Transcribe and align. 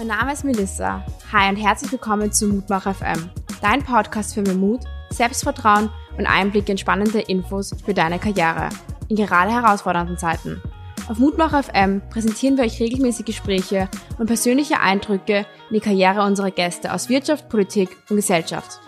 Mein 0.00 0.06
Name 0.06 0.32
ist 0.32 0.44
Melissa. 0.44 1.04
Hi 1.30 1.50
und 1.50 1.56
herzlich 1.56 1.92
willkommen 1.92 2.32
zu 2.32 2.46
Mutmach 2.46 2.84
FM, 2.84 3.28
dein 3.60 3.82
Podcast 3.82 4.32
für 4.32 4.40
mehr 4.40 4.54
Mut, 4.54 4.80
Selbstvertrauen 5.10 5.90
und 6.16 6.24
Einblick 6.24 6.70
in 6.70 6.78
spannende 6.78 7.20
Infos 7.20 7.74
für 7.84 7.92
deine 7.92 8.18
Karriere 8.18 8.70
in 9.10 9.16
gerade 9.16 9.52
herausfordernden 9.52 10.16
Zeiten. 10.16 10.62
Auf 11.06 11.18
Mutmach 11.18 11.52
FM 11.64 12.00
präsentieren 12.08 12.56
wir 12.56 12.64
euch 12.64 12.80
regelmäßig 12.80 13.26
Gespräche 13.26 13.90
und 14.18 14.24
persönliche 14.24 14.80
Eindrücke 14.80 15.44
in 15.68 15.74
die 15.74 15.80
Karriere 15.80 16.22
unserer 16.22 16.50
Gäste 16.50 16.94
aus 16.94 17.10
Wirtschaft, 17.10 17.50
Politik 17.50 17.90
und 18.08 18.16
Gesellschaft. 18.16 18.80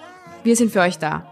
Wir 0.45 0.57
sind 0.57 0.73
für 0.73 0.81
euch 0.81 0.97
da. 0.97 1.27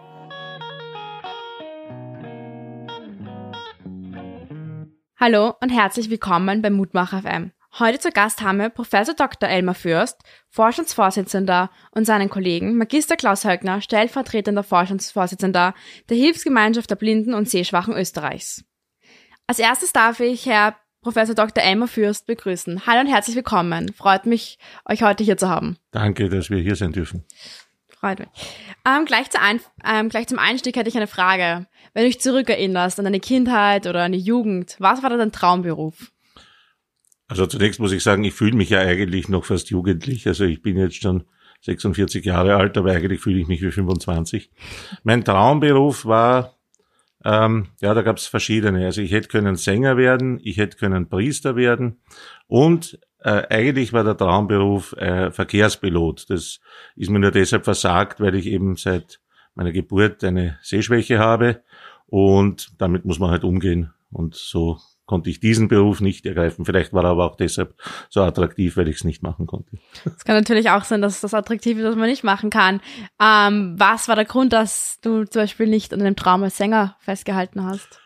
Hallo 5.19 5.55
und 5.63 5.71
herzlich 5.71 6.11
willkommen 6.11 6.61
bei 6.61 6.69
Mutmach 6.69 7.19
FM. 7.19 7.53
Heute 7.79 8.01
zu 8.01 8.11
Gast 8.11 8.43
haben 8.43 8.59
wir 8.59 8.69
Professor 8.69 9.15
Dr. 9.15 9.49
Elmar 9.49 9.77
Fürst, 9.77 10.19
Forschungsvorsitzender 10.49 11.71
und 11.93 12.05
seinen 12.05 12.29
Kollegen 12.29 12.77
Magister 12.77 13.17
Klaus 13.17 13.45
Höckner, 13.45 13.81
stellvertretender 13.81 14.65
Forschungsvorsitzender 14.65 15.75
der 16.09 16.17
Hilfsgemeinschaft 16.17 16.91
der 16.91 16.97
Blinden 16.97 17.33
und 17.33 17.49
Sehschwachen 17.49 17.95
Österreichs. 17.95 18.65
Als 19.47 19.61
erstes 19.61 19.93
darf 19.93 20.19
ich 20.19 20.47
Herr 20.47 20.77
Professor 21.01 21.35
Dr. 21.35 21.63
Elmar 21.63 21.87
Fürst 21.87 22.27
begrüßen. 22.27 22.87
Hallo 22.87 23.01
und 23.01 23.07
herzlich 23.07 23.37
willkommen. 23.37 23.93
Freut 23.93 24.27
mich, 24.27 24.59
euch 24.85 25.03
heute 25.05 25.23
hier 25.23 25.37
zu 25.37 25.49
haben. 25.49 25.79
Danke, 25.93 26.29
dass 26.29 26.51
wir 26.51 26.59
hier 26.59 26.75
sein 26.75 26.93
dürfen. 26.93 27.25
Freut 27.89 28.19
mich. 28.19 28.29
Ähm, 28.85 29.05
gleich, 29.05 29.31
zu 29.31 29.41
ein, 29.41 29.61
ähm, 29.85 30.09
gleich 30.09 30.27
zum 30.27 30.41
Einstieg 30.41 30.77
hätte 30.77 30.89
ich 30.89 30.97
eine 30.97 31.07
Frage. 31.07 31.67
Wenn 31.95 32.03
du 32.03 32.09
dich 32.09 32.21
zurückerinnerst 32.21 32.99
an 32.99 33.05
deine 33.05 33.21
Kindheit 33.21 33.87
oder 33.87 34.03
an 34.03 34.13
die 34.13 34.19
Jugend, 34.19 34.75
was 34.81 35.03
war 35.03 35.11
da 35.11 35.17
dein 35.17 35.33
Traumberuf? 35.33 36.11
Also 37.31 37.47
zunächst 37.47 37.79
muss 37.79 37.93
ich 37.93 38.03
sagen, 38.03 38.25
ich 38.25 38.35
fühle 38.35 38.57
mich 38.57 38.71
ja 38.71 38.81
eigentlich 38.81 39.29
noch 39.29 39.45
fast 39.45 39.71
jugendlich. 39.71 40.27
Also 40.27 40.45
ich 40.45 40.63
bin 40.63 40.77
jetzt 40.77 41.01
schon 41.01 41.23
46 41.61 42.25
Jahre 42.25 42.57
alt, 42.57 42.77
aber 42.77 42.91
eigentlich 42.91 43.21
fühle 43.21 43.39
ich 43.39 43.47
mich 43.47 43.63
wie 43.63 43.71
25. 43.71 44.51
Mein 45.05 45.25
Traumberuf 45.25 46.05
war, 46.07 46.57
ähm, 47.25 47.69
ja, 47.81 47.95
da 47.95 48.03
gab 48.03 48.17
es 48.17 48.27
verschiedene. 48.27 48.85
Also 48.85 49.01
ich 49.01 49.13
hätte 49.13 49.29
können 49.29 49.55
Sänger 49.55 49.97
werden, 49.97 50.41
ich 50.43 50.57
hätte 50.57 50.77
können 50.77 51.09
Priester 51.09 51.55
werden 51.55 52.01
und 52.49 52.99
äh, 53.21 53.47
eigentlich 53.49 53.93
war 53.93 54.03
der 54.03 54.17
Traumberuf 54.17 54.93
äh, 54.95 55.31
Verkehrspilot. 55.31 56.31
Das 56.31 56.59
ist 56.97 57.11
mir 57.11 57.21
nur 57.21 57.31
deshalb 57.31 57.65
versagt, 57.65 58.19
weil 58.19 58.35
ich 58.35 58.47
eben 58.47 58.75
seit 58.75 59.21
meiner 59.55 59.71
Geburt 59.71 60.25
eine 60.25 60.59
Sehschwäche 60.63 61.21
habe 61.21 61.63
und 62.07 62.73
damit 62.79 63.05
muss 63.05 63.21
man 63.21 63.31
halt 63.31 63.45
umgehen. 63.45 63.93
Und 64.11 64.35
so 64.35 64.81
konnte 65.11 65.29
ich 65.29 65.41
diesen 65.41 65.67
Beruf 65.67 66.01
nicht 66.01 66.25
ergreifen. 66.25 66.65
Vielleicht 66.65 66.93
war 66.93 67.03
er 67.03 67.11
aber 67.11 67.25
auch 67.25 67.35
deshalb 67.35 67.75
so 68.11 68.23
attraktiv, 68.23 68.77
weil 68.77 68.87
ich 68.87 68.99
es 68.99 69.05
nicht 69.05 69.25
machen 69.25 69.49
konnte. 69.49 69.77
Es 70.05 70.25
kann 70.25 70.37
natürlich 70.37 70.71
auch 70.71 70.85
sein, 70.85 71.03
dass 71.03 71.21
das 71.21 71.35
attraktiv 71.35 71.79
ist, 71.79 71.85
was 71.85 71.97
man 71.97 72.09
nicht 72.09 72.23
machen 72.23 72.49
kann. 72.49 72.81
Ähm, 73.21 73.75
was 73.77 74.07
war 74.07 74.15
der 74.15 74.25
Grund, 74.25 74.53
dass 74.53 75.01
du 75.03 75.25
zum 75.25 75.43
Beispiel 75.43 75.67
nicht 75.67 75.93
an 75.93 75.99
dem 75.99 76.15
Traum 76.15 76.45
als 76.45 76.57
Sänger 76.57 76.95
festgehalten 77.01 77.65
hast? 77.65 78.01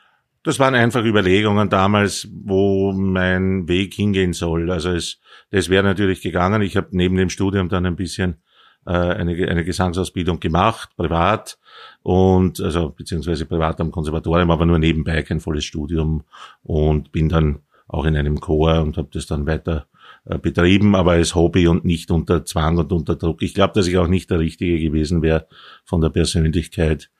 Das 0.45 0.59
waren 0.59 0.75
einfach 0.75 1.05
Überlegungen 1.05 1.69
damals, 1.69 2.27
wo 2.33 2.93
mein 2.93 3.69
Weg 3.69 3.93
hingehen 3.93 4.33
soll. 4.33 4.71
Also 4.71 4.91
es, 4.91 5.21
das 5.51 5.69
wäre 5.69 5.85
natürlich 5.85 6.23
gegangen. 6.23 6.63
Ich 6.63 6.75
habe 6.75 6.89
neben 6.93 7.17
dem 7.17 7.29
Studium 7.29 7.69
dann 7.69 7.85
ein 7.85 7.97
bisschen 7.97 8.43
äh, 8.87 8.93
eine, 8.93 9.33
eine 9.47 9.65
Gesangsausbildung 9.65 10.41
gemacht, 10.41 10.89
privat 10.97 11.59
und 12.05 12.61
also 12.61 12.91
beziehungsweise 12.91 13.47
privat 13.47 13.81
am 13.81 13.91
Konservatorium, 13.91 14.51
aber 14.51 14.67
nur 14.67 14.79
nebenbei 14.79 15.23
kein 15.23 15.41
volles 15.41 15.65
Studium 15.65 16.23
und 16.63 17.11
bin 17.13 17.31
dann 17.31 17.61
auch 17.89 18.05
in 18.05 18.15
einem 18.15 18.41
Chor 18.41 18.83
und 18.83 18.99
habe 18.99 19.09
das 19.11 19.27
dann 19.27 19.47
weiter 19.47 19.87
äh, 20.27 20.39
betrieben, 20.39 20.95
aber 20.95 21.13
als 21.13 21.35
Hobby 21.35 21.67
und 21.67 21.87
nicht 21.87 22.11
unter 22.11 22.45
Zwang 22.45 22.77
und 22.77 22.93
unter 22.93 23.17
Druck. 23.17 23.41
Ich 23.43 23.55
glaube, 23.55 23.73
dass 23.73 23.87
ich 23.87 23.97
auch 23.97 24.07
nicht 24.07 24.31
der 24.31 24.39
Richtige 24.39 24.79
gewesen 24.79 25.23
wäre 25.23 25.47
von 25.85 26.03
der 26.03 26.11
Persönlichkeit 26.11 27.11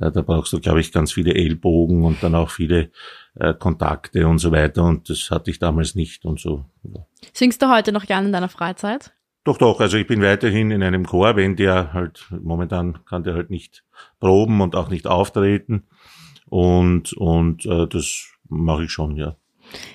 äh, 0.00 0.12
da 0.12 0.22
brauchst 0.22 0.52
du, 0.52 0.60
glaube 0.60 0.80
ich, 0.80 0.92
ganz 0.92 1.12
viele 1.12 1.34
Ellbogen 1.34 2.04
und 2.04 2.22
dann 2.22 2.36
auch 2.36 2.50
viele 2.50 2.90
äh, 3.34 3.54
Kontakte 3.54 4.28
und 4.28 4.38
so 4.38 4.52
weiter. 4.52 4.84
Und 4.84 5.10
das 5.10 5.32
hatte 5.32 5.50
ich 5.50 5.58
damals 5.58 5.96
nicht 5.96 6.24
und 6.24 6.38
so. 6.38 6.64
Singst 7.32 7.60
du 7.60 7.68
heute 7.68 7.90
noch 7.90 8.06
gerne 8.06 8.28
in 8.28 8.32
deiner 8.32 8.48
Freizeit? 8.48 9.12
Doch, 9.48 9.56
doch. 9.56 9.80
Also 9.80 9.96
ich 9.96 10.06
bin 10.06 10.20
weiterhin 10.20 10.70
in 10.70 10.82
einem 10.82 11.06
Chor, 11.06 11.34
wenn 11.34 11.56
der 11.56 11.94
halt, 11.94 12.26
momentan 12.38 13.02
kann 13.06 13.22
der 13.22 13.32
halt 13.32 13.48
nicht 13.48 13.82
proben 14.20 14.60
und 14.60 14.76
auch 14.76 14.90
nicht 14.90 15.06
auftreten. 15.06 15.84
Und, 16.50 17.14
und 17.14 17.64
äh, 17.64 17.86
das 17.86 18.26
mache 18.50 18.84
ich 18.84 18.90
schon, 18.90 19.16
ja. 19.16 19.36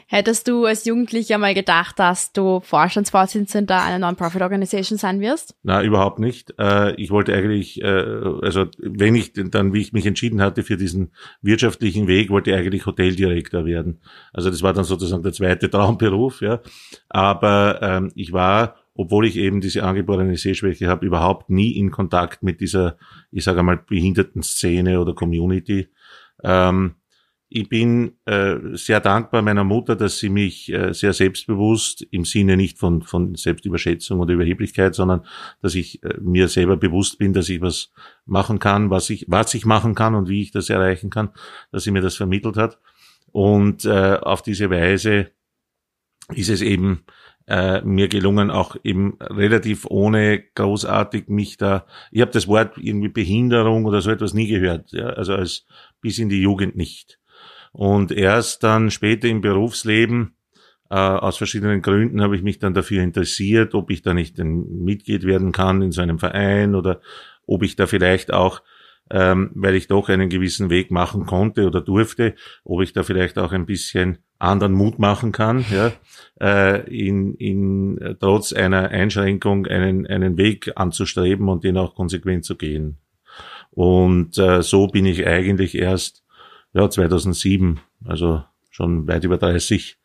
Hättest 0.08 0.48
du 0.48 0.66
als 0.66 0.86
Jugendlicher 0.86 1.38
mal 1.38 1.54
gedacht, 1.54 2.00
dass 2.00 2.34
du 2.34 2.62
Vorstandsvorsitzender 2.62 3.80
einer 3.84 4.00
Non-Profit-Organisation 4.00 4.98
sein 4.98 5.22
wirst? 5.22 5.56
Na, 5.62 5.84
überhaupt 5.84 6.18
nicht. 6.18 6.56
Äh, 6.58 6.96
ich 6.96 7.12
wollte 7.12 7.36
eigentlich, 7.36 7.80
äh, 7.80 7.86
also 8.42 8.66
wenn 8.80 9.14
ich 9.14 9.34
dann, 9.34 9.72
wie 9.72 9.82
ich 9.82 9.94
mich 9.94 10.08
entschieden 10.08 10.42
hatte 10.42 10.64
für 10.64 10.78
diesen 10.78 11.12
wirtschaftlichen 11.44 12.08
Weg, 12.08 12.32
wollte 12.32 12.50
ich 12.50 12.58
eigentlich 12.58 12.88
Hoteldirektor 12.88 13.66
werden. 13.66 14.02
Also 14.34 14.50
das 14.50 14.64
war 14.64 14.74
dann 14.74 14.84
sozusagen 14.84 15.22
der 15.22 15.34
zweite 15.34 15.70
Traumberuf, 15.72 16.42
ja. 16.42 16.60
Aber 17.10 17.80
ähm, 17.84 18.12
ich 18.16 18.34
war 18.34 18.83
obwohl 18.96 19.26
ich 19.26 19.38
eben 19.38 19.62
diese 19.62 19.84
angeborene 19.84 20.38
Sehschwäche 20.38 20.88
habe, 20.88 21.06
überhaupt 21.06 21.50
nie 21.50 21.78
in 21.78 21.92
Kontakt 21.92 22.44
mit 22.44 22.62
dieser, 22.62 22.98
ich 23.32 23.44
sage 23.44 23.64
mal, 23.64 23.78
Behindertenszene 23.78 25.00
oder 25.00 25.14
Community. 25.14 25.90
Ähm, 26.44 26.96
ich 27.56 27.70
bin 27.70 28.14
äh, 28.26 28.56
sehr 28.74 29.00
dankbar 29.00 29.44
meiner 29.44 29.64
Mutter, 29.64 29.96
dass 29.96 30.18
sie 30.18 30.30
mich 30.30 30.74
äh, 30.74 30.92
sehr 30.92 31.14
selbstbewusst 31.14 32.02
im 32.10 32.26
Sinne 32.26 32.58
nicht 32.58 32.80
von, 32.80 33.04
von 33.04 33.36
Selbstüberschätzung 33.36 34.20
oder 34.20 34.34
Überheblichkeit, 34.34 34.96
sondern 34.96 35.24
dass 35.62 35.76
ich 35.76 36.02
äh, 36.04 36.16
mir 36.20 36.48
selber 36.48 36.78
bewusst 36.78 37.20
bin, 37.20 37.32
dass 37.32 37.50
ich 37.50 37.62
was 37.62 37.92
machen 38.26 38.58
kann, 38.58 38.90
was 38.90 39.12
ich, 39.12 39.26
was 39.28 39.54
ich 39.54 39.66
machen 39.66 39.94
kann 39.94 40.16
und 40.16 40.30
wie 40.30 40.42
ich 40.42 40.50
das 40.50 40.72
erreichen 40.72 41.12
kann, 41.12 41.30
dass 41.72 41.84
sie 41.84 41.92
mir 41.92 42.02
das 42.02 42.16
vermittelt 42.16 42.58
hat. 42.58 42.80
Und 43.32 43.86
äh, 43.86 44.18
auf 44.20 44.42
diese 44.42 44.72
Weise 44.72 45.30
ist 46.34 46.50
es 46.50 46.62
eben 46.62 47.04
äh, 47.48 47.82
mir 47.82 48.08
gelungen, 48.08 48.52
auch 48.52 48.76
eben 48.84 49.18
relativ 49.20 49.86
ohne 49.86 50.44
großartig 50.56 51.28
mich 51.28 51.58
da, 51.58 51.86
ich 52.12 52.22
habe 52.22 52.32
das 52.32 52.48
Wort 52.48 52.78
irgendwie 52.78 53.10
Behinderung 53.10 53.86
oder 53.86 54.02
so 54.02 54.12
etwas 54.12 54.34
nie 54.34 54.48
gehört, 54.48 54.92
ja, 54.92 55.08
also 55.08 55.34
als 55.34 55.66
bis 56.02 56.20
in 56.20 56.30
die 56.30 56.42
Jugend 56.42 56.76
nicht. 56.76 57.20
Und 57.72 58.12
erst 58.12 58.64
dann 58.64 58.92
später 58.92 59.28
im 59.28 59.42
Berufsleben, 59.42 60.36
äh, 60.90 60.96
aus 60.96 61.38
verschiedenen 61.38 61.82
Gründen, 61.82 62.22
habe 62.22 62.36
ich 62.36 62.44
mich 62.44 62.60
dann 62.60 62.74
dafür 62.74 63.02
interessiert, 63.02 63.74
ob 63.74 63.90
ich 63.90 64.04
da 64.04 64.14
nicht 64.14 64.40
ein 64.40 64.84
Mitglied 64.84 65.24
werden 65.24 65.52
kann 65.52 65.82
in 65.82 65.92
so 65.92 66.02
einem 66.02 66.20
Verein 66.20 66.76
oder 66.76 67.02
ob 67.48 67.64
ich 67.64 67.76
da 67.76 67.88
vielleicht 67.88 68.32
auch, 68.32 68.62
ähm, 69.10 69.52
weil 69.54 69.76
ich 69.76 69.88
doch 69.88 70.10
einen 70.10 70.30
gewissen 70.30 70.70
Weg 70.70 70.92
machen 70.92 71.26
konnte 71.26 71.68
oder 71.68 71.82
durfte, 71.82 72.36
ob 72.64 72.82
ich 72.82 72.94
da 72.94 73.04
vielleicht 73.04 73.38
auch 73.38 73.52
ein 73.52 73.66
bisschen 73.66 74.20
anderen 74.40 74.74
Mut 74.74 75.00
machen 75.00 75.32
kann, 75.32 75.66
ja, 75.72 75.92
äh, 76.42 76.82
in, 76.90 77.36
in, 77.36 77.98
äh, 78.00 78.16
trotz 78.16 78.54
einer 78.54 78.90
Einschränkung 78.90 79.68
einen, 79.68 80.06
einen 80.06 80.38
Weg 80.38 80.72
anzustreben 80.76 81.48
und 81.48 81.64
den 81.64 81.78
auch 81.78 81.96
konsequent 81.96 82.44
zu 82.44 82.56
gehen. 82.56 82.98
Und 83.72 84.38
äh, 84.38 84.62
so 84.62 84.88
bin 84.88 85.06
ich 85.06 85.26
eigentlich 85.26 85.76
erst 85.76 86.24
ja, 86.74 86.90
2007, 86.90 87.80
also 88.06 88.44
schon 88.70 89.08
weit 89.08 89.24
über 89.24 89.38
30, 89.38 89.98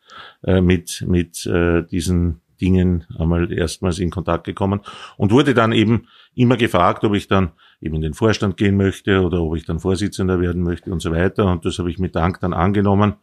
äh, 0.43 0.61
mit, 0.61 1.03
mit 1.07 1.45
äh, 1.45 1.83
diesen 1.83 2.41
Dingen 2.61 3.05
einmal 3.17 3.51
erstmals 3.51 3.99
in 3.99 4.09
Kontakt 4.09 4.45
gekommen 4.45 4.81
und 5.17 5.31
wurde 5.31 5.53
dann 5.53 5.71
eben 5.71 6.07
immer 6.35 6.57
gefragt, 6.57 7.03
ob 7.03 7.13
ich 7.15 7.27
dann 7.27 7.51
eben 7.81 7.95
in 7.95 8.01
den 8.01 8.13
Vorstand 8.13 8.57
gehen 8.57 8.77
möchte 8.77 9.21
oder 9.21 9.41
ob 9.41 9.55
ich 9.55 9.65
dann 9.65 9.79
Vorsitzender 9.79 10.39
werden 10.39 10.63
möchte 10.63 10.91
und 10.91 11.01
so 11.01 11.11
weiter. 11.11 11.45
Und 11.51 11.65
das 11.65 11.79
habe 11.79 11.89
ich 11.89 11.99
mit 11.99 12.15
Dank 12.15 12.39
dann 12.39 12.53
angenommen. 12.53 13.15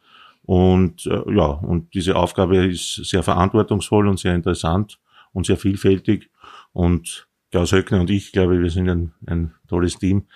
Und 0.44 1.06
äh, 1.06 1.34
ja, 1.34 1.46
und 1.46 1.92
diese 1.94 2.16
Aufgabe 2.16 2.66
ist 2.66 2.94
sehr 3.04 3.22
verantwortungsvoll 3.22 4.08
und 4.08 4.18
sehr 4.18 4.34
interessant 4.34 4.98
und 5.32 5.46
sehr 5.46 5.56
vielfältig. 5.56 6.30
Und 6.72 7.26
Klaus 7.50 7.72
Höckner 7.72 8.00
und 8.00 8.10
ich, 8.10 8.32
glaube, 8.32 8.60
wir 8.60 8.70
sind 8.70 8.88
ein, 8.88 9.12
ein 9.26 9.54
tolles 9.68 9.98
Team 9.98 10.26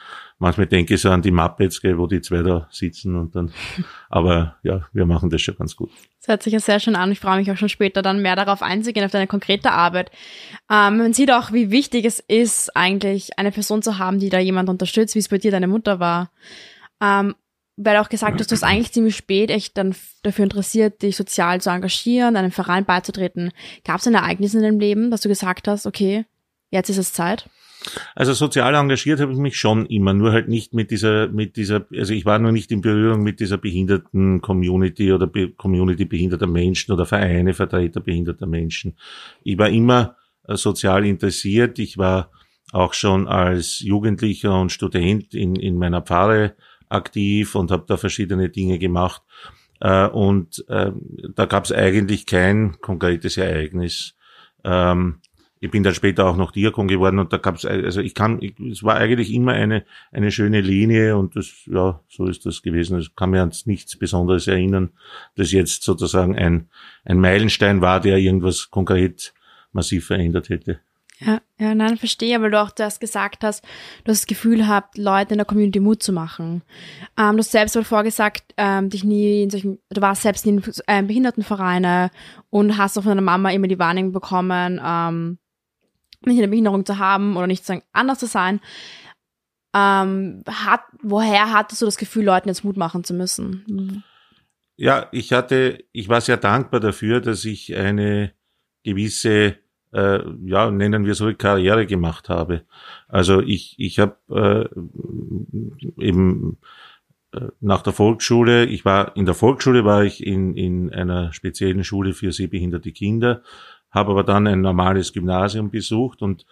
manchmal 0.41 0.67
denke 0.67 0.95
ich 0.95 1.01
so 1.01 1.11
an 1.11 1.23
die 1.23 1.31
Muppets, 1.31 1.81
gell, 1.81 1.97
wo 1.97 2.07
die 2.07 2.21
zwei 2.21 2.43
da 2.43 2.67
sitzen 2.71 3.15
und 3.15 3.37
dann, 3.37 3.53
aber 4.11 4.57
ja, 4.65 4.89
wir 4.93 5.07
machen 5.07 5.31
das 5.31 5.41
schon 5.43 5.57
ganz 5.57 5.77
gut. 5.77 5.91
Das 6.19 6.29
hört 6.29 6.43
sich 6.43 6.53
ja 6.53 6.61
sehr 6.61 6.81
schön 6.81 6.97
an. 6.97 7.13
Ich 7.13 7.21
freue 7.21 7.39
mich 7.39 7.51
auch 7.51 7.57
schon 7.57 7.69
später 7.69 8.03
dann 8.03 8.21
mehr 8.21 8.37
darauf 8.37 8.63
einzugehen, 8.63 9.07
auf 9.07 9.13
deine 9.13 9.27
konkrete 9.27 9.71
Arbeit. 9.71 10.11
Ähm, 10.71 10.99
man 10.99 11.13
sieht 11.13 11.31
auch, 11.31 11.53
wie 11.53 11.71
wichtig 11.71 12.05
es 12.05 12.19
ist, 12.19 12.77
eigentlich 12.77 13.39
eine 13.39 13.53
Person 13.53 13.83
zu 13.83 13.99
haben, 13.99 14.19
die 14.19 14.31
da 14.31 14.39
jemand 14.39 14.69
unterstützt, 14.69 15.15
wie 15.15 15.21
es 15.21 15.29
bei 15.29 15.39
dir 15.39 15.51
deine 15.51 15.69
Mutter 15.69 16.01
war. 16.01 16.31
Ähm, 17.01 17.35
weil 17.83 17.97
auch 17.97 18.11
gesagt 18.11 18.39
hast, 18.39 18.51
du 18.51 18.55
hast 18.55 18.63
eigentlich 18.63 18.93
ziemlich 18.93 19.17
spät 19.17 19.51
echt 19.51 19.79
dann 19.79 19.95
dafür 20.23 20.43
interessiert, 20.43 21.01
dich 21.01 21.17
sozial 21.17 21.63
zu 21.63 21.71
engagieren, 21.71 22.37
einem 22.37 22.51
Verein 22.51 22.85
beizutreten. 22.85 23.53
Gab 23.85 24.01
es 24.01 24.07
ein 24.07 24.15
Ereignis 24.15 24.53
in 24.53 24.61
deinem 24.61 24.81
Leben, 24.81 25.11
dass 25.11 25.23
du 25.23 25.31
gesagt 25.31 25.67
hast, 25.67 25.87
okay, 25.87 26.27
jetzt 26.71 26.91
ist 26.91 26.99
es 26.99 27.15
Zeit? 27.15 27.49
Also 28.15 28.33
sozial 28.33 28.75
engagiert 28.75 29.21
habe 29.21 29.33
ich 29.33 29.39
mich 29.39 29.57
schon 29.57 29.87
immer, 29.87 30.13
nur 30.13 30.33
halt 30.33 30.49
nicht 30.49 30.75
mit 30.75 30.91
dieser, 30.91 31.29
mit 31.29 31.57
dieser, 31.57 31.87
also 31.95 32.13
ich 32.13 32.25
war 32.25 32.39
nur 32.39 32.53
nicht 32.53 32.71
in 32.73 32.81
Berührung 32.81 33.23
mit 33.23 33.41
dieser 33.41 33.59
behinderten 33.59 34.41
Community 34.41 35.13
oder 35.13 35.27
Be 35.27 35.51
Community 35.51 36.05
behinderter 36.05 36.47
Menschen 36.47 36.93
oder 36.93 37.07
Vereine, 37.07 37.55
Vertreter 37.55 38.01
behinderter 38.01 38.47
Menschen. 38.47 38.97
Ich 39.43 39.59
war 39.59 39.69
immer 39.69 40.17
äh, 40.47 40.57
sozial 40.57 41.05
interessiert. 41.07 41.79
Ich 41.79 41.99
war 41.99 42.31
auch 42.73 42.95
schon 42.95 43.27
als 43.27 43.81
Jugendlicher 43.81 44.59
und 44.61 44.71
Student 44.73 45.35
in, 45.35 45.57
in 45.57 45.77
meiner 45.77 46.03
Pfarre 46.03 46.55
aktiv 46.89 47.55
und 47.55 47.71
habe 47.71 47.85
da 47.87 47.97
verschiedene 47.97 48.49
Dinge 48.49 48.79
gemacht. 48.79 49.23
Äh, 49.81 50.07
und 50.07 50.65
äh, 50.69 50.93
da 51.35 51.47
gab 51.47 51.65
es 51.65 51.73
eigentlich 51.73 52.27
kein 52.27 52.81
konkretes 52.81 53.37
Ereignis. 53.37 54.15
Ähm, 54.65 55.21
ich 55.61 55.71
bin 55.71 55.83
dann 55.83 55.95
später 55.95 56.27
auch 56.27 56.37
noch 56.37 56.53
Diakon 56.53 56.89
geworden 56.89 57.19
und 57.19 57.33
da 57.33 57.37
gab 57.37 57.57
es, 57.57 57.67
also 57.67 58.01
ich 58.01 58.15
kann, 58.15 58.41
ich, 58.41 58.59
es 58.61 58.83
war 58.83 58.97
eigentlich 58.97 59.33
immer 59.33 59.53
eine, 59.53 59.85
eine 60.11 60.33
schöne 60.33 60.63
Linie 60.63 61.19
und 61.19 61.37
das, 61.37 61.67
ja, 61.67 62.01
so 62.09 62.27
ist 62.27 62.47
das 62.47 62.63
gewesen. 62.63 62.99
Ich 62.99 63.15
kann 63.15 63.31
mir 63.31 63.43
an 63.43 63.53
nichts 63.67 63.97
Besonderes 63.97 64.47
erinnern, 64.47 64.91
dass 65.37 65.53
jetzt 65.53 65.83
sozusagen 65.83 66.35
ein, 66.35 66.71
ein 67.05 67.21
Meilenstein 67.21 67.83
war, 67.83 68.01
der 68.01 68.17
irgendwas 68.17 68.71
konkret 68.71 69.35
massiv 69.73 70.07
verändert 70.07 70.49
hätte. 70.49 70.81
Ja, 71.19 71.43
ja, 71.59 71.75
nein, 71.75 71.99
verstehe, 71.99 72.41
weil 72.41 72.51
du 72.51 72.63
auch 72.63 72.71
das 72.71 72.99
gesagt 72.99 73.45
hast, 73.45 73.63
du 74.05 74.11
hast 74.11 74.23
das 74.23 74.27
Gefühl 74.27 74.67
habt, 74.67 74.97
Leuten 74.97 75.35
in 75.35 75.39
der 75.39 75.45
Community 75.45 75.79
Mut 75.79 76.03
zu 76.03 76.15
machen. 76.15 76.63
Ähm, 77.19 77.33
du 77.33 77.41
hast 77.41 77.53
selbst 77.53 77.75
mal 77.75 77.85
vorgesagt, 77.85 78.55
ähm, 78.57 78.89
dich 78.89 79.05
nie 79.05 79.43
in 79.43 79.51
solchen, 79.51 79.79
du 79.91 80.01
warst 80.01 80.23
selbst 80.23 80.47
in 80.47 80.63
ähm, 80.87 81.07
Behindertenvereine 81.07 82.11
und 82.49 82.79
hast 82.79 82.97
auch 82.97 83.03
von 83.03 83.11
deiner 83.11 83.21
Mama 83.21 83.51
immer 83.51 83.69
die 83.69 83.79
Warnung 83.79 84.13
bekommen, 84.13 84.81
ähm, 84.83 85.39
nicht 86.25 86.39
eine 86.39 86.49
Behinderung 86.49 86.85
zu 86.85 86.99
haben 86.99 87.37
oder 87.37 87.47
nicht 87.47 87.65
zu 87.65 87.69
sagen, 87.69 87.83
anders 87.93 88.19
zu 88.19 88.27
sein. 88.27 88.61
Ähm, 89.75 90.43
hat, 90.49 90.83
woher 91.03 91.53
hattest 91.53 91.83
du 91.83 91.87
das 91.87 91.97
Gefühl, 91.97 92.25
Leuten 92.25 92.49
jetzt 92.49 92.65
Mut 92.65 92.77
machen 92.77 93.05
zu 93.05 93.15
müssen? 93.15 94.05
Ja, 94.77 95.09
ich 95.13 95.33
hatte, 95.33 95.85
ich 95.93 96.09
war 96.09 96.21
sehr 96.21 96.37
dankbar 96.37 96.81
dafür, 96.81 97.21
dass 97.21 97.45
ich 97.45 97.77
eine 97.77 98.33
gewisse 98.83 99.59
äh, 99.93 100.21
ja, 100.45 100.71
nennen 100.71 101.05
wir 101.05 101.15
so, 101.15 101.33
Karriere 101.35 101.87
gemacht 101.87 102.29
habe. 102.29 102.63
Also 103.09 103.41
ich, 103.41 103.75
ich 103.79 103.99
habe 103.99 104.17
äh, 104.31 106.03
eben 106.03 106.59
äh, 107.33 107.49
nach 107.61 107.83
der 107.83 107.93
Volksschule, 107.93 108.67
ich 108.67 108.85
war 108.85 109.17
in 109.17 109.27
der 109.27 109.35
Volksschule 109.35 109.85
war 109.85 110.05
ich 110.05 110.25
in, 110.25 110.57
in 110.57 110.93
einer 110.93 111.33
speziellen 111.33 111.85
Schule 111.85 112.13
für 112.13 112.33
sehbehinderte 112.33 112.93
Kinder, 112.93 113.43
habe 113.91 114.13
aber 114.13 114.25
dann 114.25 114.47
ein 114.47 114.61
normales 114.61 115.13
Gymnasium 115.13 115.71
besucht 115.71 116.23
und 116.23 116.47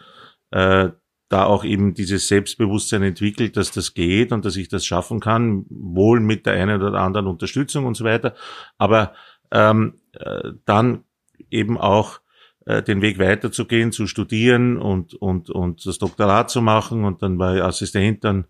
äh, 0.51 0.91
da 1.29 1.45
auch 1.45 1.65
eben 1.65 1.95
dieses 1.95 2.27
Selbstbewusstsein 2.29 3.03
entwickelt, 3.03 3.57
dass 3.57 3.71
das 3.71 3.93
geht 3.95 4.33
und 4.33 4.45
dass 4.45 4.57
ich 4.57 4.69
das 4.69 4.87
schaffen 4.87 5.21
kann, 5.21 5.67
wohl 5.69 6.21
mit 6.21 6.47
der 6.47 6.55
einen 6.55 6.83
oder 6.83 6.99
anderen 7.01 7.27
Unterstützung 7.27 7.85
und 7.85 7.97
so 7.97 8.05
weiter. 8.05 8.35
Aber 8.79 9.13
ähm, 9.51 9.95
äh, 10.13 10.53
dann 10.65 11.05
eben 11.51 11.77
auch 11.79 12.21
äh, 12.65 12.83
den 12.83 13.03
Weg 13.03 13.19
weiterzugehen, 13.19 13.93
zu 13.93 14.07
studieren 14.07 14.79
und, 14.79 15.15
und, 15.15 15.51
und 15.51 15.85
das 15.85 15.99
Doktorat 15.99 16.51
zu 16.51 16.63
machen. 16.63 17.05
Und 17.05 17.23
dann 17.23 17.39
war 17.39 17.57
ich 17.57 17.63
Assistent 17.63 18.25
dann 18.25 18.45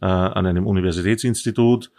äh, 0.00 0.06
an 0.06 0.46
einem 0.46 0.66
Universitätsinstitut. 0.66 1.90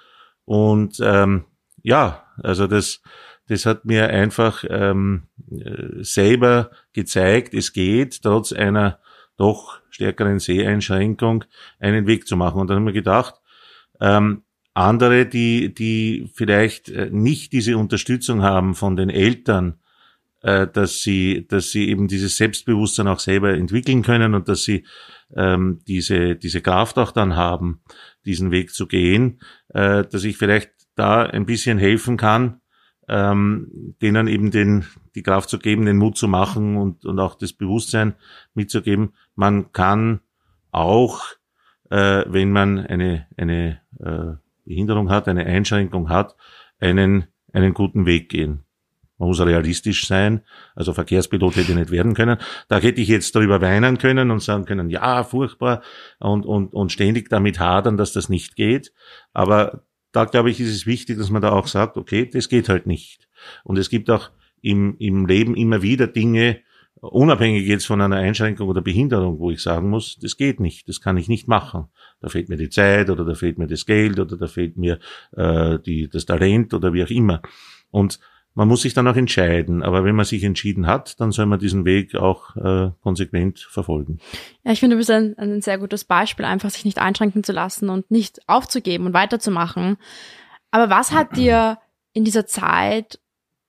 Und 0.46 1.00
ähm, 1.02 1.46
ja, 1.84 2.24
also 2.42 2.68
das, 2.68 3.02
das 3.48 3.66
hat 3.66 3.86
mir 3.86 4.10
einfach 4.10 4.64
ähm, 4.70 5.24
äh, 5.52 6.04
selber 6.04 6.72
gezeigt, 6.94 7.54
es 7.54 7.74
geht, 7.74 8.22
trotz 8.22 8.54
einer 8.54 9.00
doch 9.38 9.80
stärkeren 9.90 10.40
Seheinschränkung 10.40 11.44
einen 11.80 12.08
Weg 12.08 12.28
zu 12.28 12.38
machen. 12.38 12.62
Und 12.62 12.70
dann 12.70 12.78
haben 12.78 12.86
wir 12.86 12.94
gedacht, 12.94 13.36
ähm, 14.00 14.44
andere, 14.74 15.26
die, 15.26 15.74
die 15.74 16.30
vielleicht 16.34 16.90
äh, 16.90 17.10
nicht 17.12 17.54
diese 17.54 17.78
Unterstützung 17.78 18.42
haben 18.42 18.76
von 18.76 18.96
den 18.96 19.10
Eltern, 19.10 19.80
äh, 20.42 20.68
dass 20.68 21.02
sie, 21.02 21.48
dass 21.48 21.72
sie 21.72 21.90
eben 21.90 22.08
dieses 22.08 22.38
Selbstbewusstsein 22.38 23.08
auch 23.08 23.20
selber 23.20 23.54
entwickeln 23.54 24.02
können 24.02 24.34
und 24.34 24.48
dass 24.50 24.64
sie 24.64 24.86
ähm, 25.36 25.80
diese, 25.88 26.36
diese 26.36 26.62
Kraft 26.62 26.98
auch 26.98 27.12
dann 27.12 27.36
haben, 27.36 27.82
diesen 28.26 28.52
Weg 28.52 28.72
zu 28.72 28.88
gehen, 28.88 29.40
äh, 29.70 30.04
dass 30.06 30.24
ich 30.24 30.38
vielleicht 30.38 30.72
da 30.96 31.24
ein 31.24 31.46
bisschen 31.46 31.78
helfen 31.78 32.18
kann, 32.18 32.62
ähm, 33.08 33.96
denen 34.02 34.28
eben 34.28 34.52
den, 34.52 34.86
die 35.16 35.24
Kraft 35.24 35.50
zu 35.50 35.60
geben, 35.60 35.86
den 35.86 35.98
Mut 35.98 36.18
zu 36.18 36.28
machen 36.28 36.78
und, 36.78 37.06
und 37.06 37.20
auch 37.20 37.36
das 37.36 37.54
Bewusstsein 37.54 38.16
mitzugeben. 38.54 39.14
Man 39.36 39.72
kann 39.72 40.22
auch, 40.72 41.22
äh, 41.90 42.24
wenn 42.28 42.52
man 42.52 42.80
eine, 42.80 43.28
eine 43.38 43.80
äh, 44.00 44.38
Behinderung 44.66 45.10
hat, 45.10 45.28
eine 45.28 45.46
Einschränkung 45.46 46.10
hat, 46.10 46.36
einen, 46.80 47.28
einen 47.52 47.74
guten 47.74 48.06
Weg 48.06 48.30
gehen. 48.30 48.64
Man 49.18 49.30
muss 49.30 49.40
realistisch 49.40 50.08
sein. 50.08 50.42
Also 50.76 50.94
Verkehrspilot 50.94 51.56
hätte 51.56 51.72
ich 51.72 51.78
nicht 51.78 51.92
werden 51.92 52.14
können. 52.14 52.38
Da 52.68 52.80
hätte 52.80 53.00
ich 53.00 53.08
jetzt 53.08 53.36
darüber 53.36 53.62
weinen 53.62 53.98
können 53.98 54.32
und 54.32 54.42
sagen 54.42 54.66
können, 54.66 54.90
ja, 54.90 55.24
furchtbar 55.24 55.82
und, 56.20 56.46
und, 56.46 56.74
und 56.74 56.92
ständig 56.92 57.30
damit 57.30 57.60
hadern, 57.60 57.96
dass 57.96 58.12
das 58.12 58.28
nicht 58.28 58.56
geht. 58.56 58.92
Aber 59.32 59.84
da 60.14 60.26
glaube 60.26 60.50
ich, 60.50 60.62
ist 60.62 60.74
es 60.74 60.86
wichtig, 60.86 61.18
dass 61.18 61.30
man 61.30 61.42
da 61.42 61.52
auch 61.52 61.68
sagt, 61.68 61.98
okay, 61.98 62.30
das 62.32 62.48
geht 62.48 62.70
halt 62.70 62.88
nicht. 62.88 63.28
Und 63.64 63.78
es 63.78 63.90
gibt 63.90 64.10
auch 64.10 64.30
im, 64.62 64.96
im 65.00 65.26
Leben 65.26 65.56
immer 65.56 65.82
wieder 65.82 66.08
Dinge, 66.08 66.62
unabhängig 67.02 67.68
jetzt 67.68 67.86
von 67.86 68.00
einer 68.00 68.16
Einschränkung 68.16 68.70
oder 68.70 68.82
Behinderung, 68.82 69.40
wo 69.40 69.52
ich 69.52 69.62
sagen 69.62 69.90
muss, 69.90 70.18
das 70.20 70.38
geht 70.38 70.62
nicht, 70.62 70.88
das 70.88 71.02
kann 71.02 71.18
ich 71.18 71.28
nicht 71.28 71.50
machen. 71.50 71.90
Da 72.22 72.30
fehlt 72.30 72.48
mir 72.48 72.56
die 72.56 72.70
Zeit 72.70 73.10
oder 73.10 73.26
da 73.26 73.36
fehlt 73.36 73.58
mir 73.58 73.68
das 73.68 73.86
Geld 73.86 74.20
oder 74.20 74.38
da 74.38 74.48
fehlt 74.48 74.78
mir 74.78 75.00
äh, 75.36 75.80
die, 75.80 76.08
das 76.08 76.26
Talent 76.26 76.74
oder 76.74 76.94
wie 76.94 77.04
auch 77.04 77.10
immer. 77.10 77.42
Und 77.92 78.20
man 78.56 78.68
muss 78.68 78.84
sich 78.84 78.94
dann 78.94 79.08
auch 79.08 79.16
entscheiden, 79.16 79.82
aber 79.82 80.04
wenn 80.04 80.16
man 80.16 80.26
sich 80.26 80.44
entschieden 80.44 80.86
hat, 80.86 81.20
dann 81.20 81.32
soll 81.32 81.48
man 81.48 81.60
diesen 81.60 81.86
Weg 81.86 82.16
auch 82.16 82.56
äh, 82.56 82.92
konsequent 83.02 83.60
verfolgen. 83.60 84.20
Ja, 84.64 84.72
ich 84.72 84.80
finde, 84.80 84.96
du 84.96 85.00
bist 85.00 85.10
ein, 85.10 85.38
ein 85.38 85.62
sehr 85.62 85.80
gutes 85.80 86.06
Beispiel, 86.06 86.46
einfach 86.46 86.70
sich 86.70 86.86
nicht 86.86 87.00
einschränken 87.00 87.44
zu 87.44 87.52
lassen 87.52 87.90
und 87.90 88.12
nicht 88.12 88.48
aufzugeben 88.48 89.08
und 89.08 89.14
weiterzumachen. 89.14 89.98
Aber 90.70 90.90
was 90.90 91.12
hat 91.12 91.36
dir 91.38 91.80
in 92.14 92.26
dieser 92.26 92.46
Zeit 92.46 93.20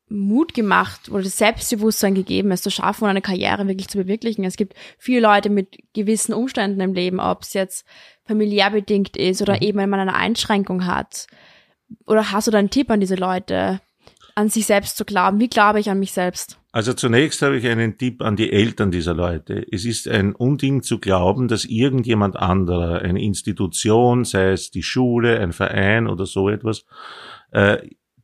Mut 0.08 0.52
gemacht 0.52 1.08
oder 1.08 1.22
das 1.22 1.38
Selbstbewusstsein 1.38 2.14
gegeben, 2.14 2.52
es 2.52 2.60
zu 2.60 2.70
schaffen 2.70 3.04
und 3.04 3.10
eine 3.10 3.22
Karriere 3.22 3.66
wirklich 3.66 3.88
zu 3.88 3.96
bewirklichen? 3.96 4.44
Es 4.44 4.56
gibt 4.56 4.74
viele 4.98 5.20
Leute 5.20 5.48
mit 5.48 5.78
gewissen 5.94 6.34
Umständen 6.34 6.80
im 6.80 6.92
Leben, 6.92 7.20
ob 7.20 7.42
es 7.42 7.54
jetzt 7.54 7.86
familiär 8.26 8.70
bedingt 8.70 9.16
ist 9.16 9.40
oder 9.40 9.54
mhm. 9.54 9.62
eben, 9.62 9.78
wenn 9.78 9.90
man 9.90 10.00
eine 10.00 10.14
Einschränkung 10.14 10.84
hat. 10.84 11.26
Oder 12.06 12.32
hast 12.32 12.48
du 12.48 12.50
da 12.50 12.58
einen 12.58 12.70
Tipp 12.70 12.90
an 12.90 13.00
diese 13.00 13.14
Leute? 13.14 13.80
An 14.34 14.48
sich 14.48 14.66
selbst 14.66 14.96
zu 14.96 15.04
glauben. 15.04 15.40
Wie 15.40 15.48
glaube 15.48 15.80
ich 15.80 15.90
an 15.90 15.98
mich 15.98 16.12
selbst? 16.12 16.58
Also 16.72 16.92
zunächst 16.92 17.40
habe 17.42 17.56
ich 17.56 17.66
einen 17.68 17.98
Tipp 17.98 18.20
an 18.20 18.34
die 18.34 18.52
Eltern 18.52 18.90
dieser 18.90 19.14
Leute. 19.14 19.64
Es 19.70 19.84
ist 19.84 20.08
ein 20.08 20.34
Unding 20.34 20.82
zu 20.82 20.98
glauben, 20.98 21.46
dass 21.46 21.64
irgendjemand 21.64 22.36
anderer, 22.36 23.02
eine 23.02 23.22
Institution, 23.22 24.24
sei 24.24 24.50
es 24.50 24.72
die 24.72 24.82
Schule, 24.82 25.38
ein 25.38 25.52
Verein 25.52 26.08
oder 26.08 26.26
so 26.26 26.48
etwas, 26.48 26.84
äh, 27.52 27.78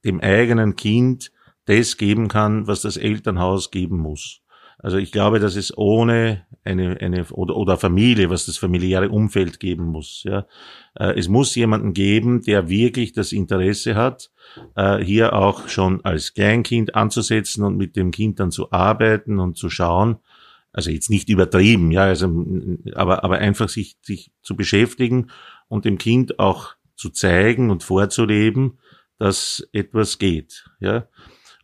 dem 0.04 0.20
eigenen 0.20 0.74
Kind 0.74 1.30
das 1.66 1.96
geben 1.96 2.26
kann, 2.26 2.66
was 2.66 2.82
das 2.82 2.96
Elternhaus 2.96 3.70
geben 3.70 3.98
muss. 3.98 4.39
Also 4.82 4.96
ich 4.96 5.12
glaube, 5.12 5.40
dass 5.40 5.56
es 5.56 5.76
ohne 5.76 6.46
eine, 6.64 6.98
eine 7.00 7.26
oder, 7.26 7.56
oder 7.56 7.76
Familie, 7.76 8.30
was 8.30 8.46
das 8.46 8.56
familiäre 8.56 9.10
Umfeld 9.10 9.60
geben 9.60 9.86
muss. 9.86 10.22
Ja. 10.24 10.46
Äh, 10.94 11.18
es 11.18 11.28
muss 11.28 11.54
jemanden 11.54 11.92
geben, 11.92 12.42
der 12.42 12.68
wirklich 12.68 13.12
das 13.12 13.32
Interesse 13.32 13.94
hat, 13.94 14.30
äh, 14.76 14.98
hier 14.98 15.34
auch 15.34 15.68
schon 15.68 16.04
als 16.04 16.32
Kleinkind 16.34 16.94
anzusetzen 16.94 17.64
und 17.64 17.76
mit 17.76 17.96
dem 17.96 18.10
Kind 18.10 18.40
dann 18.40 18.50
zu 18.50 18.72
arbeiten 18.72 19.38
und 19.38 19.56
zu 19.56 19.68
schauen. 19.68 20.18
Also 20.72 20.90
jetzt 20.90 21.10
nicht 21.10 21.28
übertrieben, 21.28 21.90
ja, 21.90 22.04
also, 22.04 22.26
aber, 22.94 23.24
aber 23.24 23.38
einfach 23.38 23.68
sich, 23.68 23.96
sich 24.02 24.30
zu 24.40 24.54
beschäftigen 24.54 25.30
und 25.68 25.84
dem 25.84 25.98
Kind 25.98 26.38
auch 26.38 26.74
zu 26.94 27.10
zeigen 27.10 27.70
und 27.70 27.82
vorzuleben, 27.82 28.78
dass 29.18 29.68
etwas 29.72 30.18
geht, 30.18 30.70
ja. 30.78 31.08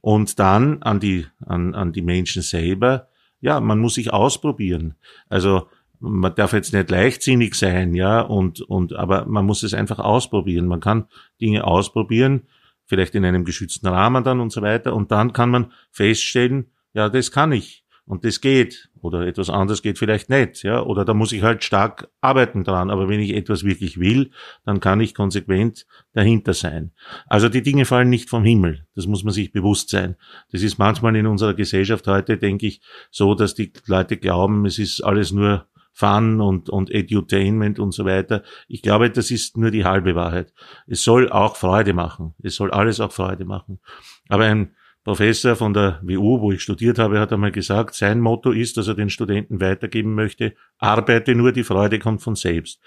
Und 0.01 0.39
dann 0.39 0.83
an 0.83 1.01
die, 1.01 1.27
an, 1.45 1.75
an 1.75 1.93
die 1.93 2.03
Menschen 2.03 2.43
selber, 2.43 3.09
ja, 3.41 3.61
man 3.61 3.79
muss 3.79 3.95
sich 3.95 4.13
ausprobieren. 4.13 4.95
Also 5.29 5.69
man 5.99 6.35
darf 6.35 6.53
jetzt 6.53 6.73
nicht 6.73 6.91
leichtsinnig 6.91 7.55
sein, 7.55 7.95
ja, 7.95 8.21
und, 8.21 8.61
und, 8.61 8.95
aber 8.95 9.27
man 9.27 9.47
muss 9.47 9.63
es 9.63 9.75
einfach 9.75 9.99
ausprobieren. 9.99 10.67
Man 10.67 10.81
kann 10.81 11.07
Dinge 11.41 11.65
ausprobieren, 11.65 12.43
vielleicht 12.85 13.15
in 13.15 13.25
einem 13.25 13.45
geschützten 13.45 13.89
Rahmen 13.89 14.23
dann 14.23 14.41
und 14.41 14.51
so 14.51 14.63
weiter, 14.63 14.95
und 14.95 15.11
dann 15.11 15.33
kann 15.33 15.51
man 15.51 15.73
feststellen, 15.91 16.67
ja, 16.93 17.09
das 17.09 17.31
kann 17.31 17.53
ich 17.53 17.85
und 18.07 18.25
das 18.25 18.41
geht 18.41 18.91
oder 19.07 19.27
etwas 19.27 19.51
anderes 19.51 19.83
geht 19.83 19.99
vielleicht 19.99 20.29
nicht, 20.29 20.63
ja, 20.63 20.83
oder 20.83 21.05
da 21.05 21.15
muss 21.15 21.33
ich 21.33 21.43
halt 21.43 21.65
stark 21.65 22.09
arbeiten 22.21 22.65
dran, 22.65 22.91
aber 22.91 23.09
wenn 23.09 23.21
ich 23.21 23.35
etwas 23.35 23.65
wirklich 23.65 23.99
will, 23.99 24.31
dann 24.65 24.81
kann 24.81 25.01
ich 25.01 25.15
konsequent 25.15 25.87
dahinter 26.13 26.53
sein. 26.53 26.93
Also 27.27 27.49
die 27.49 27.63
Dinge 27.63 27.85
fallen 27.85 28.11
nicht 28.11 28.29
vom 28.29 28.45
Himmel, 28.45 28.87
das 28.95 29.07
muss 29.07 29.25
man 29.25 29.33
sich 29.33 29.53
bewusst 29.53 29.89
sein. 29.89 30.17
Das 30.53 30.63
ist 30.63 30.79
manchmal 30.79 31.17
in 31.17 31.27
unserer 31.27 31.55
Gesellschaft 31.55 32.07
heute, 32.07 32.37
denke 32.37 32.67
ich, 32.67 32.81
so, 33.11 33.35
dass 33.35 33.55
die 33.55 33.73
Leute 33.87 34.17
glauben, 34.17 34.67
es 34.67 34.79
ist 34.79 35.03
alles 35.03 35.33
nur 35.33 35.67
Fun 35.97 36.43
und, 36.43 36.69
und 36.69 36.91
Edutainment 36.91 37.79
und 37.79 37.93
so 37.93 38.05
weiter. 38.05 38.43
Ich 38.69 38.83
glaube, 38.83 39.09
das 39.11 39.31
ist 39.31 39.57
nur 39.57 39.71
die 39.71 39.87
halbe 39.87 40.15
Wahrheit. 40.15 40.53
Es 40.87 41.03
soll 41.03 41.33
auch 41.33 41.57
Freude 41.57 41.95
machen. 41.95 42.35
Es 42.43 42.57
soll 42.57 42.71
alles 42.71 43.01
auch 43.01 43.13
Freude 43.13 43.47
machen. 43.47 43.81
Aber 44.29 44.45
ein 44.45 44.76
Professor 45.07 45.55
von 45.55 45.73
der 45.73 46.01
WU, 46.03 46.41
wo 46.41 46.51
ich 46.51 46.63
studiert 46.63 46.99
habe, 46.99 47.21
hat 47.21 47.33
einmal 47.33 47.53
gesagt, 47.53 47.95
sein 47.95 48.19
Motto 48.19 48.51
ist, 48.51 48.77
dass 48.77 48.89
er 48.89 48.95
den 48.95 49.09
Studenten 49.09 49.61
weitergeben 49.61 50.17
möchte, 50.17 50.57
arbeite 50.79 51.37
nur, 51.37 51.53
die 51.53 51.63
Freude 51.63 52.01
kommt 52.01 52.23
von 52.23 52.35
selbst. 52.35 52.81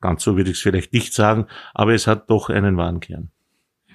Ganz 0.00 0.24
so 0.24 0.36
würde 0.36 0.50
ich 0.50 0.56
es 0.56 0.62
vielleicht 0.64 0.92
nicht 0.92 1.14
sagen, 1.14 1.46
aber 1.72 1.94
es 1.94 2.08
hat 2.08 2.28
doch 2.28 2.50
einen 2.50 2.76
wahren 2.76 2.98
Kern. 2.98 3.30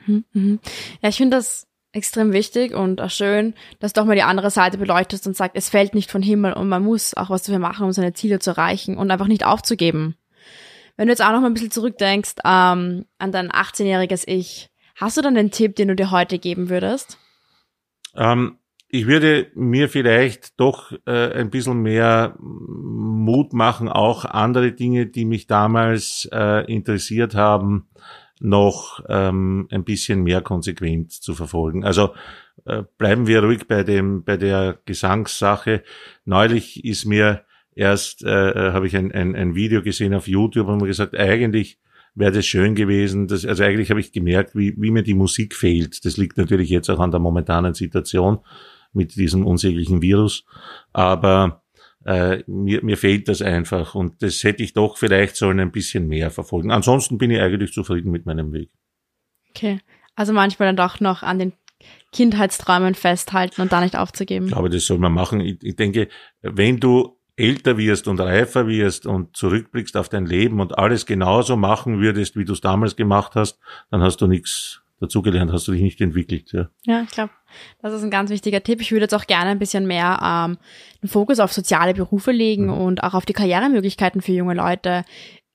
Mhm, 0.08 0.24
mhm. 0.32 0.60
Ja, 1.02 1.10
ich 1.10 1.18
finde 1.18 1.36
das 1.36 1.68
extrem 1.92 2.32
wichtig 2.32 2.74
und 2.74 3.02
auch 3.02 3.10
schön, 3.10 3.56
dass 3.82 3.92
du 3.92 4.00
auch 4.00 4.06
mal 4.06 4.16
die 4.16 4.24
andere 4.24 4.52
Seite 4.52 4.78
beleuchtest 4.78 5.28
und 5.28 5.36
sagst, 5.36 5.58
es 5.58 5.68
fällt 5.68 5.96
nicht 5.96 6.10
von 6.10 6.22
Himmel 6.22 6.54
und 6.54 6.70
man 6.70 6.82
muss 6.82 7.14
auch 7.14 7.30
was 7.30 7.44
dafür 7.44 7.60
machen, 7.60 7.84
um 7.84 7.92
seine 7.92 8.14
Ziele 8.14 8.40
zu 8.40 8.52
erreichen 8.52 8.96
und 8.96 9.12
einfach 9.12 9.28
nicht 9.28 9.46
aufzugeben. 9.46 10.16
Wenn 10.96 11.08
du 11.08 11.12
jetzt 11.12 11.22
auch 11.22 11.34
noch 11.34 11.42
mal 11.42 11.48
ein 11.48 11.54
bisschen 11.54 11.72
zurückdenkst 11.72 12.36
ähm, 12.46 13.04
an 13.18 13.34
dein 13.34 13.52
18-jähriges 13.52 14.24
Ich, 14.28 14.70
hast 14.96 15.18
du 15.18 15.22
dann 15.22 15.36
den 15.36 15.52
Tipp, 15.52 15.76
den 15.76 15.90
du 15.90 15.96
dir 15.98 16.12
heute 16.12 16.40
geben 16.40 16.70
würdest? 16.70 17.18
Ähm, 18.16 18.58
ich 18.88 19.08
würde 19.08 19.48
mir 19.56 19.90
vielleicht 19.90 20.60
doch 20.60 20.94
äh, 21.06 21.34
ein 21.34 21.50
bisschen 21.50 21.82
mehr 21.82 22.36
Mut 22.40 23.54
machen, 23.54 23.90
auch 23.90 24.26
andere 24.26 24.72
Dinge, 24.72 25.08
die 25.08 25.26
mich 25.26 25.48
damals 25.48 26.30
äh, 26.32 26.72
interessiert 26.72 27.36
haben, 27.36 27.90
noch 28.40 29.02
ähm, 29.10 29.68
ein 29.72 29.84
bisschen 29.84 30.24
mehr 30.24 30.42
konsequent 30.42 31.12
zu 31.12 31.34
verfolgen. 31.34 31.84
Also 31.84 32.14
äh, 32.66 32.84
bleiben 32.98 33.28
wir 33.28 33.44
ruhig 33.44 33.68
bei 33.68 33.84
dem 33.84 34.24
bei 34.24 34.38
der 34.38 34.80
Gesangssache. 34.86 35.84
Neulich 36.26 36.86
ist 36.86 37.06
mir 37.06 37.44
erst 37.76 38.24
äh, 38.24 38.52
äh 38.52 38.72
habe 38.72 38.88
ich 38.88 38.96
ein, 38.96 39.12
ein, 39.12 39.36
ein 39.36 39.56
Video 39.56 39.82
gesehen 39.82 40.14
auf 40.14 40.28
YouTube 40.28 40.68
und 40.68 40.82
mir 40.82 40.88
gesagt, 40.88 41.18
eigentlich 41.18 41.80
wäre 42.16 42.32
das 42.32 42.46
schön 42.46 42.76
gewesen. 42.76 43.28
Dass, 43.28 43.46
also 43.46 43.64
eigentlich 43.64 43.90
habe 43.92 44.00
ich 44.00 44.12
gemerkt, 44.12 44.56
wie, 44.56 44.74
wie 44.78 44.92
mir 44.92 45.04
die 45.04 45.14
Musik 45.14 45.54
fehlt. 45.54 46.06
Das 46.06 46.18
liegt 46.18 46.38
natürlich 46.38 46.70
jetzt 46.70 46.90
auch 46.90 47.00
an 47.00 47.12
der 47.12 47.20
momentanen 47.20 47.74
Situation 47.74 48.40
mit 48.94 49.16
diesem 49.16 49.46
unsäglichen 49.46 50.02
Virus. 50.02 50.46
Aber 50.94 51.64
äh, 52.06 52.44
mir, 52.48 52.84
mir 52.84 52.98
fehlt 52.98 53.28
das 53.28 53.42
einfach 53.42 53.96
und 53.96 54.22
das 54.22 54.44
hätte 54.44 54.64
ich 54.64 54.74
doch 54.74 54.98
vielleicht 54.98 55.36
sollen 55.36 55.60
ein 55.60 55.72
bisschen 55.72 56.08
mehr 56.08 56.32
verfolgen. 56.32 56.72
Ansonsten 56.72 57.18
bin 57.18 57.32
ich 57.32 57.42
eigentlich 57.42 57.74
zufrieden 57.74 58.12
mit 58.12 58.26
meinem 58.26 58.54
Weg. 58.54 58.70
Okay, 59.50 59.80
also 60.16 60.34
manchmal 60.34 60.70
dann 60.70 60.78
doch 60.78 61.00
noch 61.00 61.24
an 61.24 61.40
den 61.40 61.54
Kindheitsträumen 62.12 62.96
festhalten 62.96 63.62
und 63.62 63.72
da 63.72 63.82
nicht 63.82 63.98
aufzugeben. 63.98 64.46
Ich 64.46 64.52
glaube, 64.52 64.70
das 64.70 64.86
soll 64.86 65.00
man 65.00 65.14
machen. 65.14 65.42
Ich, 65.42 65.62
ich 65.62 65.76
denke, 65.76 66.08
wenn 66.42 66.80
du 66.80 67.18
älter 67.38 67.78
wirst 67.78 68.08
und 68.08 68.20
reifer 68.20 68.68
wirst 68.68 69.06
und 69.06 69.36
zurückblickst 69.36 69.98
auf 69.98 70.10
dein 70.10 70.26
Leben 70.26 70.60
und 70.60 70.78
alles 70.78 71.06
genauso 71.06 71.58
machen 71.58 72.00
würdest, 72.00 72.36
wie 72.36 72.46
du 72.46 72.54
es 72.54 72.62
damals 72.62 72.96
gemacht 72.96 73.34
hast, 73.36 73.60
dann 73.92 74.02
hast 74.02 74.22
du 74.22 74.28
nichts 74.28 74.82
dazugelernt, 75.00 75.52
hast 75.52 75.68
du 75.68 75.74
dich 75.74 75.82
nicht 75.82 76.00
entwickelt. 76.02 76.52
Ja, 76.54 76.70
ja 76.86 77.04
ich 77.04 77.12
glaube, 77.12 77.32
das 77.82 77.94
ist 77.94 78.04
ein 78.04 78.12
ganz 78.12 78.30
wichtiger 78.30 78.64
Tipp. 78.64 78.82
Ich 78.82 78.92
würde 78.92 79.04
jetzt 79.04 79.14
auch 79.14 79.28
gerne 79.28 79.52
ein 79.52 79.60
bisschen 79.60 79.86
mehr 79.86 80.20
ähm, 80.24 80.58
den 81.02 81.10
Fokus 81.10 81.40
auf 81.40 81.52
soziale 81.52 81.94
Berufe 81.94 82.32
legen 82.32 82.68
mhm. 82.68 82.74
und 82.74 83.04
auch 83.04 83.14
auf 83.14 83.26
die 83.26 83.34
Karrieremöglichkeiten 83.34 84.22
für 84.22 84.32
junge 84.32 84.54
Leute. 84.54 85.04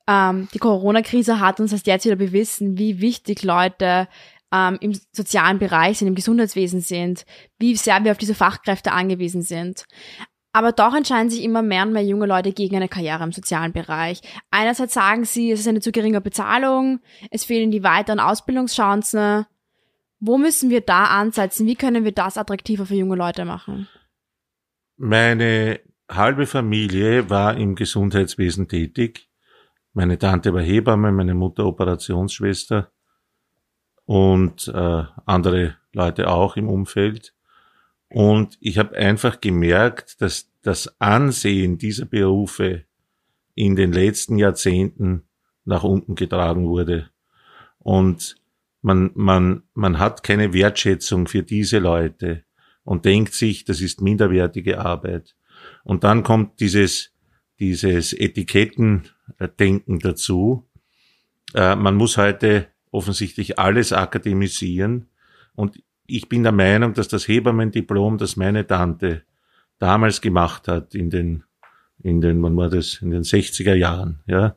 Ähm, 0.07 0.49
die 0.53 0.59
Corona-Krise 0.59 1.41
hat 1.41 1.61
uns 1.61 1.73
erst 1.73 1.87
jetzt 1.87 2.05
wieder 2.05 2.17
bewiesen, 2.17 2.77
wie 2.79 3.01
wichtig 3.01 3.43
Leute 3.43 4.09
ähm, 4.53 4.79
im 4.81 4.99
sozialen 5.13 5.59
Bereich 5.59 5.99
sind, 5.99 6.09
im 6.09 6.15
Gesundheitswesen 6.15 6.81
sind, 6.81 7.25
wie 7.59 7.77
sehr 7.77 8.03
wir 8.05 8.13
auf 8.13 8.19
diese 8.19 8.35
Fachkräfte 8.35 8.93
angewiesen 8.93 9.43
sind. 9.43 9.87
Aber 10.53 10.73
doch 10.73 10.95
entscheiden 10.95 11.31
sich 11.31 11.45
immer 11.45 11.63
mehr 11.63 11.85
und 11.85 11.93
mehr 11.93 12.05
junge 12.05 12.27
Leute 12.27 12.53
gegen 12.53 12.75
eine 12.77 12.89
Karriere 12.89 13.23
im 13.23 13.33
sozialen 13.33 13.73
Bereich. 13.73 14.21
Einerseits 14.51 14.95
sagen 14.95 15.25
sie, 15.25 15.53
es 15.53 15.61
ist 15.61 15.69
eine 15.69 15.81
zu 15.81 15.93
geringe 15.93 16.21
Bezahlung, 16.21 17.01
es 17.31 17.45
fehlen 17.45 17.71
die 17.71 17.85
weiteren 17.85 18.19
Ausbildungschancen. 18.19 19.47
Wo 20.19 20.39
müssen 20.39 20.69
wir 20.69 20.81
da 20.81 21.05
ansetzen? 21.05 21.67
Wie 21.67 21.77
können 21.77 22.05
wir 22.05 22.13
das 22.13 22.37
attraktiver 22.37 22.85
für 22.85 22.97
junge 22.97 23.17
Leute 23.17 23.45
machen? 23.45 23.89
Meine 24.97 25.81
halbe 26.11 26.47
Familie 26.47 27.31
war 27.31 27.57
im 27.57 27.75
Gesundheitswesen 27.75 28.69
tätig. 28.69 29.29
Meine 29.93 30.19
Tante 30.19 30.53
war 30.53 30.63
Hebamme, 30.63 31.11
meine 31.13 31.35
Mutter 31.35 31.65
Operationsschwester 31.65 32.91
und 34.05 34.69
äh, 34.69 35.05
andere 35.25 35.77
Leute 35.93 36.29
auch 36.29 36.57
im 36.57 36.69
Umfeld. 36.69 37.35
Und 38.11 38.59
ich 38.61 38.77
habe 38.77 38.97
einfach 38.97 39.41
gemerkt, 39.41 40.21
dass 40.21 40.51
das 40.63 41.01
Ansehen 41.01 41.79
dieser 41.79 42.05
Berufe 42.05 42.85
in 43.55 43.77
den 43.77 43.93
letzten 43.93 44.37
Jahrzehnten 44.37 45.23
nach 45.65 45.85
unten 45.85 46.17
getragen 46.17 46.67
wurde. 46.67 47.09
Und 47.79 48.37
man, 48.83 49.11
man, 49.15 49.63
man 49.75 49.99
hat 49.99 50.23
keine 50.23 50.53
Wertschätzung 50.53 51.29
für 51.29 51.43
diese 51.43 51.79
Leute 51.79 52.45
und 52.83 53.05
denkt 53.05 53.33
sich, 53.35 53.65
das 53.65 53.81
ist 53.81 54.01
minderwertige 54.01 54.81
Arbeit. 54.81 55.37
Und 55.85 56.03
dann 56.03 56.23
kommt 56.23 56.61
dieses, 56.61 57.13
dieses 57.61 58.13
Etikettendenken 58.13 60.01
dazu. 60.01 60.67
Äh, 61.55 61.77
man 61.77 61.95
muss 61.95 62.17
heute 62.17 62.67
offensichtlich 62.91 63.59
alles 63.59 63.93
akademisieren. 63.93 65.07
Und 65.55 65.81
ich 66.11 66.29
bin 66.29 66.43
der 66.43 66.53
Meinung, 66.53 66.95
dass 66.95 67.09
das 67.09 67.29
Hebammendiplom, 67.29 68.19
das 68.19 68.37
meine 68.37 68.67
Tante 68.67 69.23
damals 69.79 70.21
gemacht 70.21 70.69
hat, 70.69 70.95
in 70.95 71.11
den, 71.11 71.45
in 72.03 72.21
den, 72.21 72.43
wann 72.43 72.57
war 72.57 72.69
das, 72.69 73.01
in 73.01 73.11
den 73.11 73.23
60er 73.23 73.75
Jahren, 73.75 74.21
ja, 74.27 74.57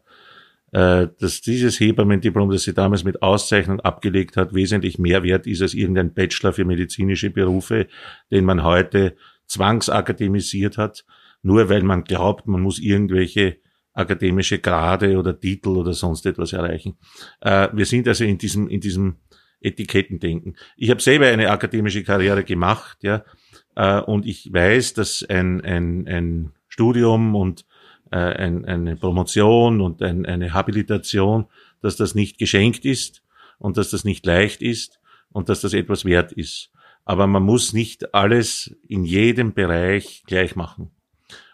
äh, 0.72 1.08
dass 1.20 1.42
dieses 1.42 1.80
Hebammendiplom, 1.80 2.50
das 2.50 2.64
sie 2.64 2.74
damals 2.74 3.04
mit 3.04 3.22
Auszeichnung 3.22 3.80
abgelegt 3.80 4.38
hat, 4.38 4.54
wesentlich 4.54 4.98
mehr 4.98 5.24
wert 5.24 5.46
ist 5.48 5.62
als 5.62 5.74
irgendein 5.74 6.14
Bachelor 6.14 6.54
für 6.54 6.66
medizinische 6.66 7.30
Berufe, 7.30 7.88
den 8.32 8.46
man 8.46 8.64
heute 8.64 9.16
zwangsakademisiert 9.46 10.78
hat, 10.78 11.06
nur 11.44 11.70
weil 11.70 11.84
man 11.84 12.04
glaubt, 12.04 12.48
man 12.48 12.62
muss 12.62 12.80
irgendwelche 12.80 13.58
akademische 13.94 14.60
Grade 14.60 15.18
oder 15.20 15.40
Titel 15.40 15.70
oder 15.70 15.94
sonst 15.94 16.26
etwas 16.26 16.54
erreichen. 16.54 16.98
Äh, 17.42 17.70
wir 17.74 17.86
sind 17.86 18.08
also 18.08 18.24
in 18.24 18.38
diesem, 18.38 18.68
in 18.68 18.82
diesem 18.82 19.18
Etiketten 19.64 20.20
denken. 20.20 20.56
Ich 20.78 20.90
habe 20.90 21.02
selber 21.02 21.28
eine 21.28 21.50
akademische 21.50 22.04
Karriere 22.04 22.44
gemacht, 22.44 23.00
ja, 23.02 23.24
äh, 23.76 24.00
und 24.02 24.26
ich 24.26 24.52
weiß, 24.52 24.94
dass 24.94 25.24
ein, 25.24 25.62
ein, 25.62 26.08
ein 26.08 26.52
Studium 26.68 27.36
und 27.36 27.66
äh, 28.12 28.18
ein, 28.18 28.66
eine 28.66 28.96
Promotion 28.96 29.82
und 29.82 30.02
ein, 30.02 30.26
eine 30.26 30.54
Habilitation, 30.54 31.46
dass 31.82 31.96
das 31.96 32.16
nicht 32.16 32.38
geschenkt 32.38 32.86
ist 32.86 33.24
und 33.58 33.78
dass 33.78 33.90
das 33.90 34.04
nicht 34.04 34.26
leicht 34.26 34.62
ist 34.62 35.00
und 35.32 35.50
dass 35.50 35.62
das 35.62 35.74
etwas 35.74 36.06
wert 36.06 36.32
ist. 36.32 36.70
Aber 37.06 37.28
man 37.28 37.44
muss 37.44 37.74
nicht 37.74 38.14
alles 38.14 38.76
in 38.88 39.04
jedem 39.04 39.54
Bereich 39.54 40.24
gleich 40.26 40.56
machen. 40.56 40.92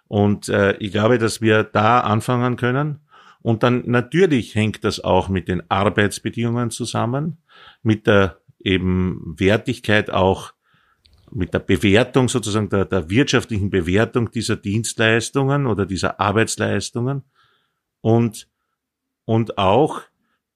Und 0.08 0.50
äh, 0.50 0.76
ich 0.78 0.92
glaube, 0.92 1.18
dass 1.18 1.42
wir 1.42 1.64
da 1.64 2.02
anfangen 2.02 2.56
können. 2.56 3.00
Und 3.42 3.64
dann 3.64 3.84
natürlich 3.86 4.56
hängt 4.56 4.84
das 4.84 5.00
auch 5.00 5.30
mit 5.30 5.48
den 5.48 5.64
Arbeitsbedingungen 5.70 6.72
zusammen 6.72 7.38
mit 7.84 8.08
der 8.08 8.40
eben 8.60 9.36
Wertigkeit 9.38 10.10
auch, 10.10 10.54
mit 11.32 11.54
der 11.54 11.60
Bewertung 11.60 12.28
sozusagen 12.28 12.70
der, 12.70 12.86
der 12.86 13.10
wirtschaftlichen 13.10 13.70
Bewertung 13.70 14.32
dieser 14.32 14.56
Dienstleistungen 14.56 15.68
oder 15.68 15.86
dieser 15.86 16.20
Arbeitsleistungen 16.20 17.24
und, 18.02 18.48
und 19.26 19.58
auch 19.58 20.02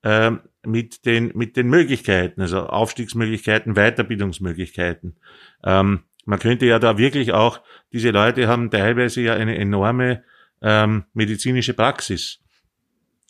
äh, 0.02 0.32
mit, 0.66 1.06
den, 1.06 1.32
mit 1.36 1.58
den 1.58 1.68
Möglichkeiten, 1.68 2.42
also 2.42 2.62
Aufstiegsmöglichkeiten, 2.66 3.76
Weiterbildungsmöglichkeiten. 3.76 5.16
Ähm, 5.64 6.02
man 6.26 6.40
könnte 6.40 6.66
ja 6.66 6.80
da 6.80 6.98
wirklich 6.98 7.34
auch, 7.34 7.62
diese 7.92 8.10
Leute 8.10 8.48
haben 8.48 8.72
teilweise 8.72 9.22
ja 9.22 9.36
eine 9.36 9.58
enorme 9.58 10.24
ähm, 10.62 11.04
medizinische 11.14 11.74
Praxis. 11.74 12.43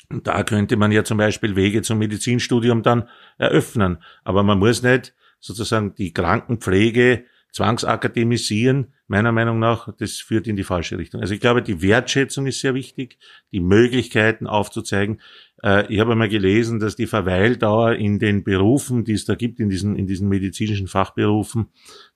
Und 0.10 0.28
da 0.28 0.44
könnte 0.44 0.78
man 0.78 0.92
ja 0.92 1.04
zum 1.04 1.18
Beispiel 1.18 1.56
Wege 1.56 1.82
zum 1.82 2.00
Medizinstudium 2.00 2.84
dann 2.84 3.10
eröffnen. 3.38 3.98
Aber 4.24 4.44
man 4.44 4.60
muss 4.60 4.84
nicht 4.84 5.14
sozusagen 5.40 5.96
die 5.96 6.14
Krankenpflege 6.14 7.26
zwangsakademisieren. 7.54 8.94
Meiner 9.08 9.32
Meinung 9.32 9.60
nach, 9.60 9.90
das 9.98 10.18
führt 10.18 10.48
in 10.48 10.56
die 10.56 10.64
falsche 10.64 10.98
Richtung. 10.98 11.22
Also 11.22 11.34
ich 11.34 11.40
glaube, 11.40 11.62
die 11.62 11.82
Wertschätzung 11.82 12.48
ist 12.48 12.60
sehr 12.60 12.74
wichtig, 12.74 13.20
die 13.52 13.60
Möglichkeiten 13.60 14.48
aufzuzeigen. 14.48 15.22
Äh, 15.62 15.86
ich 15.94 16.00
habe 16.00 16.14
einmal 16.14 16.30
gelesen, 16.30 16.80
dass 16.80 16.96
die 16.96 17.06
Verweildauer 17.06 17.94
in 17.94 18.18
den 18.18 18.44
Berufen, 18.44 19.04
die 19.06 19.14
es 19.14 19.26
da 19.26 19.36
gibt, 19.36 19.60
in 19.60 19.70
diesen, 19.70 19.96
in 19.96 20.08
diesen 20.08 20.30
medizinischen 20.30 20.88
Fachberufen, 20.88 21.68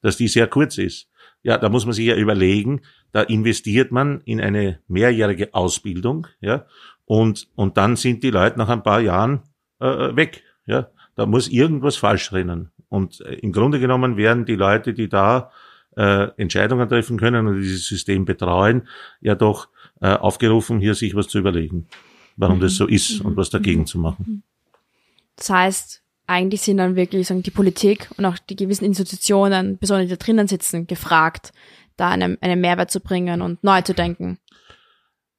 dass 0.01 0.17
die 0.17 0.27
sehr 0.27 0.48
kurz 0.48 0.77
ist. 0.77 1.08
Ja, 1.44 1.58
da 1.58 1.70
muss 1.70 1.86
man 1.86 1.94
sich 1.94 2.08
ja 2.08 2.15
überlegen, 2.15 2.82
da 3.12 3.22
investiert 3.22 3.91
man 3.91 4.22
in 4.22 4.41
eine 4.41 4.79
mehrjährige 4.88 5.53
Ausbildung, 5.53 6.27
ja, 6.41 6.65
und, 7.07 7.47
und 7.55 7.77
dann 7.77 7.95
sind 7.95 8.21
die 8.21 8.31
Leute 8.31 8.59
nach 8.59 8.67
ein 8.67 8.83
paar 8.83 8.99
Jahren 8.99 9.41
äh, 9.79 9.87
äh, 9.87 10.15
weg. 10.15 10.43
Ja, 10.65 10.89
da 11.15 11.25
muss 11.25 11.47
irgendwas 11.47 11.95
falsch 11.95 12.33
rennen. 12.33 12.71
Und 12.89 13.21
äh, 13.21 13.35
im 13.35 13.53
Grunde 13.53 13.79
genommen 13.79 14.17
werden 14.17 14.45
die 14.45 14.55
Leute, 14.55 14.93
die 14.93 15.07
da 15.07 15.51
äh, 15.95 16.27
Entscheidungen 16.35 16.87
treffen 16.89 17.17
können 17.17 17.47
und 17.47 17.61
dieses 17.61 17.87
System 17.87 18.25
betreuen, 18.25 18.87
ja 19.21 19.35
doch 19.35 19.69
äh, 20.01 20.09
aufgerufen, 20.09 20.79
hier 20.81 20.95
sich 20.95 21.15
was 21.15 21.29
zu 21.29 21.39
überlegen, 21.39 21.87
warum 22.35 22.57
mhm. 22.57 22.61
das 22.61 22.75
so 22.75 22.85
ist 22.85 23.21
und 23.21 23.37
was 23.37 23.49
dagegen 23.49 23.81
mhm. 23.81 23.85
zu 23.85 23.99
machen. 23.99 24.43
Das 25.37 25.49
heißt, 25.49 26.03
eigentlich 26.27 26.61
sind 26.61 26.77
dann 26.77 26.97
wirklich 26.97 27.25
sagen, 27.25 27.41
die 27.41 27.51
Politik 27.51 28.09
und 28.17 28.25
auch 28.25 28.37
die 28.37 28.57
gewissen 28.57 28.83
Institutionen, 28.83 29.77
besonders 29.77 30.07
die 30.07 30.17
da 30.17 30.17
drinnen 30.17 30.47
sitzen, 30.49 30.87
gefragt, 30.87 31.53
da 31.95 32.09
einen, 32.09 32.37
einen 32.41 32.59
Mehrwert 32.59 32.91
zu 32.91 32.99
bringen 32.99 33.41
und 33.41 33.63
neu 33.63 33.81
zu 33.81 33.93
denken. 33.93 34.39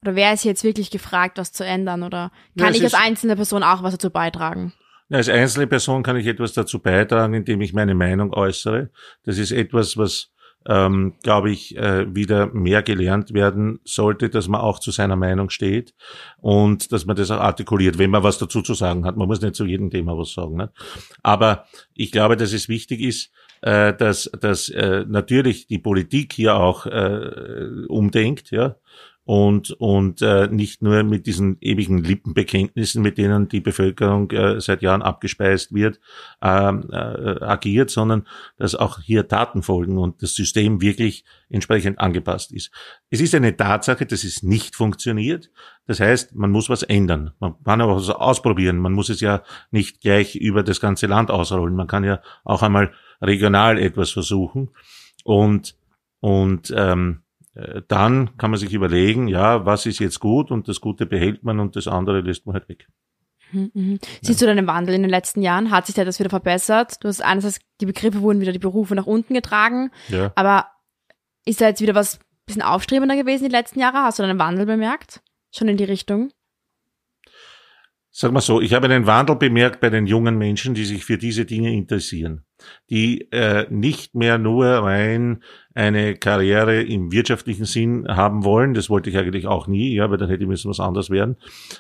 Oder 0.02 0.14
wer 0.14 0.33
ist 0.33 0.45
jetzt 0.45 0.64
wirklich 0.64 0.90
gefragt, 0.90 1.38
was 1.38 1.52
zu 1.52 1.64
ändern? 1.64 2.02
Oder 2.02 2.31
kann 2.57 2.73
ja, 2.73 2.78
ich 2.78 2.85
als 2.85 2.95
einzelne 2.95 3.37
Person 3.37 3.62
auch 3.62 3.83
was 3.83 3.93
dazu 3.93 4.11
beitragen? 4.11 4.73
Als 5.11 5.28
einzelne 5.28 5.67
Person 5.67 6.02
kann 6.02 6.17
ich 6.17 6.26
etwas 6.26 6.52
dazu 6.52 6.81
beitragen, 6.81 7.35
indem 7.35 7.61
ich 7.62 7.73
meine 7.73 7.95
Meinung 7.95 8.33
äußere. 8.33 8.90
Das 9.25 9.38
ist 9.38 9.52
etwas, 9.52 9.97
was, 9.97 10.31
ähm, 10.67 11.14
glaube 11.23 11.50
ich, 11.50 11.76
äh, 11.78 12.14
wieder 12.14 12.52
mehr 12.52 12.83
gelernt 12.83 13.33
werden 13.33 13.81
sollte, 13.85 14.28
dass 14.28 14.49
man 14.49 14.61
auch 14.61 14.78
zu 14.78 14.90
seiner 14.90 15.17
Meinung 15.17 15.49
steht 15.49 15.95
und 16.37 16.93
dass 16.93 17.07
man 17.07 17.17
das 17.17 17.31
auch 17.31 17.40
artikuliert, 17.40 17.99
wenn 17.99 18.11
man 18.11 18.23
was 18.23 18.38
dazu 18.38 18.61
zu 18.61 18.75
sagen 18.75 19.07
hat. 19.07 19.17
Man 19.17 19.28
muss 19.28 19.40
nicht 19.40 19.55
zu 19.55 19.64
jedem 19.64 19.90
Thema 19.90 20.17
was 20.17 20.33
sagen. 20.33 20.57
Ne? 20.57 20.71
Aber 21.23 21.64
ich 21.95 22.12
glaube, 22.12 22.37
dass 22.37 22.52
es 22.52 22.69
wichtig 22.69 23.00
ist, 23.00 23.33
äh, 23.62 23.95
dass, 23.95 24.31
dass 24.40 24.69
äh, 24.69 25.05
natürlich 25.09 25.67
die 25.67 25.78
Politik 25.78 26.35
hier 26.35 26.57
auch 26.57 26.87
äh, 26.87 27.87
umdenkt, 27.88 28.50
ja, 28.50 28.76
und, 29.28 29.73
und 29.73 30.23
äh, 30.23 30.47
nicht 30.47 30.80
nur 30.80 31.02
mit 31.02 31.26
diesen 31.26 31.58
ewigen 31.61 32.02
Lippenbekenntnissen, 32.02 33.02
mit 33.02 33.18
denen 33.18 33.47
die 33.47 33.61
Bevölkerung 33.61 34.30
äh, 34.30 34.58
seit 34.58 34.80
Jahren 34.80 35.02
abgespeist 35.02 35.75
wird, 35.75 36.00
ähm, 36.40 36.88
äh, 36.90 37.44
agiert, 37.44 37.90
sondern 37.90 38.26
dass 38.56 38.75
auch 38.75 39.00
hier 39.00 39.28
Taten 39.28 39.62
folgen 39.62 39.99
und 39.99 40.23
das 40.23 40.35
System 40.35 40.80
wirklich 40.80 41.26
entsprechend 41.50 41.99
angepasst 41.99 42.52
ist. 42.52 42.70
Es 43.11 43.20
ist 43.20 43.35
eine 43.35 43.54
Tatsache, 43.54 44.06
dass 44.06 44.25
es 44.25 44.42
nicht 44.42 44.75
funktioniert. 44.75 45.50
Das 45.87 46.00
heißt, 46.00 46.35
man 46.35 46.50
muss 46.50 46.70
was 46.70 46.82
ändern. 46.82 47.32
Man 47.38 47.62
kann 47.64 47.82
aber 47.82 47.97
was 47.97 48.08
ausprobieren. 48.08 48.78
Man 48.78 48.94
muss 48.94 49.11
es 49.11 49.20
ja 49.20 49.42
nicht 49.70 50.00
gleich 50.00 50.37
über 50.37 50.62
das 50.62 50.80
ganze 50.80 51.06
Land 51.06 51.30
ausrollen. 51.30 51.76
Man 51.76 51.87
kann 51.87 52.02
ja 52.02 52.23
auch 52.44 52.62
einmal 52.62 52.92
regional 53.20 53.78
etwas 53.78 54.11
versuchen. 54.11 54.70
Und, 55.23 55.76
und 56.20 56.73
ähm, 56.75 57.20
äh, 57.20 57.27
dann 57.88 58.37
kann 58.37 58.50
man 58.50 58.61
sich 58.61 58.73
überlegen, 58.73 59.29
ja, 59.29 59.65
was 59.67 59.87
ist 59.87 59.99
jetzt 59.99 60.21
gut 60.21 60.50
und 60.50 60.69
das 60.69 60.81
Gute 60.81 61.07
behält 61.07 61.43
man 61.45 61.61
und 61.61 61.77
das 61.77 61.88
andere 61.88 62.21
lässt 62.21 62.47
man 62.47 62.55
halt 62.55 62.69
weg. 62.69 62.88
Mhm. 63.53 63.71
mhm. 63.75 63.99
Siehst 64.23 64.41
du 64.41 64.47
deinen 64.47 64.67
Wandel 64.67 64.95
in 64.95 65.03
den 65.03 65.11
letzten 65.11 65.43
Jahren? 65.43 65.71
Hat 65.71 65.87
sich 65.87 65.95
da 65.95 66.05
das 66.05 66.19
wieder 66.19 66.31
verbessert? 66.31 67.03
Du 67.03 67.09
hast 67.09 67.23
einerseits, 67.23 67.61
die 67.81 67.87
Begriffe 67.87 68.21
wurden 68.21 68.41
wieder 68.41 68.53
die 68.53 68.59
Berufe 68.59 68.95
nach 68.95 69.07
unten 69.07 69.35
getragen, 69.35 69.91
ja. 70.09 70.33
aber 70.35 70.67
ist 71.45 71.61
da 71.61 71.69
jetzt 71.69 71.81
wieder 71.81 71.95
was 71.95 72.21
bisschen 72.49 72.62
aufstrebender 72.62 73.15
gewesen 73.15 73.45
die 73.45 73.50
letzten 73.50 73.79
Jahre? 73.79 73.99
Hast 73.99 74.19
du 74.19 74.25
einen 74.25 74.38
Wandel 74.38 74.67
bemerkt? 74.67 75.23
Schon 75.55 75.69
in 75.69 75.77
die 75.77 75.85
Richtung? 75.85 76.33
Sag 78.11 78.33
mal 78.33 78.41
so, 78.41 78.61
ich 78.61 78.75
habe 78.75 78.87
einen 78.87 79.07
Wandel 79.07 79.37
bemerkt 79.37 79.81
bei 79.81 79.91
den 79.91 80.07
jungen 80.07 80.37
Menschen, 80.37 80.75
die 80.75 80.85
sich 80.85 81.05
für 81.05 81.19
diese 81.19 81.45
Dinge 81.45 81.73
interessieren, 81.73 82.45
die 82.91 83.31
äh, 83.33 83.67
nicht 83.71 84.15
mehr 84.15 84.38
nur 84.38 84.67
rein 84.67 85.43
eine 85.75 86.17
Karriere 86.17 86.83
im 86.83 87.12
wirtschaftlichen 87.12 87.65
Sinn 87.65 88.07
haben 88.09 88.45
wollen, 88.45 88.75
das 88.75 88.91
wollte 88.91 89.11
ich 89.11 89.17
eigentlich 89.17 89.47
auch 89.47 89.67
nie, 89.67 89.95
ja, 89.95 90.11
weil 90.11 90.19
dann 90.19 90.29
hätte 90.29 90.47
müssen 90.47 90.71
was 90.71 90.81
anderes 90.81 91.11
werden, 91.11 91.37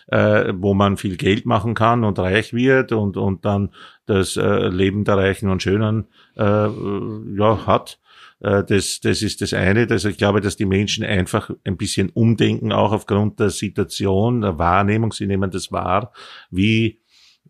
äh, 0.06 0.52
wo 0.56 0.74
man 0.74 0.96
viel 0.96 1.16
Geld 1.16 1.46
machen 1.46 1.74
kann 1.74 2.04
und 2.04 2.18
reich 2.18 2.52
wird 2.52 2.92
und, 2.92 3.16
und 3.16 3.44
dann 3.44 3.70
das 4.06 4.36
äh, 4.36 4.68
Leben 4.68 5.04
der 5.04 5.16
Reichen 5.16 5.48
und 5.48 5.62
Schönen 5.62 6.06
äh, 6.36 6.42
ja, 6.42 7.66
hat, 7.66 7.98
äh, 8.40 8.64
das, 8.64 9.00
das 9.00 9.22
ist 9.22 9.40
das 9.40 9.52
eine. 9.52 9.86
Also 9.90 10.08
ich 10.08 10.18
glaube, 10.18 10.40
dass 10.40 10.56
die 10.56 10.66
Menschen 10.66 11.04
einfach 11.04 11.50
ein 11.64 11.76
bisschen 11.76 12.10
umdenken, 12.10 12.72
auch 12.72 12.92
aufgrund 12.92 13.40
der 13.40 13.50
Situation, 13.50 14.42
der 14.42 14.58
Wahrnehmung. 14.58 15.12
Sie 15.12 15.26
nehmen 15.26 15.50
das 15.50 15.72
wahr, 15.72 16.12
wie 16.50 17.00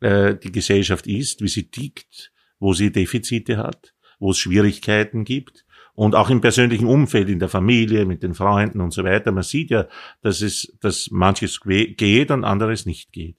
äh, 0.00 0.34
die 0.36 0.52
Gesellschaft 0.52 1.06
ist, 1.06 1.42
wie 1.42 1.48
sie 1.48 1.70
tickt, 1.70 2.32
wo 2.58 2.72
sie 2.72 2.92
Defizite 2.92 3.56
hat, 3.56 3.94
wo 4.18 4.30
es 4.30 4.38
Schwierigkeiten 4.38 5.24
gibt. 5.24 5.64
Und 5.94 6.14
auch 6.14 6.30
im 6.30 6.40
persönlichen 6.40 6.86
Umfeld, 6.86 7.28
in 7.28 7.40
der 7.40 7.48
Familie, 7.48 8.06
mit 8.06 8.22
den 8.22 8.34
Freunden 8.34 8.80
und 8.80 8.92
so 8.92 9.02
weiter. 9.02 9.32
Man 9.32 9.42
sieht 9.42 9.70
ja, 9.70 9.88
dass 10.22 10.42
es, 10.42 10.76
dass 10.80 11.10
manches 11.10 11.60
geht 11.60 12.30
und 12.30 12.44
anderes 12.44 12.86
nicht 12.86 13.10
geht. 13.10 13.36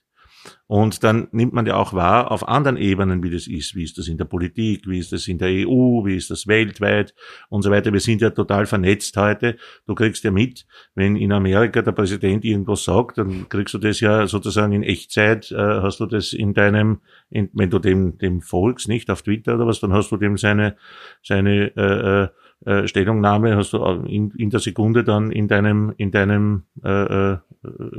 Und 0.67 1.03
dann 1.03 1.27
nimmt 1.31 1.53
man 1.53 1.65
ja 1.65 1.75
auch 1.77 1.93
wahr 1.93 2.31
auf 2.31 2.47
anderen 2.47 2.77
Ebenen, 2.77 3.23
wie 3.23 3.31
das 3.31 3.47
ist. 3.47 3.75
Wie 3.75 3.83
ist 3.83 3.97
das 3.97 4.07
in 4.07 4.17
der 4.17 4.25
Politik, 4.25 4.87
wie 4.87 4.99
ist 4.99 5.11
das 5.11 5.27
in 5.27 5.39
der 5.39 5.49
EU, 5.49 6.05
wie 6.05 6.15
ist 6.15 6.29
das 6.29 6.45
weltweit 6.45 7.15
und 7.49 7.63
so 7.63 7.71
weiter. 7.71 7.91
Wir 7.91 7.99
sind 7.99 8.21
ja 8.21 8.29
total 8.29 8.67
vernetzt 8.67 9.17
heute. 9.17 9.57
Du 9.87 9.95
kriegst 9.95 10.23
ja 10.23 10.29
mit, 10.29 10.67
wenn 10.93 11.15
in 11.15 11.31
Amerika 11.31 11.81
der 11.81 11.91
Präsident 11.91 12.45
irgendwas 12.45 12.83
sagt, 12.83 13.17
dann 13.17 13.49
kriegst 13.49 13.73
du 13.73 13.79
das 13.79 13.99
ja 13.99 14.27
sozusagen 14.27 14.71
in 14.73 14.83
Echtzeit, 14.83 15.51
äh, 15.51 15.55
hast 15.57 15.99
du 16.01 16.05
das 16.05 16.33
in 16.33 16.53
deinem, 16.53 16.99
in, 17.31 17.49
wenn 17.53 17.71
du 17.71 17.79
dem, 17.79 18.19
dem 18.19 18.41
folgst, 18.41 18.87
nicht 18.87 19.09
auf 19.09 19.23
Twitter 19.23 19.55
oder 19.55 19.65
was, 19.65 19.79
dann 19.79 19.93
hast 19.93 20.11
du 20.11 20.17
dem 20.17 20.37
seine, 20.37 20.75
seine, 21.23 21.75
äh, 21.75 22.23
äh, 22.69 22.81
äh 22.83 22.87
Stellungnahme 22.87 23.55
hast 23.55 23.73
du 23.73 23.83
in, 24.07 24.31
in 24.37 24.51
der 24.51 24.59
Sekunde 24.59 25.03
dann 25.03 25.31
in 25.31 25.47
deinem, 25.47 25.93
in 25.97 26.11
deinem 26.11 26.65
äh, 26.83 27.33
äh, 27.33 27.37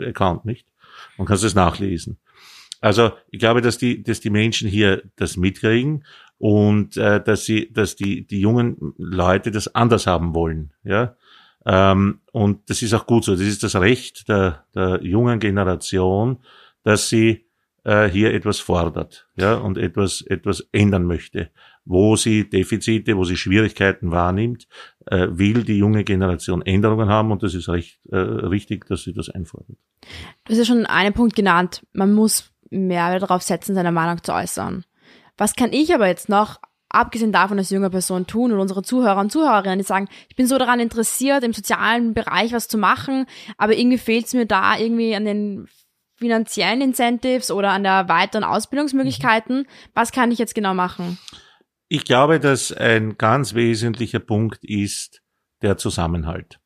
Account, 0.06 0.44
nicht? 0.44 0.69
Und 1.16 1.26
kannst 1.26 1.44
es 1.44 1.54
nachlesen. 1.54 2.18
Also 2.80 3.12
ich 3.30 3.38
glaube, 3.38 3.60
dass 3.60 3.78
die, 3.78 4.02
dass 4.02 4.20
die 4.20 4.30
Menschen 4.30 4.68
hier 4.68 5.02
das 5.16 5.36
mitkriegen 5.36 6.04
und 6.38 6.96
äh, 6.96 7.22
dass 7.22 7.44
sie, 7.44 7.70
dass 7.72 7.96
die, 7.96 8.26
die 8.26 8.40
jungen 8.40 8.94
Leute 8.96 9.50
das 9.50 9.74
anders 9.74 10.06
haben 10.06 10.34
wollen. 10.34 10.72
Ja. 10.84 11.16
Ähm, 11.66 12.20
und 12.32 12.70
das 12.70 12.80
ist 12.80 12.94
auch 12.94 13.06
gut 13.06 13.24
so. 13.24 13.32
Das 13.32 13.42
ist 13.42 13.62
das 13.62 13.76
Recht 13.76 14.28
der, 14.28 14.64
der 14.74 15.02
jungen 15.02 15.40
Generation, 15.40 16.38
dass 16.82 17.10
sie 17.10 17.44
äh, 17.84 18.08
hier 18.08 18.32
etwas 18.32 18.60
fordert, 18.60 19.28
ja, 19.36 19.54
und 19.54 19.76
etwas, 19.76 20.22
etwas 20.22 20.66
ändern 20.72 21.04
möchte. 21.04 21.50
Wo 21.92 22.14
sie 22.14 22.48
Defizite, 22.48 23.16
wo 23.16 23.24
sie 23.24 23.36
Schwierigkeiten 23.36 24.12
wahrnimmt, 24.12 24.68
äh, 25.06 25.26
will 25.30 25.64
die 25.64 25.76
junge 25.76 26.04
Generation 26.04 26.62
Änderungen 26.62 27.08
haben 27.08 27.32
und 27.32 27.42
das 27.42 27.52
ist 27.52 27.68
recht 27.68 27.98
äh, 28.12 28.16
richtig, 28.16 28.86
dass 28.86 29.02
sie 29.02 29.12
das 29.12 29.28
einfordert. 29.28 29.76
Du 30.44 30.52
hast 30.52 30.58
ja 30.58 30.64
schon 30.64 30.86
einen 30.86 31.12
Punkt 31.12 31.34
genannt. 31.34 31.84
Man 31.92 32.12
muss 32.12 32.52
mehr 32.70 33.18
darauf 33.18 33.42
setzen, 33.42 33.74
seine 33.74 33.90
Meinung 33.90 34.22
zu 34.22 34.32
äußern. 34.32 34.84
Was 35.36 35.56
kann 35.56 35.72
ich 35.72 35.92
aber 35.92 36.06
jetzt 36.06 36.28
noch, 36.28 36.60
abgesehen 36.90 37.32
davon 37.32 37.58
als 37.58 37.70
junge 37.70 37.90
Person 37.90 38.24
tun 38.24 38.52
und 38.52 38.60
unsere 38.60 38.84
Zuhörer 38.84 39.18
und 39.18 39.32
Zuhörerinnen, 39.32 39.80
die 39.80 39.84
sagen, 39.84 40.06
ich 40.28 40.36
bin 40.36 40.46
so 40.46 40.58
daran 40.58 40.78
interessiert, 40.78 41.42
im 41.42 41.52
sozialen 41.52 42.14
Bereich 42.14 42.52
was 42.52 42.68
zu 42.68 42.78
machen, 42.78 43.26
aber 43.58 43.76
irgendwie 43.76 43.98
fehlt 43.98 44.26
es 44.26 44.34
mir 44.34 44.46
da 44.46 44.78
irgendwie 44.78 45.16
an 45.16 45.24
den 45.24 45.66
finanziellen 46.14 46.82
Incentives 46.82 47.50
oder 47.50 47.70
an 47.70 47.82
der 47.82 48.08
weiteren 48.08 48.44
Ausbildungsmöglichkeiten. 48.44 49.66
Was 49.94 50.12
kann 50.12 50.30
ich 50.30 50.38
jetzt 50.38 50.54
genau 50.54 50.72
machen? 50.72 51.18
Ich 51.92 52.04
glaube, 52.04 52.38
dass 52.38 52.70
ein 52.70 53.18
ganz 53.18 53.54
wesentlicher 53.54 54.20
Punkt 54.20 54.62
ist 54.62 55.22
der 55.60 55.76
Zusammenhalt. 55.76 56.60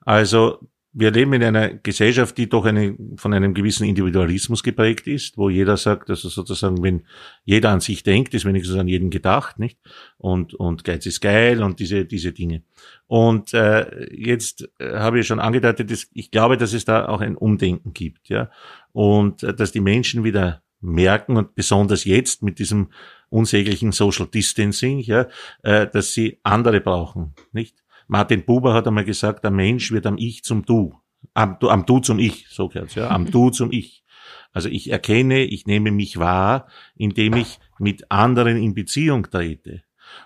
Also 0.00 0.68
wir 0.92 1.12
leben 1.12 1.32
in 1.32 1.44
einer 1.44 1.74
Gesellschaft, 1.74 2.36
die 2.36 2.48
doch 2.48 2.64
eine, 2.64 2.96
von 3.14 3.32
einem 3.32 3.54
gewissen 3.54 3.84
Individualismus 3.84 4.64
geprägt 4.64 5.06
ist, 5.06 5.38
wo 5.38 5.48
jeder 5.48 5.76
sagt, 5.76 6.10
also 6.10 6.28
sozusagen, 6.28 6.82
wenn 6.82 7.06
jeder 7.44 7.70
an 7.70 7.78
sich 7.78 8.02
denkt, 8.02 8.34
ist 8.34 8.46
wenigstens 8.46 8.76
an 8.76 8.88
jeden 8.88 9.10
gedacht, 9.10 9.60
nicht? 9.60 9.78
Und, 10.18 10.54
und 10.54 10.82
Geiz 10.82 11.06
ist 11.06 11.20
geil 11.20 11.62
und 11.62 11.78
diese, 11.78 12.04
diese 12.04 12.32
Dinge. 12.32 12.64
Und 13.06 13.54
äh, 13.54 14.12
jetzt 14.12 14.68
äh, 14.80 14.94
habe 14.94 15.20
ich 15.20 15.26
schon 15.28 15.38
angedeutet, 15.38 15.92
dass 15.92 16.08
ich 16.12 16.32
glaube, 16.32 16.56
dass 16.56 16.72
es 16.72 16.84
da 16.84 17.06
auch 17.06 17.20
ein 17.20 17.36
Umdenken 17.36 17.92
gibt, 17.92 18.28
ja. 18.28 18.50
Und 18.90 19.44
äh, 19.44 19.54
dass 19.54 19.70
die 19.70 19.80
Menschen 19.80 20.24
wieder 20.24 20.64
merken 20.84 21.36
und 21.36 21.54
besonders 21.54 22.04
jetzt 22.04 22.42
mit 22.42 22.58
diesem 22.58 22.88
unsäglichen 23.34 23.92
Social 23.92 24.26
Distancing, 24.26 25.00
ja, 25.00 25.26
äh, 25.62 25.88
dass 25.88 26.14
sie 26.14 26.38
andere 26.44 26.80
brauchen, 26.80 27.34
nicht? 27.52 27.82
Martin 28.06 28.44
Buber 28.44 28.74
hat 28.74 28.86
einmal 28.86 29.04
gesagt, 29.04 29.44
der 29.44 29.50
Mensch 29.50 29.90
wird 29.90 30.06
am 30.06 30.18
Ich 30.18 30.44
zum 30.44 30.64
Du. 30.64 30.94
Am, 31.32 31.56
am 31.60 31.86
Du 31.86 31.98
zum 32.00 32.18
Ich, 32.18 32.46
so 32.48 32.68
gehört's, 32.68 32.94
ja. 32.94 33.08
Am 33.08 33.30
Du 33.30 33.50
zum 33.50 33.72
Ich. 33.72 34.04
Also 34.52 34.68
ich 34.68 34.90
erkenne, 34.90 35.44
ich 35.44 35.66
nehme 35.66 35.90
mich 35.90 36.18
wahr, 36.18 36.68
indem 36.94 37.34
ich 37.34 37.58
mit 37.78 38.10
anderen 38.10 38.56
in 38.56 38.74
Beziehung 38.74 39.28
trete. 39.28 39.82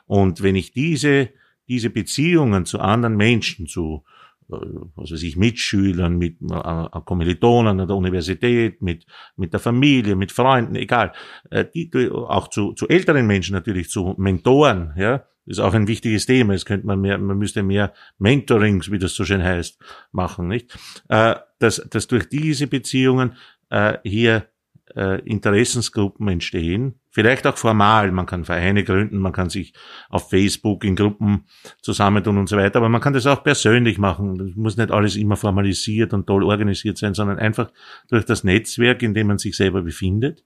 Und 0.06 0.42
wenn 0.42 0.56
ich 0.56 0.72
diese, 0.72 1.30
diese 1.66 1.88
Beziehungen 1.88 2.66
zu 2.66 2.80
anderen 2.80 3.16
Menschen, 3.16 3.66
zu, 3.66 4.04
was 4.48 5.12
weiß 5.12 5.22
ich, 5.22 5.36
Mitschülern, 5.36 6.16
mit 6.16 6.38
äh, 6.40 7.00
Kommilitonen 7.04 7.80
an 7.80 7.86
der 7.86 7.96
Universität, 7.96 8.80
mit, 8.82 9.06
mit 9.36 9.52
der 9.52 9.60
Familie, 9.60 10.16
mit 10.16 10.32
Freunden, 10.32 10.74
egal, 10.74 11.12
äh, 11.50 11.64
die, 11.74 11.90
auch 12.10 12.48
zu, 12.48 12.72
zu 12.72 12.88
älteren 12.88 13.26
Menschen 13.26 13.54
natürlich, 13.54 13.90
zu 13.90 14.14
Mentoren, 14.16 14.94
ja, 14.96 15.24
ist 15.46 15.60
auch 15.60 15.72
ein 15.72 15.88
wichtiges 15.88 16.26
Thema. 16.26 16.54
Es 16.54 16.66
könnte 16.66 16.86
man 16.86 17.00
mehr, 17.00 17.18
man 17.18 17.38
müsste 17.38 17.62
mehr 17.62 17.94
Mentorings, 18.18 18.90
wie 18.90 18.98
das 18.98 19.14
so 19.14 19.24
schön 19.24 19.42
heißt, 19.42 19.78
machen, 20.12 20.48
nicht? 20.48 20.76
Äh, 21.08 21.36
dass, 21.58 21.76
dass 21.90 22.06
durch 22.06 22.28
diese 22.28 22.66
Beziehungen 22.66 23.34
äh, 23.70 23.98
hier 24.04 24.46
äh, 24.94 25.20
Interessensgruppen 25.22 26.28
entstehen. 26.28 27.00
Vielleicht 27.10 27.46
auch 27.46 27.56
formal. 27.56 28.12
Man 28.12 28.26
kann 28.26 28.44
Vereine 28.44 28.84
gründen, 28.84 29.18
man 29.18 29.32
kann 29.32 29.50
sich 29.50 29.72
auf 30.10 30.28
Facebook 30.30 30.84
in 30.84 30.94
Gruppen 30.94 31.44
zusammentun 31.80 32.38
und 32.38 32.48
so 32.48 32.56
weiter. 32.56 32.76
Aber 32.76 32.88
man 32.88 33.00
kann 33.00 33.14
das 33.14 33.26
auch 33.26 33.42
persönlich 33.42 33.98
machen. 33.98 34.36
Das 34.38 34.56
muss 34.56 34.76
nicht 34.76 34.90
alles 34.90 35.16
immer 35.16 35.36
formalisiert 35.36 36.12
und 36.12 36.26
toll 36.26 36.44
organisiert 36.44 36.98
sein, 36.98 37.14
sondern 37.14 37.38
einfach 37.38 37.70
durch 38.08 38.24
das 38.24 38.44
Netzwerk, 38.44 39.02
in 39.02 39.14
dem 39.14 39.28
man 39.28 39.38
sich 39.38 39.56
selber 39.56 39.82
befindet 39.82 40.44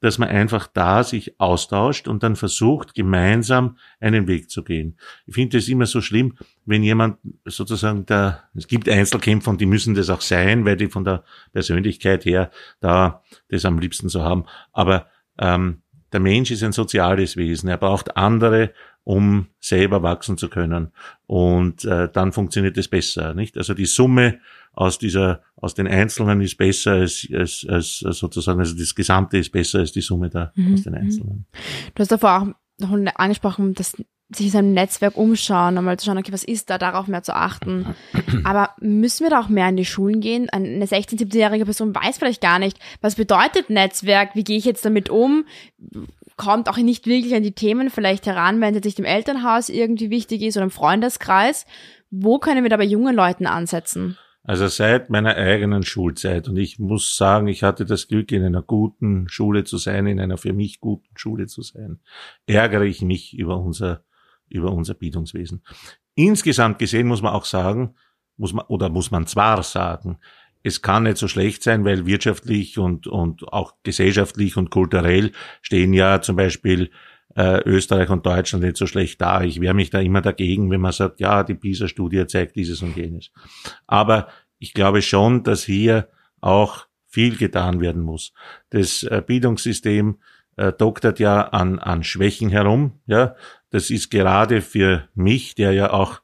dass 0.00 0.18
man 0.18 0.28
einfach 0.28 0.66
da 0.68 1.02
sich 1.02 1.40
austauscht 1.40 2.06
und 2.08 2.22
dann 2.22 2.36
versucht, 2.36 2.94
gemeinsam 2.94 3.78
einen 4.00 4.28
Weg 4.28 4.50
zu 4.50 4.62
gehen. 4.62 4.96
Ich 5.26 5.34
finde 5.34 5.58
es 5.58 5.68
immer 5.68 5.86
so 5.86 6.00
schlimm, 6.00 6.36
wenn 6.64 6.82
jemand 6.82 7.18
sozusagen 7.44 8.06
da, 8.06 8.44
es 8.54 8.68
gibt 8.68 8.88
Einzelkämpfer 8.88 9.50
und 9.50 9.60
die 9.60 9.66
müssen 9.66 9.94
das 9.94 10.10
auch 10.10 10.20
sein, 10.20 10.64
weil 10.64 10.76
die 10.76 10.88
von 10.88 11.04
der 11.04 11.24
Persönlichkeit 11.52 12.24
her 12.24 12.50
da 12.80 13.22
das 13.48 13.64
am 13.64 13.78
liebsten 13.78 14.08
so 14.08 14.22
haben. 14.22 14.44
Aber 14.72 15.08
ähm, 15.38 15.82
der 16.12 16.20
Mensch 16.20 16.50
ist 16.50 16.62
ein 16.62 16.72
soziales 16.72 17.36
Wesen. 17.36 17.68
Er 17.68 17.76
braucht 17.76 18.16
andere, 18.16 18.72
um 19.04 19.48
selber 19.60 20.02
wachsen 20.02 20.36
zu 20.36 20.48
können. 20.48 20.92
Und 21.26 21.84
äh, 21.84 22.08
dann 22.12 22.32
funktioniert 22.32 22.76
es 22.78 22.88
besser, 22.88 23.34
nicht? 23.34 23.56
Also 23.56 23.74
die 23.74 23.86
Summe 23.86 24.40
aus 24.72 24.98
dieser, 24.98 25.42
aus 25.56 25.74
den 25.74 25.88
Einzelnen 25.88 26.40
ist 26.40 26.56
besser 26.56 26.92
als, 26.92 27.26
als, 27.32 27.66
als 27.68 27.98
sozusagen, 27.98 28.60
also 28.60 28.76
das 28.76 28.94
Gesamte 28.94 29.38
ist 29.38 29.50
besser 29.50 29.80
als 29.80 29.92
die 29.92 30.00
Summe 30.00 30.30
da 30.30 30.52
mhm. 30.54 30.74
aus 30.74 30.82
den 30.82 30.92
mhm. 30.92 30.98
Einzelnen. 30.98 31.46
Du 31.94 32.00
hast 32.00 32.12
davor 32.12 32.54
auch 32.82 32.88
noch 32.88 33.14
angesprochen, 33.16 33.74
dass 33.74 33.96
sich 34.30 34.46
in 34.46 34.52
seinem 34.52 34.72
Netzwerk 34.74 35.16
umschauen, 35.16 35.78
einmal 35.78 35.98
zu 35.98 36.06
schauen, 36.06 36.18
okay, 36.18 36.32
was 36.32 36.44
ist 36.44 36.68
da, 36.68 36.76
darauf 36.76 37.06
mehr 37.06 37.22
zu 37.22 37.34
achten. 37.34 37.94
Aber 38.44 38.70
müssen 38.78 39.24
wir 39.24 39.30
da 39.30 39.40
auch 39.40 39.48
mehr 39.48 39.68
in 39.68 39.76
die 39.76 39.86
Schulen 39.86 40.20
gehen? 40.20 40.50
Eine 40.50 40.84
16-, 40.84 41.18
17-jährige 41.18 41.64
Person 41.64 41.94
weiß 41.94 42.18
vielleicht 42.18 42.42
gar 42.42 42.58
nicht, 42.58 42.78
was 43.00 43.14
bedeutet 43.14 43.70
Netzwerk, 43.70 44.34
wie 44.34 44.44
gehe 44.44 44.58
ich 44.58 44.66
jetzt 44.66 44.84
damit 44.84 45.08
um? 45.08 45.46
Kommt 46.36 46.68
auch 46.68 46.76
nicht 46.76 47.06
wirklich 47.06 47.34
an 47.34 47.42
die 47.42 47.52
Themen 47.52 47.90
vielleicht 47.90 48.26
heran, 48.26 48.60
wenn 48.60 48.74
es 48.74 48.84
jetzt 48.84 48.98
im 48.98 49.06
Elternhaus 49.06 49.70
irgendwie 49.70 50.10
wichtig 50.10 50.42
ist 50.42 50.56
oder 50.56 50.64
im 50.64 50.70
Freundeskreis. 50.70 51.64
Wo 52.10 52.38
können 52.38 52.62
wir 52.62 52.70
da 52.70 52.76
bei 52.76 52.84
jungen 52.84 53.16
Leuten 53.16 53.46
ansetzen? 53.46 54.18
Also 54.44 54.66
seit 54.68 55.10
meiner 55.10 55.36
eigenen 55.36 55.82
Schulzeit. 55.82 56.48
Und 56.48 56.56
ich 56.56 56.78
muss 56.78 57.16
sagen, 57.16 57.48
ich 57.48 57.62
hatte 57.62 57.84
das 57.84 58.08
Glück, 58.08 58.32
in 58.32 58.44
einer 58.44 58.62
guten 58.62 59.28
Schule 59.28 59.64
zu 59.64 59.78
sein, 59.78 60.06
in 60.06 60.20
einer 60.20 60.38
für 60.38 60.52
mich 60.52 60.80
guten 60.80 61.16
Schule 61.16 61.46
zu 61.46 61.60
sein, 61.62 62.00
ärgere 62.46 62.84
ich 62.84 63.02
mich 63.02 63.36
über 63.36 63.58
unser 63.58 64.04
über 64.50 64.72
unser 64.72 64.94
Bildungswesen. 64.94 65.62
Insgesamt 66.14 66.78
gesehen 66.78 67.06
muss 67.06 67.22
man 67.22 67.32
auch 67.32 67.44
sagen, 67.44 67.94
muss 68.36 68.52
man, 68.52 68.64
oder 68.66 68.88
muss 68.88 69.10
man 69.10 69.26
zwar 69.26 69.62
sagen, 69.62 70.18
es 70.62 70.82
kann 70.82 71.04
nicht 71.04 71.16
so 71.16 71.28
schlecht 71.28 71.62
sein, 71.62 71.84
weil 71.84 72.06
wirtschaftlich 72.06 72.78
und, 72.78 73.06
und 73.06 73.46
auch 73.52 73.74
gesellschaftlich 73.82 74.56
und 74.56 74.70
kulturell 74.70 75.32
stehen 75.62 75.92
ja 75.92 76.20
zum 76.20 76.36
Beispiel 76.36 76.90
äh, 77.36 77.62
Österreich 77.62 78.10
und 78.10 78.26
Deutschland 78.26 78.64
nicht 78.64 78.76
so 78.76 78.86
schlecht 78.86 79.20
da. 79.20 79.42
Ich 79.42 79.60
wehre 79.60 79.74
mich 79.74 79.90
da 79.90 80.00
immer 80.00 80.20
dagegen, 80.20 80.70
wenn 80.70 80.80
man 80.80 80.92
sagt, 80.92 81.20
ja, 81.20 81.44
die 81.44 81.54
PISA-Studie 81.54 82.26
zeigt 82.26 82.56
dieses 82.56 82.82
und 82.82 82.96
jenes. 82.96 83.30
Aber 83.86 84.28
ich 84.58 84.74
glaube 84.74 85.02
schon, 85.02 85.44
dass 85.44 85.64
hier 85.64 86.08
auch 86.40 86.86
viel 87.06 87.36
getan 87.36 87.80
werden 87.80 88.02
muss. 88.02 88.32
Das 88.70 89.02
äh, 89.04 89.22
Bildungssystem 89.24 90.18
äh, 90.56 90.72
doktert 90.72 91.20
ja 91.20 91.42
an, 91.42 91.78
an 91.78 92.02
Schwächen 92.02 92.50
herum. 92.50 93.00
Ja, 93.06 93.36
das 93.70 93.90
ist 93.90 94.10
gerade 94.10 94.60
für 94.60 95.08
mich, 95.14 95.54
der 95.54 95.72
ja 95.72 95.92
auch 95.92 96.20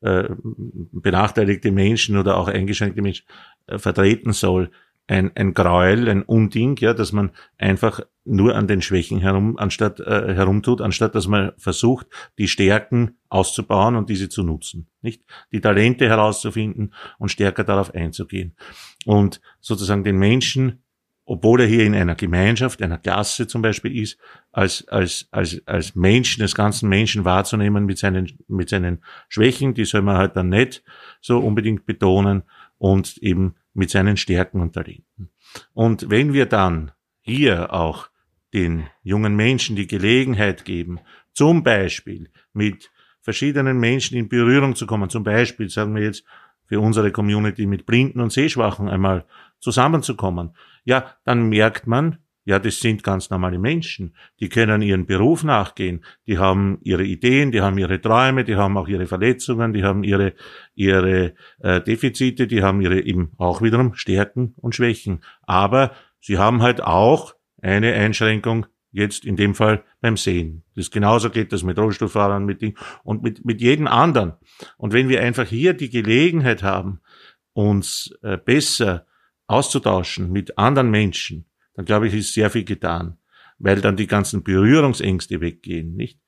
äh, 0.00 0.28
benachteiligte 0.42 1.72
Menschen 1.72 2.16
oder 2.16 2.36
auch 2.36 2.48
eingeschränkte 2.48 3.02
Menschen 3.02 3.26
äh, 3.66 3.78
vertreten 3.78 4.32
soll, 4.32 4.70
ein, 5.06 5.32
ein 5.34 5.52
Gräuel, 5.52 6.08
ein 6.08 6.22
Unding, 6.22 6.76
ja, 6.78 6.94
dass 6.94 7.12
man 7.12 7.30
einfach 7.58 8.00
nur 8.24 8.54
an 8.54 8.66
den 8.66 8.80
Schwächen 8.80 9.20
herum, 9.20 9.58
anstatt 9.58 10.00
äh, 10.00 10.34
herumtut, 10.34 10.80
anstatt 10.80 11.14
dass 11.14 11.26
man 11.26 11.52
versucht, 11.58 12.06
die 12.38 12.48
Stärken 12.48 13.18
auszubauen 13.28 13.96
und 13.96 14.08
diese 14.08 14.30
zu 14.30 14.42
nutzen, 14.42 14.88
nicht? 15.02 15.22
Die 15.52 15.60
Talente 15.60 16.08
herauszufinden 16.08 16.94
und 17.18 17.30
stärker 17.30 17.64
darauf 17.64 17.94
einzugehen 17.94 18.56
und 19.04 19.42
sozusagen 19.60 20.04
den 20.04 20.18
Menschen 20.18 20.83
obwohl 21.26 21.62
er 21.62 21.66
hier 21.66 21.84
in 21.84 21.94
einer 21.94 22.14
Gemeinschaft, 22.14 22.82
einer 22.82 22.98
Klasse 22.98 23.46
zum 23.46 23.62
Beispiel 23.62 23.96
ist, 23.98 24.18
als, 24.52 24.86
als, 24.88 25.28
als, 25.30 25.62
als 25.66 25.94
Menschen, 25.94 26.42
des 26.42 26.54
ganzen 26.54 26.88
Menschen 26.88 27.24
wahrzunehmen 27.24 27.86
mit 27.86 27.98
seinen, 27.98 28.38
mit 28.46 28.68
seinen 28.68 29.02
Schwächen, 29.28 29.74
die 29.74 29.84
soll 29.84 30.02
man 30.02 30.16
halt 30.16 30.36
dann 30.36 30.50
nicht 30.50 30.82
so 31.20 31.38
unbedingt 31.38 31.86
betonen 31.86 32.42
und 32.78 33.16
eben 33.18 33.54
mit 33.72 33.90
seinen 33.90 34.16
Stärken 34.16 34.60
und 34.60 34.74
Talenten. 34.74 35.30
Und 35.72 36.10
wenn 36.10 36.32
wir 36.32 36.46
dann 36.46 36.92
hier 37.20 37.72
auch 37.72 38.08
den 38.52 38.86
jungen 39.02 39.34
Menschen 39.34 39.76
die 39.76 39.86
Gelegenheit 39.86 40.64
geben, 40.64 41.00
zum 41.32 41.62
Beispiel 41.62 42.30
mit 42.52 42.90
verschiedenen 43.22 43.80
Menschen 43.80 44.18
in 44.18 44.28
Berührung 44.28 44.76
zu 44.76 44.86
kommen, 44.86 45.08
zum 45.08 45.24
Beispiel, 45.24 45.70
sagen 45.70 45.94
wir 45.94 46.02
jetzt, 46.02 46.24
für 46.74 46.80
unsere 46.80 47.12
Community 47.12 47.66
mit 47.66 47.86
Blinden 47.86 48.20
und 48.20 48.32
Sehschwachen 48.32 48.88
einmal 48.88 49.26
zusammenzukommen, 49.60 50.56
ja, 50.82 51.14
dann 51.24 51.48
merkt 51.48 51.86
man, 51.86 52.18
ja, 52.44 52.58
das 52.58 52.80
sind 52.80 53.04
ganz 53.04 53.30
normale 53.30 53.60
Menschen. 53.60 54.16
Die 54.40 54.48
können 54.48 54.82
ihren 54.82 55.06
Beruf 55.06 55.44
nachgehen. 55.44 56.04
Die 56.26 56.36
haben 56.36 56.78
ihre 56.82 57.04
Ideen, 57.04 57.52
die 57.52 57.60
haben 57.60 57.78
ihre 57.78 58.00
Träume, 58.00 58.42
die 58.42 58.56
haben 58.56 58.76
auch 58.76 58.88
ihre 58.88 59.06
Verletzungen, 59.06 59.72
die 59.72 59.84
haben 59.84 60.02
ihre, 60.02 60.32
ihre 60.74 61.34
äh, 61.60 61.80
Defizite, 61.80 62.48
die 62.48 62.64
haben 62.64 62.80
ihre 62.80 63.00
eben 63.00 63.30
auch 63.38 63.62
wiederum 63.62 63.94
Stärken 63.94 64.54
und 64.56 64.74
Schwächen. 64.74 65.20
Aber 65.42 65.92
sie 66.18 66.38
haben 66.38 66.60
halt 66.60 66.82
auch 66.82 67.36
eine 67.62 67.92
Einschränkung, 67.94 68.66
jetzt 68.94 69.24
in 69.24 69.36
dem 69.36 69.54
Fall 69.54 69.84
beim 70.00 70.16
Sehen. 70.16 70.62
Das 70.76 70.90
genauso 70.90 71.28
geht 71.28 71.52
das 71.52 71.64
mit 71.64 71.78
Rollstuhlfahrern 71.78 72.44
mit 72.44 72.62
Ding 72.62 72.78
und 73.02 73.22
mit, 73.22 73.44
mit 73.44 73.60
jedem 73.60 73.88
anderen. 73.88 74.34
Und 74.78 74.92
wenn 74.92 75.08
wir 75.08 75.20
einfach 75.20 75.46
hier 75.46 75.74
die 75.74 75.90
Gelegenheit 75.90 76.62
haben, 76.62 77.00
uns 77.52 78.14
äh, 78.22 78.38
besser 78.38 79.06
auszutauschen 79.48 80.30
mit 80.30 80.56
anderen 80.58 80.90
Menschen, 80.90 81.44
dann 81.74 81.84
glaube 81.84 82.06
ich, 82.06 82.14
ist 82.14 82.34
sehr 82.34 82.50
viel 82.50 82.64
getan, 82.64 83.18
weil 83.58 83.80
dann 83.80 83.96
die 83.96 84.06
ganzen 84.06 84.44
Berührungsängste 84.44 85.40
weggehen, 85.40 85.96
nicht? 85.96 86.20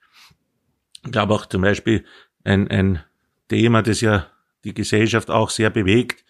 Ich 1.05 1.13
glaube 1.13 1.35
auch 1.35 1.47
zum 1.47 1.63
Beispiel 1.63 2.05
ein, 2.43 2.69
ein 2.69 3.01
Thema, 3.49 3.83
das 3.83 4.01
ja 4.01 4.27
die 4.65 4.75
Gesellschaft 4.75 5.31
auch 5.31 5.51
sehr 5.51 5.71
bewegt, 5.71 6.25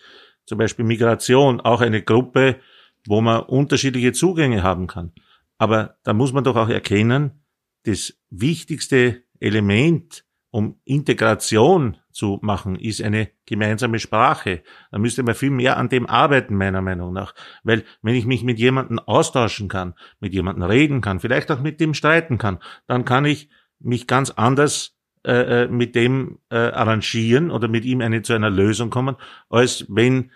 zum 0.45 0.59
Beispiel 0.59 0.85
Migration, 0.85 1.63
auch 1.63 1.81
eine 1.81 2.03
Gruppe, 2.03 2.61
wo 3.07 3.23
man 3.23 3.41
unterschiedliche 3.41 4.13
Zugänge 4.13 4.63
haben 4.63 4.87
kann. 4.87 5.13
Aber 5.59 5.97
da 6.05 6.13
muss 6.13 6.33
man 6.33 6.45
doch 6.45 6.57
auch 6.57 6.69
erkennen, 6.69 7.43
das 7.85 8.15
wichtigste 8.31 9.23
Element 9.41 10.27
um 10.57 10.81
Integration 10.85 11.99
zu 12.13 12.39
machen, 12.41 12.77
ist 12.77 13.03
eine 13.03 13.29
gemeinsame 13.45 13.99
Sprache. 13.99 14.63
Da 14.91 14.97
müsste 14.97 15.23
man 15.23 15.35
viel 15.35 15.51
mehr 15.51 15.77
an 15.77 15.91
dem 15.91 16.07
arbeiten, 16.07 16.57
meiner 16.57 16.81
Meinung 16.81 17.13
nach. 17.13 17.35
Weil 17.63 17.85
wenn 18.01 18.15
ich 18.15 18.25
mich 18.25 18.43
mit 18.43 18.59
jemandem 18.59 18.99
austauschen 18.99 19.69
kann, 19.69 19.93
mit 20.19 20.33
jemandem 20.33 20.63
reden 20.63 21.03
kann, 21.03 21.21
vielleicht 21.21 21.51
auch 21.51 21.61
mit 21.61 21.79
dem 21.79 21.93
streiten 21.93 22.39
kann, 22.39 22.59
dann 22.87 23.05
kann 23.05 23.27
ich 23.27 23.51
mich 23.81 24.07
ganz 24.07 24.31
anders 24.31 24.97
äh, 25.27 25.65
äh 25.65 25.69
mit 25.69 25.95
dem 25.95 26.39
äh, 26.49 26.57
arrangieren 26.57 27.51
oder 27.51 27.69
mit 27.69 27.85
ihm 27.85 28.01
eine, 28.01 28.23
zu 28.23 28.33
einer 28.33 28.49
Lösung 28.49 28.89
kommen, 28.89 29.17
als 29.51 29.85
wenn 29.91 30.31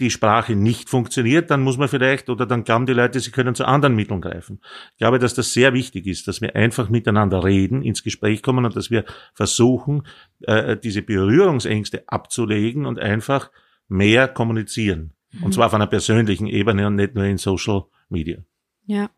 die 0.00 0.10
Sprache 0.10 0.54
nicht 0.54 0.88
funktioniert, 0.88 1.50
dann 1.50 1.62
muss 1.62 1.76
man 1.76 1.88
vielleicht 1.88 2.30
oder 2.30 2.46
dann 2.46 2.64
glauben 2.64 2.86
die 2.86 2.92
Leute, 2.92 3.18
sie 3.20 3.30
können 3.30 3.54
zu 3.54 3.64
anderen 3.64 3.96
Mitteln 3.96 4.20
greifen. 4.20 4.60
Ich 4.92 4.98
glaube, 4.98 5.18
dass 5.18 5.34
das 5.34 5.52
sehr 5.52 5.74
wichtig 5.74 6.06
ist, 6.06 6.28
dass 6.28 6.40
wir 6.40 6.54
einfach 6.54 6.88
miteinander 6.88 7.44
reden, 7.44 7.82
ins 7.82 8.04
Gespräch 8.04 8.42
kommen 8.42 8.64
und 8.64 8.76
dass 8.76 8.90
wir 8.90 9.04
versuchen, 9.34 10.04
äh, 10.42 10.76
diese 10.76 11.02
Berührungsängste 11.02 12.04
abzulegen 12.06 12.86
und 12.86 12.98
einfach 12.98 13.50
mehr 13.88 14.28
kommunizieren. 14.28 15.14
Mhm. 15.32 15.44
Und 15.44 15.54
zwar 15.54 15.66
auf 15.66 15.74
einer 15.74 15.86
persönlichen 15.86 16.46
Ebene 16.46 16.86
und 16.86 16.94
nicht 16.94 17.14
nur 17.14 17.24
in 17.24 17.38
Social 17.38 17.84
Media. 18.08 18.38
Ja, 18.90 19.10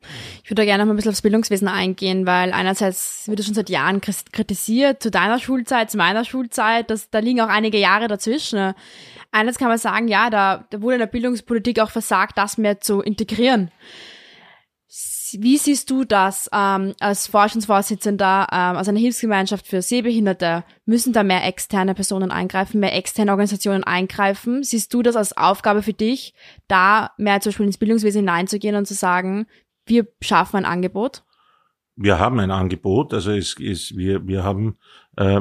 ich 0.42 0.50
würde 0.50 0.62
da 0.62 0.64
gerne 0.64 0.82
noch 0.82 0.88
mal 0.88 0.94
ein 0.94 0.96
bisschen 0.96 1.12
aufs 1.12 1.22
Bildungswesen 1.22 1.68
eingehen, 1.68 2.26
weil 2.26 2.52
einerseits 2.52 3.28
wird 3.28 3.38
es 3.38 3.46
schon 3.46 3.54
seit 3.54 3.70
Jahren 3.70 4.00
kritisiert, 4.00 5.00
zu 5.00 5.12
deiner 5.12 5.38
Schulzeit, 5.38 5.92
zu 5.92 5.96
meiner 5.96 6.24
Schulzeit, 6.24 6.90
dass, 6.90 7.08
da 7.10 7.20
liegen 7.20 7.40
auch 7.40 7.48
einige 7.48 7.78
Jahre 7.78 8.08
dazwischen. 8.08 8.74
Einerseits 9.30 9.58
kann 9.60 9.68
man 9.68 9.78
sagen, 9.78 10.08
ja, 10.08 10.28
da, 10.28 10.66
da 10.70 10.82
wurde 10.82 10.96
in 10.96 11.00
der 11.00 11.06
Bildungspolitik 11.06 11.78
auch 11.78 11.90
versagt, 11.90 12.36
das 12.36 12.58
mehr 12.58 12.80
zu 12.80 13.00
integrieren. 13.00 13.70
Wie 15.38 15.56
siehst 15.56 15.90
du 15.90 16.04
das 16.04 16.48
ähm, 16.52 16.94
als 17.00 17.26
Forschungsvorsitzender 17.26 18.46
ähm, 18.52 18.76
aus 18.76 18.88
einer 18.88 18.98
Hilfsgemeinschaft 18.98 19.66
für 19.66 19.82
Sehbehinderte? 19.82 20.64
Müssen 20.86 21.12
da 21.12 21.22
mehr 21.22 21.46
externe 21.46 21.94
Personen 21.94 22.30
eingreifen, 22.30 22.80
mehr 22.80 22.96
externe 22.96 23.30
Organisationen 23.30 23.84
eingreifen? 23.84 24.62
Siehst 24.62 24.92
du 24.94 25.02
das 25.02 25.16
als 25.16 25.36
Aufgabe 25.36 25.82
für 25.82 25.92
dich, 25.92 26.34
da 26.68 27.10
mehr 27.18 27.40
zum 27.40 27.50
Beispiel 27.50 27.66
ins 27.66 27.78
Bildungswesen 27.78 28.20
hineinzugehen 28.20 28.76
und 28.76 28.86
zu 28.86 28.94
sagen, 28.94 29.46
wir 29.86 30.06
schaffen 30.20 30.58
ein 30.58 30.64
Angebot? 30.64 31.24
Wir 31.96 32.18
haben 32.18 32.40
ein 32.40 32.50
Angebot, 32.50 33.12
also 33.12 33.32
es 33.32 33.54
ist, 33.58 33.96
wir, 33.96 34.26
wir 34.26 34.42
haben 34.42 34.78
äh, 35.16 35.40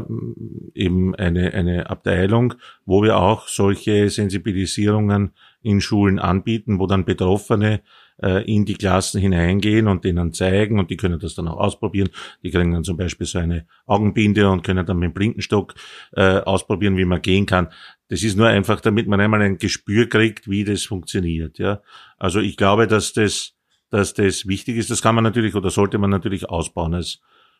eben 0.74 1.16
eine, 1.16 1.54
eine 1.54 1.90
Abteilung, 1.90 2.56
wo 2.86 3.02
wir 3.02 3.18
auch 3.18 3.48
solche 3.48 4.10
Sensibilisierungen 4.10 5.32
in 5.62 5.80
Schulen 5.80 6.20
anbieten, 6.20 6.80
wo 6.80 6.88
dann 6.88 7.06
Betroffene 7.06 7.82
äh, 8.22 8.44
in 8.44 8.66
die 8.66 8.76
Klassen 8.76 9.20
hineingehen 9.20 9.88
und 9.88 10.04
denen 10.04 10.34
zeigen 10.34 10.80
und 10.80 10.90
die 10.90 10.98
können 10.98 11.20
das 11.20 11.36
dann 11.36 11.48
auch 11.48 11.58
ausprobieren. 11.58 12.10
Die 12.44 12.52
kriegen 12.52 12.72
dann 12.72 12.84
zum 12.84 12.98
Beispiel 12.98 13.28
so 13.28 13.40
eine 13.40 13.66
Augenbinde 13.86 14.50
und 14.50 14.64
können 14.64 14.86
dann 14.86 14.98
mit 14.98 15.12
dem 15.12 15.14
Blindenstock 15.14 15.76
äh, 16.14 16.40
ausprobieren, 16.40 16.98
wie 16.98 17.06
man 17.06 17.22
gehen 17.22 17.46
kann. 17.46 17.70
Das 18.08 18.24
ist 18.24 18.38
nur 18.38 18.48
einfach, 18.48 18.82
damit 18.82 19.08
man 19.08 19.20
einmal 19.20 19.42
ein 19.42 19.58
Gespür 19.58 20.08
kriegt, 20.08 20.50
wie 20.50 20.64
das 20.64 20.84
funktioniert. 20.84 21.60
Ja, 21.60 21.82
also 22.18 22.40
ich 22.40 22.58
glaube, 22.58 22.88
dass 22.88 23.14
das 23.14 23.56
dass 23.90 24.14
das 24.14 24.48
wichtig 24.48 24.78
ist. 24.78 24.92
Das 24.92 25.02
kann 25.02 25.16
man 25.16 25.24
natürlich 25.24 25.56
oder 25.56 25.70
sollte 25.70 25.98
man 25.98 26.10
natürlich 26.10 26.50
ausbauen 26.50 26.94
als 26.94 27.20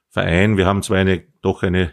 Verein. 0.10 0.58
Wir 0.58 0.66
haben 0.66 0.84
zwar 0.84 0.98
eine, 0.98 1.24
doch 1.42 1.64
eine 1.64 1.92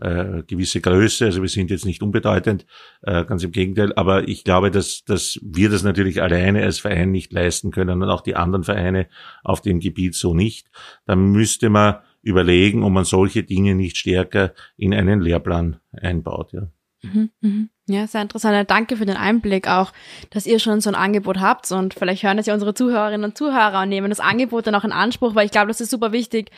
äh, 0.00 0.42
gewisse 0.46 0.80
Größe, 0.80 1.26
also 1.26 1.42
wir 1.42 1.48
sind 1.48 1.70
jetzt 1.70 1.84
nicht 1.84 2.02
unbedeutend, 2.02 2.66
äh, 3.02 3.24
ganz 3.24 3.42
im 3.44 3.52
Gegenteil, 3.52 3.92
aber 3.94 4.28
ich 4.28 4.44
glaube, 4.44 4.70
dass, 4.70 5.04
dass 5.04 5.38
wir 5.42 5.70
das 5.70 5.82
natürlich 5.82 6.22
alleine 6.22 6.62
als 6.62 6.78
Verein 6.78 7.10
nicht 7.10 7.32
leisten 7.32 7.70
können 7.70 8.02
und 8.02 8.08
auch 8.08 8.20
die 8.20 8.36
anderen 8.36 8.64
Vereine 8.64 9.08
auf 9.42 9.60
dem 9.60 9.80
Gebiet 9.80 10.14
so 10.14 10.34
nicht. 10.34 10.70
Da 11.06 11.16
müsste 11.16 11.70
man 11.70 11.96
überlegen, 12.22 12.82
ob 12.82 12.92
man 12.92 13.04
solche 13.04 13.42
Dinge 13.42 13.74
nicht 13.74 13.96
stärker 13.96 14.52
in 14.76 14.94
einen 14.94 15.20
Lehrplan 15.20 15.80
einbaut. 15.92 16.52
Ja. 16.52 16.68
Mhm, 17.02 17.30
mhm. 17.40 17.70
Ja, 17.90 18.06
sehr 18.06 18.20
interessant. 18.20 18.70
Danke 18.70 18.98
für 18.98 19.06
den 19.06 19.16
Einblick 19.16 19.66
auch, 19.66 19.92
dass 20.28 20.46
ihr 20.46 20.58
schon 20.58 20.82
so 20.82 20.90
ein 20.90 20.94
Angebot 20.94 21.40
habt 21.40 21.72
und 21.72 21.94
vielleicht 21.94 22.22
hören 22.22 22.36
das 22.36 22.44
ja 22.44 22.52
unsere 22.52 22.74
Zuhörerinnen 22.74 23.24
und 23.24 23.38
Zuhörer 23.38 23.82
und 23.82 23.88
nehmen 23.88 24.10
das 24.10 24.20
Angebot 24.20 24.66
dann 24.66 24.74
auch 24.74 24.84
in 24.84 24.92
Anspruch, 24.92 25.34
weil 25.34 25.46
ich 25.46 25.52
glaube, 25.52 25.68
das 25.68 25.80
ist 25.80 25.88
super 25.88 26.12
wichtig, 26.12 26.50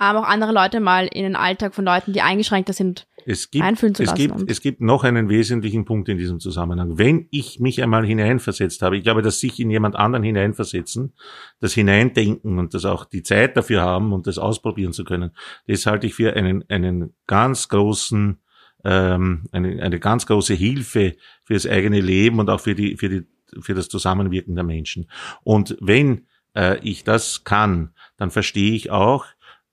ähm, 0.00 0.16
auch 0.16 0.22
andere 0.22 0.52
Leute 0.52 0.78
mal 0.78 1.08
in 1.08 1.24
den 1.24 1.34
Alltag 1.34 1.74
von 1.74 1.84
Leuten, 1.84 2.12
die 2.12 2.22
eingeschränkter 2.22 2.72
sind, 2.72 3.08
es 3.24 3.50
gibt, 3.50 3.64
einfühlen 3.64 3.96
zu 3.96 4.04
lassen. 4.04 4.14
Es 4.14 4.36
gibt, 4.36 4.50
es 4.50 4.60
gibt 4.60 4.80
noch 4.80 5.02
einen 5.02 5.28
wesentlichen 5.28 5.84
Punkt 5.84 6.08
in 6.08 6.18
diesem 6.18 6.38
Zusammenhang. 6.38 6.98
Wenn 6.98 7.26
ich 7.32 7.58
mich 7.58 7.82
einmal 7.82 8.06
hineinversetzt 8.06 8.80
habe, 8.82 8.96
ich 8.96 9.02
glaube, 9.02 9.22
dass 9.22 9.40
sich 9.40 9.58
in 9.58 9.70
jemand 9.70 9.96
anderen 9.96 10.22
hineinversetzen, 10.22 11.14
das 11.58 11.72
Hineindenken 11.72 12.60
und 12.60 12.74
das 12.74 12.84
auch 12.84 13.04
die 13.06 13.24
Zeit 13.24 13.56
dafür 13.56 13.82
haben 13.82 14.12
und 14.12 14.28
das 14.28 14.38
ausprobieren 14.38 14.92
zu 14.92 15.02
können, 15.02 15.32
das 15.66 15.84
halte 15.86 16.06
ich 16.06 16.14
für 16.14 16.34
einen, 16.34 16.64
einen 16.68 17.12
ganz 17.26 17.68
großen 17.68 18.38
ähm, 18.86 19.48
eine, 19.50 19.82
eine 19.82 19.98
ganz 19.98 20.26
große 20.26 20.54
Hilfe 20.54 21.16
für 21.42 21.54
das 21.54 21.66
eigene 21.66 22.00
Leben 22.00 22.38
und 22.38 22.48
auch 22.48 22.60
für 22.60 22.76
die, 22.76 22.96
für 22.96 23.08
die, 23.08 23.22
für 23.60 23.74
das 23.74 23.88
Zusammenwirken 23.88 24.54
der 24.54 24.64
Menschen. 24.64 25.10
Und 25.42 25.76
wenn 25.80 26.26
äh, 26.54 26.78
ich 26.82 27.02
das 27.02 27.42
kann, 27.42 27.90
dann 28.16 28.30
verstehe 28.30 28.74
ich 28.74 28.90
auch 28.90 29.26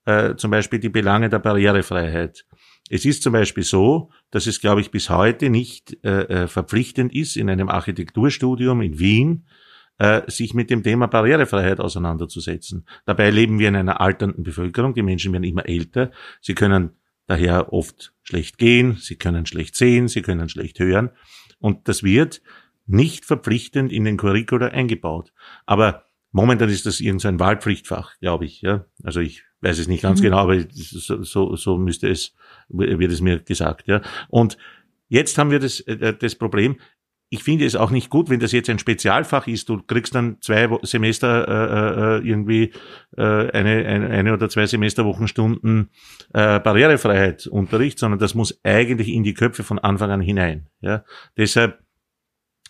äh, 0.04 0.34
zum 0.34 0.50
Beispiel 0.50 0.80
die 0.80 0.88
Belange 0.88 1.28
der 1.28 1.38
Barrierefreiheit. 1.38 2.44
Es 2.90 3.04
ist 3.04 3.22
zum 3.22 3.32
Beispiel 3.32 3.62
so, 3.62 4.10
dass 4.30 4.46
es, 4.46 4.60
glaube 4.60 4.80
ich, 4.80 4.90
bis 4.90 5.08
heute 5.08 5.48
nicht 5.48 5.96
äh, 6.04 6.42
äh 6.42 6.48
verpflichtend 6.48 7.14
ist, 7.14 7.36
in 7.36 7.48
einem 7.48 7.68
Architekturstudium 7.68 8.82
in 8.82 8.98
Wien 8.98 9.46
äh, 9.98 10.22
sich 10.28 10.54
mit 10.54 10.70
dem 10.70 10.82
Thema 10.82 11.06
Barrierefreiheit 11.06 11.78
auseinanderzusetzen. 11.78 12.84
Dabei 13.06 13.30
leben 13.30 13.60
wir 13.60 13.68
in 13.68 13.76
einer 13.76 14.00
alternden 14.00 14.42
Bevölkerung, 14.42 14.92
die 14.92 15.02
Menschen 15.02 15.32
werden 15.32 15.44
immer 15.44 15.68
älter, 15.68 16.10
sie 16.40 16.54
können 16.54 16.90
daher 17.26 17.72
oft 17.72 18.13
schlecht 18.24 18.58
gehen, 18.58 18.94
sie 18.94 19.16
können 19.16 19.46
schlecht 19.46 19.76
sehen, 19.76 20.08
sie 20.08 20.22
können 20.22 20.48
schlecht 20.48 20.80
hören. 20.80 21.10
Und 21.58 21.88
das 21.88 22.02
wird 22.02 22.42
nicht 22.86 23.24
verpflichtend 23.24 23.92
in 23.92 24.04
den 24.04 24.16
Curricula 24.16 24.68
eingebaut. 24.68 25.32
Aber 25.66 26.06
momentan 26.32 26.68
ist 26.68 26.86
das 26.86 27.00
irgendein 27.00 27.38
Wahlpflichtfach, 27.38 28.18
glaube 28.18 28.44
ich. 28.44 28.60
Ja? 28.62 28.86
Also 29.02 29.20
ich 29.20 29.44
weiß 29.60 29.78
es 29.78 29.88
nicht 29.88 30.02
ganz 30.02 30.20
mhm. 30.20 30.24
genau, 30.24 30.38
aber 30.38 30.60
so, 30.70 31.22
so, 31.22 31.56
so 31.56 31.78
müsste 31.78 32.08
es, 32.08 32.34
wird 32.68 33.12
es 33.12 33.20
mir 33.20 33.38
gesagt. 33.40 33.86
Ja? 33.86 34.02
Und 34.28 34.58
jetzt 35.08 35.38
haben 35.38 35.50
wir 35.50 35.60
das, 35.60 35.80
äh, 35.80 36.14
das 36.14 36.34
Problem, 36.34 36.78
ich 37.30 37.42
finde 37.42 37.64
es 37.64 37.74
auch 37.74 37.90
nicht 37.90 38.10
gut, 38.10 38.30
wenn 38.30 38.40
das 38.40 38.52
jetzt 38.52 38.70
ein 38.70 38.78
Spezialfach 38.78 39.46
ist. 39.46 39.68
Du 39.68 39.82
kriegst 39.82 40.14
dann 40.14 40.36
zwei 40.40 40.68
Semester 40.82 41.48
äh, 41.48 42.18
äh, 42.18 42.28
irgendwie 42.28 42.72
äh, 43.16 43.22
eine, 43.22 43.86
eine, 43.86 44.08
eine 44.10 44.32
oder 44.32 44.48
zwei 44.48 44.66
Semesterwochenstunden 44.66 45.90
äh, 46.32 46.60
Barrierefreiheit 46.60 47.46
Unterricht, 47.46 47.98
sondern 47.98 48.20
das 48.20 48.34
muss 48.34 48.60
eigentlich 48.62 49.08
in 49.08 49.24
die 49.24 49.34
Köpfe 49.34 49.64
von 49.64 49.78
Anfang 49.78 50.10
an 50.10 50.20
hinein. 50.20 50.68
Ja? 50.80 51.04
Deshalb 51.36 51.80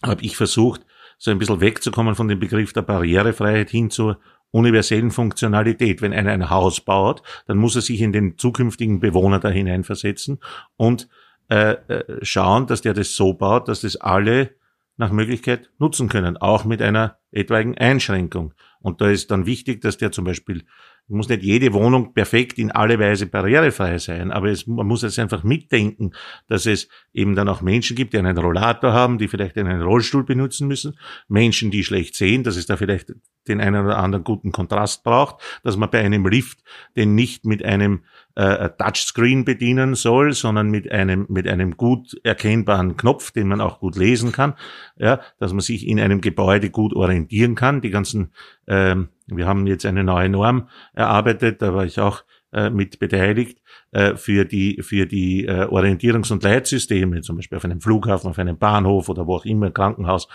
habe 0.02 0.22
ich 0.22 0.36
versucht, 0.36 0.86
so 1.18 1.30
ein 1.30 1.38
bisschen 1.38 1.60
wegzukommen 1.60 2.14
von 2.14 2.28
dem 2.28 2.38
Begriff 2.38 2.72
der 2.72 2.82
Barrierefreiheit 2.82 3.70
hin 3.70 3.90
zur 3.90 4.18
universellen 4.50 5.10
Funktionalität. 5.10 6.00
Wenn 6.00 6.12
einer 6.12 6.32
ein 6.32 6.50
Haus 6.50 6.80
baut, 6.80 7.22
dann 7.46 7.58
muss 7.58 7.76
er 7.76 7.82
sich 7.82 8.00
in 8.00 8.12
den 8.12 8.38
zukünftigen 8.38 9.00
Bewohner 9.00 9.40
da 9.40 9.48
hineinversetzen 9.48 10.38
und 10.76 11.08
äh, 11.48 11.72
äh, 11.72 12.24
schauen, 12.24 12.66
dass 12.66 12.82
der 12.82 12.94
das 12.94 13.14
so 13.16 13.34
baut, 13.34 13.68
dass 13.68 13.82
das 13.82 13.96
alle 13.96 14.54
nach 14.96 15.10
Möglichkeit 15.10 15.70
nutzen 15.78 16.08
können, 16.08 16.36
auch 16.36 16.64
mit 16.64 16.80
einer 16.80 17.18
etwaigen 17.32 17.76
Einschränkung. 17.76 18.54
Und 18.80 19.00
da 19.00 19.10
ist 19.10 19.30
dann 19.30 19.46
wichtig, 19.46 19.80
dass 19.80 19.96
der 19.96 20.12
zum 20.12 20.24
Beispiel 20.24 20.64
muss 21.06 21.28
nicht 21.28 21.42
jede 21.42 21.72
Wohnung 21.74 22.14
perfekt 22.14 22.58
in 22.58 22.70
alle 22.70 22.98
Weise 22.98 23.26
barrierefrei 23.26 23.98
sein, 23.98 24.32
aber 24.32 24.48
es, 24.48 24.66
man 24.66 24.86
muss 24.86 25.02
jetzt 25.02 25.18
einfach 25.18 25.42
mitdenken, 25.42 26.12
dass 26.48 26.64
es 26.64 26.88
eben 27.12 27.34
dann 27.34 27.48
auch 27.48 27.60
Menschen 27.60 27.94
gibt, 27.94 28.14
die 28.14 28.18
einen 28.18 28.38
Rollator 28.38 28.92
haben, 28.92 29.18
die 29.18 29.28
vielleicht 29.28 29.58
einen 29.58 29.82
Rollstuhl 29.82 30.24
benutzen 30.24 30.66
müssen, 30.66 30.98
Menschen, 31.28 31.70
die 31.70 31.84
schlecht 31.84 32.14
sehen, 32.14 32.42
dass 32.42 32.56
es 32.56 32.66
da 32.66 32.76
vielleicht 32.76 33.12
den 33.46 33.60
einen 33.60 33.84
oder 33.84 33.98
anderen 33.98 34.24
guten 34.24 34.50
Kontrast 34.50 35.04
braucht, 35.04 35.42
dass 35.62 35.76
man 35.76 35.90
bei 35.90 36.00
einem 36.00 36.26
Lift 36.26 36.62
den 36.96 37.14
nicht 37.14 37.44
mit 37.44 37.62
einem 37.62 38.04
äh, 38.36 38.70
Touchscreen 38.70 39.44
bedienen 39.44 39.94
soll, 39.94 40.32
sondern 40.32 40.70
mit 40.70 40.90
einem 40.90 41.26
mit 41.28 41.46
einem 41.48 41.76
gut 41.76 42.18
erkennbaren 42.24 42.96
Knopf, 42.96 43.30
den 43.30 43.48
man 43.48 43.60
auch 43.60 43.80
gut 43.80 43.96
lesen 43.96 44.32
kann, 44.32 44.54
ja, 44.96 45.20
dass 45.38 45.52
man 45.52 45.60
sich 45.60 45.86
in 45.86 46.00
einem 46.00 46.20
Gebäude 46.20 46.70
gut 46.70 46.94
orientieren 46.94 47.54
kann. 47.54 47.80
Die 47.80 47.90
ganzen 47.90 48.32
ähm, 48.66 49.08
wir 49.26 49.46
haben 49.46 49.66
jetzt 49.66 49.86
eine 49.86 50.04
neue 50.04 50.28
Norm 50.28 50.68
erarbeitet, 50.92 51.62
da 51.62 51.74
war 51.74 51.84
ich 51.84 51.98
auch 51.98 52.24
äh, 52.52 52.70
mit 52.70 52.98
beteiligt, 52.98 53.60
äh, 53.92 54.16
für 54.16 54.44
die, 54.44 54.82
für 54.82 55.06
die 55.06 55.46
äh, 55.46 55.64
Orientierungs- 55.64 56.32
und 56.32 56.42
Leitsysteme, 56.42 57.20
zum 57.22 57.36
Beispiel 57.36 57.56
auf 57.56 57.64
einem 57.64 57.80
Flughafen, 57.80 58.30
auf 58.30 58.38
einem 58.38 58.58
Bahnhof 58.58 59.08
oder 59.08 59.26
wo 59.26 59.36
auch 59.36 59.44
immer, 59.44 59.70
Krankenhaus. 59.70 60.28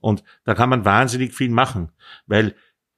Und 0.00 0.22
da 0.44 0.54
kann 0.54 0.68
man 0.68 0.84
wahnsinnig 0.84 1.32
viel 1.32 1.50
machen, 1.50 1.90
weil 2.26 2.54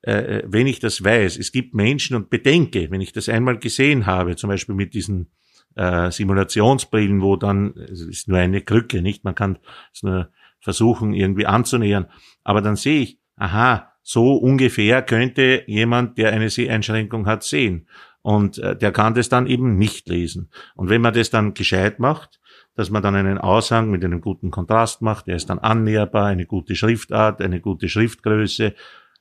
äh, 0.06 0.42
wenn 0.46 0.66
ich 0.66 0.78
das 0.78 1.02
weiß, 1.02 1.36
es 1.36 1.50
gibt 1.50 1.74
Menschen 1.74 2.16
und 2.16 2.30
bedenke, 2.30 2.90
wenn 2.90 3.00
ich 3.00 3.12
das 3.12 3.28
einmal 3.28 3.58
gesehen 3.58 4.06
habe, 4.06 4.36
zum 4.36 4.48
Beispiel 4.48 4.74
mit 4.74 4.94
diesen 4.94 5.30
äh, 5.74 6.10
Simulationsbrillen, 6.10 7.20
wo 7.20 7.36
dann, 7.36 7.74
es 7.76 8.00
ist 8.02 8.28
nur 8.28 8.38
eine 8.38 8.60
Krücke, 8.60 9.02
nicht, 9.02 9.24
man 9.24 9.34
kann 9.34 9.58
es 9.92 10.02
nur 10.02 10.30
versuchen 10.60 11.12
irgendwie 11.12 11.46
anzunähern, 11.46 12.06
aber 12.44 12.62
dann 12.62 12.76
sehe 12.76 13.02
ich, 13.02 13.18
aha, 13.36 13.92
so 14.02 14.36
ungefähr 14.36 15.02
könnte 15.02 15.64
jemand, 15.66 16.18
der 16.18 16.32
eine 16.32 16.50
Seheinschränkung 16.50 17.26
hat, 17.26 17.42
sehen. 17.42 17.88
Und 18.22 18.58
äh, 18.58 18.76
der 18.76 18.92
kann 18.92 19.14
das 19.14 19.28
dann 19.28 19.46
eben 19.46 19.76
nicht 19.76 20.08
lesen. 20.08 20.50
Und 20.76 20.88
wenn 20.88 21.00
man 21.00 21.14
das 21.14 21.30
dann 21.30 21.54
gescheit 21.54 21.98
macht, 21.98 22.40
dass 22.76 22.90
man 22.90 23.02
dann 23.02 23.16
einen 23.16 23.38
Aushang 23.38 23.90
mit 23.90 24.04
einem 24.04 24.20
guten 24.20 24.50
Kontrast 24.52 25.02
macht, 25.02 25.26
der 25.26 25.36
ist 25.36 25.50
dann 25.50 25.58
annäherbar, 25.58 26.26
eine 26.26 26.46
gute 26.46 26.76
Schriftart, 26.76 27.40
eine 27.40 27.60
gute 27.60 27.88
Schriftgröße 27.88 28.74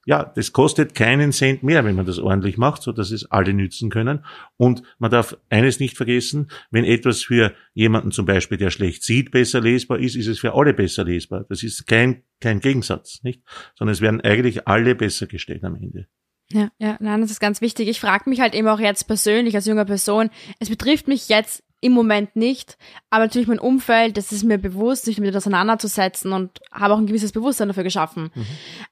ja, 0.06 0.24
das 0.24 0.54
kostet 0.54 0.94
keinen 0.94 1.32
Cent 1.32 1.64
mehr, 1.64 1.84
wenn 1.84 1.96
man 1.96 2.06
das 2.06 2.20
ordentlich 2.20 2.58
macht, 2.58 2.84
so 2.84 2.92
dass 2.92 3.10
es 3.10 3.30
alle 3.32 3.54
nützen 3.54 3.90
können. 3.90 4.24
Und 4.56 4.84
man 5.00 5.10
darf 5.10 5.36
eines 5.50 5.80
nicht 5.80 5.98
vergessen, 5.98 6.50
wenn 6.70 6.86
etwas 6.86 7.24
für 7.24 7.54
jemanden 7.74 8.12
zum 8.12 8.28
Beispiel, 8.28 8.60
der 8.60 8.70
schlecht 8.70 9.04
sieht, 9.04 9.32
besser 9.32 9.62
lesbar 9.62 10.00
ist, 10.00 10.16
ist 10.16 10.28
es 10.28 10.40
für 10.40 10.54
alle 10.54 10.76
besser 10.76 11.04
lesbar. 11.04 11.46
Das 11.50 11.64
ist 11.64 11.88
kein, 11.88 12.22
kein 12.40 12.60
Gegensatz, 12.60 13.24
nicht? 13.24 13.42
Sondern 13.76 13.94
es 13.94 14.02
werden 14.02 14.22
eigentlich 14.22 14.68
alle 14.68 14.94
besser 14.94 15.26
gestellt 15.26 15.64
am 15.64 15.76
Ende. 15.76 16.08
Ja, 16.52 16.70
ja, 16.78 16.98
nein, 17.00 17.22
das 17.22 17.32
ist 17.32 17.40
ganz 17.40 17.60
wichtig. 17.62 17.88
Ich 17.88 18.00
frage 18.00 18.30
mich 18.30 18.40
halt 18.40 18.54
eben 18.54 18.68
auch 18.68 18.80
jetzt 18.80 19.06
persönlich 19.06 19.56
als 19.56 19.66
junger 19.66 19.86
Person, 19.86 20.30
es 20.60 20.70
betrifft 20.70 21.08
mich 21.08 21.30
jetzt 21.30 21.64
im 21.82 21.92
Moment 21.92 22.36
nicht, 22.36 22.78
aber 23.10 23.26
natürlich 23.26 23.48
mein 23.48 23.60
Umfeld, 23.60 24.18
das 24.18 24.32
ist 24.32 24.44
mir 24.44 24.58
bewusst, 24.58 25.06
sich 25.06 25.18
damit 25.18 25.36
auseinanderzusetzen 25.36 26.34
und 26.34 26.60
habe 26.72 26.94
auch 26.94 26.98
ein 26.98 27.06
gewisses 27.06 27.32
Bewusstsein 27.32 27.68
dafür 27.68 27.84
geschaffen. 27.84 28.32
Mhm. 28.34 28.46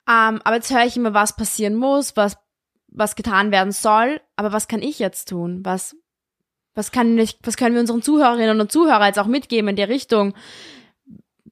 Ähm, 0.10 0.41
aber 0.43 0.56
jetzt 0.56 0.72
höre 0.72 0.86
ich 0.86 0.98
immer, 0.98 1.13
was 1.13 1.36
passieren 1.36 1.76
muss, 1.76 2.15
was, 2.15 2.38
was 2.88 3.15
getan 3.15 3.52
werden 3.52 3.72
soll, 3.72 4.22
aber 4.36 4.52
was 4.52 4.67
kann 4.67 4.82
ich 4.82 5.00
jetzt 5.00 5.30
tun? 5.30 5.62
Was, 5.63 5.96
was 6.76 6.91
kann 6.91 7.17
ich, 7.17 7.39
was 7.43 7.58
können 7.58 7.74
wir 7.74 7.82
unseren 7.82 8.02
Zuhörerinnen 8.02 8.60
und 8.60 8.72
Zuhörern 8.72 9.08
jetzt 9.08 9.19
auch 9.19 9.28
mitgeben 9.28 9.69
in 9.69 9.76
der 9.76 9.89
Richtung? 9.89 10.34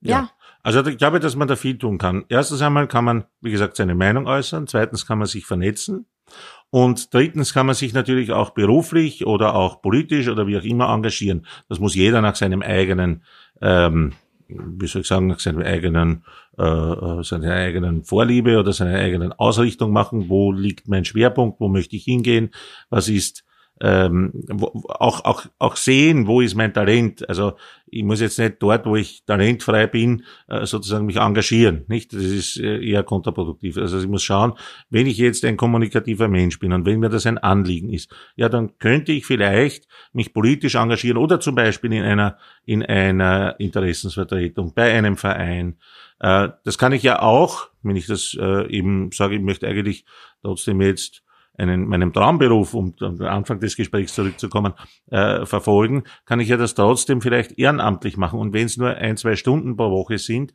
ja. 0.02 0.20
ja. 0.20 0.32
Also 0.64 0.86
ich 0.86 0.98
glaube, 0.98 1.20
dass 1.20 1.36
man 1.36 1.48
da 1.48 1.56
viel 1.56 1.78
tun 1.78 1.98
kann. 1.98 2.26
Erstens 2.30 2.62
einmal 2.62 2.88
kann 2.88 3.04
man, 3.04 3.26
wie 3.42 3.52
gesagt, 3.52 3.76
seine 3.76 3.96
Meinung 3.96 4.28
äußern. 4.28 4.68
Zweitens 4.68 5.08
kann 5.08 5.18
man 5.18 5.28
sich 5.28 5.46
vernetzen. 5.46 6.06
Und 6.72 7.14
drittens 7.14 7.54
kann 7.54 7.66
man 7.66 7.76
sich 7.76 7.94
natürlich 7.94 8.32
auch 8.32 8.52
beruflich 8.52 9.26
oder 9.26 9.56
auch 9.56 9.82
politisch 9.82 10.30
oder 10.30 10.48
wie 10.48 10.58
auch 10.58 10.64
immer 10.64 10.90
engagieren. 10.90 11.46
Das 11.68 11.80
muss 11.80 11.96
jeder 11.96 12.22
nach 12.22 12.36
seinem 12.36 12.62
eigenen, 12.62 13.24
ähm, 13.62 14.14
wie 14.48 14.88
soll 14.88 15.02
ich 15.02 15.08
sagen, 15.08 15.28
nach 15.28 15.42
seinem 15.42 15.62
eigenen, 15.62 16.24
äh, 16.58 16.64
äh, 16.64 17.24
seiner 17.24 17.54
eigenen 17.54 18.06
Vorliebe 18.06 18.58
oder 18.58 18.72
seiner 18.72 18.98
eigenen 18.98 19.34
Ausrichtung 19.34 19.92
machen. 19.92 20.30
Wo 20.30 20.54
liegt 20.54 20.88
mein 20.88 21.04
Schwerpunkt? 21.04 21.60
Wo 21.60 21.68
möchte 21.68 21.98
ich 21.98 22.06
hingehen? 22.06 22.52
Was 22.90 23.10
ist 23.10 23.44
ähm, 23.82 24.32
wo, 24.48 24.68
auch, 24.90 25.26
auch, 25.26 25.46
auch 25.58 25.76
sehen, 25.76 26.28
wo 26.28 26.40
ist 26.40 26.54
mein 26.54 26.74
Talent. 26.74 27.28
Also 27.28 27.54
ich 27.88 28.04
muss 28.04 28.22
jetzt 28.22 28.38
nicht 28.38 28.58
dort, 28.60 28.86
wo 28.86 28.96
ich 28.96 29.26
talentfrei 29.26 29.88
bin, 29.88 30.24
äh, 30.48 30.68
sozusagen 30.68 31.08
mich 31.08 31.16
engagieren. 31.18 31.86
Nicht? 31.88 32.14
Das 32.14 32.22
ist 32.22 32.58
äh, 32.58 32.78
eher 32.78 33.02
kontraproduktiv. 33.02 33.78
Also 33.78 34.00
ich 34.00 34.08
muss 34.08 34.22
schauen, 34.22 34.54
wenn 34.92 35.08
ich 35.08 35.18
jetzt 35.18 35.44
ein 35.46 35.58
kommunikativer 35.58 36.28
Mensch 36.28 36.60
bin 36.60 36.74
und 36.74 36.86
wenn 36.86 37.00
mir 37.00 37.10
das 37.10 37.26
ein 37.26 37.40
Anliegen 37.40 37.92
ist, 37.92 38.14
ja, 38.36 38.50
dann 38.50 38.78
könnte 38.78 39.14
ich 39.14 39.26
vielleicht 39.26 39.88
mich 40.14 40.32
politisch 40.32 40.76
engagieren 40.76 41.18
oder 41.18 41.40
zum 41.40 41.56
Beispiel 41.56 41.92
in 41.94 42.04
einer, 42.04 42.38
in 42.66 42.84
einer 42.84 43.60
Interessensvertretung, 43.60 44.74
bei 44.76 44.94
einem 44.94 45.18
Verein. 45.18 45.78
Äh, 46.20 46.50
das 46.64 46.78
kann 46.78 46.94
ich 46.94 47.02
ja 47.02 47.24
auch, 47.24 47.70
wenn 47.82 47.96
ich 47.96 48.06
das 48.06 48.36
eben 48.36 49.12
sage, 49.12 49.38
ich 49.38 49.42
möchte 49.42 49.68
eigentlich 49.68 50.06
trotzdem 50.44 50.82
jetzt 50.82 51.24
einen, 51.62 51.88
meinem 51.88 52.12
Traumberuf, 52.12 52.74
um 52.74 52.94
am 53.00 53.22
Anfang 53.22 53.60
des 53.60 53.76
Gesprächs 53.76 54.14
zurückzukommen, 54.16 54.74
äh, 55.10 55.46
verfolgen, 55.46 56.04
kann 56.26 56.40
ich 56.40 56.50
ja 56.50 56.58
das 56.58 56.74
trotzdem 56.74 57.22
vielleicht 57.22 57.58
ehrenamtlich 57.58 58.18
machen. 58.18 58.40
Und 58.40 58.54
wenn 58.54 58.66
es 58.66 58.78
nur 58.78 58.96
ein, 58.96 59.18
zwei 59.18 59.36
Stunden 59.36 59.78
pro 59.78 59.92
Woche 59.92 60.18
sind 60.18 60.54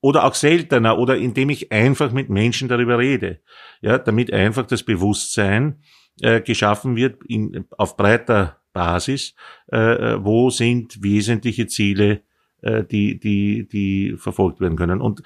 oder 0.00 0.24
auch 0.24 0.34
seltener 0.34 0.98
oder 0.98 1.16
indem 1.16 1.50
ich 1.50 1.70
einfach 1.72 2.12
mit 2.12 2.30
Menschen 2.30 2.68
darüber 2.68 2.98
rede, 2.98 3.40
ja, 3.80 3.98
damit 3.98 4.32
einfach 4.32 4.66
das 4.66 4.82
Bewusstsein 4.82 5.82
äh, 6.20 6.40
geschaffen 6.40 6.96
wird 6.96 7.22
in, 7.24 7.66
auf 7.76 7.96
breiter 7.96 8.58
Basis, 8.72 9.34
äh, 9.68 10.16
wo 10.18 10.50
sind 10.50 11.02
wesentliche 11.02 11.66
Ziele, 11.66 12.22
äh, 12.62 12.84
die, 12.84 13.18
die, 13.18 13.68
die 13.68 14.16
verfolgt 14.16 14.60
werden 14.60 14.76
können. 14.76 15.00
Und 15.00 15.22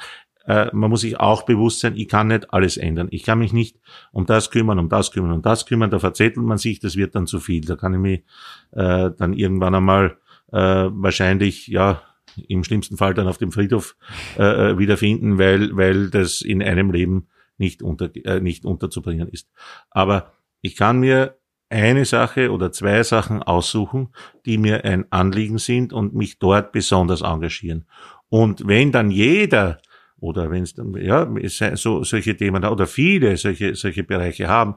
äh, 0.47 0.67
man 0.73 0.91
muss 0.91 1.03
sich 1.03 1.19
auch 1.21 1.43
bewusst 1.43 1.81
sein, 1.81 1.97
ich 1.97 2.09
kann 2.09 2.29
nicht 2.29 2.53
alles 2.53 2.77
ändern. 2.77 3.09
Ich 3.11 3.23
kann 3.23 3.39
mich 3.39 3.53
nicht 3.53 3.79
um 4.13 4.27
das 4.27 4.51
kümmern, 4.51 4.79
um 4.79 4.89
das 4.89 5.11
kümmern, 5.11 5.33
um 5.33 5.43
das 5.43 5.67
kümmern. 5.67 5.91
Da 5.91 5.99
verzettelt 5.99 6.45
man 6.45 6.59
sich, 6.59 6.81
das 6.81 6.97
wird 6.97 7.15
dann 7.15 7.27
zu 7.27 7.41
viel. 7.41 7.65
Da 7.65 7.77
kann 7.77 7.95
ich 7.95 8.01
mich 8.01 8.25
äh, 8.73 9.11
dann 9.17 9.33
irgendwann 9.33 9.75
einmal 9.75 10.19
äh, 10.53 10.59
wahrscheinlich, 10.59 11.69
ja, 11.69 12.03
im 12.49 12.65
schlimmsten 12.65 12.97
Fall 12.97 13.13
dann 13.15 13.29
auf 13.29 13.37
dem 13.39 13.53
Friedhof 13.53 13.97
äh, 14.39 14.71
äh 14.71 14.79
wiederfinden, 14.79 15.39
weil, 15.39 15.77
weil 15.77 16.09
das 16.09 16.41
in 16.41 16.63
einem 16.63 16.91
Leben 16.91 17.29
nicht, 17.59 17.83
unter, 17.83 18.11
äh, 18.25 18.41
nicht 18.41 18.65
unterzubringen 18.65 19.29
ist. 19.29 19.51
Aber 19.91 20.33
ich 20.63 20.77
kann 20.77 21.01
mir 21.01 21.37
eine 21.69 22.05
Sache 22.05 22.53
oder 22.53 22.71
zwei 22.71 23.03
Sachen 23.03 23.43
aussuchen, 23.43 24.11
die 24.45 24.59
mir 24.59 24.85
ein 24.85 25.11
Anliegen 25.11 25.59
sind 25.59 25.93
und 25.93 26.15
mich 26.15 26.39
dort 26.39 26.73
besonders 26.73 27.23
engagieren. 27.23 27.87
Und 28.29 28.67
wenn 28.67 28.93
dann 28.93 29.11
jeder 29.11 29.79
oder 30.23 30.51
wenn 30.53 30.63
es 30.63 30.75
dann, 30.75 30.95
ja, 30.95 31.29
so, 31.75 32.05
solche 32.05 32.37
Themen 32.37 32.65
oder 32.65 32.87
viele 32.87 33.37
solche, 33.37 33.75
solche 33.75 34.05
Bereiche 34.05 34.47
haben. 34.47 34.77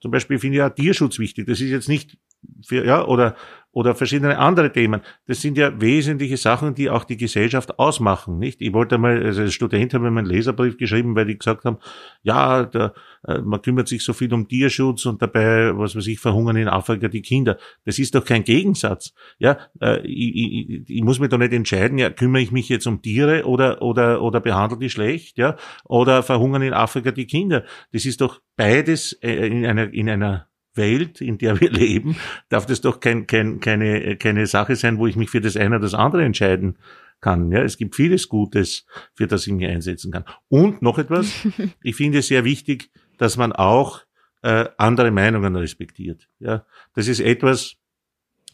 Zum 0.00 0.12
Beispiel 0.12 0.38
finde 0.38 0.56
ich 0.56 0.58
ja 0.58 0.70
Tierschutz 0.70 1.18
wichtig. 1.18 1.46
Das 1.46 1.60
ist 1.60 1.70
jetzt 1.70 1.88
nicht 1.88 2.16
für, 2.64 2.84
ja, 2.86 3.04
oder, 3.04 3.34
oder 3.74 3.94
verschiedene 3.94 4.38
andere 4.38 4.72
Themen. 4.72 5.02
Das 5.26 5.40
sind 5.40 5.58
ja 5.58 5.80
wesentliche 5.80 6.36
Sachen, 6.36 6.74
die 6.74 6.88
auch 6.88 7.04
die 7.04 7.16
Gesellschaft 7.16 7.78
ausmachen, 7.78 8.38
nicht? 8.38 8.62
Ich 8.62 8.72
wollte 8.72 8.98
mal, 8.98 9.22
also 9.22 9.42
als 9.42 9.52
Student 9.52 9.92
habe 9.92 10.06
ich 10.06 10.12
mir 10.12 10.20
einen 10.20 10.28
Leserbrief 10.28 10.76
geschrieben, 10.76 11.16
weil 11.16 11.26
die 11.26 11.36
gesagt 11.36 11.64
haben, 11.64 11.78
ja, 12.22 12.64
der, 12.64 12.94
äh, 13.26 13.40
man 13.40 13.60
kümmert 13.60 13.88
sich 13.88 14.04
so 14.04 14.12
viel 14.12 14.32
um 14.32 14.46
Tierschutz 14.46 15.06
und 15.06 15.20
dabei, 15.20 15.76
was 15.76 15.96
weiß 15.96 16.06
ich, 16.06 16.20
verhungern 16.20 16.56
in 16.56 16.68
Afrika 16.68 17.08
die 17.08 17.22
Kinder. 17.22 17.58
Das 17.84 17.98
ist 17.98 18.14
doch 18.14 18.24
kein 18.24 18.44
Gegensatz. 18.44 19.12
Ja, 19.38 19.58
äh, 19.80 20.00
ich, 20.06 20.70
ich, 20.70 20.90
ich 20.90 21.02
muss 21.02 21.18
mich 21.18 21.30
doch 21.30 21.38
nicht 21.38 21.52
entscheiden, 21.52 21.98
ja, 21.98 22.10
kümmere 22.10 22.42
ich 22.42 22.52
mich 22.52 22.68
jetzt 22.68 22.86
um 22.86 23.02
Tiere 23.02 23.44
oder, 23.44 23.82
oder, 23.82 24.22
oder 24.22 24.40
behandle 24.40 24.78
die 24.78 24.90
schlecht, 24.90 25.36
ja, 25.36 25.56
oder 25.84 26.22
verhungern 26.22 26.62
in 26.62 26.72
Afrika 26.72 27.10
die 27.10 27.26
Kinder. 27.26 27.64
Das 27.92 28.04
ist 28.04 28.20
doch 28.20 28.40
beides 28.56 29.14
äh, 29.14 29.48
in 29.48 29.66
einer, 29.66 29.92
in 29.92 30.08
einer 30.08 30.46
Welt, 30.74 31.20
in 31.20 31.38
der 31.38 31.60
wir 31.60 31.70
leben, 31.72 32.16
darf 32.48 32.66
das 32.66 32.80
doch 32.80 33.00
kein, 33.00 33.26
kein, 33.26 33.60
keine, 33.60 34.16
keine 34.16 34.46
Sache 34.46 34.76
sein, 34.76 34.98
wo 34.98 35.06
ich 35.06 35.16
mich 35.16 35.30
für 35.30 35.40
das 35.40 35.56
eine 35.56 35.76
oder 35.76 35.80
das 35.80 35.94
andere 35.94 36.24
entscheiden 36.24 36.78
kann. 37.20 37.50
Ja, 37.50 37.62
es 37.62 37.78
gibt 37.78 37.96
vieles 37.96 38.28
Gutes, 38.28 38.86
für 39.14 39.26
das 39.26 39.46
ich 39.46 39.52
mich 39.52 39.66
einsetzen 39.66 40.12
kann. 40.12 40.24
Und 40.48 40.82
noch 40.82 40.98
etwas, 40.98 41.32
ich 41.82 41.96
finde 41.96 42.18
es 42.18 42.28
sehr 42.28 42.44
wichtig, 42.44 42.90
dass 43.18 43.36
man 43.36 43.52
auch 43.52 44.02
äh, 44.42 44.68
andere 44.76 45.10
Meinungen 45.10 45.56
respektiert. 45.56 46.28
Ja, 46.38 46.66
das 46.94 47.08
ist 47.08 47.20
etwas, 47.20 47.76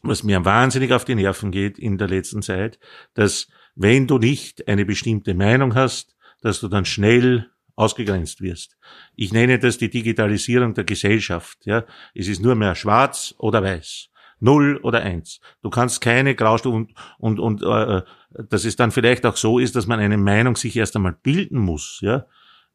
was 0.03 0.23
mir 0.23 0.45
wahnsinnig 0.45 0.93
auf 0.93 1.05
die 1.05 1.15
Nerven 1.15 1.51
geht 1.51 1.79
in 1.79 1.99
der 1.99 2.09
letzten 2.09 2.43
Zeit, 2.43 2.79
dass 3.15 3.49
wenn 3.75 4.07
du 4.07 4.19
nicht 4.19 4.69
eine 4.69 4.85
bestimmte 4.85 5.35
Meinung 5.35 5.75
hast, 5.75 6.17
dass 6.41 6.61
du 6.61 6.69
dann 6.69 6.85
schnell 6.85 7.50
ausgegrenzt 7.81 8.41
wirst. 8.43 8.77
Ich 9.17 9.33
nenne 9.33 9.59
das 9.59 9.79
die 9.79 9.91
Digitalisierung 9.91 10.75
der 10.75 10.85
Gesellschaft. 10.85 11.59
Ja, 11.65 11.85
es 12.15 12.29
ist 12.29 12.43
nur 12.43 12.55
mehr 12.55 12.75
Schwarz 12.75 13.35
oder 13.39 13.63
Weiß. 13.63 14.09
Null 14.43 14.81
oder 14.83 15.03
eins. 15.03 15.41
Du 15.63 15.69
kannst 15.69 16.01
keine 16.01 16.35
Graustufen 16.35 16.95
und, 17.19 17.41
und, 17.41 17.63
und 17.63 17.63
äh, 17.63 18.03
dass 18.49 18.65
es 18.65 18.77
dann 18.77 18.91
vielleicht 18.91 19.27
auch 19.27 19.37
so 19.37 19.59
ist, 19.59 19.77
dass 19.77 19.87
man 19.87 20.01
eine 20.01 20.17
Meinung 20.17 20.57
sich 20.57 20.77
erst 20.77 20.97
einmal 20.97 21.17
bilden 21.23 21.59
muss. 21.59 21.99
Ja, 22.01 22.27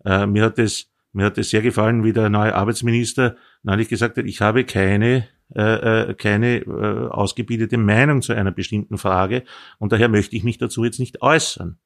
äh, 0.03 0.27
mir 0.27 0.43
hat 0.43 0.59
es 0.59 0.91
mir 1.11 1.25
hat 1.25 1.37
es 1.37 1.49
sehr 1.49 1.61
gefallen, 1.61 2.03
wie 2.03 2.11
der 2.11 2.29
neue 2.29 2.53
Arbeitsminister 2.53 3.37
neulich 3.63 3.87
gesagt 3.87 4.17
hat, 4.17 4.25
ich 4.25 4.41
habe 4.41 4.65
keine 4.65 5.27
äh, 5.55 6.09
äh, 6.09 6.13
keine 6.15 6.57
äh, 6.57 7.07
ausgebildete 7.09 7.77
Meinung 7.77 8.21
zu 8.21 8.33
einer 8.33 8.51
bestimmten 8.51 8.97
Frage 8.97 9.43
und 9.79 9.91
daher 9.91 10.09
möchte 10.09 10.35
ich 10.35 10.43
mich 10.43 10.57
dazu 10.57 10.83
jetzt 10.83 10.99
nicht 10.99 11.21
äußern. 11.21 11.79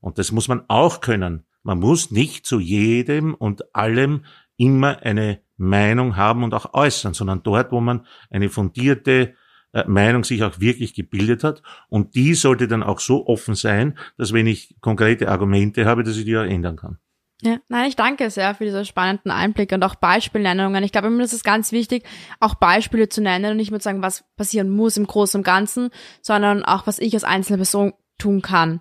Und 0.00 0.18
das 0.18 0.32
muss 0.32 0.48
man 0.48 0.62
auch 0.68 1.00
können. 1.00 1.44
Man 1.68 1.80
muss 1.80 2.10
nicht 2.10 2.46
zu 2.46 2.60
jedem 2.60 3.34
und 3.34 3.74
allem 3.74 4.24
immer 4.56 5.02
eine 5.02 5.42
Meinung 5.58 6.16
haben 6.16 6.42
und 6.42 6.54
auch 6.54 6.72
äußern, 6.72 7.12
sondern 7.12 7.42
dort, 7.42 7.72
wo 7.72 7.80
man 7.82 8.06
eine 8.30 8.48
fundierte 8.48 9.34
äh, 9.74 9.84
Meinung 9.86 10.24
sich 10.24 10.42
auch 10.42 10.60
wirklich 10.60 10.94
gebildet 10.94 11.44
hat. 11.44 11.62
Und 11.90 12.14
die 12.14 12.32
sollte 12.32 12.68
dann 12.68 12.82
auch 12.82 13.00
so 13.00 13.26
offen 13.26 13.54
sein, 13.54 13.98
dass 14.16 14.32
wenn 14.32 14.46
ich 14.46 14.76
konkrete 14.80 15.28
Argumente 15.28 15.84
habe, 15.84 16.04
dass 16.04 16.16
ich 16.16 16.24
die 16.24 16.38
auch 16.38 16.42
ändern 16.42 16.76
kann. 16.76 16.96
Ja, 17.42 17.58
nein, 17.68 17.86
ich 17.86 17.96
danke 17.96 18.30
sehr 18.30 18.54
für 18.54 18.64
diese 18.64 18.86
spannenden 18.86 19.30
Einblicke 19.30 19.74
und 19.74 19.84
auch 19.84 19.96
Beispielnennungen. 19.96 20.82
Ich 20.84 20.92
glaube, 20.92 21.10
mir 21.10 21.22
ist 21.22 21.34
es 21.34 21.44
ganz 21.44 21.70
wichtig, 21.70 22.04
auch 22.40 22.54
Beispiele 22.54 23.10
zu 23.10 23.20
nennen 23.20 23.50
und 23.50 23.58
nicht 23.58 23.72
nur 23.72 23.80
zu 23.80 23.84
sagen, 23.84 24.00
was 24.00 24.24
passieren 24.38 24.70
muss 24.70 24.96
im 24.96 25.06
Großen 25.06 25.40
und 25.40 25.44
Ganzen, 25.44 25.90
sondern 26.22 26.64
auch, 26.64 26.86
was 26.86 26.98
ich 26.98 27.12
als 27.12 27.24
einzelne 27.24 27.58
Person 27.58 27.92
tun 28.16 28.40
kann. 28.40 28.80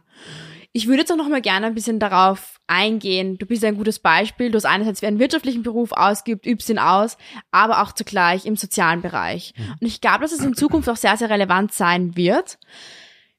Ich 0.78 0.86
würde 0.86 1.00
jetzt 1.00 1.12
auch 1.12 1.16
noch 1.16 1.28
mal 1.28 1.42
gerne 1.42 1.66
ein 1.66 1.74
bisschen 1.74 1.98
darauf 1.98 2.60
eingehen. 2.68 3.40
Du 3.40 3.48
bist 3.48 3.66
ein 3.66 3.78
gutes 3.78 3.98
Beispiel. 3.98 4.52
Du 4.52 4.58
hast 4.58 4.66
einerseits 4.68 5.04
einen 5.04 5.18
wirtschaftlichen 5.18 5.64
Beruf 5.64 5.92
ausgeübt, 5.92 6.46
übst 6.46 6.70
ihn 6.70 6.78
aus, 6.78 7.18
aber 7.50 7.82
auch 7.82 7.94
zugleich 7.94 8.46
im 8.46 8.56
sozialen 8.56 9.02
Bereich. 9.02 9.56
Mhm. 9.58 9.72
Und 9.82 9.88
ich 9.88 10.02
glaube, 10.02 10.20
dass 10.20 10.34
es 10.34 10.46
in 10.46 10.54
Zukunft 10.54 10.88
auch 10.88 10.96
sehr, 10.96 11.18
sehr 11.18 11.32
relevant 11.32 11.74
sein 11.74 12.16
wird. 12.16 12.60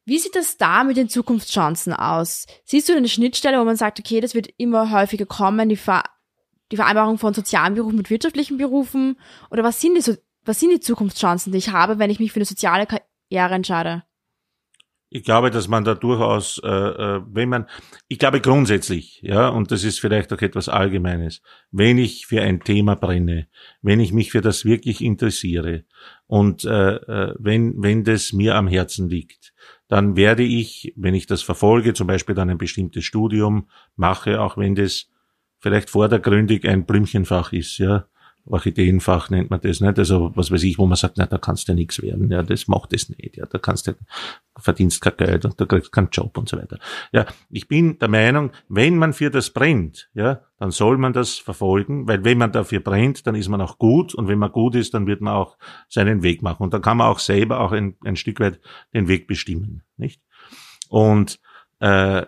Wie 0.05 0.19
sieht 0.19 0.35
das 0.35 0.57
da 0.57 0.83
mit 0.83 0.97
den 0.97 1.09
Zukunftschancen 1.09 1.93
aus? 1.93 2.47
Siehst 2.65 2.89
du 2.89 2.97
eine 2.97 3.09
Schnittstelle, 3.09 3.61
wo 3.61 3.65
man 3.65 3.77
sagt, 3.77 4.01
okay, 4.01 4.21
das 4.21 4.35
wird 4.35 4.49
immer 4.57 4.91
häufiger 4.91 5.27
kommen, 5.27 5.69
die, 5.69 5.77
Ver 5.77 6.03
die 6.73 6.77
Vereinbarung 6.77 7.19
von 7.19 7.35
sozialen 7.35 7.75
Berufen 7.75 7.99
mit 7.99 8.11
wirtschaftlichen 8.11 8.59
Berufen? 8.59 9.17
Oder 9.53 9.63
was 9.63 9.81
sind 9.81 9.95
die, 9.95 10.17
was 10.45 10.59
sind 10.59 10.71
die 10.71 10.81
Zukunftschancen, 10.81 11.53
die 11.53 11.59
ich 11.59 11.71
habe, 11.71 12.01
wenn 12.01 12.11
ich 12.11 12.19
mich 12.19 12.33
für 12.33 12.41
eine 12.41 12.47
soziale 12.47 12.87
Karriere 12.87 13.55
entscheide? 13.55 14.03
Ich 15.11 15.25
glaube, 15.25 15.51
dass 15.51 15.69
man 15.69 15.85
da 15.85 15.95
durchaus, 15.95 16.61
äh, 16.63 16.69
äh, 16.69 17.23
wenn 17.27 17.49
man, 17.49 17.67
ich 18.09 18.19
glaube 18.19 18.43
grundsätzlich, 18.43 19.21
ja, 19.23 19.49
und 19.49 19.71
das 19.71 19.83
ist 19.83 20.01
vielleicht 20.01 20.31
auch 20.35 20.43
etwas 20.43 20.69
Allgemeines, 20.69 21.41
wenn 21.71 21.97
ich 21.97 22.27
für 22.27 22.43
ein 22.43 22.61
Thema 22.61 22.95
brenne, 22.95 23.49
wenn 23.81 24.01
ich 24.01 24.13
mich 24.13 24.31
für 24.31 24.43
das 24.43 24.67
wirklich 24.67 25.01
interessiere 25.01 25.85
und 26.27 26.65
äh, 26.67 26.97
äh, 26.97 27.35
wenn, 27.39 27.83
wenn 27.83 28.05
das 28.05 28.35
mir 28.35 28.55
am 28.55 28.69
Herzen 28.69 29.09
liegt, 29.09 29.55
dann 29.89 30.15
werde 30.15 30.43
ich, 30.43 30.93
wenn 30.97 31.15
ich 31.15 31.27
das 31.27 31.41
verfolge, 31.41 31.95
zum 31.95 32.07
Beispiel 32.07 32.35
dann 32.35 32.51
ein 32.51 32.59
bestimmtes 32.59 33.05
Studium 33.05 33.71
mache, 33.97 34.43
auch 34.43 34.59
wenn 34.59 34.75
das 34.75 35.09
vielleicht 35.59 35.89
vordergründig 35.89 36.69
ein 36.69 36.85
Blümchenfach 36.85 37.55
ist, 37.55 37.79
ja, 37.79 38.07
Orchideenfach 38.51 39.31
nennt 39.31 39.51
man 39.51 39.61
das, 39.61 39.81
nicht? 39.81 39.99
Also 39.99 40.33
was 40.35 40.51
weiß 40.51 40.63
ich, 40.63 40.79
wo 40.79 40.87
man 40.87 40.97
sagt, 40.97 41.17
na, 41.19 41.27
da 41.27 41.39
kannst 41.39 41.69
du 41.69 41.75
nichts 41.75 42.03
werden, 42.03 42.31
ja, 42.31 42.43
das 42.43 42.69
macht 42.69 42.93
es 42.93 43.09
nicht, 43.09 43.37
ja, 43.37 43.47
da 43.47 43.59
kannst 43.59 43.87
du, 43.87 43.95
verdienst 44.59 45.01
kein 45.01 45.17
Geld 45.17 45.45
und 45.45 45.61
da 45.61 45.67
kriegst 45.67 45.93
keinen 45.93 46.09
Job 46.11 46.37
und 46.37 46.49
so 46.49 46.57
weiter. 46.57 46.79
Ja, 47.13 47.27
ich 47.51 47.69
bin 47.69 47.99
der 47.99 48.09
Meinung, 48.09 48.51
wenn 48.69 48.97
man 48.97 49.13
für 49.13 49.31
das 49.31 49.51
brennt, 49.51 50.11
ja, 50.15 50.41
dann 50.59 50.71
soll 50.71 50.99
man 50.99 51.13
das 51.13 51.37
verfolgen, 51.37 52.09
weil 52.09 52.25
wenn 52.25 52.39
man 52.39 52.53
dafür 52.53 52.81
brennt, 52.81 53.27
dann 53.27 53.35
ist 53.35 53.49
man 53.49 53.61
auch 53.61 53.79
gut 53.79 54.15
und 54.15 54.29
wenn 54.29 54.39
man 54.39 54.53
gut 54.53 54.75
ist, 54.75 54.95
dann 54.95 55.07
wird 55.07 55.21
man 55.21 55.35
auch 55.35 55.57
seinen 55.89 56.23
Weg 56.23 56.43
machen 56.43 56.63
und 56.63 56.75
dann 56.75 56.83
kann 56.83 56.97
man 56.97 57.09
auch 57.09 57.19
selber 57.19 57.61
auch 57.61 57.73
ein, 57.73 57.97
ein 58.05 58.17
Stück 58.17 58.41
weit 58.41 58.61
den 58.95 59.09
Weg 59.09 59.27
bestimmen, 59.27 59.83
nicht? 59.97 60.21
Und 60.89 61.39
äh, 61.81 62.27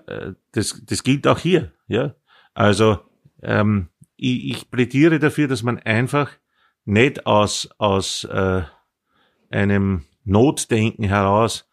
das, 0.53 0.83
das 0.85 1.03
gilt 1.03 1.27
auch 1.27 1.39
hier, 1.39 1.73
ja. 1.89 2.15
Also 2.55 2.99
ähm, 3.43 3.89
ich, 4.21 4.51
ich 4.51 4.71
plädiere 4.71 5.19
dafür, 5.19 5.49
dass 5.49 5.63
man 5.63 5.79
einfach 5.79 6.31
nicht 6.85 7.27
aus, 7.27 7.69
aus 7.79 8.25
äh, 8.25 8.63
einem 9.51 10.05
Notdenken 10.25 11.05
heraus, 11.05 11.69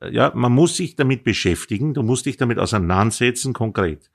äh, 0.00 0.10
ja, 0.10 0.32
man 0.34 0.52
muss 0.52 0.76
sich 0.76 0.96
damit 0.96 1.22
beschäftigen, 1.22 1.94
du 1.94 2.02
musst 2.02 2.26
dich 2.26 2.38
damit 2.38 2.58
auseinandersetzen, 2.58 3.52
konkret. 3.52 4.10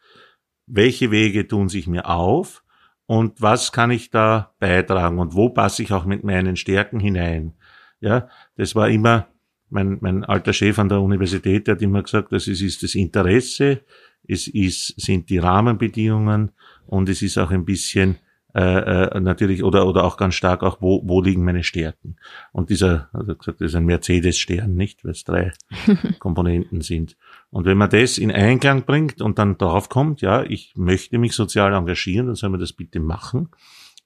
Welche 0.65 1.11
Wege 1.11 1.47
tun 1.47 1.69
sich 1.69 1.87
mir 1.87 2.09
auf 2.09 2.63
und 3.05 3.41
was 3.41 3.71
kann 3.71 3.91
ich 3.91 4.09
da 4.09 4.55
beitragen 4.59 5.19
und 5.19 5.35
wo 5.35 5.49
passe 5.49 5.83
ich 5.83 5.93
auch 5.93 6.05
mit 6.05 6.23
meinen 6.23 6.55
Stärken 6.55 6.99
hinein. 6.99 7.53
Ja, 7.99 8.27
das 8.55 8.75
war 8.75 8.89
immer 8.89 9.27
mein, 9.69 9.97
mein 10.01 10.23
alter 10.23 10.53
Chef 10.53 10.79
an 10.79 10.89
der 10.89 11.01
Universität, 11.01 11.67
der 11.67 11.75
hat 11.75 11.81
immer 11.81 12.03
gesagt, 12.03 12.31
das 12.31 12.47
ist, 12.47 12.61
ist 12.61 12.83
das 12.83 12.95
Interesse, 12.95 13.81
es 14.27 14.47
ist, 14.47 14.99
sind 14.99 15.29
die 15.29 15.37
Rahmenbedingungen 15.37 16.51
und 16.87 17.09
es 17.09 17.21
ist 17.21 17.37
auch 17.37 17.51
ein 17.51 17.65
bisschen 17.65 18.17
äh, 18.57 18.61
äh, 18.61 19.19
natürlich 19.19 19.63
oder 19.63 19.85
oder 19.85 20.03
auch 20.03 20.17
ganz 20.17 20.33
stark 20.33 20.63
auch 20.63 20.81
wo 20.81 21.03
wo 21.05 21.21
liegen 21.21 21.43
meine 21.43 21.63
Stärken? 21.63 22.15
Und 22.51 22.71
dieser 22.71 23.09
also 23.13 23.35
gesagt 23.35 23.61
das 23.61 23.69
ist 23.69 23.75
ein 23.75 23.85
Mercedes 23.85 24.39
Stern 24.39 24.73
nicht? 24.73 25.03
Weil 25.03 25.11
es 25.11 25.23
drei 25.23 25.51
Komponenten 26.19 26.81
sind. 26.81 27.17
Und 27.51 27.65
wenn 27.65 27.77
man 27.77 27.91
das 27.91 28.17
in 28.17 28.31
Einklang 28.31 28.83
bringt 28.85 29.21
und 29.21 29.37
dann 29.37 29.59
drauf 29.59 29.89
kommt 29.89 30.21
ja 30.21 30.43
ich 30.43 30.73
möchte 30.75 31.19
mich 31.19 31.33
sozial 31.33 31.73
engagieren 31.73 32.25
dann 32.25 32.35
soll 32.35 32.49
man 32.49 32.59
das 32.59 32.73
bitte 32.73 32.99
machen. 32.99 33.49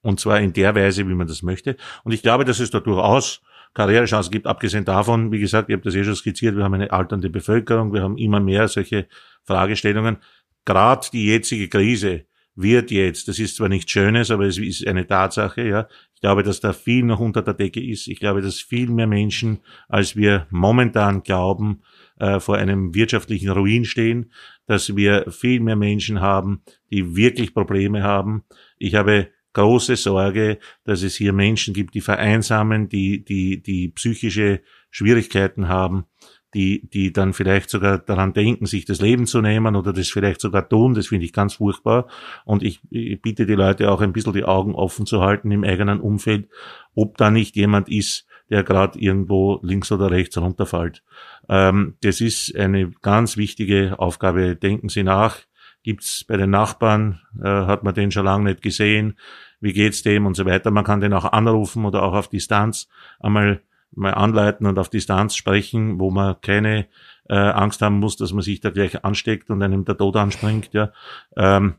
Und 0.01 0.19
zwar 0.19 0.41
in 0.41 0.51
der 0.51 0.75
Weise 0.75 1.07
wie 1.07 1.13
man 1.13 1.27
das 1.27 1.43
möchte. 1.43 1.77
Und 2.03 2.11
ich 2.11 2.21
glaube 2.21 2.43
dass 2.43 2.59
es 2.59 2.71
da 2.71 2.81
durchaus 2.81 3.41
Karrierechancen 3.73 4.31
gibt 4.31 4.47
abgesehen 4.47 4.83
davon 4.83 5.31
wie 5.31 5.39
gesagt 5.39 5.69
ich 5.69 5.73
habe 5.73 5.83
das 5.83 5.95
eh 5.95 6.03
schon 6.03 6.15
skizziert 6.15 6.57
wir 6.57 6.65
haben 6.65 6.73
eine 6.73 6.91
alternde 6.91 7.29
Bevölkerung 7.29 7.93
wir 7.93 8.01
haben 8.01 8.17
immer 8.17 8.41
mehr 8.41 8.67
solche 8.67 9.07
Fragestellungen. 9.45 10.17
Gerade 10.65 11.07
die 11.13 11.27
jetzige 11.27 11.69
Krise 11.69 12.25
wird 12.61 12.91
jetzt. 12.91 13.27
Das 13.27 13.39
ist 13.39 13.55
zwar 13.55 13.69
nichts 13.69 13.91
Schönes, 13.91 14.31
aber 14.31 14.45
es 14.45 14.57
ist 14.57 14.85
eine 14.87 15.07
Tatsache, 15.07 15.67
ja. 15.67 15.87
Ich 16.13 16.21
glaube, 16.21 16.43
dass 16.43 16.59
da 16.59 16.73
viel 16.73 17.03
noch 17.03 17.19
unter 17.19 17.41
der 17.41 17.53
Decke 17.53 17.83
ist. 17.83 18.07
Ich 18.07 18.19
glaube, 18.19 18.41
dass 18.41 18.59
viel 18.59 18.89
mehr 18.89 19.07
Menschen, 19.07 19.59
als 19.89 20.15
wir 20.15 20.47
momentan 20.49 21.23
glauben, 21.23 21.81
äh, 22.19 22.39
vor 22.39 22.57
einem 22.57 22.93
wirtschaftlichen 22.93 23.49
Ruin 23.49 23.85
stehen, 23.85 24.31
dass 24.67 24.95
wir 24.95 25.25
viel 25.31 25.59
mehr 25.59 25.75
Menschen 25.75 26.21
haben, 26.21 26.61
die 26.91 27.15
wirklich 27.15 27.53
Probleme 27.53 28.03
haben. 28.03 28.43
Ich 28.77 28.95
habe 28.95 29.29
große 29.53 29.95
Sorge, 29.95 30.59
dass 30.83 31.03
es 31.03 31.15
hier 31.15 31.33
Menschen 31.33 31.73
gibt, 31.73 31.95
die 31.95 32.01
vereinsamen, 32.01 32.87
die, 32.87 33.25
die, 33.25 33.61
die 33.61 33.89
psychische 33.89 34.61
Schwierigkeiten 34.89 35.67
haben 35.67 36.05
die, 36.53 36.87
die 36.89 37.13
dann 37.13 37.33
vielleicht 37.33 37.69
sogar 37.69 37.97
daran 37.97 38.33
denken, 38.33 38.65
sich 38.65 38.85
das 38.85 39.01
Leben 39.01 39.25
zu 39.25 39.41
nehmen 39.41 39.75
oder 39.75 39.93
das 39.93 40.09
vielleicht 40.09 40.41
sogar 40.41 40.67
tun. 40.67 40.93
Das 40.93 41.07
finde 41.07 41.25
ich 41.25 41.33
ganz 41.33 41.55
furchtbar. 41.55 42.07
Und 42.45 42.63
ich, 42.63 42.81
ich 42.89 43.21
bitte 43.21 43.45
die 43.45 43.55
Leute 43.55 43.91
auch 43.91 44.01
ein 44.01 44.13
bisschen 44.13 44.33
die 44.33 44.43
Augen 44.43 44.75
offen 44.75 45.05
zu 45.05 45.21
halten 45.21 45.51
im 45.51 45.63
eigenen 45.63 45.99
Umfeld, 45.99 46.49
ob 46.93 47.17
da 47.17 47.31
nicht 47.31 47.55
jemand 47.55 47.89
ist, 47.89 48.25
der 48.49 48.63
gerade 48.63 48.99
irgendwo 48.99 49.59
links 49.63 49.91
oder 49.91 50.11
rechts 50.11 50.37
runterfällt. 50.37 51.03
Ähm, 51.47 51.95
das 52.01 52.19
ist 52.19 52.55
eine 52.55 52.91
ganz 53.01 53.37
wichtige 53.37 53.97
Aufgabe. 53.97 54.55
Denken 54.55 54.89
Sie 54.89 55.03
nach. 55.03 55.37
Gibt's 55.83 56.25
bei 56.25 56.37
den 56.37 56.51
Nachbarn, 56.51 57.21
äh, 57.41 57.47
hat 57.47 57.83
man 57.83 57.95
den 57.95 58.11
schon 58.11 58.25
lange 58.25 58.51
nicht 58.51 58.61
gesehen, 58.61 59.17
wie 59.61 59.73
geht's 59.73 60.03
dem 60.03 60.27
und 60.27 60.35
so 60.35 60.45
weiter. 60.45 60.69
Man 60.69 60.83
kann 60.83 61.01
den 61.01 61.13
auch 61.13 61.25
anrufen 61.25 61.85
oder 61.85 62.03
auch 62.03 62.13
auf 62.13 62.27
Distanz 62.27 62.87
einmal 63.19 63.61
mal 63.93 64.13
anleiten 64.13 64.65
und 64.65 64.79
auf 64.79 64.89
Distanz 64.89 65.35
sprechen, 65.35 65.99
wo 65.99 66.11
man 66.11 66.39
keine 66.41 66.87
äh, 67.29 67.35
Angst 67.35 67.81
haben 67.81 67.99
muss, 67.99 68.17
dass 68.17 68.33
man 68.33 68.41
sich 68.41 68.61
da 68.61 68.69
gleich 68.69 69.03
ansteckt 69.03 69.49
und 69.49 69.61
einem 69.61 69.85
der 69.85 69.97
Tod 69.97 70.15
anspringt, 70.15 70.69
ja. 70.73 70.91
Ähm, 71.35 71.75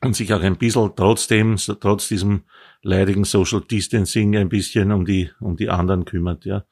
und 0.00 0.16
sich 0.16 0.34
auch 0.34 0.42
ein 0.42 0.56
bisschen 0.56 0.90
trotzdem, 0.96 1.56
trotz 1.56 2.08
diesem 2.08 2.42
leidigen 2.82 3.22
Social 3.22 3.60
Distancing 3.60 4.36
ein 4.36 4.48
bisschen 4.48 4.90
um 4.90 5.04
die, 5.04 5.30
um 5.38 5.56
die 5.56 5.70
anderen 5.70 6.04
kümmert, 6.04 6.44
ja. 6.44 6.64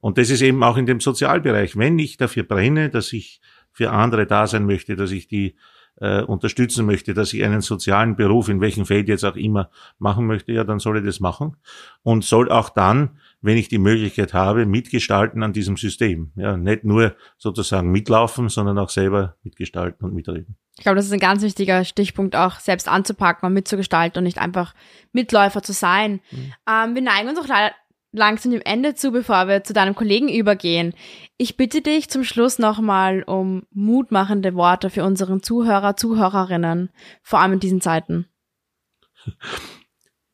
Und 0.00 0.18
das 0.18 0.30
ist 0.30 0.42
eben 0.42 0.62
auch 0.62 0.76
in 0.76 0.86
dem 0.86 1.00
Sozialbereich. 1.00 1.76
Wenn 1.76 1.98
ich 1.98 2.16
dafür 2.16 2.44
brenne, 2.44 2.90
dass 2.90 3.12
ich 3.12 3.40
für 3.72 3.90
andere 3.90 4.26
da 4.26 4.46
sein 4.46 4.64
möchte, 4.64 4.94
dass 4.94 5.10
ich 5.10 5.26
die 5.26 5.56
äh, 6.00 6.22
unterstützen 6.22 6.86
möchte, 6.86 7.14
dass 7.14 7.32
ich 7.32 7.42
einen 7.42 7.60
sozialen 7.60 8.16
Beruf, 8.16 8.48
in 8.48 8.60
welchem 8.60 8.86
Feld 8.86 9.08
jetzt 9.08 9.24
auch 9.24 9.36
immer, 9.36 9.70
machen 9.98 10.26
möchte, 10.26 10.52
ja, 10.52 10.64
dann 10.64 10.78
soll 10.78 10.98
ich 10.98 11.04
das 11.04 11.20
machen. 11.20 11.56
Und 12.02 12.24
soll 12.24 12.50
auch 12.50 12.68
dann, 12.68 13.18
wenn 13.46 13.56
ich 13.56 13.68
die 13.68 13.78
Möglichkeit 13.78 14.34
habe, 14.34 14.66
mitgestalten 14.66 15.42
an 15.42 15.52
diesem 15.52 15.76
System. 15.76 16.32
Ja, 16.34 16.56
nicht 16.56 16.84
nur 16.84 17.14
sozusagen 17.38 17.90
mitlaufen, 17.90 18.48
sondern 18.48 18.76
auch 18.78 18.90
selber 18.90 19.36
mitgestalten 19.44 20.04
und 20.04 20.14
mitreden. 20.14 20.56
Ich 20.76 20.82
glaube, 20.82 20.96
das 20.96 21.06
ist 21.06 21.12
ein 21.12 21.20
ganz 21.20 21.42
wichtiger 21.42 21.84
Stichpunkt, 21.84 22.34
auch 22.34 22.58
selbst 22.58 22.88
anzupacken 22.88 23.46
und 23.46 23.54
mitzugestalten 23.54 24.18
und 24.18 24.24
nicht 24.24 24.38
einfach 24.38 24.74
Mitläufer 25.12 25.62
zu 25.62 25.72
sein. 25.72 26.20
Mhm. 26.32 26.52
Ähm, 26.68 26.94
wir 26.96 27.02
neigen 27.02 27.28
uns 27.28 27.38
auch 27.38 27.46
leider 27.46 27.72
langsam 28.12 28.50
dem 28.50 28.62
Ende 28.64 28.94
zu, 28.94 29.12
bevor 29.12 29.46
wir 29.46 29.62
zu 29.62 29.72
deinem 29.72 29.94
Kollegen 29.94 30.28
übergehen. 30.28 30.92
Ich 31.36 31.56
bitte 31.56 31.82
dich 31.82 32.10
zum 32.10 32.24
Schluss 32.24 32.58
nochmal 32.58 33.22
um 33.22 33.64
mutmachende 33.70 34.54
Worte 34.54 34.90
für 34.90 35.04
unseren 35.04 35.42
Zuhörer, 35.42 35.96
Zuhörerinnen, 35.96 36.90
vor 37.22 37.40
allem 37.40 37.54
in 37.54 37.60
diesen 37.60 37.80
Zeiten. 37.80 38.26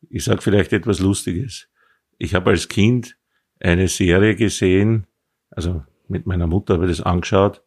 Ich 0.09 0.25
sage 0.25 0.41
vielleicht 0.41 0.73
etwas 0.73 0.99
Lustiges. 0.99 1.69
Ich 2.19 2.35
habe 2.35 2.51
als 2.51 2.69
Kind 2.69 3.17
eine 3.61 3.89
Serie 3.89 4.35
gesehen, 4.37 5.07
also 5.51 5.85
mit 6.09 6.27
meiner 6.27 6.47
Mutter 6.47 6.75
habe 6.75 6.87
ich 6.87 6.97
das 6.97 7.07
angeschaut. 7.07 7.63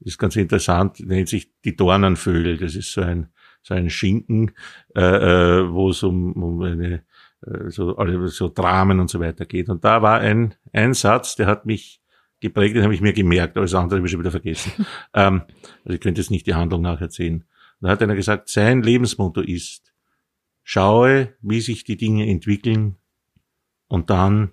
Das 0.00 0.12
ist 0.12 0.18
ganz 0.18 0.36
interessant, 0.36 1.00
nennt 1.00 1.28
sich 1.28 1.50
Die 1.64 1.76
Dornenvögel. 1.76 2.56
Das 2.56 2.74
ist 2.74 2.92
so 2.92 3.00
ein, 3.00 3.28
so 3.62 3.74
ein 3.74 3.90
Schinken, 3.90 4.52
äh, 4.94 5.00
äh 5.00 5.72
wo 5.72 5.90
es 5.90 6.02
um, 6.02 6.32
um 6.34 6.62
eine 6.62 7.04
äh, 7.46 7.70
so, 7.70 7.96
so 8.26 8.48
Dramen 8.48 9.00
und 9.00 9.10
so 9.10 9.20
weiter 9.20 9.46
geht. 9.46 9.68
Und 9.68 9.84
da 9.84 10.02
war 10.02 10.20
ein, 10.20 10.54
ein 10.72 10.94
Satz, 10.94 11.36
der 11.36 11.46
hat 11.46 11.66
mich 11.66 12.00
geprägt, 12.40 12.76
den 12.76 12.84
habe 12.84 12.94
ich 12.94 13.00
mir 13.00 13.12
gemerkt, 13.12 13.56
alles 13.56 13.74
andere 13.74 13.98
habe 13.98 14.06
ich 14.06 14.12
schon 14.12 14.20
wieder 14.20 14.30
vergessen. 14.30 14.86
ähm, 15.14 15.42
also 15.84 15.94
ich 15.94 16.00
könnte 16.00 16.20
jetzt 16.20 16.30
nicht 16.30 16.46
die 16.46 16.54
Handlung 16.54 16.82
nacherzählen. 16.82 17.44
Da 17.80 17.90
hat 17.90 18.02
einer 18.02 18.16
gesagt, 18.16 18.48
sein 18.48 18.82
Lebensmotto 18.82 19.40
ist, 19.40 19.92
schaue, 20.62 21.34
wie 21.40 21.60
sich 21.60 21.84
die 21.84 21.96
Dinge 21.96 22.28
entwickeln 22.28 22.96
und 23.88 24.10
dann, 24.10 24.52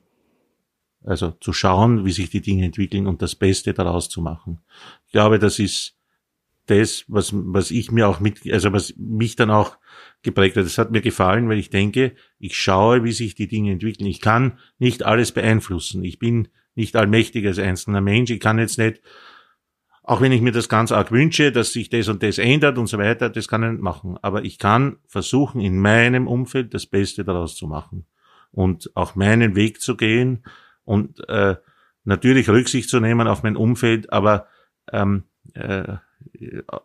also 1.03 1.31
zu 1.31 1.53
schauen, 1.53 2.05
wie 2.05 2.11
sich 2.11 2.29
die 2.29 2.41
Dinge 2.41 2.65
entwickeln 2.65 3.05
und 3.05 3.21
das 3.21 3.36
Beste 3.36 3.73
daraus 3.73 4.09
zu 4.09 4.21
machen. 4.21 4.61
Ich 5.05 5.11
glaube, 5.11 5.38
das 5.38 5.59
ist 5.59 5.95
das, 6.65 7.05
was, 7.07 7.31
was 7.33 7.69
ich 7.69 7.91
mir 7.91 8.07
auch 8.07 8.19
mit, 8.19 8.51
also 8.51 8.73
was 8.73 8.95
mich 8.97 9.36
dann 9.36 9.51
auch 9.51 9.77
geprägt 10.23 10.57
hat. 10.57 10.65
Das 10.65 10.79
hat 10.79 10.91
mir 10.91 11.01
gefallen, 11.01 11.47
weil 11.47 11.59
ich 11.59 11.69
denke, 11.69 12.15
ich 12.39 12.57
schaue, 12.57 13.03
wie 13.03 13.11
sich 13.11 13.36
die 13.36 13.47
Dinge 13.47 13.71
entwickeln. 13.71 14.07
Ich 14.07 14.19
kann 14.19 14.57
nicht 14.79 15.03
alles 15.03 15.31
beeinflussen. 15.31 16.03
Ich 16.03 16.17
bin 16.17 16.47
nicht 16.73 16.95
allmächtig 16.95 17.45
als 17.45 17.59
einzelner 17.59 18.01
Mensch. 18.01 18.31
Ich 18.31 18.39
kann 18.39 18.57
jetzt 18.57 18.79
nicht, 18.79 19.01
auch 20.01 20.21
wenn 20.21 20.31
ich 20.31 20.41
mir 20.41 20.51
das 20.51 20.69
ganz 20.69 20.91
arg 20.91 21.11
wünsche, 21.11 21.51
dass 21.51 21.71
sich 21.71 21.89
das 21.89 22.07
und 22.07 22.23
das 22.23 22.39
ändert 22.39 22.79
und 22.79 22.88
so 22.88 22.97
weiter, 22.97 23.29
das 23.29 23.47
kann 23.47 23.63
ich 23.63 23.71
nicht 23.71 23.81
machen. 23.81 24.17
Aber 24.23 24.43
ich 24.43 24.57
kann 24.57 24.97
versuchen, 25.05 25.61
in 25.61 25.79
meinem 25.79 26.27
Umfeld 26.27 26.73
das 26.73 26.88
Beste 26.88 27.23
daraus 27.23 27.55
zu 27.55 27.67
machen 27.67 28.07
und 28.56 28.89
auch 28.95 29.16
meinen 29.16 29.56
Weg 29.56 29.82
zu 29.82 29.97
gehen 29.97 30.43
und 30.86 31.28
äh, 31.30 31.56
natürlich 32.06 32.49
Rücksicht 32.49 32.89
zu 32.89 32.99
nehmen 32.99 33.28
auf 33.28 33.43
mein 33.43 33.58
Umfeld, 33.58 34.12
aber 34.14 34.47
ähm, 34.91 35.24
äh, 35.53 35.97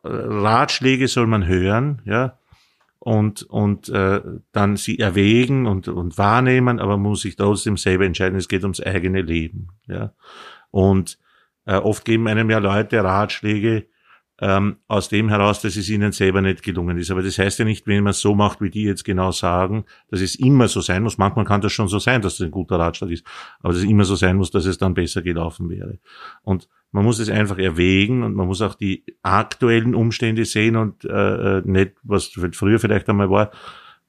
Ratschläge 0.05 1.09
soll 1.09 1.27
man 1.27 1.47
hören, 1.47 2.03
ja, 2.05 2.39
und, 2.99 3.45
und 3.45 3.89
äh, 3.89 4.21
dann 4.53 4.77
sie 4.77 4.99
erwägen 4.99 5.67
und, 5.67 5.89
und 5.89 6.19
wahrnehmen, 6.19 6.81
aber 6.81 6.99
muss 6.99 7.23
sich 7.23 7.37
trotzdem 7.37 7.79
selber 7.79 8.05
entscheiden, 8.05 8.39
es 8.39 8.49
geht 8.49 8.63
ums 8.63 8.81
eigene 8.81 9.23
Leben. 9.23 9.69
Ja? 9.87 10.13
Und 10.71 11.19
äh, 11.65 11.77
oft 11.77 12.05
geben 12.05 12.29
einem 12.29 12.51
ja 12.51 12.59
Leute 12.59 13.03
Ratschläge 13.03 13.87
ähm, 14.41 14.77
aus 14.89 15.11
dem 15.11 15.29
heraus, 15.29 15.61
dass 15.61 15.77
es 15.77 15.89
ihnen 15.91 16.13
selber 16.13 16.41
nicht 16.41 16.63
gelungen 16.63 16.97
ist. 16.97 17.11
Aber 17.11 17.23
das 17.23 17.39
heißt 17.39 17.59
ja 17.59 17.65
nicht, 17.65 17.87
wenn 17.87 18.03
man 18.03 18.13
es 18.13 18.21
so 18.21 18.35
macht, 18.35 18.63
wie 18.63 18.71
die 18.71 18.85
jetzt 18.85 19.05
genau 19.05 19.33
sagen, 19.33 19.85
dass 20.09 20.21
es 20.21 20.35
immer 20.35 20.67
so 20.67 20.81
sein 20.81 21.03
muss. 21.03 21.19
Manchmal 21.19 21.45
kann 21.45 21.61
das 21.61 21.73
schon 21.73 21.89
so 21.89 21.99
sein, 21.99 22.23
dass 22.23 22.39
das 22.39 22.47
ein 22.47 22.51
guter 22.51 22.79
Ratschlag 22.79 23.11
ist, 23.11 23.27
aber 23.61 23.75
dass 23.75 23.83
es 23.83 23.89
immer 23.89 24.05
so 24.05 24.15
sein 24.15 24.37
muss, 24.37 24.51
dass 24.51 24.65
es 24.65 24.79
dann 24.79 24.95
besser 24.95 25.21
gelaufen 25.21 25.69
wäre. 25.69 25.99
Und 26.43 26.69
man 26.91 27.05
muss 27.05 27.19
es 27.19 27.29
einfach 27.29 27.59
erwägen 27.59 28.23
und 28.23 28.35
man 28.35 28.47
muss 28.47 28.63
auch 28.63 28.75
die 28.75 29.05
aktuellen 29.23 29.95
Umstände 29.95 30.45
sehen 30.45 30.77
und 30.77 31.05
äh, 31.05 31.59
äh 31.59 31.63
nicht, 31.65 31.93
was 32.03 32.33
früher 32.53 32.79
vielleicht 32.79 33.09
einmal 33.09 33.31
war. 33.31 33.51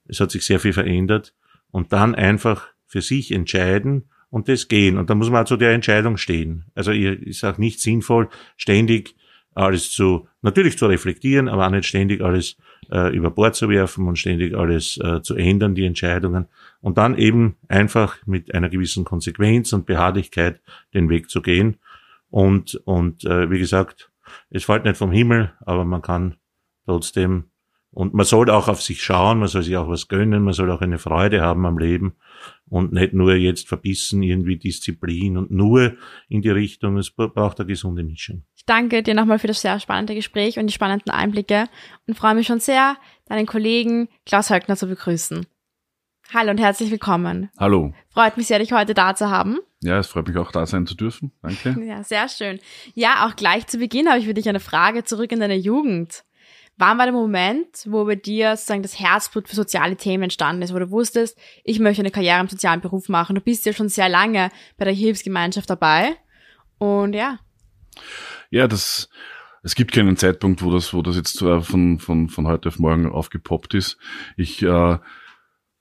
Es 0.05 0.19
hat 0.19 0.31
sich 0.31 0.45
sehr 0.45 0.59
viel 0.59 0.73
verändert 0.73 1.35
und 1.71 1.91
dann 1.91 2.15
einfach 2.15 2.67
für 2.87 3.01
sich 3.01 3.31
entscheiden 3.31 4.09
und 4.29 4.47
das 4.47 4.69
gehen. 4.69 4.97
Und 4.97 5.09
dann 5.09 5.17
muss 5.17 5.29
man 5.29 5.43
auch 5.43 5.47
zu 5.47 5.57
der 5.57 5.73
Entscheidung 5.73 6.17
stehen. 6.17 6.65
Also 6.73 6.91
ist 6.91 7.43
auch 7.43 7.57
nicht 7.57 7.81
sinnvoll, 7.81 8.29
ständig 8.55 9.15
alles 9.53 9.91
zu, 9.91 10.27
natürlich 10.41 10.77
zu 10.77 10.85
reflektieren, 10.87 11.47
aber 11.47 11.67
auch 11.67 11.71
nicht 11.71 11.85
ständig 11.85 12.21
alles 12.21 12.57
äh, 12.91 13.15
über 13.15 13.31
Bord 13.31 13.55
zu 13.55 13.69
werfen 13.69 14.07
und 14.07 14.17
ständig 14.17 14.55
alles 14.55 14.97
äh, 14.97 15.21
zu 15.21 15.35
ändern, 15.35 15.75
die 15.75 15.85
Entscheidungen. 15.85 16.47
Und 16.79 16.97
dann 16.97 17.17
eben 17.17 17.57
einfach 17.67 18.17
mit 18.25 18.53
einer 18.53 18.69
gewissen 18.69 19.03
Konsequenz 19.03 19.73
und 19.73 19.85
Beharrlichkeit 19.85 20.61
den 20.93 21.09
Weg 21.09 21.29
zu 21.29 21.41
gehen 21.41 21.77
und, 22.29 22.75
und 22.85 23.25
äh, 23.25 23.49
wie 23.51 23.59
gesagt, 23.59 24.09
es 24.49 24.63
fällt 24.63 24.85
nicht 24.85 24.97
vom 24.97 25.11
Himmel, 25.11 25.51
aber 25.61 25.83
man 25.83 26.01
kann 26.01 26.35
trotzdem 26.85 27.50
Und 27.93 28.13
man 28.13 28.25
soll 28.25 28.49
auch 28.49 28.69
auf 28.69 28.81
sich 28.81 29.03
schauen, 29.03 29.39
man 29.39 29.49
soll 29.49 29.63
sich 29.63 29.75
auch 29.75 29.89
was 29.89 30.07
gönnen, 30.07 30.43
man 30.43 30.53
soll 30.53 30.71
auch 30.71 30.79
eine 30.79 30.97
Freude 30.97 31.41
haben 31.41 31.65
am 31.65 31.77
Leben 31.77 32.15
und 32.69 32.93
nicht 32.93 33.13
nur 33.13 33.35
jetzt 33.35 33.67
verbissen 33.67 34.23
irgendwie 34.23 34.57
Disziplin 34.57 35.35
und 35.35 35.51
nur 35.51 35.97
in 36.29 36.41
die 36.41 36.49
Richtung, 36.49 36.97
es 36.97 37.11
braucht 37.11 37.59
eine 37.59 37.67
gesunde 37.67 38.03
Mischung. 38.03 38.43
Ich 38.55 38.65
danke 38.65 39.03
dir 39.03 39.13
nochmal 39.13 39.39
für 39.39 39.47
das 39.47 39.61
sehr 39.61 39.77
spannende 39.81 40.15
Gespräch 40.15 40.57
und 40.57 40.67
die 40.67 40.73
spannenden 40.73 41.11
Einblicke 41.11 41.67
und 42.07 42.17
freue 42.17 42.33
mich 42.33 42.47
schon 42.47 42.61
sehr, 42.61 42.95
deinen 43.25 43.45
Kollegen 43.45 44.07
Klaus 44.25 44.49
Höckner 44.49 44.77
zu 44.77 44.87
begrüßen. 44.87 45.45
Hallo 46.33 46.51
und 46.51 46.59
herzlich 46.59 46.91
willkommen. 46.91 47.49
Hallo. 47.59 47.93
Freut 48.07 48.37
mich 48.37 48.47
sehr, 48.47 48.59
dich 48.59 48.71
heute 48.71 48.93
da 48.93 49.15
zu 49.15 49.29
haben. 49.29 49.59
Ja, 49.81 49.99
es 49.99 50.07
freut 50.07 50.29
mich 50.29 50.37
auch 50.37 50.53
da 50.53 50.65
sein 50.65 50.87
zu 50.87 50.95
dürfen. 50.95 51.33
Danke. 51.41 51.75
Ja, 51.85 52.03
sehr 52.03 52.29
schön. 52.29 52.59
Ja, 52.93 53.27
auch 53.27 53.35
gleich 53.35 53.67
zu 53.67 53.79
Beginn 53.79 54.07
habe 54.07 54.19
ich 54.19 54.27
für 54.27 54.33
dich 54.33 54.47
eine 54.47 54.61
Frage 54.61 55.03
zurück 55.03 55.33
in 55.33 55.41
deine 55.41 55.57
Jugend. 55.57 56.23
Wann 56.81 56.97
war 56.97 57.05
der 57.05 57.13
Moment, 57.13 57.85
wo 57.85 58.05
bei 58.05 58.15
dir 58.15 58.57
sozusagen 58.57 58.81
das 58.81 58.99
Herzblut 58.99 59.47
für 59.47 59.55
soziale 59.55 59.97
Themen 59.97 60.23
entstanden 60.23 60.63
ist, 60.63 60.73
wo 60.73 60.79
du 60.79 60.89
wusstest, 60.89 61.37
ich 61.63 61.77
möchte 61.77 62.01
eine 62.01 62.09
Karriere 62.09 62.39
im 62.39 62.47
sozialen 62.47 62.81
Beruf 62.81 63.07
machen? 63.07 63.35
Du 63.35 63.41
bist 63.41 63.67
ja 63.67 63.73
schon 63.73 63.87
sehr 63.87 64.09
lange 64.09 64.49
bei 64.79 64.85
der 64.85 64.93
Hilfsgemeinschaft 64.95 65.69
dabei. 65.69 66.15
Und 66.79 67.13
ja. 67.13 67.37
Ja, 68.49 68.67
das, 68.67 69.09
es 69.61 69.75
gibt 69.75 69.91
keinen 69.91 70.17
Zeitpunkt, 70.17 70.63
wo 70.63 70.71
das, 70.71 70.91
wo 70.91 71.03
das 71.03 71.15
jetzt 71.17 71.39
äh, 71.43 71.61
von, 71.61 71.99
von, 71.99 72.29
von 72.29 72.47
heute 72.47 72.69
auf 72.69 72.79
morgen 72.79 73.11
aufgepoppt 73.11 73.75
ist. 73.75 73.99
Ich 74.35 74.63
äh, 74.63 74.97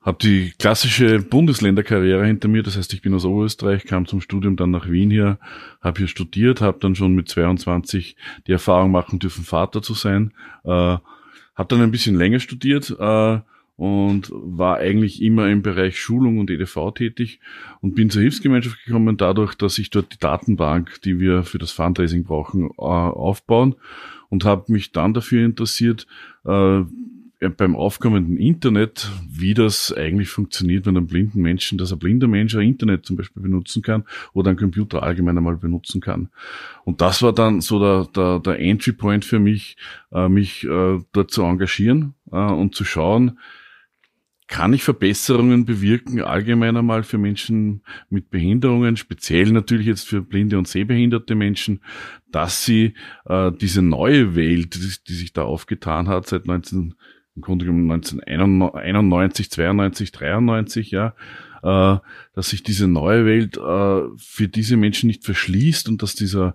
habe 0.03 0.19
die 0.23 0.53
klassische 0.59 1.21
Bundesländerkarriere 1.21 2.25
hinter 2.25 2.49
mir, 2.49 2.63
das 2.63 2.77
heißt, 2.77 2.93
ich 2.95 3.03
bin 3.03 3.13
aus 3.13 3.27
Oberösterreich, 3.27 3.85
kam 3.85 4.07
zum 4.07 4.21
Studium 4.21 4.57
dann 4.57 4.71
nach 4.71 4.89
Wien 4.91 5.11
hier, 5.11 5.39
habe 5.83 5.99
hier 5.99 6.09
studiert, 6.09 6.63
habe 6.63 6.79
dann 6.81 6.95
schon 6.95 7.15
mit 7.15 7.29
22 7.29 8.17
die 8.47 8.53
Erfahrung 8.53 8.91
machen 8.91 9.19
dürfen, 9.19 9.45
Vater 9.45 9.83
zu 9.83 9.93
sein, 9.93 10.33
äh, 10.65 10.71
habe 10.71 11.69
dann 11.69 11.83
ein 11.83 11.91
bisschen 11.91 12.17
länger 12.17 12.41
studiert 12.41 12.97
äh, 12.99 13.41
und 13.77 14.31
war 14.33 14.79
eigentlich 14.79 15.23
immer 15.23 15.49
im 15.51 15.61
Bereich 15.61 15.99
Schulung 16.01 16.39
und 16.39 16.51
EDV 16.51 16.93
tätig 16.95 17.41
und 17.83 17.95
bin 17.95 18.09
zur 18.09 18.23
Hilfsgemeinschaft 18.23 18.83
gekommen 18.87 19.19
dadurch, 19.19 19.55
dass 19.55 19.77
ich 19.77 19.91
dort 19.91 20.15
die 20.15 20.19
Datenbank, 20.19 21.03
die 21.03 21.21
wir 21.21 21.43
für 21.43 21.59
das 21.59 21.73
Fundraising 21.73 22.25
brauchen, 22.25 22.71
äh, 22.79 22.81
aufbauen 22.81 23.75
und 24.31 24.47
habe 24.47 24.73
mich 24.73 24.93
dann 24.93 25.13
dafür 25.13 25.45
interessiert, 25.45 26.07
äh, 26.47 26.85
beim 27.49 27.75
aufkommenden 27.75 28.37
Internet, 28.37 29.11
wie 29.29 29.55
das 29.55 29.93
eigentlich 29.93 30.29
funktioniert, 30.29 30.85
wenn 30.85 30.97
ein 30.97 31.07
blinden 31.07 31.41
Menschen, 31.41 31.79
dass 31.79 31.91
ein 31.91 31.99
blinder 31.99 32.29
Mensch 32.29 32.55
ein 32.55 32.69
Internet 32.69 33.07
zum 33.07 33.17
Beispiel 33.17 33.43
benutzen 33.43 33.83
kann 33.83 34.05
oder 34.35 34.51
einen 34.51 34.59
Computer 34.59 35.03
allgemein 35.03 35.39
einmal 35.39 35.57
benutzen 35.57 36.03
kann. 36.03 36.29
Und 36.85 37.01
das 37.01 37.23
war 37.23 37.33
dann 37.33 37.63
so 37.63 37.81
der, 37.81 38.09
der, 38.15 38.41
der 38.41 38.59
Entry 38.61 38.93
Point 38.93 39.25
für 39.25 39.39
mich, 39.39 39.79
äh, 40.13 40.29
mich 40.29 40.65
äh, 40.65 40.99
dort 41.13 41.31
zu 41.31 41.43
engagieren 41.43 42.15
äh, 42.31 42.37
und 42.37 42.75
zu 42.75 42.85
schauen, 42.85 43.39
kann 44.51 44.73
ich 44.73 44.83
Verbesserungen 44.83 45.65
bewirken, 45.65 46.21
allgemein 46.23 46.77
einmal 46.77 47.05
für 47.05 47.19
Menschen 47.19 47.83
mit 48.11 48.31
Behinderungen, 48.31 48.97
speziell 48.97 49.53
natürlich 49.53 49.87
jetzt 49.87 50.09
für 50.09 50.23
blinde 50.23 50.59
und 50.59 50.67
sehbehinderte 50.67 51.37
Menschen, 51.37 51.83
dass 52.33 52.65
sie 52.65 52.95
äh, 53.27 53.53
diese 53.53 53.81
neue 53.81 54.35
Welt, 54.35 54.75
die, 54.75 54.93
die 55.07 55.15
sich 55.15 55.33
da 55.33 55.45
aufgetan 55.45 56.09
hat 56.09 56.27
seit 56.27 56.47
19 56.47 56.95
im 57.37 57.43
Grunde 57.43 57.65
genommen 57.65 57.91
1991, 57.91 59.51
92, 59.51 60.13
93, 60.13 60.91
ja, 60.91 61.15
äh, 61.63 61.99
dass 62.35 62.51
sich 62.51 62.63
diese 62.63 62.89
neue 62.89 63.25
Welt 63.27 63.57
äh, 63.57 64.17
für 64.17 64.49
diese 64.49 64.77
Menschen 64.77 65.07
nicht 65.07 65.25
verschließt 65.25 65.89
und 65.89 66.03
dass 66.03 66.15
dieser 66.15 66.55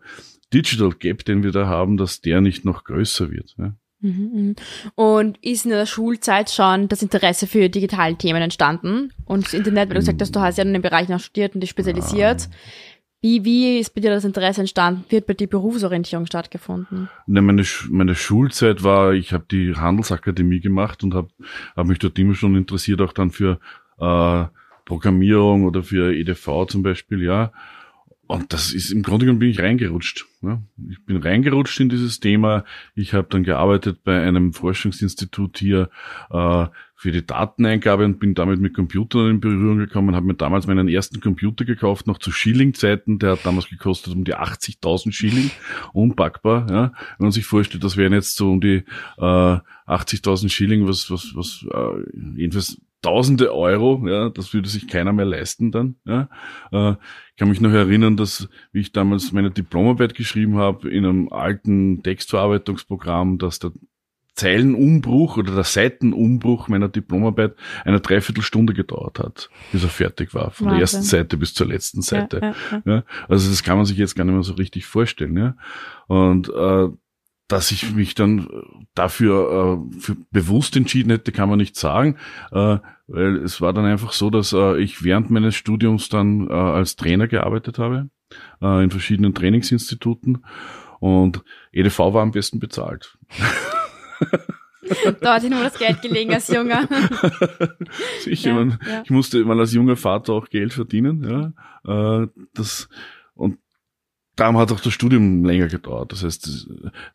Digital 0.54 0.92
Gap, 0.92 1.26
den 1.26 1.44
wir 1.44 1.52
da 1.52 1.68
haben, 1.68 1.98
dass 1.98 2.22
der 2.22 2.42
nicht 2.42 2.66
noch 2.66 2.84
größer 2.84 3.32
wird. 3.32 3.56
Ja. 3.58 3.76
Mhm, 4.02 4.30
mhm. 4.34 4.56
Und 4.94 5.38
ist 5.44 5.66
in 5.66 5.72
der 5.72 5.86
Schulzeit 5.86 6.52
schon 6.52 6.88
das 6.88 7.02
Interesse 7.02 7.48
für 7.48 7.70
digitale 7.70 8.16
Themen 8.16 8.42
entstanden? 8.42 9.12
Und 9.26 9.46
das 9.46 9.54
Internet, 9.54 9.90
weil 9.90 9.96
du 9.96 10.02
gesagt 10.02 10.22
hast, 10.22 10.36
du 10.36 10.42
hast 10.42 10.58
ja 10.58 10.64
in 10.64 10.74
dem 10.74 10.82
Bereich 10.82 11.10
noch 11.10 11.20
studiert 11.20 11.56
und 11.56 11.62
dich 11.62 11.72
spezialisiert. 11.72 12.42
Ja. 12.42 12.48
Wie, 13.26 13.44
wie 13.44 13.80
ist 13.80 13.96
bei 13.96 14.02
dir 14.02 14.12
das 14.12 14.24
Interesse 14.24 14.62
entstanden? 14.62 15.04
Wird 15.10 15.26
bei 15.26 15.34
dir 15.34 15.48
Berufsorientierung 15.48 16.28
stattgefunden? 16.28 17.10
Ne, 17.26 17.42
meine, 17.42 17.64
meine 17.90 18.14
Schulzeit 18.14 18.84
war, 18.84 19.14
ich 19.14 19.34
habe 19.34 19.46
die 19.50 19.74
Handelsakademie 19.74 20.60
gemacht 20.60 21.04
und 21.04 21.16
habe 21.16 21.30
hab 21.76 21.88
mich 21.88 21.98
dort 21.98 22.20
immer 22.20 22.36
schon 22.36 22.56
interessiert, 22.56 23.02
auch 23.02 23.14
dann 23.14 23.32
für 23.32 23.60
äh, 24.00 24.46
Programmierung 24.86 25.64
oder 25.64 25.82
für 25.82 26.14
EDV 26.14 26.68
zum 26.68 26.84
Beispiel, 26.84 27.24
ja. 27.24 27.52
Und 28.28 28.54
das 28.54 28.74
ist 28.74 28.92
im 28.92 29.04
Grunde 29.04 29.26
genommen 29.26 29.40
bin 29.40 29.50
ich 29.50 29.60
reingerutscht. 29.60 30.26
Ja. 30.42 30.62
Ich 30.90 31.04
bin 31.06 31.18
reingerutscht 31.18 31.80
in 31.80 31.90
dieses 31.90 32.20
Thema. 32.20 32.66
Ich 32.96 33.14
habe 33.14 33.28
dann 33.30 33.44
gearbeitet 33.44 34.04
bei 34.04 34.20
einem 34.22 34.52
Forschungsinstitut 34.52 35.60
hier 35.60 35.90
äh, 36.32 36.66
für 36.96 37.12
die 37.12 37.26
Dateneingabe 37.26 38.04
und 38.04 38.20
bin 38.20 38.34
damit 38.34 38.60
mit 38.60 38.74
Computern 38.74 39.30
in 39.30 39.40
Berührung 39.42 39.78
gekommen. 39.78 40.16
Habe 40.16 40.26
mir 40.26 40.34
damals 40.34 40.66
meinen 40.66 40.88
ersten 40.88 41.20
Computer 41.20 41.66
gekauft, 41.66 42.08
noch 42.08 42.18
zu 42.18 42.32
Schilling-Zeiten. 42.32 43.20
Der 43.20 43.34
hat 43.34 43.46
damals 43.46 43.70
gekostet 43.70 44.16
um 44.16 44.24
die 44.24 44.36
80.000 44.36 45.12
Schilling, 45.12 45.52
unpackbar. 45.94 46.68
Ja. 46.70 46.94
Wenn 47.18 47.26
man 47.26 47.32
sich 47.32 47.46
vorstellt, 47.46 47.84
das 47.84 47.96
wären 47.96 48.14
jetzt 48.14 48.36
so 48.36 48.52
um 48.52 48.62
die 48.62 48.84
äh, 49.18 49.60
80.000 49.88 50.50
Schilling, 50.50 50.88
was 50.88 51.12
was 51.12 51.36
was 51.36 51.66
äh, 51.72 52.40
jedenfalls 52.40 52.82
Tausende 53.06 53.54
Euro, 53.54 54.04
ja, 54.08 54.30
das 54.30 54.52
würde 54.54 54.68
sich 54.68 54.88
keiner 54.88 55.14
mehr 55.14 55.26
leisten 55.26 55.72
dann. 55.72 55.96
Ja. 56.06 56.28
Äh, 56.72 56.92
ich 57.30 57.36
kann 57.38 57.50
mich 57.50 57.62
noch 57.62 57.72
erinnern, 57.72 58.18
dass, 58.18 58.50
wie 58.72 58.80
ich 58.80 58.94
damals 58.94 59.32
meine 59.32 59.52
Diplomarbeit 59.52 60.16
geschrieben 60.16 60.58
habe, 60.58 60.90
in 60.90 61.06
einem 61.06 61.30
alten 61.30 62.02
Textverarbeitungsprogramm, 62.02 63.38
dass 63.38 63.60
der 63.60 63.74
Zeilenumbruch 64.34 65.38
oder 65.38 65.54
der 65.54 65.64
Seitenumbruch 65.64 66.68
meiner 66.68 66.90
Diplomarbeit 66.90 67.56
eine 67.84 68.02
Dreiviertelstunde 68.02 68.74
gedauert 68.74 69.20
hat, 69.20 69.52
bis 69.72 69.84
er 69.84 69.90
fertig 69.90 70.34
war, 70.34 70.50
von 70.50 70.66
Wahnsinn. 70.66 70.70
der 70.72 70.82
ersten 70.82 71.04
Seite 71.04 71.38
bis 71.38 71.54
zur 71.54 71.68
letzten 71.68 72.02
Seite. 72.02 72.40
Ja, 72.42 72.56
ja, 72.72 72.82
ja. 72.86 73.04
also 73.30 73.48
das 73.50 73.62
kann 73.62 73.78
man 73.78 73.86
sich 73.86 73.98
jetzt 73.98 74.16
gar 74.16 74.26
nicht 74.26 74.34
mehr 74.34 74.44
so 74.44 74.54
richtig 74.54 74.88
vorstellen. 74.88 75.38
Ja? 75.38 75.56
Und 76.08 76.50
äh, 76.50 76.90
dass 77.48 77.72
ich 77.72 77.94
mich 77.94 78.16
dann 78.16 78.48
dafür 78.96 79.88
äh, 80.10 80.14
bewusst 80.32 80.76
entschieden 80.76 81.12
hätte, 81.12 81.32
kann 81.32 81.48
man 81.48 81.60
nicht 81.60 81.76
sagen, 81.76 82.18
äh, 82.52 82.80
weil 83.08 83.38
es 83.38 83.62
war 83.62 83.74
dann 83.74 83.86
einfach 83.86 84.12
so, 84.12 84.30
dass 84.30 84.54
äh, 84.54 84.80
ich 84.82 85.04
während 85.04 85.30
meines 85.30 85.56
Studiums 85.56 86.10
dann 86.10 86.48
äh, 86.50 86.54
als 86.54 86.96
Trainer 86.96 87.28
gearbeitet 87.28 87.80
habe 87.80 88.10
äh, 88.62 88.84
in 88.84 88.92
verschiedenen 88.92 89.34
Trainingsinstituten 89.34 90.46
und 91.00 91.44
EDV 91.72 92.00
war 92.00 92.22
am 92.22 92.32
besten 92.32 92.60
bezahlt. 92.60 93.18
da 95.22 95.36
hat 95.36 95.44
nur 95.44 95.64
das 95.64 95.78
Geld 95.78 96.02
gelegen 96.02 96.34
als 96.34 96.48
Junger. 96.48 96.88
Sicher, 98.22 98.50
ja, 98.50 98.56
man, 98.56 98.80
ja. 98.88 99.02
ich 99.04 99.10
musste 99.10 99.44
mal 99.46 99.60
als 99.60 99.74
junger 99.74 99.98
Vater 99.98 100.34
auch 100.34 100.50
Geld 100.50 100.74
verdienen. 100.74 101.54
Ja, 101.86 102.24
äh, 102.24 102.28
das 102.54 102.90
und 103.34 103.60
darum 104.36 104.58
hat 104.58 104.72
auch 104.72 104.80
das 104.80 104.94
Studium 104.94 105.46
länger 105.46 105.68
gedauert. 105.68 106.12
Das 106.12 106.24
heißt, 106.24 106.48
es, 106.48 106.68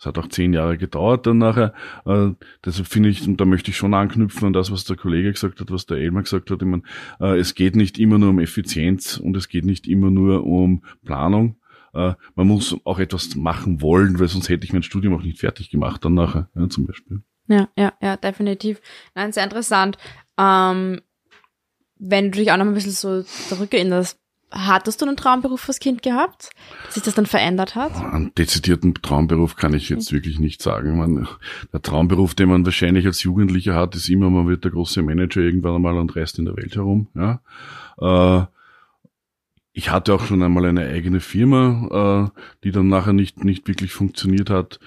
hat 0.05 0.19
auch 0.19 0.29
zehn 0.29 0.53
Jahre 0.53 0.79
gedauert 0.79 1.27
dann 1.27 1.39
nachher. 1.39 1.75
Äh, 2.07 2.31
deshalb 2.65 2.89
finde 2.89 3.09
ich, 3.09 3.27
und 3.27 3.41
da 3.41 3.45
möchte 3.45 3.71
ich 3.71 3.77
schon 3.77 3.95
anknüpfen 3.95 4.47
an 4.47 4.53
das, 4.53 4.71
was 4.71 4.85
der 4.85 4.97
Kollege 4.97 5.33
gesagt 5.33 5.61
hat, 5.61 5.71
was 5.71 5.87
der 5.87 5.99
Elmar 5.99 6.23
gesagt 6.23 6.51
hat. 6.51 6.63
Ich 6.63 6.69
meine, 6.69 6.83
äh, 7.21 7.39
es 7.39 7.55
geht 7.55 7.77
nicht 7.77 7.99
immer 7.99 8.19
nur 8.19 8.31
um 8.31 8.39
Effizienz 8.39 9.17
und 9.17 9.37
es 9.37 9.49
geht 9.49 9.65
nicht 9.65 9.87
immer 9.87 10.11
nur 10.11 10.45
um 10.45 10.85
Planung. 11.05 11.57
Äh, 11.93 12.15
man 12.35 12.47
muss 12.47 12.77
auch 12.85 12.99
etwas 12.99 13.35
machen 13.35 13.83
wollen, 13.83 14.19
weil 14.19 14.29
sonst 14.29 14.49
hätte 14.49 14.65
ich 14.65 14.73
mein 14.73 14.83
Studium 14.83 15.15
auch 15.15 15.23
nicht 15.23 15.39
fertig 15.39 15.71
gemacht 15.71 16.05
dann 16.05 16.15
nachher, 16.15 16.49
ja, 16.55 16.69
zum 16.69 16.87
Beispiel. 16.87 17.23
Ja, 17.49 17.69
ja, 17.77 17.93
ja, 18.01 18.17
definitiv. 18.17 18.81
Nein, 19.15 19.33
sehr 19.33 19.45
interessant. 19.45 19.99
Ähm, 20.39 21.01
wenn 21.99 22.31
du 22.31 22.39
dich 22.39 22.53
auch 22.53 22.57
noch 22.57 22.67
ein 22.67 22.75
bisschen 22.75 22.93
so 22.93 23.23
zurückerinnerst, 23.23 24.20
Hattest 24.53 25.01
du 25.01 25.07
einen 25.07 25.17
Traumberuf 25.17 25.69
als 25.69 25.79
Kind 25.79 26.03
gehabt, 26.03 26.51
dass 26.85 26.95
sich 26.95 27.03
das 27.05 27.15
dann 27.15 27.27
verändert 27.27 27.77
hat? 27.77 27.95
Einen 27.95 28.35
dezidierten 28.35 28.95
Traumberuf 28.95 29.55
kann 29.55 29.75
ich 29.75 29.89
jetzt 29.89 30.13
wirklich 30.13 30.41
nicht 30.41 30.61
sagen. 30.61 30.99
Man, 30.99 31.29
der 31.73 31.83
Traumberuf, 31.83 32.35
den 32.35 32.49
man 32.49 32.65
wahrscheinlich 32.65 33.07
als 33.07 33.23
Jugendlicher 33.23 33.77
hat, 33.77 33.95
ist 33.95 34.09
immer, 34.09 34.29
man 34.29 34.49
wird 34.49 34.65
der 34.65 34.73
große 34.73 35.03
Manager 35.03 35.41
irgendwann 35.41 35.77
einmal 35.77 35.97
und 35.99 36.17
reist 36.17 36.39
in 36.41 36.47
der 36.47 36.57
Welt 36.57 36.75
herum. 36.75 37.07
Ja. 37.15 37.41
Äh, 38.01 38.47
ich 39.73 39.91
hatte 39.91 40.15
auch 40.15 40.25
schon 40.25 40.43
einmal 40.43 40.65
eine 40.65 40.87
eigene 40.87 41.21
Firma, 41.21 42.33
äh, 42.35 42.41
die 42.65 42.73
dann 42.73 42.89
nachher 42.89 43.13
nicht, 43.13 43.45
nicht 43.45 43.69
wirklich 43.69 43.93
funktioniert 43.93 44.51
hat. 44.51 44.81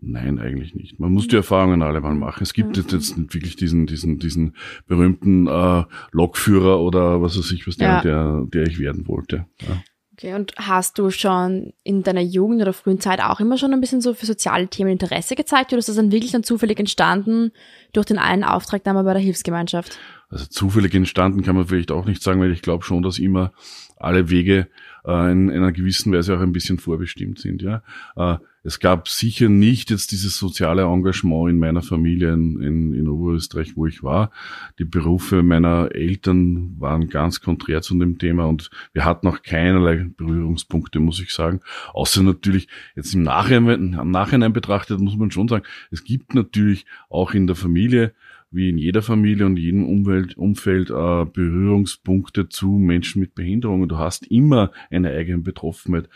Nein, 0.00 0.38
eigentlich 0.38 0.74
nicht. 0.74 1.00
Man 1.00 1.12
muss 1.12 1.26
die 1.26 1.36
Erfahrungen 1.36 1.82
alle 1.82 2.00
mal 2.00 2.14
machen. 2.14 2.42
Es 2.44 2.52
gibt 2.52 2.76
jetzt, 2.76 2.92
jetzt 2.92 3.18
nicht 3.18 3.34
wirklich 3.34 3.56
diesen, 3.56 3.86
diesen, 3.86 4.18
diesen 4.18 4.54
berühmten 4.86 5.48
äh, 5.48 5.84
Lokführer 6.12 6.80
oder 6.80 7.20
was 7.20 7.36
weiß 7.36 7.50
ich, 7.50 7.66
was 7.66 7.76
der, 7.76 7.88
ja. 7.88 8.00
der, 8.02 8.46
der 8.46 8.62
ich 8.64 8.78
werden 8.78 9.08
wollte. 9.08 9.46
Ja. 9.60 9.82
Okay, 10.12 10.34
und 10.34 10.52
hast 10.56 10.98
du 10.98 11.10
schon 11.10 11.72
in 11.84 12.02
deiner 12.02 12.20
Jugend 12.20 12.60
oder 12.60 12.72
frühen 12.72 13.00
Zeit 13.00 13.20
auch 13.20 13.38
immer 13.38 13.56
schon 13.56 13.72
ein 13.72 13.80
bisschen 13.80 14.00
so 14.00 14.14
für 14.14 14.26
soziale 14.26 14.66
Themen 14.66 14.90
Interesse 14.90 15.36
gezeigt 15.36 15.72
oder 15.72 15.78
ist 15.78 15.88
das 15.88 15.94
dann 15.94 16.10
wirklich 16.10 16.32
dann 16.32 16.42
zufällig 16.42 16.80
entstanden 16.80 17.52
durch 17.92 18.06
den 18.06 18.18
einen 18.18 18.42
Auftragnahme 18.42 19.04
bei 19.04 19.12
der 19.12 19.22
Hilfsgemeinschaft? 19.22 19.96
Also 20.28 20.46
zufällig 20.46 20.92
entstanden 20.94 21.42
kann 21.42 21.54
man 21.54 21.66
vielleicht 21.66 21.92
auch 21.92 22.04
nicht 22.04 22.20
sagen, 22.22 22.40
weil 22.40 22.50
ich 22.50 22.62
glaube 22.62 22.84
schon, 22.84 23.02
dass 23.02 23.20
immer 23.20 23.52
alle 23.96 24.28
Wege 24.28 24.66
äh, 25.04 25.32
in, 25.32 25.48
in 25.48 25.56
einer 25.56 25.72
gewissen 25.72 26.12
Weise 26.12 26.36
auch 26.36 26.40
ein 26.40 26.52
bisschen 26.52 26.78
vorbestimmt 26.78 27.38
sind. 27.38 27.62
Ja, 27.62 27.82
äh, 28.16 28.38
es 28.64 28.80
gab 28.80 29.08
sicher 29.08 29.48
nicht 29.48 29.90
jetzt 29.90 30.12
dieses 30.12 30.36
soziale 30.36 30.82
Engagement 30.82 31.48
in 31.48 31.58
meiner 31.58 31.80
Familie 31.80 32.32
in, 32.34 32.60
in, 32.60 32.92
in 32.92 33.08
Oberösterreich, 33.08 33.76
wo 33.76 33.86
ich 33.86 34.02
war. 34.02 34.30
Die 34.78 34.84
Berufe 34.84 35.42
meiner 35.42 35.94
Eltern 35.94 36.74
waren 36.78 37.08
ganz 37.08 37.40
konträr 37.40 37.80
zu 37.82 37.98
dem 37.98 38.18
Thema 38.18 38.44
und 38.46 38.70
wir 38.92 39.04
hatten 39.04 39.26
auch 39.28 39.42
keinerlei 39.42 40.10
Berührungspunkte, 40.16 41.00
muss 41.00 41.20
ich 41.20 41.32
sagen. 41.32 41.60
Außer 41.94 42.22
natürlich 42.22 42.68
jetzt 42.94 43.14
im 43.14 43.22
Nachhinein, 43.22 43.94
im 43.94 44.10
Nachhinein 44.10 44.52
betrachtet 44.52 45.00
muss 45.00 45.16
man 45.16 45.30
schon 45.30 45.48
sagen, 45.48 45.64
es 45.90 46.04
gibt 46.04 46.34
natürlich 46.34 46.84
auch 47.08 47.32
in 47.32 47.46
der 47.46 47.56
Familie 47.56 48.12
wie 48.50 48.70
in 48.70 48.78
jeder 48.78 49.02
Familie 49.02 49.46
und 49.46 49.56
jedem 49.56 49.84
Umwelt, 49.86 50.36
Umfeld 50.36 50.90
äh, 50.90 51.24
Berührungspunkte 51.24 52.48
zu 52.48 52.70
Menschen 52.72 53.20
mit 53.20 53.34
Behinderungen. 53.34 53.88
Du 53.88 53.98
hast 53.98 54.26
immer 54.26 54.72
eine 54.90 55.10
eigene 55.10 55.38
Betroffenheit. 55.38 56.08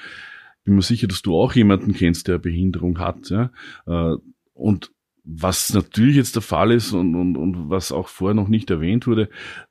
Bin 0.65 0.77
mir 0.77 0.83
sicher, 0.83 1.09
dass 1.09 1.23
du 1.23 1.37
auch 1.37 1.55
jemanden 1.55 1.93
kennst, 1.93 2.29
der 2.29 2.39
Behinderung 2.39 2.99
hat. 2.99 3.31
Ja? 3.31 3.51
Äh, 3.87 4.17
und 4.55 4.93
was 5.25 5.73
natürlich 5.73 6.17
jetzt 6.17 6.35
der 6.35 6.43
Fall 6.43 6.73
ist 6.73 6.93
und, 6.93 7.15
und, 7.15 7.37
und 7.37 7.71
was 7.71 7.93
auch 7.93 8.09
vorher 8.09 8.35
noch 8.35 8.49
nicht 8.49 8.71
erwähnt 8.71 9.07
wurde, 9.07 9.29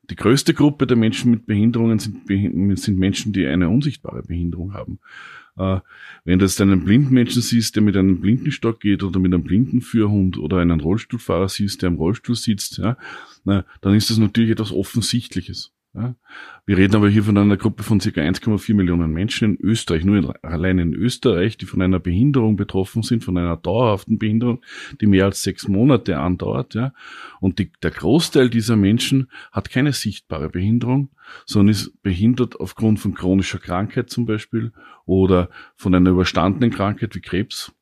die 0.10 0.16
größte 0.16 0.54
Gruppe 0.54 0.88
der 0.88 0.98
Menschen 0.98 1.32
mit 1.32 1.46
Behinderungen 1.46 2.00
sind, 2.00 2.28
sind 2.80 2.98
Menschen, 2.98 3.34
die 3.34 3.46
eine 3.46 3.70
unsichtbare 3.70 4.24
Behinderung 4.24 4.74
haben. 4.74 5.00
Äh, 5.58 5.80
wenn 6.24 6.40
du 6.40 6.46
jetzt 6.46 6.62
einen 6.62 6.84
blinden 6.84 7.14
Menschen 7.14 7.42
siehst, 7.42 7.76
der 7.76 7.84
mit 7.84 7.98
einem 7.98 8.22
Blindenstock 8.22 8.80
geht 8.80 9.04
oder 9.04 9.20
mit 9.20 9.34
einem 9.34 9.44
Blindenführhund 9.44 10.38
oder 10.38 10.58
einen 10.58 10.80
Rollstuhlfahrer 10.80 11.50
siehst, 11.50 11.82
der 11.82 11.88
im 11.88 11.96
Rollstuhl 11.96 12.36
sitzt, 12.36 12.78
ja, 12.78 12.98
na, 13.44 13.66
dann 13.82 13.96
ist 13.96 14.10
das 14.10 14.18
natürlich 14.18 14.52
etwas 14.52 14.72
Offensichtliches. 14.72 15.72
Ja. 15.94 16.16
Wir 16.66 16.78
reden 16.78 16.96
aber 16.96 17.10
hier 17.10 17.24
von 17.24 17.38
einer 17.38 17.58
Gruppe 17.58 17.84
von 17.84 18.00
circa 18.00 18.22
1,4 18.22 18.74
Millionen 18.74 19.12
Menschen 19.12 19.56
in 19.56 19.62
Österreich, 19.62 20.06
nur 20.06 20.18
in, 20.18 20.32
allein 20.42 20.80
in 20.80 20.94
Österreich, 20.94 21.58
die 21.58 21.66
von 21.66 21.82
einer 21.82 22.00
Behinderung 22.00 22.56
betroffen 22.56 23.04
sind, 23.04 23.26
von 23.26 23.38
einer 23.38 23.58
dauerhaften 23.58 24.18
Behinderung, 24.18 24.62
die 25.02 25.08
mehr 25.08 25.26
als 25.26 25.44
sechs 25.44 25.68
Monate 25.68 26.18
andauert. 26.18 26.76
Ja. 26.76 26.94
Und 27.42 27.60
die, 27.60 27.74
der 27.84 27.92
Großteil 27.92 28.50
dieser 28.50 28.78
Menschen 28.78 29.30
hat 29.52 29.70
keine 29.70 29.92
sichtbare 29.92 30.50
Behinderung, 30.50 31.10
sondern 31.46 31.72
ist 31.72 32.02
behindert 32.02 32.58
aufgrund 32.58 33.00
von 33.02 33.14
chronischer 33.14 33.60
Krankheit 33.60 34.10
zum 34.10 34.26
Beispiel 34.26 34.72
oder 35.06 35.50
von 35.76 35.94
einer 35.94 36.12
überstandenen 36.12 36.72
Krankheit 36.72 37.16
wie 37.16 37.22
Krebs 37.22 37.74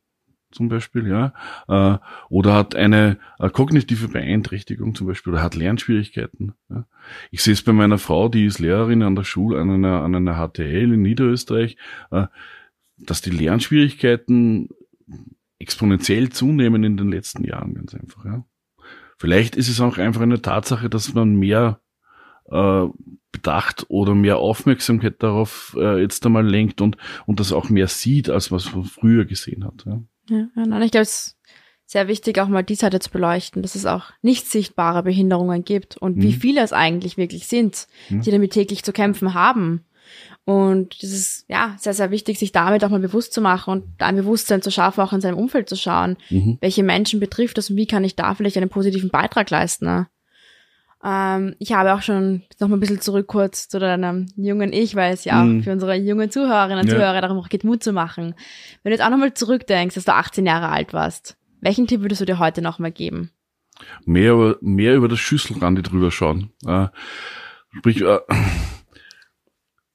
zum 0.52 0.70
Beispiel, 0.70 1.08
ja, 1.08 1.34
äh, 1.68 1.98
oder 2.30 2.54
hat 2.54 2.76
eine, 2.76 3.18
eine 3.38 3.50
kognitive 3.52 4.08
Beeinträchtigung 4.08 4.96
zum 4.96 5.08
Beispiel 5.08 5.34
oder 5.34 5.44
hat 5.44 5.56
Lernschwierigkeiten. 5.56 6.54
Ja. 6.70 6.86
Ich 7.32 7.44
sehe 7.44 7.54
es 7.54 7.62
bei 7.62 7.74
meiner 7.74 7.98
Frau, 7.98 8.30
die 8.30 8.46
ist 8.46 8.60
Lehrerin 8.60 9.04
an 9.04 9.16
der 9.16 9.24
Schule, 9.24 9.60
an 9.60 9.70
einer, 9.70 10.02
an 10.02 10.16
einer 10.16 10.36
HTL 10.36 10.94
in 10.94 11.02
Niederösterreich, 11.02 11.78
äh, 12.12 12.28
dass 12.98 13.22
die 13.22 13.32
Lernschwierigkeiten 13.32 14.70
exponentiell 15.60 16.30
zunehmen 16.30 16.84
in 16.84 16.98
den 16.98 17.10
letzten 17.10 17.44
Jahren, 17.44 17.76
ganz 17.76 17.94
einfach. 17.94 18.26
Ja. 18.26 18.46
Vielleicht 19.18 19.56
ist 19.56 19.70
es 19.70 19.82
auch 19.82 19.98
einfach 19.98 20.22
eine 20.22 20.42
Tatsache, 20.42 20.90
dass 20.90 21.14
man 21.14 21.36
mehr 21.36 21.82
äh, 22.46 22.86
Bedacht 23.32 23.86
oder 23.90 24.16
mehr 24.16 24.38
Aufmerksamkeit 24.38 25.22
darauf 25.22 25.76
äh, 25.78 26.02
jetzt 26.02 26.26
einmal 26.26 26.48
lenkt 26.48 26.82
und, 26.82 26.98
und 27.28 27.40
das 27.40 27.54
auch 27.54 27.70
mehr 27.70 27.88
sieht, 27.88 28.30
als 28.30 28.52
was 28.52 28.74
man 28.74 28.86
früher 28.86 29.26
gesehen 29.26 29.66
hat. 29.66 29.86
Ja. 29.86 30.02
Ja, 30.30 30.48
und 30.56 30.82
ich 30.82 30.92
glaube, 30.92 31.04
es 31.04 31.28
ist 31.28 31.38
sehr 31.86 32.08
wichtig, 32.08 32.40
auch 32.40 32.48
mal 32.48 32.64
die 32.64 32.76
Seite 32.76 33.00
zu 33.00 33.10
beleuchten, 33.10 33.62
dass 33.64 33.76
es 33.76 33.86
auch 33.86 34.12
nicht 34.22 34.48
sichtbare 34.48 35.02
Behinderungen 35.04 35.64
gibt 35.64 35.98
und 35.98 36.18
mhm. 36.18 36.22
wie 36.22 36.34
viele 36.34 36.62
es 36.62 36.72
eigentlich 36.72 37.18
wirklich 37.18 37.48
sind, 37.48 37.88
mhm. 38.10 38.22
die 38.22 38.32
damit 38.32 38.54
täglich 38.54 38.84
zu 38.84 38.94
kämpfen 38.94 39.34
haben. 39.34 39.86
Und 40.46 41.02
das 41.04 41.12
ist 41.12 41.46
ja 41.48 41.76
sehr, 41.80 41.94
sehr 41.94 42.12
wichtig, 42.12 42.40
sich 42.40 42.52
damit 42.52 42.84
auch 42.84 42.90
mal 42.90 43.00
bewusst 43.00 43.34
zu 43.34 43.42
machen 43.42 43.72
und 43.72 43.84
da 43.98 44.08
ein 44.08 44.16
Bewusstsein 44.16 44.62
zu 44.62 44.72
schaffen, 44.72 45.02
auch 45.02 45.14
in 45.14 45.22
seinem 45.22 45.38
Umfeld 45.38 45.70
zu 45.70 45.76
schauen, 45.76 46.18
mhm. 46.30 46.58
welche 46.62 46.84
Menschen 46.84 47.20
betrifft 47.20 47.58
das 47.58 47.70
und 47.70 47.76
wie 47.76 47.88
kann 47.88 48.04
ich 48.04 48.16
da 48.16 48.34
vielleicht 48.36 48.58
einen 48.58 48.70
positiven 48.70 49.10
Beitrag 49.10 49.50
leisten. 49.50 49.86
Ne? 49.86 50.08
Ähm, 51.04 51.56
ich 51.60 51.72
habe 51.72 51.94
auch 51.94 52.02
schon 52.02 52.44
noch 52.60 52.68
mal 52.68 52.78
ein 52.78 52.80
bisschen 52.80 53.00
zurück 53.00 53.28
kurz 53.28 53.70
zu 53.70 53.80
deinem 53.80 54.28
jungen 54.36 54.74
Ich, 54.74 54.96
weil 54.96 55.14
es 55.14 55.24
ja 55.24 55.44
mhm. 55.44 55.60
auch 55.60 55.64
für 55.64 55.72
unsere 55.72 55.96
jungen 55.96 56.30
Zuhörerinnen 56.30 56.80
und 56.80 56.88
ja. 56.88 56.96
Zuhörer 56.96 57.22
darum 57.22 57.40
auch 57.40 57.50
geht, 57.50 57.64
Mut 57.64 57.84
zu 57.84 57.94
machen. 57.94 58.36
Wenn 58.84 58.92
du 58.92 58.98
jetzt 58.98 59.06
auch 59.06 59.10
noch 59.10 59.18
mal 59.18 59.34
zurückdenkst, 59.34 59.96
dass 59.96 60.06
du 60.06 60.14
18 60.14 60.46
Jahre 60.46 60.70
alt 60.70 60.94
warst, 60.94 61.38
welchen 61.62 61.88
Tipp 61.88 62.02
würdest 62.02 62.22
du 62.22 62.26
dir 62.26 62.40
heute 62.40 62.62
noch 62.62 62.80
mal 62.80 62.92
geben? 62.92 63.32
Mehr 64.06 64.34
über, 64.34 64.58
mehr 64.62 64.96
über 64.96 65.08
das 65.08 65.20
Schüsselrand 65.20 65.90
drüber 65.90 66.12
schauen. 66.12 66.52
Äh, 66.66 66.88
sprich, 67.78 68.02
äh, 68.02 68.20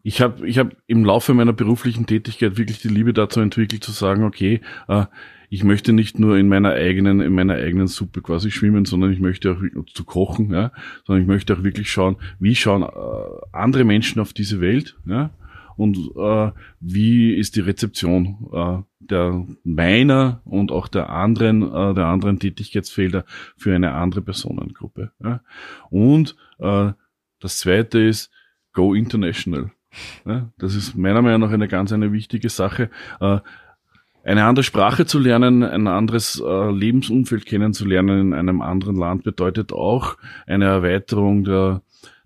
ich 0.02 0.20
habe 0.20 0.46
ich 0.46 0.58
hab 0.58 0.74
im 0.86 1.04
Laufe 1.04 1.34
meiner 1.34 1.52
beruflichen 1.52 2.06
Tätigkeit 2.06 2.56
wirklich 2.56 2.80
die 2.80 2.88
Liebe 2.88 3.12
dazu 3.12 3.40
entwickelt, 3.40 3.84
zu 3.84 3.92
sagen, 3.92 4.24
okay, 4.24 4.62
äh, 4.88 5.04
ich 5.54 5.62
möchte 5.62 5.92
nicht 5.92 6.18
nur 6.18 6.36
in 6.36 6.48
meiner 6.48 6.72
eigenen, 6.72 7.20
in 7.20 7.32
meiner 7.32 7.54
eigenen 7.54 7.86
Suppe 7.86 8.22
quasi 8.22 8.50
schwimmen, 8.50 8.86
sondern 8.86 9.12
ich 9.12 9.20
möchte 9.20 9.52
auch 9.52 9.86
zu 9.86 10.04
kochen, 10.04 10.50
ja, 10.50 10.72
sondern 11.04 11.22
ich 11.22 11.28
möchte 11.28 11.54
auch 11.54 11.62
wirklich 11.62 11.90
schauen, 11.92 12.16
wie 12.40 12.56
schauen 12.56 12.82
äh, 12.82 12.86
andere 13.52 13.84
Menschen 13.84 14.20
auf 14.20 14.32
diese 14.32 14.60
Welt, 14.60 14.96
ja, 15.06 15.30
und 15.76 15.96
äh, 16.16 16.50
wie 16.80 17.34
ist 17.34 17.54
die 17.54 17.60
Rezeption 17.60 18.48
äh, 18.52 18.82
der 18.98 19.46
meiner 19.62 20.40
und 20.44 20.72
auch 20.72 20.88
der 20.88 21.10
anderen, 21.10 21.62
äh, 21.62 21.94
der 21.94 22.06
anderen 22.06 22.40
Tätigkeitsfelder 22.40 23.24
für 23.56 23.74
eine 23.76 23.92
andere 23.92 24.22
Personengruppe. 24.22 25.12
Ja. 25.22 25.40
Und 25.88 26.34
äh, 26.58 26.92
das 27.38 27.58
zweite 27.58 28.00
ist 28.00 28.32
Go 28.72 28.94
International. 28.94 29.70
Ja, 30.24 30.50
das 30.58 30.74
ist 30.74 30.96
meiner 30.96 31.22
Meinung 31.22 31.42
nach 31.42 31.52
eine 31.54 31.68
ganz 31.68 31.92
eine 31.92 32.10
wichtige 32.10 32.48
Sache. 32.48 32.90
Äh, 33.20 33.38
eine 34.24 34.44
andere 34.44 34.64
Sprache 34.64 35.06
zu 35.06 35.18
lernen, 35.18 35.62
ein 35.62 35.86
anderes 35.86 36.42
äh, 36.44 36.70
Lebensumfeld 36.70 37.44
kennenzulernen 37.44 38.20
in 38.20 38.34
einem 38.34 38.62
anderen 38.62 38.96
Land 38.96 39.22
bedeutet 39.22 39.72
auch 39.72 40.16
eine 40.46 40.64
Erweiterung 40.64 41.44
der, 41.44 41.82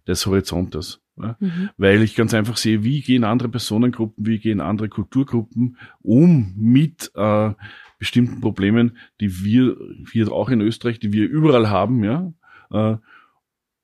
des 0.07 0.25
Horizontes. 0.27 1.01
Ja? 1.17 1.37
Mhm. 1.41 1.71
Weil 1.77 2.03
ich 2.03 2.15
ganz 2.15 2.35
einfach 2.35 2.57
sehe, 2.57 2.85
wie 2.85 3.01
gehen 3.01 3.25
andere 3.25 3.49
Personengruppen, 3.49 4.25
wie 4.25 4.39
gehen 4.39 4.61
andere 4.61 4.89
Kulturgruppen 4.89 5.77
um 6.01 6.55
mit 6.57 7.11
äh, 7.17 7.53
bestimmten 7.99 8.41
Problemen, 8.41 8.97
die 9.21 9.43
wir 9.43 9.77
hier 10.13 10.31
auch 10.31 10.51
in 10.51 10.61
Österreich, 10.61 11.01
die 11.01 11.13
wir 11.13 11.29
überall 11.29 11.69
haben, 11.69 12.05
ja. 12.05 12.33
Äh, 12.71 12.97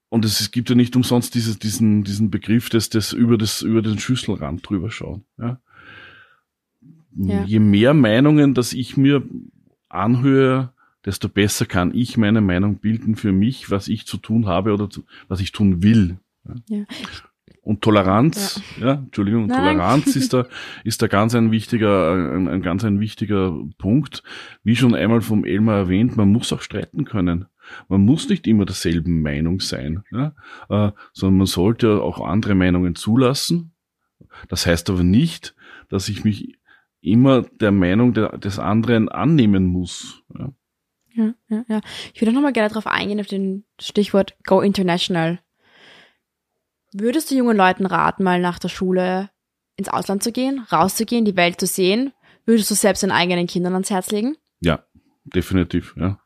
und 0.09 0.25
es, 0.25 0.53
gibt 0.53 0.71
ja 0.71 0.77
nicht 0.77 0.95
umsonst 0.95 1.35
dieses, 1.35 1.59
diesen, 1.59 2.05
diesen 2.05 2.31
Begriff 2.31 2.69
des, 2.69 2.89
des 2.89 3.13
über, 3.13 3.37
das, 3.37 3.63
über 3.63 3.83
den 3.83 3.99
Schüsselrand 3.99 4.69
drüber 4.69 4.89
schauen. 4.89 5.25
Ja? 5.39 5.59
Ja. 7.17 7.45
Je 7.45 7.61
mehr 7.61 7.95
Meinungen, 7.95 8.55
dass 8.55 8.73
ich 8.73 8.97
mir 8.97 9.23
anhöre, 9.89 10.73
desto 11.05 11.29
besser 11.29 11.67
kann 11.67 11.95
ich 11.95 12.17
meine 12.17 12.41
Meinung 12.41 12.79
bilden 12.79 13.15
für 13.17 13.33
mich, 13.33 13.71
was 13.71 13.89
ich 13.89 14.07
zu 14.07 14.17
tun 14.17 14.47
habe 14.47 14.73
oder 14.73 14.91
zu, 14.91 15.05
was 15.29 15.41
ich 15.41 15.53
tun 15.53 15.83
will. 15.83 16.19
Ja. 16.69 16.85
Und 17.63 17.81
Toleranz, 17.81 18.63
ja, 18.79 18.87
ja 18.87 18.93
Entschuldigung, 18.95 19.47
Nein. 19.47 19.77
Toleranz 19.77 20.17
ist 20.17 20.35
da, 20.35 20.47
ist 20.85 21.01
da 21.01 21.07
ganz 21.07 21.35
ein 21.35 21.51
wichtiger, 21.51 22.13
ein, 22.13 22.47
ein 22.49 22.63
ganz 22.63 22.85
ein 22.85 23.01
wichtiger 23.01 23.59
Punkt. 23.79 24.23
Wie 24.63 24.77
schon 24.77 24.95
einmal 24.95 25.23
vom 25.23 25.45
Elmar 25.45 25.77
erwähnt, 25.77 26.17
man 26.17 26.31
muss 26.31 26.53
auch 26.53 26.61
streiten 26.61 27.05
können. 27.05 27.47
Man 27.89 28.03
muss 28.03 28.29
nicht 28.29 28.47
immer 28.47 28.67
derselben 28.67 29.23
Meinung 29.23 29.61
sein, 29.61 30.05
ja? 30.13 30.35
äh, 30.69 30.93
sondern 31.15 31.39
man 31.39 31.47
sollte 31.47 32.03
auch 32.03 32.21
andere 32.21 32.55
Meinungen 32.55 32.95
zulassen. 32.95 33.73
Das 34.49 34.67
heißt 34.67 34.91
aber 34.91 35.03
nicht, 35.03 35.55
dass 35.89 36.11
ich 36.11 36.25
mich 36.25 36.59
immer 37.05 37.43
der 37.43 37.71
Meinung 37.71 38.15
der, 38.15 38.39
des 38.39 38.59
anderen 38.59 39.09
annehmen 39.09 39.67
muss. 39.67 40.23
Ja. 40.39 40.53
Ja, 41.17 41.33
ja, 41.49 41.65
ja. 41.69 41.81
Ich 42.13 42.21
würde 42.21 42.33
noch 42.33 42.43
mal 42.43 42.53
gerne 42.53 42.69
darauf 42.69 42.89
eingehen, 42.89 43.21
auf 43.21 43.29
den 43.29 43.65
Stichwort 43.81 44.37
Go 44.45 44.61
International. 44.61 45.39
Würdest 46.93 47.31
du 47.31 47.37
jungen 47.37 47.57
Leuten 47.57 47.87
raten, 47.87 48.25
mal 48.25 48.41
nach 48.41 48.59
der 48.59 48.69
Schule 48.69 49.31
ins 49.77 49.89
Ausland 49.89 50.25
zu 50.25 50.33
gehen, 50.33 50.67
rauszugehen, 50.73 51.25
die 51.25 51.37
Welt 51.37 51.61
zu 51.61 51.67
sehen? 51.67 52.13
Würdest 52.47 52.71
du 52.71 52.75
selbst 52.75 53.03
deinen 53.03 53.13
eigenen 53.13 53.47
Kindern 53.47 53.75
ans 53.75 53.91
Herz 53.91 54.11
legen? 54.11 54.37
Ja, 54.61 54.85
definitiv, 55.25 55.95
ja. 55.97 56.19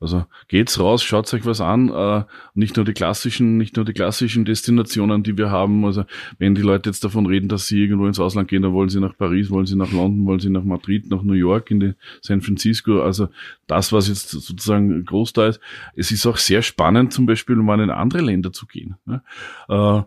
Also 0.00 0.26
geht's 0.48 0.78
raus, 0.78 1.02
schaut 1.02 1.32
euch 1.32 1.44
was 1.46 1.60
an. 1.60 1.88
Äh, 1.88 2.24
nicht 2.54 2.76
nur 2.76 2.84
die 2.84 2.92
klassischen, 2.92 3.56
nicht 3.56 3.76
nur 3.76 3.84
die 3.84 3.92
klassischen 3.92 4.44
Destinationen, 4.44 5.22
die 5.22 5.36
wir 5.38 5.50
haben. 5.50 5.84
Also 5.84 6.04
wenn 6.38 6.54
die 6.54 6.62
Leute 6.62 6.90
jetzt 6.90 7.04
davon 7.04 7.26
reden, 7.26 7.48
dass 7.48 7.66
sie 7.66 7.82
irgendwo 7.82 8.06
ins 8.06 8.20
Ausland 8.20 8.48
gehen, 8.48 8.62
dann 8.62 8.72
wollen 8.72 8.88
sie 8.88 9.00
nach 9.00 9.16
Paris, 9.16 9.50
wollen 9.50 9.66
sie 9.66 9.76
nach 9.76 9.92
London, 9.92 10.26
wollen 10.26 10.40
sie 10.40 10.50
nach 10.50 10.64
Madrid, 10.64 11.10
nach 11.10 11.22
New 11.22 11.34
York, 11.34 11.70
in 11.70 11.80
die 11.80 11.94
San 12.20 12.42
Francisco. 12.42 13.02
Also 13.02 13.28
das, 13.66 13.92
was 13.92 14.08
jetzt 14.08 14.28
sozusagen 14.28 15.04
Großteil 15.04 15.50
ist. 15.50 15.60
Es 15.94 16.10
ist 16.10 16.26
auch 16.26 16.36
sehr 16.36 16.62
spannend, 16.62 17.12
zum 17.12 17.26
Beispiel 17.26 17.56
mal 17.56 17.80
in 17.80 17.90
andere 17.90 18.22
Länder 18.22 18.52
zu 18.52 18.66
gehen. 18.66 18.96
Ne? 19.06 19.22
Äh, 19.68 20.02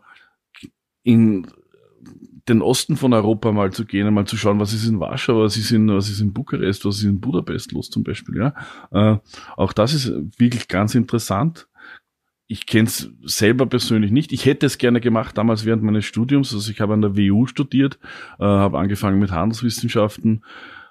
in 1.04 1.48
den 2.48 2.62
Osten 2.62 2.96
von 2.96 3.14
Europa 3.14 3.52
mal 3.52 3.72
zu 3.72 3.86
gehen, 3.86 4.14
mal 4.14 4.26
zu 4.26 4.38
schauen, 4.38 4.60
was 4.60 4.74
ist 4.74 4.88
in 4.88 5.00
Warschau, 5.00 5.42
was 5.42 5.58
ist 5.58 5.72
in, 5.72 5.90
was 5.90 6.10
ist 6.10 6.22
in 6.22 6.34
Bukarest, 6.34 6.86
was 6.86 6.98
ist 6.98 7.04
in 7.04 7.20
Budapest 7.20 7.72
los 7.72 7.90
zum 7.90 8.04
Beispiel, 8.04 8.38
ja. 8.38 8.54
Äh, 8.92 9.20
auch 9.58 9.74
das 9.74 9.94
ist 9.94 10.12
wirklich 10.38 10.68
ganz 10.68 10.96
interessant. 10.96 11.68
ich 12.52 12.66
kenne 12.66 12.88
es 12.88 13.12
selber 13.24 13.68
persönlich 13.68 14.12
nicht. 14.12 14.32
Ich 14.32 14.46
hätte 14.46 14.66
es 14.66 14.80
gerne 14.80 15.00
gemacht 15.00 15.38
damals 15.38 15.66
während 15.66 15.84
meines 15.84 16.06
Studiums. 16.06 16.52
Also 16.52 16.72
ich 16.72 16.82
habe 16.82 16.96
an 16.96 17.02
der 17.02 17.16
WU 17.16 17.46
studiert, 17.46 18.00
äh, 18.40 18.44
habe 18.44 18.80
angefangen 18.80 19.20
mit 19.20 19.32
Handelswissenschaften, 19.32 20.44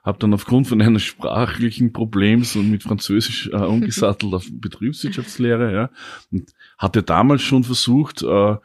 habe 0.05 0.19
dann 0.21 0.33
aufgrund 0.35 0.69
von 0.69 0.81
eines 0.81 1.03
sprachlichen 1.03 1.93
Problems 1.93 2.55
und 2.55 2.71
mit 2.71 2.85
Französisch 2.85 3.51
äh, 3.53 3.57
umgesattelt 3.57 4.33
auf 4.35 4.47
Betriebswirtschaftslehre. 4.53 5.75
Ja, 5.75 5.91
und 6.31 6.53
hatte 6.79 7.03
damals 7.03 7.43
schon 7.43 7.65
versucht, 7.65 8.23
äh, 8.23 8.57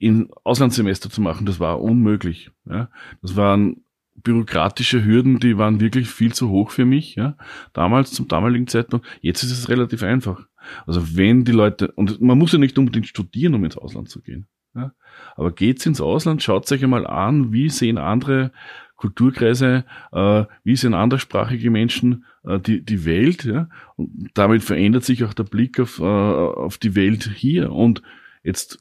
in 0.00 0.30
Auslandssemester 0.44 1.10
zu 1.10 1.20
machen. 1.20 1.46
Das 1.46 1.60
war 1.60 1.80
unmöglich. 1.80 2.50
Ja. 2.68 2.88
Das 3.22 3.36
waren 3.36 3.84
bürokratische 4.14 5.04
Hürden, 5.04 5.40
die 5.40 5.56
waren 5.58 5.80
wirklich 5.80 6.08
viel 6.08 6.32
zu 6.32 6.48
hoch 6.48 6.70
für 6.70 6.86
mich. 6.86 7.14
Ja. 7.14 7.36
Damals, 7.74 8.10
zum 8.12 8.26
damaligen 8.26 8.66
Zeitpunkt. 8.66 9.06
Jetzt 9.20 9.42
ist 9.42 9.52
es 9.52 9.68
relativ 9.68 10.02
einfach. 10.02 10.46
Also 10.86 11.16
wenn 11.16 11.44
die 11.44 11.52
Leute, 11.52 11.92
und 11.92 12.20
man 12.20 12.38
muss 12.38 12.52
ja 12.52 12.58
nicht 12.58 12.78
unbedingt 12.78 13.06
studieren, 13.06 13.54
um 13.54 13.64
ins 13.64 13.76
Ausland 13.76 14.08
zu 14.08 14.22
gehen. 14.22 14.46
Ja? 14.74 14.92
Aber 15.36 15.52
geht's 15.52 15.84
ins 15.84 16.00
Ausland, 16.00 16.42
schaut 16.42 16.70
euch 16.72 16.82
einmal 16.82 17.06
an, 17.06 17.52
wie 17.52 17.68
sehen 17.68 17.98
andere 17.98 18.52
Kulturkreise, 18.96 19.84
äh, 20.12 20.44
wie 20.64 20.76
sehen 20.76 20.94
anderssprachige 20.94 21.70
Menschen 21.70 22.24
äh, 22.44 22.58
die, 22.58 22.82
die 22.82 23.04
Welt. 23.04 23.44
Ja? 23.44 23.68
Und 23.96 24.30
damit 24.32 24.64
verändert 24.64 25.04
sich 25.04 25.24
auch 25.24 25.34
der 25.34 25.44
Blick 25.44 25.78
auf, 25.78 25.98
äh, 25.98 26.04
auf 26.04 26.78
die 26.78 26.94
Welt 26.94 27.30
hier. 27.34 27.70
Und 27.72 28.02
jetzt 28.42 28.78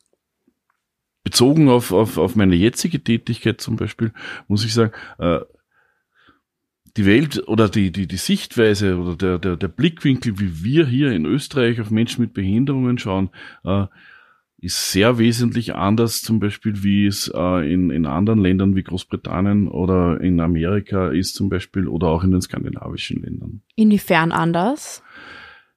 bezogen 1.24 1.70
auf, 1.70 1.92
auf, 1.92 2.18
auf 2.18 2.36
meine 2.36 2.56
jetzige 2.56 3.04
Tätigkeit 3.04 3.62
zum 3.62 3.76
Beispiel, 3.76 4.12
muss 4.48 4.66
ich 4.66 4.74
sagen, 4.74 4.94
äh, 5.18 5.40
die 6.98 7.06
Welt 7.06 7.48
oder 7.48 7.70
die, 7.70 7.92
die, 7.92 8.08
die 8.08 8.18
Sichtweise 8.18 8.98
oder 8.98 9.16
der, 9.16 9.38
der, 9.38 9.56
der 9.56 9.68
Blickwinkel, 9.68 10.40
wie 10.40 10.64
wir 10.64 10.88
hier 10.88 11.12
in 11.12 11.26
Österreich 11.26 11.80
auf 11.80 11.92
Menschen 11.92 12.22
mit 12.22 12.34
Behinderungen 12.34 12.98
schauen, 12.98 13.30
äh, 13.64 13.86
ist 14.62 14.92
sehr 14.92 15.18
wesentlich 15.18 15.76
anders, 15.76 16.22
zum 16.22 16.40
Beispiel, 16.40 16.84
wie 16.84 17.06
es 17.06 17.32
äh, 17.34 17.74
in, 17.74 17.92
in 17.92 18.06
anderen 18.06 18.40
Ländern 18.40 18.76
wie 18.76 18.84
Großbritannien 18.84 19.70
oder 19.70 20.20
in 20.20 20.40
Amerika 20.42 21.10
ist, 21.10 21.36
zum 21.36 21.50
Beispiel, 21.50 21.88
oder 21.88 22.08
auch 22.08 22.24
in 22.24 22.32
den 22.32 22.42
skandinavischen 22.42 23.22
Ländern. 23.22 23.62
Inwiefern 23.76 24.32
anders? 24.34 25.02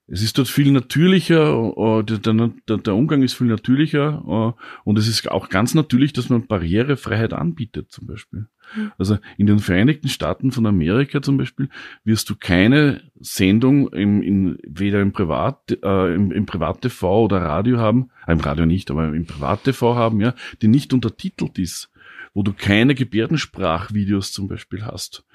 Es 0.05 0.21
ist 0.21 0.37
dort 0.37 0.49
viel 0.49 0.71
natürlicher, 0.71 1.73
äh, 1.77 2.03
der, 2.03 2.77
der, 2.77 2.95
Umgang 2.95 3.23
ist 3.23 3.35
viel 3.35 3.47
natürlicher 3.47 4.55
äh, 4.57 4.61
und 4.83 4.97
es 4.97 5.07
ist 5.07 5.31
auch 5.31 5.47
ganz 5.47 5.75
natürlich, 5.75 6.11
dass 6.11 6.29
man 6.29 6.45
Barrierefreiheit 6.45 7.31
anbietet 7.31 7.89
zum 7.91 8.07
Beispiel. 8.07 8.47
Mhm. 8.75 8.91
Also 8.97 9.17
in 9.37 9.47
den 9.47 9.59
Vereinigten 9.59 10.09
Staaten 10.09 10.51
von 10.51 10.65
Amerika 10.65 11.21
zum 11.21 11.37
Beispiel 11.37 11.69
wirst 12.03 12.29
du 12.29 12.35
keine 12.35 13.01
Sendung 13.21 13.87
im, 13.93 14.21
in, 14.21 14.57
weder 14.67 15.01
im 15.01 15.13
Privat, 15.13 15.71
äh, 15.81 16.13
im, 16.13 16.33
im 16.33 16.45
Privat-TV 16.45 17.23
oder 17.23 17.37
Radio 17.37 17.77
haben, 17.77 18.09
äh, 18.27 18.33
im 18.33 18.41
Radio 18.41 18.65
nicht, 18.65 18.91
aber 18.91 19.07
im 19.07 19.25
Privat-TV 19.25 19.95
haben, 19.95 20.19
ja, 20.19 20.35
die 20.61 20.67
nicht 20.67 20.93
untertitelt 20.93 21.57
ist 21.57 21.92
wo 22.33 22.43
du 22.43 22.53
keine 22.53 22.95
Gebärdensprachvideos 22.95 24.31
zum 24.31 24.47
Beispiel 24.47 24.85
hast. 24.85 25.25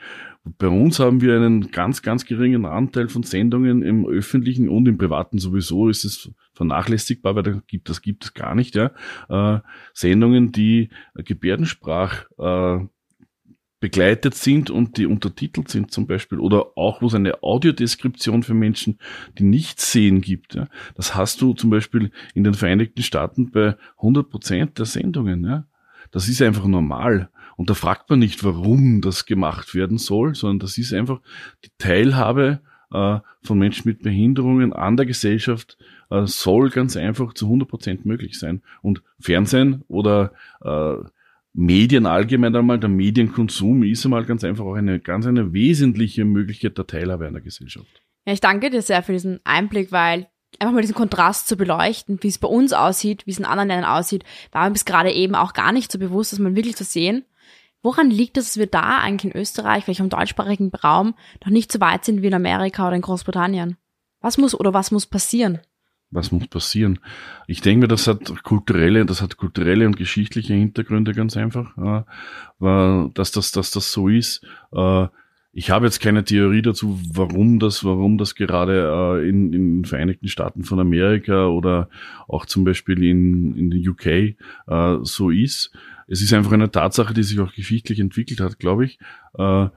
Bei 0.45 0.69
uns 0.69 0.99
haben 0.99 1.21
wir 1.21 1.37
einen 1.37 1.71
ganz, 1.71 2.03
ganz 2.03 2.25
geringen 2.25 2.65
Anteil 2.65 3.09
von 3.09 3.23
Sendungen 3.23 3.83
im 3.83 4.07
öffentlichen 4.07 4.69
und 4.69 4.89
im 4.89 4.99
privaten 4.99 5.39
sowieso 5.39 5.89
ist 5.89 6.05
es 6.05 6.33
vernachlässigbar, 6.55 7.37
weil 7.37 7.43
da 7.43 7.63
gibt, 7.67 7.89
das 7.89 8.03
gibt 8.03 8.25
es 8.25 8.35
gar 8.35 8.55
nicht, 8.55 8.75
ja. 8.75 8.91
Äh, 9.29 9.61
Sendungen, 9.93 10.51
die 10.53 10.91
Gebärdensprach 11.15 12.25
äh, 12.39 12.87
begleitet 13.81 14.35
sind 14.35 14.71
und 14.71 14.97
die 14.97 15.07
untertitelt 15.07 15.69
sind 15.69 15.93
zum 15.93 16.07
Beispiel 16.07 16.41
oder 16.41 16.77
auch 16.77 17.01
wo 17.01 17.07
es 17.07 17.15
eine 17.15 17.43
Audiodeskription 17.43 18.43
für 18.43 18.55
Menschen, 18.55 18.99
die 19.39 19.45
nichts 19.45 19.93
sehen 19.93 20.21
gibt. 20.21 20.55
Ja. 20.55 20.69
Das 20.97 21.15
hast 21.15 21.41
du 21.41 21.55
zum 21.55 21.71
Beispiel 21.71 22.11
in 22.35 22.43
den 22.43 22.55
Vereinigten 22.55 23.03
Staaten 23.03 23.53
bei 23.53 23.77
100 23.99 24.29
Prozent 24.29 24.79
der 24.79 24.87
Sendungen. 24.87 25.45
Ja. 25.45 25.68
Das 26.11 26.29
ist 26.29 26.43
einfach 26.43 26.67
normal. 26.67 27.31
Und 27.57 27.71
da 27.71 27.75
fragt 27.75 28.09
man 28.11 28.21
nicht, 28.21 28.45
warum 28.45 29.01
das 29.01 29.27
gemacht 29.27 29.75
werden 29.75 29.99
soll, 29.99 30.35
sondern 30.35 30.61
das 30.61 30.79
ist 30.79 30.93
einfach 30.93 31.21
die 31.65 31.71
Teilhabe 31.79 32.61
äh, 32.93 33.19
von 33.43 33.59
Menschen 33.59 33.89
mit 33.89 34.03
Behinderungen 34.03 34.73
an 34.73 34.97
der 34.97 35.07
Gesellschaft 35.07 35.77
äh, 36.11 36.27
soll 36.27 36.71
ganz 36.71 36.97
einfach 36.97 37.35
zu 37.35 37.47
100 37.47 37.69
Prozent 37.69 38.07
möglich 38.07 38.39
sein. 38.39 38.63
Und 38.83 39.03
Fernsehen 39.21 39.85
oder 39.89 40.33
äh, 40.63 40.97
Medien 41.53 42.07
allgemein 42.07 42.55
einmal, 42.55 42.79
der 42.79 42.89
Medienkonsum 42.89 43.83
ist 43.83 44.05
einmal 44.05 44.25
ganz 44.25 44.45
einfach 44.45 44.65
auch 44.65 44.75
eine 44.75 45.01
ganz 45.01 45.27
eine 45.27 45.53
wesentliche 45.53 46.25
Möglichkeit 46.25 46.79
der 46.79 46.87
Teilhabe 46.87 47.27
an 47.27 47.33
der 47.33 47.43
Gesellschaft. 47.43 48.03
Ja, 48.27 48.33
ich 48.33 48.41
danke 48.41 48.71
dir 48.71 48.83
sehr 48.83 49.03
für 49.03 49.13
diesen 49.13 49.41
Einblick, 49.45 49.91
weil 49.91 50.29
einfach 50.59 50.75
mal 50.75 50.81
diesen 50.81 50.95
Kontrast 50.95 51.49
zu 51.49 51.57
beleuchten, 51.57 52.19
wie 52.23 52.29
es 52.29 52.39
bei 52.39 52.49
uns 52.49 52.73
aussieht, 52.73 53.27
wie 53.27 53.31
es 53.31 53.39
in 53.39 53.45
anderen 53.45 53.69
Ländern 53.69 53.91
aussieht, 53.91 54.25
war 54.53 54.65
mir 54.65 54.73
bis 54.73 54.85
gerade 54.85 55.13
eben 55.13 55.35
auch 55.35 55.53
gar 55.53 55.73
nicht 55.73 55.93
so 55.93 55.99
bewusst, 55.99 56.33
dass 56.33 56.39
man 56.39 56.57
wirklich 56.57 56.77
zu 56.77 56.85
sehen. 56.85 57.25
Woran 57.83 58.11
liegt 58.11 58.37
es, 58.37 58.47
dass 58.47 58.57
wir 58.57 58.67
da 58.67 58.99
eigentlich 58.99 59.33
in 59.33 59.41
Österreich, 59.41 59.85
vielleicht 59.85 60.01
im 60.01 60.09
deutschsprachigen 60.09 60.73
Raum, 60.75 61.15
noch 61.45 61.51
nicht 61.51 61.71
so 61.71 61.81
weit 61.81 62.05
sind 62.05 62.23
wie 62.23 62.27
in 62.27 62.35
Amerika 62.35 62.87
oder 62.87 62.97
in 62.97 63.03
Großbritannien? 63.03 63.77
Was 64.21 64.37
muss 64.37 64.59
oder 64.59 64.75
was 64.75 64.91
muss 64.91 65.07
passieren? 65.07 65.61
Was 66.11 66.33
muss 66.33 66.49
passieren? 66.49 66.99
Ich 67.47 67.61
denke 67.61 67.83
mir, 67.83 67.89
das 67.89 68.07
hat 68.07 68.43
kulturelle, 68.43 69.05
das 69.05 69.23
hat 69.23 69.37
kulturelle 69.37 69.87
und 69.87 69.97
geschichtliche 69.97 70.55
Hintergründe 70.55 71.13
ganz 71.13 71.37
einfach, 71.37 71.77
äh, 71.77 73.11
dass 73.15 73.31
das, 73.31 73.53
dass 73.53 73.71
das 73.71 73.93
so 73.93 74.09
ist. 74.09 74.45
Äh, 74.73 75.07
ich 75.53 75.71
habe 75.71 75.87
jetzt 75.87 76.01
keine 76.01 76.25
Theorie 76.25 76.63
dazu, 76.63 77.01
warum 77.13 77.59
das, 77.59 77.85
warum 77.85 78.19
das 78.19 78.35
gerade 78.35 79.19
äh, 79.21 79.29
in, 79.29 79.51
den 79.51 79.85
Vereinigten 79.85 80.29
Staaten 80.29 80.63
von 80.63 80.79
Amerika 80.79 81.47
oder 81.47 81.89
auch 82.29 82.47
zum 82.47 82.65
Beispiel 82.65 83.03
in, 83.03 83.57
in 83.57 83.71
den 83.71 83.89
UK 83.89 84.07
äh, 84.07 84.35
so 85.03 85.31
ist. 85.31 85.73
Es 86.07 86.23
ist 86.23 86.33
einfach 86.33 86.53
eine 86.53 86.71
Tatsache, 86.71 87.15
die 87.15 87.23
sich 87.23 87.41
auch 87.41 87.53
geschichtlich 87.53 88.01
entwickelt 88.01 88.41
hat, 88.41 88.59
glaube 88.59 88.85
ich. 88.85 88.99
Äh, 89.37 89.69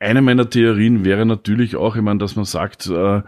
eine 0.00 0.22
meiner 0.22 0.48
Theorien 0.48 1.04
wäre 1.04 1.26
natürlich 1.26 1.76
auch, 1.76 1.96
ich 1.96 2.02
meine, 2.02 2.20
dass 2.20 2.36
man 2.36 2.44
sagt, 2.44 2.86
äh, 2.86 3.22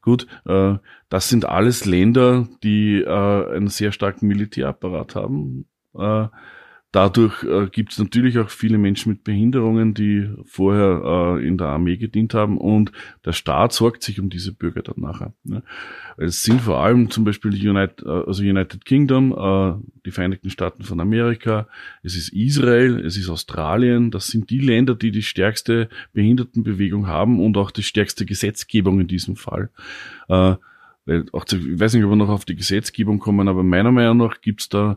gut, 0.00 0.26
äh, 0.46 0.76
das 1.10 1.28
sind 1.28 1.44
alles 1.44 1.84
Länder, 1.84 2.48
die 2.62 3.02
äh, 3.02 3.54
einen 3.54 3.68
sehr 3.68 3.92
starken 3.92 4.26
Militärapparat 4.26 5.14
haben. 5.14 5.66
Äh, 5.96 6.28
Dadurch 6.94 7.42
äh, 7.42 7.66
gibt 7.72 7.90
es 7.90 7.98
natürlich 7.98 8.38
auch 8.38 8.48
viele 8.48 8.78
Menschen 8.78 9.10
mit 9.10 9.24
Behinderungen, 9.24 9.94
die 9.94 10.30
vorher 10.44 11.40
äh, 11.40 11.44
in 11.44 11.58
der 11.58 11.66
Armee 11.66 11.96
gedient 11.96 12.34
haben 12.34 12.56
und 12.56 12.92
der 13.24 13.32
Staat 13.32 13.72
sorgt 13.72 14.04
sich 14.04 14.20
um 14.20 14.30
diese 14.30 14.52
Bürger 14.52 14.82
dann 14.82 15.00
nachher. 15.00 15.32
Ne? 15.42 15.64
Es 16.18 16.44
sind 16.44 16.60
vor 16.60 16.78
allem 16.78 17.10
zum 17.10 17.24
Beispiel 17.24 17.50
die 17.50 17.68
United, 17.68 18.06
äh, 18.06 18.08
also 18.08 18.44
United 18.44 18.84
Kingdom, 18.84 19.32
äh, 19.32 19.74
die 20.06 20.12
Vereinigten 20.12 20.50
Staaten 20.50 20.84
von 20.84 21.00
Amerika, 21.00 21.66
es 22.04 22.14
ist 22.14 22.28
Israel, 22.28 23.04
es 23.04 23.16
ist 23.16 23.28
Australien, 23.28 24.12
das 24.12 24.28
sind 24.28 24.48
die 24.50 24.60
Länder, 24.60 24.94
die 24.94 25.10
die 25.10 25.24
stärkste 25.24 25.88
Behindertenbewegung 26.12 27.08
haben 27.08 27.44
und 27.44 27.56
auch 27.56 27.72
die 27.72 27.82
stärkste 27.82 28.24
Gesetzgebung 28.24 29.00
in 29.00 29.08
diesem 29.08 29.34
Fall. 29.34 29.68
Äh, 30.28 30.54
weil 31.06 31.26
auch, 31.32 31.44
ich 31.44 31.80
weiß 31.80 31.94
nicht, 31.94 32.04
ob 32.04 32.10
wir 32.10 32.16
noch 32.16 32.28
auf 32.28 32.44
die 32.44 32.56
Gesetzgebung 32.56 33.18
kommen, 33.18 33.48
aber 33.48 33.62
meiner 33.62 33.92
Meinung 33.92 34.18
nach 34.18 34.40
gibt's 34.40 34.68
da 34.68 34.96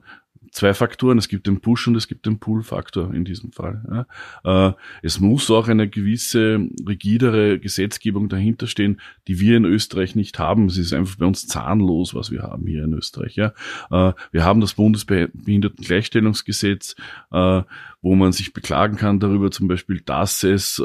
zwei 0.58 0.74
Faktoren. 0.74 1.18
Es 1.18 1.30
gibt 1.30 1.48
den 1.48 1.62
Push 1.62 1.88
und 1.88 1.96
es 1.96 2.08
gibt 2.08 2.26
den 2.26 2.40
Pull-Faktor 2.40 3.14
in 3.14 3.24
diesem 3.26 3.52
Fall. 3.52 4.06
Ja. 4.44 4.70
Äh, 4.70 4.74
es 5.04 5.20
muss 5.20 5.52
auch 5.52 5.68
eine 5.68 5.88
gewisse 5.88 6.68
rigidere 6.88 7.60
Gesetzgebung 7.60 8.28
dahinter 8.28 8.66
stehen, 8.68 9.00
die 9.28 9.40
wir 9.40 9.56
in 9.56 9.66
Österreich 9.66 10.16
nicht 10.16 10.40
haben. 10.40 10.66
Es 10.66 10.78
ist 10.78 10.94
einfach 10.94 11.18
bei 11.18 11.26
uns 11.26 11.46
zahnlos, 11.48 12.16
was 12.16 12.32
wir 12.32 12.42
haben 12.42 12.66
hier 12.68 12.84
in 12.84 12.94
Österreich. 12.94 13.36
Ja. 13.36 13.54
Äh, 13.92 14.14
wir 14.32 14.44
haben 14.44 14.62
das 14.62 14.74
Bundesbehindertengleichstellungsgesetz, 14.74 16.96
äh, 17.32 17.62
wo 18.02 18.16
man 18.16 18.32
sich 18.32 18.54
beklagen 18.54 18.98
kann 18.98 19.20
darüber 19.20 19.52
zum 19.52 19.68
Beispiel, 19.68 20.02
dass 20.02 20.44
es 20.44 20.82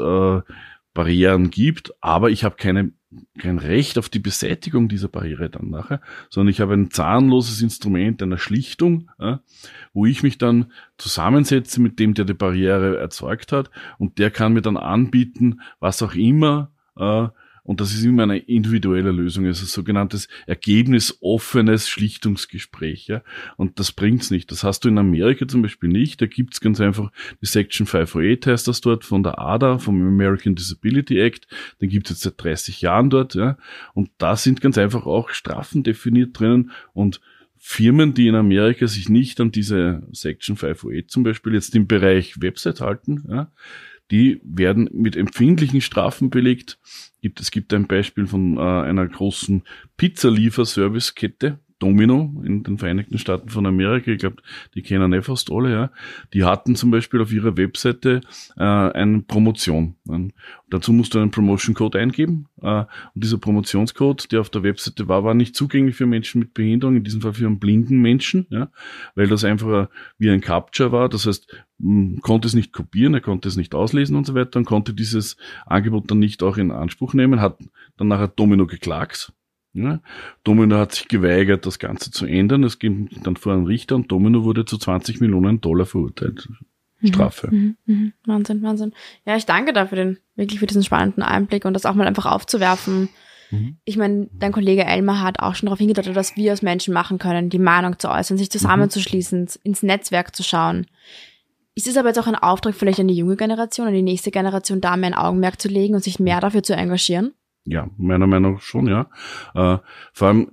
Barrieren 0.93 1.49
gibt, 1.49 1.91
aber 2.01 2.29
ich 2.29 2.43
habe 2.43 2.55
keine 2.55 2.91
kein 3.37 3.57
Recht 3.57 3.97
auf 3.97 4.09
die 4.09 4.19
Beseitigung 4.19 4.87
dieser 4.87 5.07
Barriere 5.07 5.49
dann 5.49 5.69
nachher, 5.69 6.01
sondern 6.29 6.51
ich 6.51 6.61
habe 6.61 6.73
ein 6.73 6.91
zahnloses 6.91 7.61
Instrument 7.61 8.21
einer 8.21 8.37
Schlichtung, 8.37 9.09
ja, 9.19 9.41
wo 9.93 10.05
ich 10.05 10.23
mich 10.23 10.37
dann 10.37 10.71
zusammensetze 10.97 11.81
mit 11.81 11.99
dem, 11.99 12.13
der 12.13 12.25
die 12.25 12.33
Barriere 12.33 12.97
erzeugt 12.97 13.51
hat 13.51 13.69
und 13.97 14.19
der 14.19 14.31
kann 14.31 14.53
mir 14.53 14.61
dann 14.61 14.77
anbieten, 14.77 15.61
was 15.79 16.01
auch 16.01 16.15
immer, 16.15 16.71
äh, 16.97 17.27
und 17.63 17.79
das 17.79 17.93
ist 17.93 18.03
immer 18.03 18.23
eine 18.23 18.39
individuelle 18.39 19.11
Lösung. 19.11 19.45
Ein 19.45 19.53
sogenanntes 19.53 20.27
ergebnisoffenes 20.47 21.87
Schlichtungsgespräch. 21.87 23.07
Ja? 23.07 23.23
Und 23.55 23.79
das 23.79 23.93
bringt's 23.93 24.31
nicht. 24.31 24.51
Das 24.51 24.65
hast 24.65 24.81
du 24.81 24.89
in 24.89 24.97
Amerika 24.97 25.47
zum 25.47 25.61
Beispiel 25.61 25.89
nicht. 25.89 26.21
Da 26.21 26.25
gibt's 26.25 26.59
ganz 26.59 26.81
einfach 26.81 27.11
die 27.41 27.45
Section 27.45 27.87
508 27.87 28.47
heißt 28.47 28.67
das 28.67 28.81
dort 28.81 29.05
von 29.05 29.23
der 29.23 29.39
ADA, 29.39 29.77
vom 29.77 30.05
American 30.05 30.55
Disability 30.55 31.19
Act. 31.19 31.47
Den 31.79 31.89
gibt's 31.89 32.09
jetzt 32.09 32.21
seit 32.21 32.41
30 32.43 32.81
Jahren 32.81 33.09
dort. 33.09 33.33
Ja? 33.33 33.57
Und 33.93 34.09
da 34.17 34.35
sind 34.35 34.59
ganz 34.59 34.77
einfach 34.77 35.05
auch 35.05 35.29
Strafen 35.29 35.83
definiert 35.83 36.37
drinnen 36.37 36.71
und 36.91 37.21
Firmen, 37.65 38.13
die 38.13 38.27
in 38.27 38.35
Amerika 38.35 38.87
sich 38.87 39.07
nicht 39.07 39.39
an 39.39 39.53
diese 39.53 40.03
Section 40.11 40.57
508 40.57 41.09
zum 41.09 41.23
Beispiel 41.23 41.53
jetzt 41.53 41.73
im 41.77 41.87
Bereich 41.87 42.41
Website 42.41 42.81
halten, 42.81 43.23
ja, 43.29 43.53
die 44.11 44.41
werden 44.43 44.89
mit 44.93 45.15
empfindlichen 45.15 45.81
Strafen 45.81 46.29
belegt. 46.29 46.79
Es 47.21 47.51
gibt 47.51 47.73
ein 47.73 47.87
Beispiel 47.87 48.27
von 48.27 48.57
äh, 48.57 48.61
einer 48.61 49.07
großen 49.07 49.63
Pizzalieferservice-Kette, 49.97 51.59
Domino 51.83 52.41
in 52.45 52.63
den 52.63 52.77
Vereinigten 52.77 53.17
Staaten 53.17 53.49
von 53.49 53.65
Amerika, 53.65 54.09
ich 54.09 54.19
glaube, 54.19 54.37
die 54.73 54.81
kennen 54.81 55.11
eh 55.11 55.21
fast 55.21 55.51
alle, 55.51 55.69
ja. 55.69 55.91
Die 56.33 56.45
hatten 56.45 56.77
zum 56.77 56.91
Beispiel 56.91 57.21
auf 57.21 57.33
ihrer 57.33 57.57
Webseite 57.57 58.21
äh, 58.55 58.63
eine 58.63 59.19
Promotion. 59.23 59.95
Und 60.07 60.33
dazu 60.69 60.93
musst 60.93 61.13
du 61.13 61.19
einen 61.19 61.31
Promotion 61.31 61.75
Code 61.75 61.99
eingeben. 61.99 62.47
Äh, 62.61 62.85
und 63.13 63.23
dieser 63.23 63.37
Promotionscode, 63.37 64.31
der 64.31 64.39
auf 64.39 64.49
der 64.49 64.63
Webseite 64.63 65.09
war, 65.09 65.25
war 65.25 65.33
nicht 65.33 65.57
zugänglich 65.57 65.97
für 65.97 66.05
Menschen 66.05 66.39
mit 66.39 66.53
Behinderung, 66.53 66.95
in 66.95 67.03
diesem 67.03 67.19
Fall 67.19 67.33
für 67.33 67.47
einen 67.47 67.59
blinden 67.59 67.97
Menschen, 67.97 68.47
ja, 68.49 68.71
weil 69.15 69.27
das 69.27 69.43
einfach 69.43 69.89
wie 70.17 70.29
ein 70.29 70.39
Capture 70.39 70.93
war. 70.93 71.09
Das 71.09 71.25
heißt, 71.25 71.53
konnte 72.21 72.47
es 72.47 72.53
nicht 72.53 72.71
kopieren, 72.71 73.13
er 73.13 73.19
konnte 73.19 73.49
es 73.49 73.57
nicht 73.57 73.75
auslesen 73.75 74.15
und 74.15 74.25
so 74.25 74.35
weiter 74.35 74.57
und 74.57 74.65
konnte 74.65 74.93
dieses 74.93 75.35
Angebot 75.65 76.09
dann 76.09 76.19
nicht 76.19 76.43
auch 76.43 76.55
in 76.55 76.71
Anspruch 76.71 77.13
nehmen, 77.13 77.41
hat 77.41 77.57
dann 77.97 78.07
nachher 78.07 78.29
Domino 78.29 78.67
geklagt 78.67 79.33
ja, 79.73 80.01
Domino 80.43 80.77
hat 80.77 80.93
sich 80.93 81.07
geweigert, 81.07 81.65
das 81.65 81.79
Ganze 81.79 82.11
zu 82.11 82.25
ändern. 82.25 82.63
Es 82.63 82.77
ging 82.77 83.09
dann 83.23 83.35
vor 83.35 83.53
einen 83.53 83.65
Richter 83.65 83.95
und 83.95 84.11
Domino 84.11 84.43
wurde 84.43 84.65
zu 84.65 84.77
20 84.77 85.19
Millionen 85.19 85.61
Dollar 85.61 85.87
verurteilt. 85.87 86.47
Mhm, 86.99 87.07
Strafe. 87.07 87.49
Mhm, 87.51 87.77
mhm, 87.85 88.13
Wahnsinn, 88.25 88.61
Wahnsinn. 88.61 88.93
Ja, 89.25 89.35
ich 89.35 89.45
danke 89.45 89.73
dafür 89.73 89.97
den, 89.97 90.17
wirklich 90.35 90.59
für 90.59 90.67
diesen 90.67 90.83
spannenden 90.83 91.23
Einblick 91.23 91.65
und 91.65 91.73
das 91.73 91.85
auch 91.85 91.95
mal 91.95 92.07
einfach 92.07 92.27
aufzuwerfen. 92.27 93.09
Mhm. 93.49 93.77
Ich 93.83 93.97
meine, 93.97 94.29
dein 94.31 94.51
Kollege 94.51 94.85
Elmar 94.85 95.21
hat 95.21 95.39
auch 95.39 95.55
schon 95.55 95.67
darauf 95.67 95.79
hingedeutet, 95.79 96.15
was 96.15 96.35
wir 96.35 96.51
als 96.51 96.61
Menschen 96.61 96.93
machen 96.93 97.17
können, 97.17 97.49
die 97.49 97.59
Meinung 97.59 97.97
zu 97.97 98.09
äußern, 98.09 98.37
sich 98.37 98.51
zusammenzuschließen, 98.51 99.41
mhm. 99.41 99.47
ins 99.63 99.81
Netzwerk 99.81 100.35
zu 100.35 100.43
schauen. 100.43 100.85
Ist 101.75 101.87
es 101.87 101.97
aber 101.97 102.09
jetzt 102.09 102.19
auch 102.19 102.27
ein 102.27 102.35
Auftrag 102.35 102.75
vielleicht 102.75 102.99
an 102.99 103.07
die 103.07 103.15
junge 103.15 103.35
Generation, 103.35 103.87
an 103.87 103.95
die 103.95 104.03
nächste 104.03 104.29
Generation, 104.29 104.81
da 104.81 104.95
mehr 104.95 105.09
ein 105.09 105.15
Augenmerk 105.15 105.59
zu 105.59 105.67
legen 105.67 105.95
und 105.95 106.03
sich 106.03 106.19
mehr 106.19 106.39
dafür 106.39 106.61
zu 106.61 106.75
engagieren? 106.75 107.33
Ja, 107.65 107.89
meiner 107.97 108.27
Meinung 108.27 108.55
nach 108.55 108.61
schon, 108.61 108.87
ja. 108.87 109.09
Äh, 109.53 109.77
vor 110.13 110.27
allem, 110.27 110.51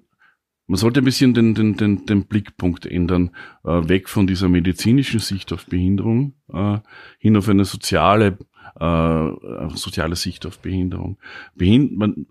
man 0.67 0.77
sollte 0.77 1.01
ein 1.01 1.05
bisschen 1.05 1.35
den, 1.35 1.55
den, 1.55 1.77
den, 1.77 2.07
den 2.07 2.27
Blickpunkt 2.27 2.87
ändern, 2.87 3.35
äh, 3.65 3.89
weg 3.89 4.09
von 4.09 4.29
dieser 4.29 4.49
medizinischen 4.49 5.19
Sicht 5.19 5.53
auf 5.53 5.67
Behinderung 5.67 6.35
äh, 6.53 6.79
hin 7.19 7.37
auf 7.37 7.49
eine 7.49 7.65
soziale, 7.65 8.39
äh, 8.79 9.29
soziale 9.75 10.15
Sicht 10.15 10.47
auf 10.47 10.61
Behinderung. 10.61 11.19
Behind 11.57 11.97
man, 11.97 12.27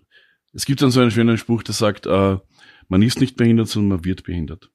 es 0.54 0.64
gibt 0.64 0.80
dann 0.80 0.90
so 0.90 1.00
einen 1.00 1.10
schönen 1.10 1.36
Spruch, 1.36 1.62
der 1.62 1.74
sagt, 1.74 2.06
äh, 2.06 2.38
man 2.88 3.02
ist 3.02 3.20
nicht 3.20 3.36
behindert, 3.36 3.68
sondern 3.68 3.98
man 3.98 4.04
wird 4.06 4.24
behindert. 4.24 4.70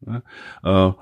Ja? 0.00 0.22
Äh, 0.64 0.94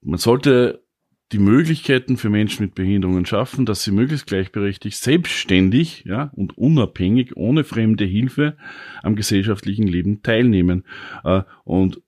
man 0.00 0.18
sollte 0.18 0.84
die 1.32 1.38
Möglichkeiten 1.38 2.16
für 2.16 2.30
Menschen 2.30 2.64
mit 2.64 2.74
Behinderungen 2.74 3.26
schaffen, 3.26 3.66
dass 3.66 3.82
sie 3.82 3.90
möglichst 3.90 4.26
gleichberechtigt, 4.26 4.96
selbstständig 4.96 6.04
ja, 6.06 6.30
und 6.34 6.56
unabhängig, 6.56 7.36
ohne 7.36 7.64
fremde 7.64 8.04
Hilfe 8.04 8.56
am 9.02 9.14
gesellschaftlichen 9.14 9.86
Leben 9.86 10.22
teilnehmen. 10.22 10.84
Äh, 11.24 11.42
und 11.64 12.02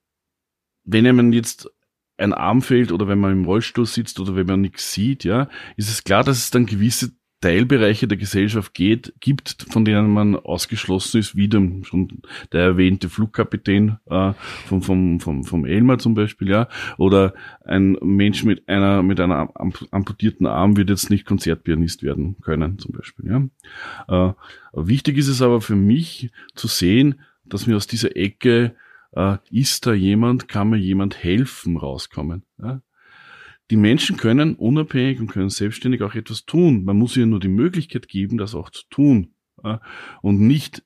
wenn 0.83 1.15
man 1.15 1.33
jetzt 1.33 1.69
ein 2.17 2.33
Arm 2.33 2.61
fehlt 2.61 2.91
oder 2.91 3.07
wenn 3.07 3.19
man 3.19 3.31
im 3.31 3.45
Rollstuhl 3.45 3.85
sitzt 3.85 4.19
oder 4.19 4.35
wenn 4.35 4.47
man 4.47 4.61
nichts 4.61 4.91
sieht, 4.91 5.23
ja, 5.23 5.49
ist 5.75 5.89
es 5.89 6.03
klar, 6.03 6.23
dass 6.23 6.37
es 6.37 6.51
dann 6.51 6.65
gewisse 6.65 7.11
Teilbereiche 7.41 8.07
der 8.07 8.17
Gesellschaft 8.17 8.73
geht, 8.73 9.13
gibt, 9.19 9.65
von 9.69 9.83
denen 9.83 10.11
man 10.11 10.35
ausgeschlossen 10.35 11.19
ist, 11.19 11.35
wie 11.35 11.47
dem, 11.47 11.83
schon 11.83 12.21
der 12.51 12.61
erwähnte 12.61 13.09
Flugkapitän 13.09 13.97
äh, 14.05 14.33
vom, 14.67 14.81
vom, 14.81 15.19
vom, 15.19 15.43
vom 15.43 15.65
Elmar 15.65 15.97
zum 15.97 16.13
Beispiel, 16.13 16.49
ja, 16.49 16.69
oder 16.97 17.33
ein 17.65 17.97
Mensch 18.01 18.43
mit 18.43 18.69
einer 18.69 19.01
mit 19.01 19.19
einer 19.19 19.49
amputierten 19.91 20.45
Arm 20.45 20.77
wird 20.77 20.89
jetzt 20.89 21.09
nicht 21.09 21.25
Konzertpianist 21.25 22.03
werden 22.03 22.37
können, 22.41 22.77
zum 22.77 22.91
Beispiel. 22.91 23.49
Ja. 24.07 24.29
Äh, 24.29 24.33
wichtig 24.73 25.17
ist 25.17 25.27
es 25.27 25.41
aber 25.41 25.61
für 25.61 25.75
mich 25.75 26.31
zu 26.55 26.67
sehen, 26.67 27.21
dass 27.43 27.67
wir 27.67 27.75
aus 27.75 27.87
dieser 27.87 28.15
Ecke 28.15 28.75
äh, 29.13 29.37
ist 29.49 29.85
da 29.85 29.93
jemand, 29.93 30.47
kann 30.47 30.69
mir 30.69 30.77
jemand 30.77 31.23
helfen, 31.23 31.77
rauskommen. 31.77 32.43
Ja? 32.61 32.81
Die 33.71 33.77
Menschen 33.77 34.17
können 34.17 34.55
unabhängig 34.55 35.19
und 35.19 35.27
können 35.27 35.49
selbstständig 35.49 36.03
auch 36.03 36.13
etwas 36.13 36.45
tun. 36.45 36.83
Man 36.83 36.97
muss 36.97 37.17
ihnen 37.17 37.31
nur 37.31 37.39
die 37.39 37.47
Möglichkeit 37.47 38.07
geben, 38.07 38.37
das 38.37 38.53
auch 38.53 38.69
zu 38.69 38.83
tun. 38.89 39.33
Und 40.21 40.39
nicht 40.41 40.83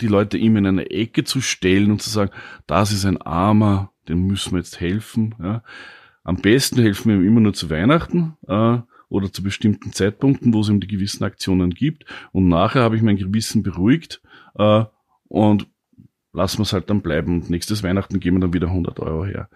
die 0.00 0.06
Leute 0.06 0.38
immer 0.38 0.60
in 0.60 0.66
eine 0.66 0.90
Ecke 0.90 1.24
zu 1.24 1.40
stellen 1.40 1.90
und 1.90 2.00
zu 2.00 2.10
sagen, 2.10 2.30
das 2.66 2.92
ist 2.92 3.04
ein 3.04 3.20
Armer, 3.20 3.92
dem 4.08 4.26
müssen 4.26 4.52
wir 4.52 4.58
jetzt 4.58 4.80
helfen. 4.80 5.34
Am 6.22 6.36
besten 6.36 6.80
helfen 6.80 7.10
wir 7.10 7.16
ihm 7.16 7.26
immer 7.26 7.40
nur 7.40 7.54
zu 7.54 7.70
Weihnachten 7.70 8.36
äh, 8.46 8.78
oder 9.08 9.32
zu 9.32 9.42
bestimmten 9.42 9.92
Zeitpunkten, 9.92 10.52
wo 10.52 10.60
es 10.60 10.68
ihm 10.68 10.78
die 10.78 10.86
gewissen 10.86 11.24
Aktionen 11.24 11.70
gibt. 11.70 12.04
Und 12.32 12.48
nachher 12.48 12.82
habe 12.82 12.96
ich 12.96 13.02
mein 13.02 13.16
Gewissen 13.16 13.62
beruhigt 13.62 14.20
äh, 14.54 14.84
und 15.28 15.66
lassen 16.34 16.58
wir 16.58 16.64
es 16.64 16.74
halt 16.74 16.90
dann 16.90 17.00
bleiben. 17.00 17.32
Und 17.32 17.50
nächstes 17.50 17.82
Weihnachten 17.82 18.20
geben 18.20 18.36
wir 18.36 18.40
dann 18.42 18.52
wieder 18.52 18.68
100 18.68 19.00
Euro 19.00 19.24
her. 19.24 19.48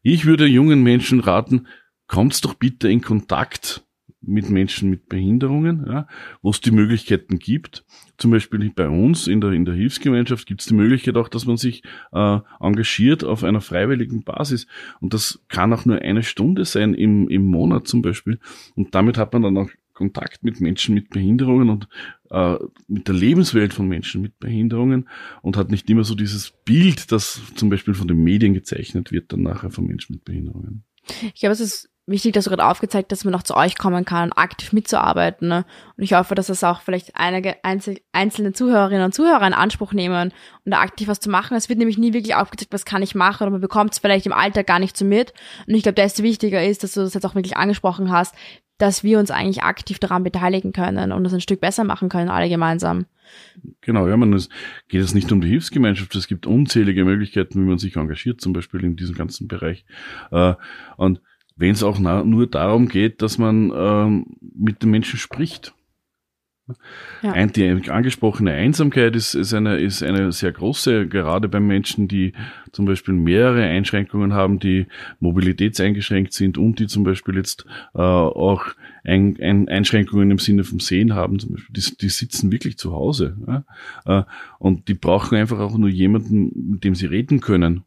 Ich 0.00 0.24
würde 0.24 0.46
jungen 0.46 0.82
Menschen 0.82 1.20
raten, 1.20 1.66
kommt 2.08 2.44
doch 2.44 2.54
bitte 2.54 2.90
in 2.90 3.00
Kontakt 3.00 3.84
mit 4.20 4.50
Menschen 4.50 4.90
mit 4.90 5.08
Behinderungen, 5.08 5.86
ja, 5.86 6.08
wo 6.42 6.50
es 6.50 6.60
die 6.60 6.72
Möglichkeiten 6.72 7.38
gibt. 7.38 7.84
Zum 8.16 8.32
Beispiel 8.32 8.70
bei 8.74 8.88
uns 8.88 9.28
in 9.28 9.40
der, 9.40 9.52
in 9.52 9.64
der 9.64 9.74
Hilfsgemeinschaft 9.74 10.46
gibt 10.46 10.60
es 10.60 10.66
die 10.66 10.74
Möglichkeit 10.74 11.16
auch, 11.16 11.28
dass 11.28 11.46
man 11.46 11.56
sich 11.56 11.84
äh, 12.12 12.38
engagiert 12.60 13.22
auf 13.22 13.44
einer 13.44 13.60
freiwilligen 13.60 14.24
Basis. 14.24 14.66
Und 15.00 15.14
das 15.14 15.44
kann 15.48 15.72
auch 15.72 15.84
nur 15.84 16.02
eine 16.02 16.24
Stunde 16.24 16.64
sein 16.64 16.94
im, 16.94 17.28
im 17.28 17.46
Monat 17.46 17.86
zum 17.86 18.02
Beispiel. 18.02 18.40
Und 18.74 18.94
damit 18.94 19.18
hat 19.18 19.32
man 19.32 19.42
dann 19.42 19.56
auch 19.56 19.70
Kontakt 19.94 20.44
mit 20.44 20.60
Menschen 20.60 20.94
mit 20.94 21.10
Behinderungen 21.10 21.70
und 21.70 21.88
äh, 22.30 22.56
mit 22.86 23.08
der 23.08 23.14
Lebenswelt 23.14 23.74
von 23.74 23.88
Menschen 23.88 24.22
mit 24.22 24.38
Behinderungen 24.38 25.08
und 25.42 25.56
hat 25.56 25.70
nicht 25.70 25.90
immer 25.90 26.04
so 26.04 26.14
dieses 26.14 26.52
Bild, 26.64 27.10
das 27.10 27.40
zum 27.56 27.68
Beispiel 27.68 27.94
von 27.94 28.06
den 28.06 28.22
Medien 28.22 28.54
gezeichnet 28.54 29.10
wird, 29.10 29.32
dann 29.32 29.42
nachher 29.42 29.70
von 29.70 29.86
Menschen 29.86 30.14
mit 30.14 30.24
Behinderungen. 30.24 30.84
Ich 31.34 31.40
glaube, 31.40 31.54
es 31.54 31.60
ist 31.60 31.90
wichtig, 32.08 32.32
dass 32.32 32.44
du 32.44 32.50
gerade 32.50 32.66
aufgezeigt 32.66 33.12
hast, 33.12 33.20
dass 33.20 33.24
man 33.24 33.34
auch 33.34 33.42
zu 33.42 33.56
euch 33.56 33.78
kommen 33.78 34.04
kann, 34.04 34.32
aktiv 34.32 34.72
mitzuarbeiten. 34.72 35.48
Ne? 35.48 35.64
Und 35.96 36.04
ich 36.04 36.14
hoffe, 36.14 36.34
dass 36.34 36.48
das 36.48 36.64
auch 36.64 36.80
vielleicht 36.80 37.14
einige 37.14 37.56
einzel 37.64 38.00
einzelne 38.12 38.52
Zuhörerinnen 38.52 39.04
und 39.04 39.14
Zuhörer 39.14 39.46
in 39.46 39.52
Anspruch 39.52 39.92
nehmen 39.92 40.32
und 40.64 40.70
da 40.70 40.80
aktiv 40.80 41.08
was 41.08 41.20
zu 41.20 41.30
machen. 41.30 41.56
Es 41.56 41.68
wird 41.68 41.78
nämlich 41.78 41.98
nie 41.98 42.12
wirklich 42.12 42.34
aufgezeigt, 42.34 42.72
was 42.72 42.84
kann 42.84 43.02
ich 43.02 43.14
machen 43.14 43.44
oder 43.44 43.52
man 43.52 43.60
bekommt 43.60 43.92
es 43.92 43.98
vielleicht 43.98 44.26
im 44.26 44.32
Alltag 44.32 44.66
gar 44.66 44.78
nicht 44.78 44.96
so 44.96 45.04
mit. 45.04 45.32
Und 45.66 45.74
ich 45.74 45.82
glaube, 45.82 45.96
desto 45.96 46.22
wichtiger 46.22 46.64
ist, 46.64 46.82
dass 46.82 46.94
du 46.94 47.00
das 47.00 47.14
jetzt 47.14 47.24
auch 47.24 47.34
wirklich 47.34 47.56
angesprochen 47.56 48.10
hast, 48.10 48.34
dass 48.78 49.02
wir 49.02 49.18
uns 49.18 49.30
eigentlich 49.30 49.64
aktiv 49.64 49.98
daran 49.98 50.22
beteiligen 50.22 50.72
können 50.72 51.12
und 51.12 51.24
das 51.24 51.34
ein 51.34 51.40
Stück 51.40 51.60
besser 51.60 51.84
machen 51.84 52.08
können, 52.08 52.30
alle 52.30 52.48
gemeinsam. 52.48 53.06
Genau, 53.80 54.08
ja, 54.08 54.16
man, 54.16 54.32
es 54.32 54.48
geht 54.88 55.02
es 55.02 55.14
nicht 55.14 55.30
um 55.32 55.40
die 55.40 55.48
Hilfsgemeinschaft, 55.48 56.14
es 56.14 56.28
gibt 56.28 56.46
unzählige 56.46 57.04
Möglichkeiten, 57.04 57.60
wie 57.60 57.68
man 57.68 57.78
sich 57.78 57.96
engagiert, 57.96 58.40
zum 58.40 58.52
Beispiel 58.52 58.84
in 58.84 58.96
diesem 58.96 59.16
ganzen 59.16 59.48
Bereich. 59.48 59.84
Äh, 60.30 60.54
und 60.96 61.20
wenn 61.58 61.72
es 61.72 61.82
auch 61.82 61.98
nur 61.98 62.46
darum 62.46 62.88
geht, 62.88 63.20
dass 63.20 63.36
man 63.36 63.72
ähm, 63.74 64.26
mit 64.40 64.82
den 64.82 64.90
Menschen 64.90 65.18
spricht. 65.18 65.74
Ja. 67.22 67.46
Die 67.46 67.90
angesprochene 67.90 68.52
Einsamkeit 68.52 69.16
ist, 69.16 69.34
ist, 69.34 69.54
eine, 69.54 69.78
ist 69.78 70.02
eine 70.02 70.32
sehr 70.32 70.52
große, 70.52 71.08
gerade 71.08 71.48
bei 71.48 71.60
Menschen, 71.60 72.08
die 72.08 72.34
zum 72.72 72.84
Beispiel 72.84 73.14
mehrere 73.14 73.62
Einschränkungen 73.62 74.34
haben, 74.34 74.58
die 74.58 74.86
mobilitätseingeschränkt 75.18 76.32
sind 76.34 76.58
und 76.58 76.78
die 76.78 76.86
zum 76.86 77.04
Beispiel 77.04 77.36
jetzt 77.36 77.64
äh, 77.94 78.00
auch 78.00 78.66
ein, 79.02 79.38
ein 79.40 79.68
Einschränkungen 79.68 80.30
im 80.30 80.38
Sinne 80.38 80.62
vom 80.62 80.78
Sehen 80.78 81.14
haben, 81.14 81.38
zum 81.38 81.52
Beispiel. 81.52 81.72
Die, 81.74 81.96
die 81.96 82.08
sitzen 82.10 82.52
wirklich 82.52 82.76
zu 82.76 82.92
Hause. 82.92 83.36
Ja? 83.46 83.64
Äh, 84.04 84.24
und 84.58 84.88
die 84.88 84.94
brauchen 84.94 85.38
einfach 85.38 85.58
auch 85.60 85.78
nur 85.78 85.88
jemanden, 85.88 86.72
mit 86.72 86.84
dem 86.84 86.94
sie 86.94 87.06
reden 87.06 87.40
können. 87.40 87.84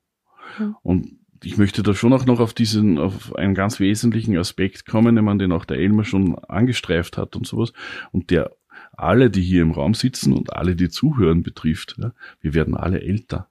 Ja. 0.59 0.75
Und 0.81 1.20
ich 1.43 1.57
möchte 1.57 1.83
da 1.83 1.93
schon 1.93 2.13
auch 2.13 2.25
noch 2.25 2.39
auf 2.39 2.53
diesen, 2.53 2.97
auf 2.97 3.35
einen 3.35 3.55
ganz 3.55 3.79
wesentlichen 3.79 4.37
Aspekt 4.37 4.85
kommen, 4.85 5.15
den 5.15 5.25
man 5.25 5.39
den 5.39 5.51
auch 5.51 5.65
der 5.65 5.77
Elmer 5.77 6.03
schon 6.03 6.35
angestreift 6.35 7.17
hat 7.17 7.35
und 7.35 7.47
sowas, 7.47 7.73
und 8.11 8.29
der 8.29 8.51
alle, 8.93 9.29
die 9.29 9.41
hier 9.41 9.61
im 9.61 9.71
Raum 9.71 9.93
sitzen 9.93 10.33
und 10.33 10.53
alle, 10.53 10.75
die 10.75 10.89
zuhören, 10.89 11.43
betrifft. 11.43 11.95
Ja, 11.97 12.13
wir 12.41 12.53
werden 12.53 12.75
alle 12.75 13.01
älter. 13.01 13.47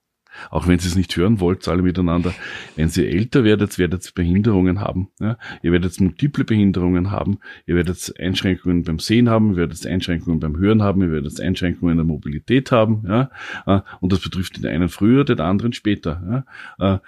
Auch 0.50 0.68
wenn 0.68 0.78
Sie 0.78 0.86
es 0.86 0.94
nicht 0.94 1.16
hören 1.16 1.40
wollt, 1.40 1.66
alle 1.66 1.82
miteinander. 1.82 2.32
Wenn 2.76 2.88
Sie 2.88 3.04
älter 3.04 3.42
werdet, 3.42 3.78
werdet 3.78 4.06
ihr 4.06 4.12
Behinderungen 4.14 4.80
haben. 4.80 5.08
Ja? 5.18 5.38
Ihr 5.62 5.72
werdet 5.72 6.00
multiple 6.00 6.44
Behinderungen 6.44 7.10
haben. 7.10 7.40
Ihr 7.66 7.74
werdet 7.74 8.14
Einschränkungen 8.18 8.84
beim 8.84 9.00
Sehen 9.00 9.28
haben. 9.28 9.50
Ihr 9.50 9.56
werdet 9.56 9.84
Einschränkungen 9.86 10.38
beim 10.38 10.56
Hören 10.56 10.82
haben. 10.82 11.02
Ihr 11.02 11.10
werdet 11.10 11.40
Einschränkungen 11.40 11.92
in 11.92 11.98
der 11.98 12.06
Mobilität 12.06 12.70
haben. 12.70 13.04
Ja? 13.08 13.30
Und 14.00 14.12
das 14.12 14.20
betrifft 14.20 14.56
den 14.56 14.66
einen 14.66 14.88
früher, 14.88 15.24
den 15.24 15.40
anderen 15.40 15.72
später. 15.72 16.44
Ja? 16.78 17.02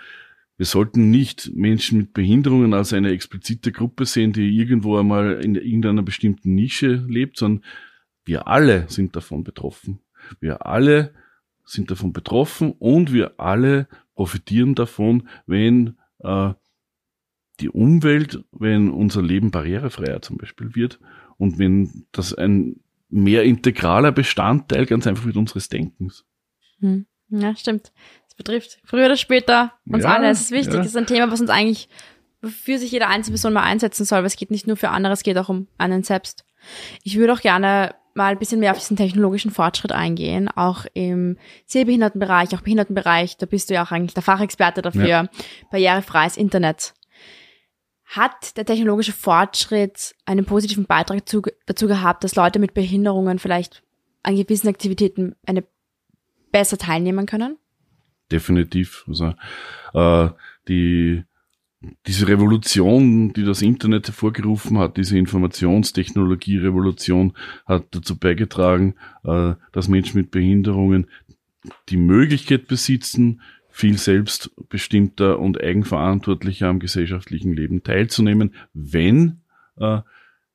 Wir 0.63 0.67
sollten 0.67 1.11
nicht 1.11 1.51
Menschen 1.57 1.99
mit 1.99 2.13
Behinderungen 2.13 2.73
als 2.73 2.93
eine 2.93 3.11
explizite 3.11 3.73
Gruppe 3.73 4.07
sehen, 4.07 4.33
die 4.33 4.57
irgendwo 4.57 4.97
einmal 4.97 5.45
in 5.45 5.57
irgendeiner 5.57 6.05
bestimmten 6.05 6.55
Nische 6.55 7.05
lebt, 7.09 7.37
sondern 7.37 7.65
wir 8.25 8.47
alle 8.47 8.89
sind 8.89 9.17
davon 9.17 9.43
betroffen. 9.43 9.99
Wir 10.39 10.65
alle 10.65 11.15
sind 11.65 11.91
davon 11.91 12.13
betroffen 12.13 12.71
und 12.79 13.13
wir 13.13 13.41
alle 13.41 13.89
profitieren 14.15 14.77
davon, 14.77 15.29
wenn 15.47 15.97
äh, 16.21 16.53
die 17.59 17.69
Umwelt, 17.69 18.45
wenn 18.53 18.89
unser 18.89 19.21
Leben 19.21 19.51
barrierefreier 19.51 20.23
zum 20.23 20.37
Beispiel 20.37 20.77
wird 20.77 21.01
und 21.39 21.59
wenn 21.59 22.07
das 22.13 22.35
ein 22.35 22.77
mehr 23.09 23.43
integraler 23.43 24.13
Bestandteil 24.13 24.87
ganz 24.87 25.09
einfach 25.09 25.25
mit 25.25 25.37
unseres 25.37 25.69
Denkens. 25.69 26.25
Hm. 26.79 27.07
Ja, 27.31 27.57
stimmt. 27.57 27.93
Das 28.33 28.37
betrifft 28.37 28.79
früher 28.85 29.05
oder 29.07 29.17
später 29.17 29.73
uns 29.87 30.05
Ja, 30.05 30.15
alle. 30.15 30.31
Es 30.31 30.41
ist 30.41 30.51
wichtig. 30.53 30.75
ja. 30.75 30.81
Es 30.81 30.87
ist 30.87 30.97
ein 30.97 31.07
Thema, 31.07 31.31
was 31.31 31.41
uns 31.43 31.51
eigentlich 31.51 31.91
für 32.43 32.79
sich 32.79 32.91
jede 32.91 33.07
einzelne 33.09 33.35
Person 33.35 33.53
mal 33.53 33.63
einsetzen 33.63 34.07
soll, 34.07 34.21
weil 34.21 34.27
es 34.27 34.37
geht 34.37 34.51
nicht 34.51 34.67
nur 34.67 34.77
für 34.77 34.89
andere, 34.89 35.13
es 35.13 35.23
geht 35.23 35.37
auch 35.37 35.51
um 35.51 35.69
einen 35.77 36.03
selbst. 36.03 36.45
Ich 37.03 37.19
würde 37.19 37.35
auch 37.35 37.41
gerne 37.41 37.95
mal 38.15 38.33
ein 38.33 38.39
bisschen 38.39 38.61
mehr 38.61 38.73
auf 38.73 38.79
diesen 38.79 38.97
technologischen 38.97 39.51
Fortschritt 39.51 39.93
eingehen, 39.93 40.49
auch 40.49 40.87
im 40.95 41.37
Sehbehindertenbereich, 41.67 42.55
auch 42.55 42.63
Behindertenbereich. 42.63 43.37
Da 43.37 43.47
bist 43.47 43.69
du 43.69 43.75
ja 43.75 43.85
auch 43.85 43.93
eigentlich 43.93 44.15
der 44.15 44.23
Fachexperte 44.23 44.81
dafür. 44.81 45.07
Ja. 45.07 45.27
Barrierefreies 45.71 46.37
Internet. 46.39 46.95
Hat 48.05 48.57
der 48.57 48.65
technologische 48.65 49.13
Fortschritt 49.13 50.15
einen 50.25 50.47
positiven 50.47 50.87
Beitrag 50.87 51.29
zu, 51.29 51.43
dazu 51.67 51.87
gehabt, 51.87 52.25
dass 52.25 52.35
Leute 52.35 52.59
mit 52.59 52.73
Behinderungen 52.75 53.39
vielleicht 53.39 53.83
an 54.23 54.37
gewissen 54.37 54.69
Aktivitäten 54.69 55.35
eine 55.47 55.65
besser 56.51 56.77
teilnehmen 56.79 57.27
können? 57.27 57.57
Definitiv. 58.33 59.05
Also, 59.07 59.35
äh, 59.95 60.29
die, 60.69 61.23
diese 62.07 62.29
Revolution, 62.29 63.33
die 63.33 63.43
das 63.45 63.63
Internet 63.63 64.09
hervorgerufen 64.09 64.79
hat, 64.79 64.97
diese 64.97 65.19
Informationstechnologie-Revolution 65.19 67.35
hat 67.67 67.87
dazu 67.91 68.17
beigetragen, 68.19 68.95
äh, 69.25 69.55
dass 69.73 69.89
Menschen 69.89 70.19
mit 70.19 70.31
Behinderungen 70.31 71.09
die 71.91 71.99
Möglichkeit 71.99 72.69
besitzen, 72.69 73.41
viel 73.69 73.97
selbstbestimmter 73.97 75.39
und 75.39 75.61
eigenverantwortlicher 75.61 76.69
am 76.69 76.79
gesellschaftlichen 76.79 77.55
Leben 77.55 77.83
teilzunehmen, 77.83 78.55
wenn 78.75 79.41
äh, 79.77 80.01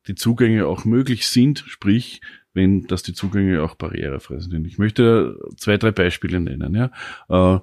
die 0.07 0.15
Zugänge 0.15 0.67
auch 0.67 0.85
möglich 0.85 1.27
sind, 1.27 1.63
sprich, 1.67 2.21
wenn 2.57 2.87
dass 2.87 3.03
die 3.03 3.13
Zugänge 3.13 3.63
auch 3.63 3.75
barrierefrei 3.75 4.39
sind. 4.39 4.67
Ich 4.67 4.77
möchte 4.77 5.39
zwei, 5.55 5.77
drei 5.77 5.91
Beispiele 5.91 6.41
nennen. 6.41 6.75
Ja. 6.75 6.91
Äh, 7.29 7.61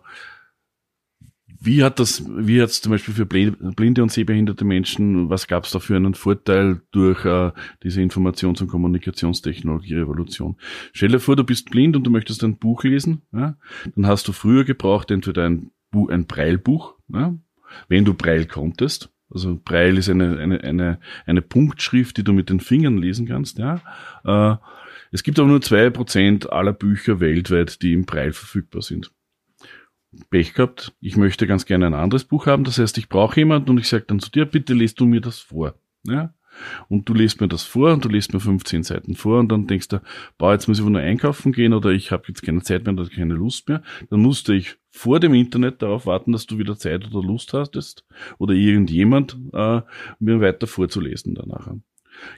wie 1.60 1.82
hat 1.82 1.98
das, 1.98 2.22
wie 2.28 2.60
hat 2.60 2.68
es 2.68 2.82
zum 2.82 2.92
Beispiel 2.92 3.14
für 3.14 3.24
bli- 3.24 3.56
blinde 3.74 4.02
und 4.02 4.12
sehbehinderte 4.12 4.66
Menschen, 4.66 5.30
was 5.30 5.46
gab 5.46 5.64
es 5.64 5.70
da 5.70 5.78
für 5.78 5.96
einen 5.96 6.12
Vorteil 6.12 6.82
durch 6.90 7.24
äh, 7.24 7.52
diese 7.82 8.02
Informations- 8.02 8.60
und 8.60 8.68
Kommunikationstechnologie-Revolution? 8.68 10.56
Stell 10.92 11.08
dir 11.08 11.20
vor, 11.20 11.36
du 11.36 11.44
bist 11.44 11.70
blind 11.70 11.96
und 11.96 12.04
du 12.04 12.10
möchtest 12.10 12.44
ein 12.44 12.58
Buch 12.58 12.84
lesen, 12.84 13.22
ja? 13.32 13.56
dann 13.94 14.06
hast 14.06 14.28
du 14.28 14.32
früher 14.32 14.64
gebraucht 14.64 15.10
entweder 15.10 15.44
ein, 15.44 15.70
Bu 15.90 16.08
ein 16.08 16.26
Braillebuch, 16.26 16.96
ja? 17.08 17.34
wenn 17.88 18.04
du 18.04 18.12
Braille 18.12 18.46
konntest. 18.46 19.10
Also 19.30 19.58
Braille 19.64 19.98
ist 19.98 20.10
eine, 20.10 20.38
eine, 20.38 20.62
eine, 20.62 20.98
eine 21.24 21.40
Punktschrift, 21.40 22.18
die 22.18 22.24
du 22.24 22.34
mit 22.34 22.50
den 22.50 22.60
Fingern 22.60 22.98
lesen 22.98 23.26
kannst. 23.26 23.58
Ja? 23.58 23.80
Es 25.14 25.22
gibt 25.22 25.38
aber 25.38 25.46
nur 25.46 25.62
zwei 25.62 25.90
Prozent 25.90 26.52
aller 26.52 26.72
Bücher 26.72 27.20
weltweit, 27.20 27.82
die 27.82 27.92
im 27.92 28.04
Braille 28.04 28.32
verfügbar 28.32 28.82
sind. 28.82 29.12
Pech 30.28 30.54
gehabt, 30.54 30.92
ich 31.00 31.16
möchte 31.16 31.46
ganz 31.46 31.66
gerne 31.66 31.86
ein 31.86 31.94
anderes 31.94 32.24
Buch 32.24 32.46
haben. 32.46 32.64
Das 32.64 32.78
heißt, 32.78 32.98
ich 32.98 33.08
brauche 33.08 33.38
jemanden 33.38 33.70
und 33.70 33.78
ich 33.78 33.86
sage 33.86 34.06
dann 34.08 34.18
zu 34.18 34.28
dir, 34.28 34.44
bitte 34.44 34.74
lest 34.74 34.98
du 34.98 35.06
mir 35.06 35.20
das 35.20 35.38
vor. 35.38 35.76
Ja? 36.02 36.34
Und 36.88 37.08
du 37.08 37.14
liest 37.14 37.40
mir 37.40 37.46
das 37.46 37.62
vor 37.62 37.92
und 37.92 38.04
du 38.04 38.08
liest 38.08 38.34
mir 38.34 38.40
15 38.40 38.82
Seiten 38.82 39.14
vor 39.14 39.38
und 39.38 39.52
dann 39.52 39.68
denkst 39.68 39.86
du, 39.86 40.02
boah, 40.36 40.52
jetzt 40.52 40.66
muss 40.66 40.80
ich 40.80 40.84
wohl 40.84 40.90
nur 40.90 41.00
einkaufen 41.00 41.52
gehen 41.52 41.74
oder 41.74 41.90
ich 41.90 42.10
habe 42.10 42.24
jetzt 42.26 42.42
keine 42.42 42.62
Zeit 42.62 42.84
mehr 42.84 42.94
oder 42.94 43.08
keine 43.08 43.34
Lust 43.34 43.68
mehr. 43.68 43.84
Dann 44.10 44.18
musste 44.18 44.52
ich 44.52 44.78
vor 44.90 45.20
dem 45.20 45.34
Internet 45.34 45.80
darauf 45.80 46.06
warten, 46.06 46.32
dass 46.32 46.46
du 46.46 46.58
wieder 46.58 46.76
Zeit 46.76 47.06
oder 47.06 47.24
Lust 47.24 47.52
hast 47.52 48.04
oder 48.38 48.54
irgendjemand 48.54 49.38
äh, 49.52 49.82
mir 50.18 50.40
weiter 50.40 50.66
vorzulesen 50.66 51.36
danach. 51.36 51.68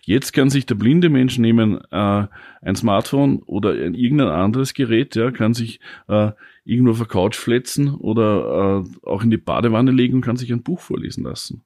Jetzt 0.03 0.33
kann 0.33 0.51
sich 0.51 0.66
der 0.66 0.74
blinde 0.74 1.09
Mensch 1.09 1.39
nehmen 1.39 1.81
äh, 1.91 2.27
ein 2.62 2.77
Smartphone 2.77 3.43
oder 3.43 3.72
ein, 3.72 3.95
irgendein 3.95 4.29
anderes 4.29 4.74
Gerät, 4.74 5.16
ja, 5.16 5.31
kann 5.31 5.55
sich 5.55 5.81
äh, 6.09 6.33
irgendwo 6.64 6.93
auf 6.93 6.99
der 6.99 7.07
Couch 7.07 7.37
fletzen 7.37 7.95
oder 7.95 8.85
äh, 8.85 9.07
auch 9.07 9.22
in 9.22 9.31
die 9.31 9.37
Badewanne 9.37 9.91
legen 9.91 10.16
und 10.16 10.20
kann 10.22 10.37
sich 10.37 10.53
ein 10.53 10.62
Buch 10.62 10.81
vorlesen 10.81 11.24
lassen. 11.24 11.62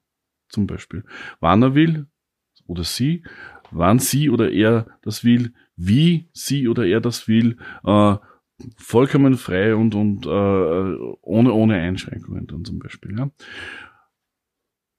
Zum 0.49 0.67
Beispiel. 0.67 1.03
Wann 1.39 1.63
er 1.63 1.75
will 1.75 2.07
oder 2.67 2.83
sie, 2.83 3.23
wann 3.71 3.99
sie 3.99 4.29
oder 4.29 4.51
er 4.51 4.87
das 5.01 5.23
will, 5.23 5.53
wie 5.75 6.29
sie 6.33 6.67
oder 6.67 6.85
er 6.85 7.01
das 7.01 7.27
will, 7.27 7.57
äh, 7.83 8.15
vollkommen 8.77 9.35
frei 9.35 9.75
und, 9.75 9.95
und 9.95 10.25
äh, 10.25 10.29
ohne, 10.29 11.53
ohne 11.53 11.75
Einschränkungen 11.75 12.47
dann 12.47 12.65
zum 12.65 12.79
Beispiel. 12.79 13.17
Ja. 13.17 13.31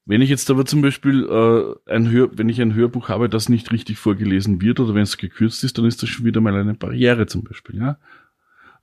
Wenn 0.05 0.21
ich 0.21 0.29
jetzt 0.29 0.49
aber 0.51 0.65
zum 0.65 0.81
Beispiel 0.81 1.23
äh, 1.23 1.91
ein 1.91 2.09
Hör, 2.09 2.37
wenn 2.37 2.49
ich 2.49 2.61
ein 2.61 2.73
Hörbuch 2.73 3.07
habe, 3.07 3.29
das 3.29 3.47
nicht 3.47 3.71
richtig 3.71 3.97
vorgelesen 3.97 4.61
wird 4.61 4.79
oder 4.79 4.93
wenn 4.93 5.03
es 5.03 5.17
gekürzt 5.17 5.63
ist, 5.63 5.77
dann 5.77 5.85
ist 5.85 6.03
das 6.03 6.09
schon 6.09 6.25
wieder 6.25 6.41
mal 6.41 6.55
eine 6.55 6.73
Barriere 6.73 7.25
zum 7.25 7.43
Beispiel. 7.43 7.77
Ja? 7.77 7.97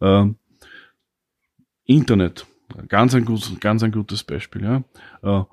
Ähm, 0.00 0.36
Internet, 1.84 2.46
ganz 2.88 3.14
ein, 3.14 3.26
gutes, 3.26 3.58
ganz 3.60 3.82
ein 3.82 3.92
gutes 3.92 4.24
Beispiel. 4.24 4.62
Ja? 4.62 4.84
Äh, 5.22 5.44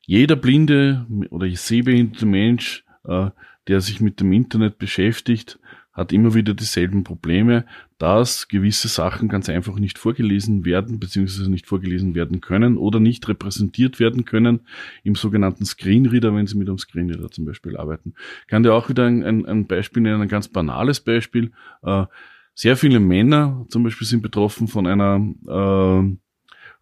jeder 0.00 0.34
blinde 0.34 1.06
oder 1.30 1.48
sehbehinderte 1.48 2.26
Mensch, 2.26 2.84
äh, 3.04 3.30
der 3.68 3.80
sich 3.80 4.00
mit 4.00 4.20
dem 4.20 4.32
Internet 4.32 4.78
beschäftigt, 4.78 5.60
hat 5.94 6.12
immer 6.12 6.34
wieder 6.34 6.54
dieselben 6.54 7.04
Probleme, 7.04 7.64
dass 7.98 8.48
gewisse 8.48 8.88
Sachen 8.88 9.28
ganz 9.28 9.48
einfach 9.48 9.78
nicht 9.78 9.96
vorgelesen 9.96 10.64
werden, 10.64 10.98
beziehungsweise 10.98 11.50
nicht 11.50 11.66
vorgelesen 11.66 12.14
werden 12.16 12.40
können 12.40 12.76
oder 12.76 12.98
nicht 12.98 13.26
repräsentiert 13.28 14.00
werden 14.00 14.24
können 14.24 14.60
im 15.04 15.14
sogenannten 15.14 15.64
Screenreader, 15.64 16.34
wenn 16.34 16.48
Sie 16.48 16.58
mit 16.58 16.68
einem 16.68 16.78
Screenreader 16.78 17.30
zum 17.30 17.44
Beispiel 17.44 17.76
arbeiten. 17.76 18.14
Ich 18.42 18.48
kann 18.48 18.64
dir 18.64 18.74
auch 18.74 18.88
wieder 18.88 19.06
ein, 19.06 19.22
ein, 19.22 19.46
ein 19.46 19.66
Beispiel 19.66 20.02
nennen, 20.02 20.22
ein 20.22 20.28
ganz 20.28 20.48
banales 20.48 21.00
Beispiel. 21.00 21.52
Äh, 21.82 22.06
sehr 22.54 22.76
viele 22.76 22.98
Männer 22.98 23.64
zum 23.68 23.84
Beispiel 23.84 24.06
sind 24.06 24.22
betroffen 24.22 24.66
von 24.66 24.86
einer 24.86 25.20
äh, 25.46 26.16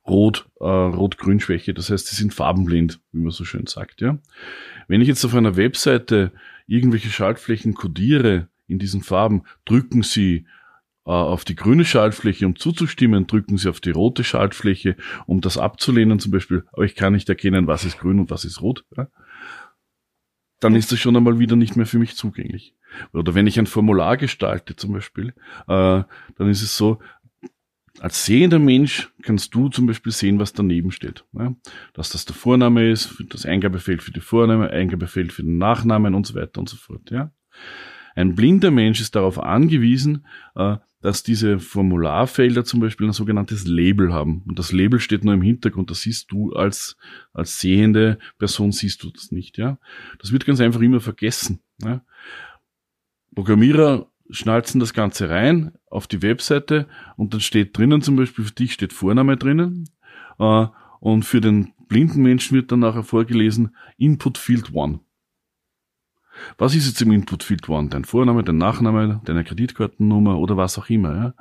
Rot, 0.09 0.49
äh, 0.59 0.65
Rot-Grün-Schwäche. 0.65 1.75
Das 1.75 1.91
heißt, 1.91 2.07
sie 2.09 2.17
sind 2.17 2.35
farbenblind, 2.35 3.01
wie 3.13 3.21
man 3.21 3.31
so 3.31 3.45
schön 3.45 3.67
sagt. 3.67 4.01
Ja? 4.01 4.19
Wenn 4.89 5.01
ich 5.01 5.09
jetzt 5.09 5.25
auf 5.25 5.35
einer 5.35 5.57
Webseite 5.57 6.33
irgendwelche 6.67 7.11
Schaltflächen 7.11 7.75
codiere 7.75 8.49
in 8.73 8.79
diesen 8.79 9.03
Farben, 9.03 9.43
drücken 9.65 10.03
Sie 10.03 10.47
äh, 11.05 11.11
auf 11.11 11.45
die 11.45 11.57
grüne 11.57 11.85
Schaltfläche, 11.85 12.47
um 12.47 12.57
zuzustimmen, 12.57 13.27
drücken 13.27 13.59
Sie 13.59 13.69
auf 13.69 13.81
die 13.81 13.91
rote 13.91 14.25
Schaltfläche, 14.25 14.97
um 15.27 15.41
das 15.41 15.59
abzulehnen 15.59 16.19
zum 16.19 16.33
Beispiel. 16.33 16.65
Aber 16.73 16.85
ich 16.85 16.95
kann 16.95 17.13
nicht 17.13 17.29
erkennen, 17.29 17.67
was 17.67 17.85
ist 17.85 17.99
grün 17.99 18.19
und 18.19 18.31
was 18.31 18.45
ist 18.45 18.61
rot. 18.61 18.85
Ja? 18.97 19.09
Dann 20.61 20.77
ist 20.77 20.93
das 20.93 21.01
schon 21.01 21.17
einmal 21.17 21.39
wieder 21.39 21.57
nicht 21.57 21.77
mehr 21.77 21.87
für 21.87 21.99
mich 21.99 22.17
zugänglich. 22.17 22.75
Oder 23.13 23.35
wenn 23.35 23.47
ich 23.47 23.59
ein 23.59 23.67
Formular 23.67 24.17
gestalte 24.17 24.77
zum 24.77 24.93
Beispiel, 24.93 25.35
äh, 25.67 26.03
dann 26.37 26.49
ist 26.49 26.63
es 26.63 26.77
so, 26.77 27.01
als 27.99 28.25
sehender 28.25 28.59
Mensch 28.59 29.13
kannst 29.23 29.55
du 29.55 29.69
zum 29.69 29.87
Beispiel 29.87 30.13
sehen, 30.13 30.39
was 30.39 30.53
daneben 30.53 30.93
steht. 30.93 31.25
Ja? 31.33 31.55
Dass 31.95 32.11
das 32.11 32.25
der 32.25 32.35
Vorname 32.35 32.91
ist, 32.91 33.23
das 33.29 33.45
Eingabefeld 33.45 34.03
für 34.03 34.13
die 34.13 34.21
Vorname, 34.21 34.71
Eingabefeld 34.71 35.33
für 35.33 35.43
den 35.43 35.59
Nachnamen 35.59 36.15
und 36.15 36.27
so 36.27 36.35
weiter 36.35 36.61
und 36.61 36.69
so 36.69 36.77
fort. 36.77 37.11
Ja? 37.11 37.33
Ein 38.15 38.35
blinder 38.35 38.71
Mensch 38.71 39.01
ist 39.01 39.15
darauf 39.15 39.39
angewiesen, 39.39 40.27
äh, 40.55 40.77
dass 41.03 41.25
diese 41.25 41.59
Formularfelder 41.59 42.65
zum 42.65 42.81
Beispiel 42.81 43.09
ein 43.09 43.13
sogenanntes 43.13 43.67
Label 43.67 44.13
haben. 44.13 44.43
Und 44.47 44.59
das 44.59 44.73
Label 44.73 45.01
steht 45.01 45.25
nur 45.25 45.35
im 45.35 45.43
Hintergrund. 45.43 45.91
Das 45.91 46.03
siehst 46.03 46.31
du 46.31 46.53
als, 46.53 46.97
als 47.33 47.61
sehende 47.61 48.19
Person 48.39 48.71
siehst 48.71 49.03
du 49.03 49.11
das 49.11 49.33
nicht. 49.33 49.59
Ja? 49.59 49.79
Das 50.21 50.33
wird 50.33 50.47
ganz 50.47 50.61
einfach 50.61 50.81
immer 50.81 51.01
vergessen. 51.01 51.61
Ja? 51.83 52.05
Programmierer 53.35 54.07
schnalzen 54.31 54.79
das 54.81 54.95
Ganze 54.95 55.29
rein 55.29 55.73
auf 55.91 56.07
die 56.07 56.23
Webseite 56.23 56.87
und 57.17 57.35
dann 57.35 57.41
steht 57.41 57.77
drinnen 57.77 58.01
zum 58.01 58.17
Beispiel, 58.17 58.45
für 58.45 58.53
dich 58.53 58.73
steht 58.73 58.93
Vorname 58.93 59.37
drinnen 59.37 59.91
äh, 60.39 60.67
und 61.01 61.25
für 61.25 61.41
den 61.41 61.73
blinden 61.89 62.23
Menschen 62.23 62.55
wird 62.57 62.73
dann 62.73 62.81
nachher 62.81 63.03
vorgelesen 63.03 63.77
Input 63.99 64.39
Field 64.39 64.73
One. 64.73 65.01
Was 66.59 66.75
ist 66.75 66.87
jetzt 66.87 67.03
im 67.03 67.13
Input 67.13 67.43
Field 67.43 67.69
One? 67.69 67.89
Dein 67.89 68.05
Vorname, 68.05 68.43
dein 68.43 68.59
Nachname, 68.59 69.21
deine 69.25 69.45
Kreditkartennummer 69.45 70.39
oder 70.39 70.57
was 70.57 70.79
auch 70.79 70.89
immer. 70.89 71.15
Ja? 71.15 71.35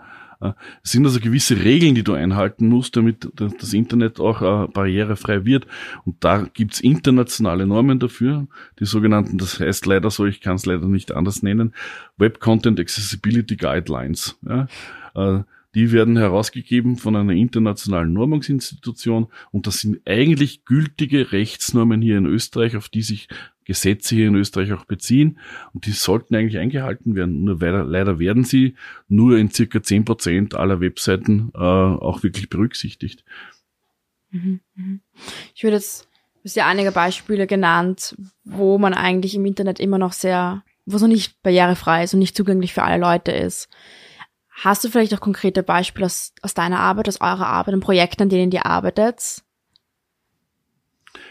Es 0.84 0.92
sind 0.92 1.06
also 1.06 1.20
gewisse 1.20 1.64
Regeln, 1.64 1.94
die 1.94 2.04
du 2.04 2.14
einhalten 2.14 2.68
musst, 2.68 2.98
damit 2.98 3.30
das 3.36 3.74
Internet 3.74 4.20
auch 4.20 4.42
äh, 4.42 4.68
barrierefrei 4.68 5.46
wird. 5.46 5.68
Und 6.04 6.24
da 6.24 6.48
gibt's 6.54 6.80
internationale 6.80 7.68
Normen 7.68 8.00
dafür, 8.00 8.48
die 8.80 8.86
sogenannten, 8.86 9.38
das 9.38 9.60
heißt 9.60 9.86
leider 9.86 10.10
so, 10.10 10.26
ich 10.26 10.42
kann 10.42 10.56
es 10.56 10.66
leider 10.66 10.88
nicht 10.88 11.12
anders 11.12 11.44
nennen, 11.44 11.74
Web 12.18 12.40
Content 12.40 12.80
Accessibility 12.80 13.56
Guidelines. 13.56 14.40
Ja? 14.42 14.68
Äh, 15.14 15.44
die 15.74 15.92
werden 15.94 16.18
herausgegeben 16.18 16.98
von 16.98 17.16
einer 17.16 17.32
internationalen 17.32 18.12
Normungsinstitution 18.12 19.28
und 19.52 19.68
das 19.68 19.80
sind 19.80 20.02
eigentlich 20.06 20.66
gültige 20.66 21.32
Rechtsnormen 21.32 22.02
hier 22.02 22.18
in 22.18 22.26
Österreich, 22.26 22.76
auf 22.76 22.90
die 22.90 23.04
sich 23.04 23.30
Gesetze 23.66 24.16
hier 24.16 24.28
in 24.28 24.36
Österreich 24.36 24.74
auch 24.74 24.86
beziehen 24.86 25.40
und 25.74 25.86
die 25.86 25.92
sollten 25.92 26.36
eigentlich 26.36 26.58
eingehalten 26.58 27.16
werden. 27.16 27.44
Nur 27.44 27.60
leider, 27.60 27.84
leider 27.84 28.20
werden 28.20 28.44
sie 28.44 28.76
nur 29.08 29.38
in 29.38 29.52
circa 29.52 29.84
zehn 29.84 30.06
Prozent 30.06 30.56
aller 30.56 30.82
Webseiten 30.82 31.52
äh, 31.54 31.58
auch 31.60 32.24
wirklich 32.24 32.50
berücksichtigt. 32.50 33.24
Ich 35.54 35.64
würde 35.64 35.76
jetzt, 35.76 36.08
du 36.36 36.46
hast 36.46 36.56
ja 36.56 36.68
einige 36.68 36.92
Beispiele 36.92 37.48
genannt, 37.48 38.16
wo 38.44 38.78
man 38.78 38.94
eigentlich 38.94 39.36
im 39.36 39.46
Internet 39.46 39.80
immer 39.80 39.98
noch 39.98 40.14
sehr 40.14 40.64
wo 40.86 40.96
es 40.96 41.02
noch 41.02 41.10
nicht 41.10 41.42
barrierefrei 41.44 42.04
ist 42.04 42.14
und 42.14 42.20
nicht 42.20 42.36
zugänglich 42.36 42.74
für 42.74 42.84
alle 42.84 43.02
Leute 43.02 43.32
ist. 43.32 43.70
Hast 44.50 44.84
du 44.84 44.90
vielleicht 44.90 45.14
auch 45.14 45.20
konkrete 45.20 45.64
Beispiele 45.64 46.06
aus, 46.06 46.34
aus 46.42 46.54
deiner 46.54 46.80
Arbeit, 46.80 47.08
aus 47.08 47.22
eurer 47.22 47.48
Arbeit 47.48 47.74
und 47.74 47.82
Projekten, 47.82 48.24
an 48.24 48.30
denen 48.30 48.52
ihr 48.52 48.66
arbeitet? 48.66 49.44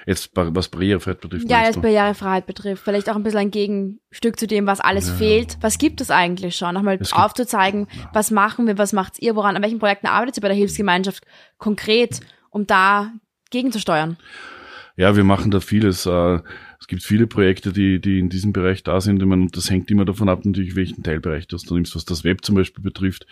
Jetzt, 0.06 0.30
was 0.34 0.68
Barrierefreiheit 0.68 1.20
betrifft. 1.20 1.50
Ja, 1.50 1.66
was? 1.68 1.76
Barrierefreiheit 1.76 2.46
betrifft. 2.46 2.82
Vielleicht 2.84 3.08
auch 3.10 3.16
ein 3.16 3.22
bisschen 3.22 3.38
ein 3.40 3.50
Gegenstück 3.50 4.38
zu 4.38 4.46
dem, 4.46 4.66
was 4.66 4.80
alles 4.80 5.08
Ja. 5.08 5.14
fehlt. 5.14 5.56
Was 5.60 5.78
gibt 5.78 6.00
es 6.00 6.10
eigentlich 6.10 6.56
schon? 6.56 6.74
Nochmal 6.74 6.98
aufzuzeigen, 7.12 7.86
was 8.12 8.30
machen 8.30 8.66
wir, 8.66 8.78
was 8.78 8.92
macht 8.92 9.18
ihr, 9.20 9.36
woran, 9.36 9.56
an 9.56 9.62
welchen 9.62 9.78
Projekten 9.78 10.06
arbeitet 10.06 10.38
ihr 10.38 10.42
bei 10.42 10.48
der 10.48 10.56
Hilfsgemeinschaft 10.56 11.24
konkret, 11.58 12.20
um 12.50 12.66
da 12.66 13.12
gegenzusteuern? 13.50 14.16
Ja, 14.96 15.16
wir 15.16 15.24
machen 15.24 15.50
da 15.50 15.60
vieles. 15.60 16.04
Äh, 16.06 16.40
Es 16.80 16.86
gibt 16.86 17.02
viele 17.02 17.26
Projekte, 17.26 17.72
die, 17.72 18.00
die 18.00 18.18
in 18.18 18.30
diesem 18.30 18.54
Bereich 18.54 18.82
da 18.82 19.02
sind. 19.02 19.20
Ich 19.20 19.28
meine, 19.28 19.42
und 19.42 19.56
das 19.56 19.70
hängt 19.70 19.90
immer 19.90 20.06
davon 20.06 20.30
ab, 20.30 20.44
natürlich, 20.46 20.76
welchen 20.76 21.02
Teilbereich 21.02 21.46
das 21.46 21.62
du 21.62 21.74
nimmst. 21.74 21.94
Was 21.94 22.06
das 22.06 22.24
Web 22.24 22.42
zum 22.42 22.54
Beispiel 22.54 22.82
betrifft, 22.82 23.26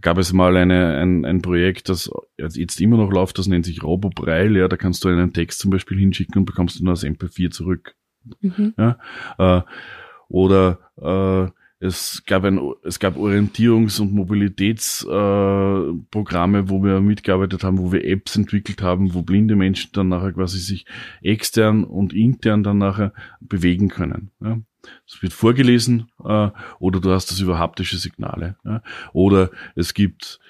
gab 0.00 0.16
es 0.16 0.32
mal 0.32 0.56
eine, 0.56 0.96
ein, 0.96 1.26
ein 1.26 1.42
Projekt, 1.42 1.90
das 1.90 2.10
jetzt 2.38 2.80
immer 2.80 2.96
noch 2.96 3.12
läuft, 3.12 3.38
das 3.38 3.46
nennt 3.46 3.66
sich 3.66 3.82
RoboBraille. 3.82 4.58
Ja, 4.58 4.68
da 4.68 4.78
kannst 4.78 5.04
du 5.04 5.10
einen 5.10 5.34
Text 5.34 5.60
zum 5.60 5.70
Beispiel 5.70 5.98
hinschicken 5.98 6.38
und 6.38 6.44
bekommst 6.46 6.80
ihn 6.80 6.88
als 6.88 7.04
MP4 7.04 7.50
zurück. 7.50 7.94
Mhm. 8.40 8.72
Ja? 8.78 8.98
Äh, 9.38 9.62
oder 10.28 10.78
äh, 10.96 11.50
es 11.84 12.24
gab 12.24 12.44
ein, 12.44 12.58
es 12.82 12.98
gab 12.98 13.18
Orientierungs- 13.18 14.00
und 14.00 14.14
Mobilitätsprogramme, 14.14 16.58
äh, 16.58 16.68
wo 16.68 16.82
wir 16.82 17.02
mitgearbeitet 17.02 17.62
haben, 17.62 17.78
wo 17.78 17.92
wir 17.92 18.06
Apps 18.06 18.36
entwickelt 18.36 18.80
haben, 18.80 19.12
wo 19.12 19.20
blinde 19.20 19.54
Menschen 19.54 19.90
dann 19.92 20.08
nachher 20.08 20.32
quasi 20.32 20.60
sich 20.60 20.86
extern 21.20 21.84
und 21.84 22.14
intern 22.14 22.62
dann 22.62 22.78
nachher 22.78 23.12
bewegen 23.40 23.90
können. 23.90 24.30
Ja? 24.40 24.58
Es 25.06 25.22
wird 25.22 25.34
vorgelesen 25.34 26.06
äh, 26.24 26.48
oder 26.78 27.00
du 27.00 27.10
hast 27.10 27.30
das 27.30 27.40
über 27.40 27.58
haptische 27.58 27.98
Signale. 27.98 28.56
Ja? 28.64 28.82
Oder 29.12 29.50
es 29.74 29.92
gibt 29.92 30.40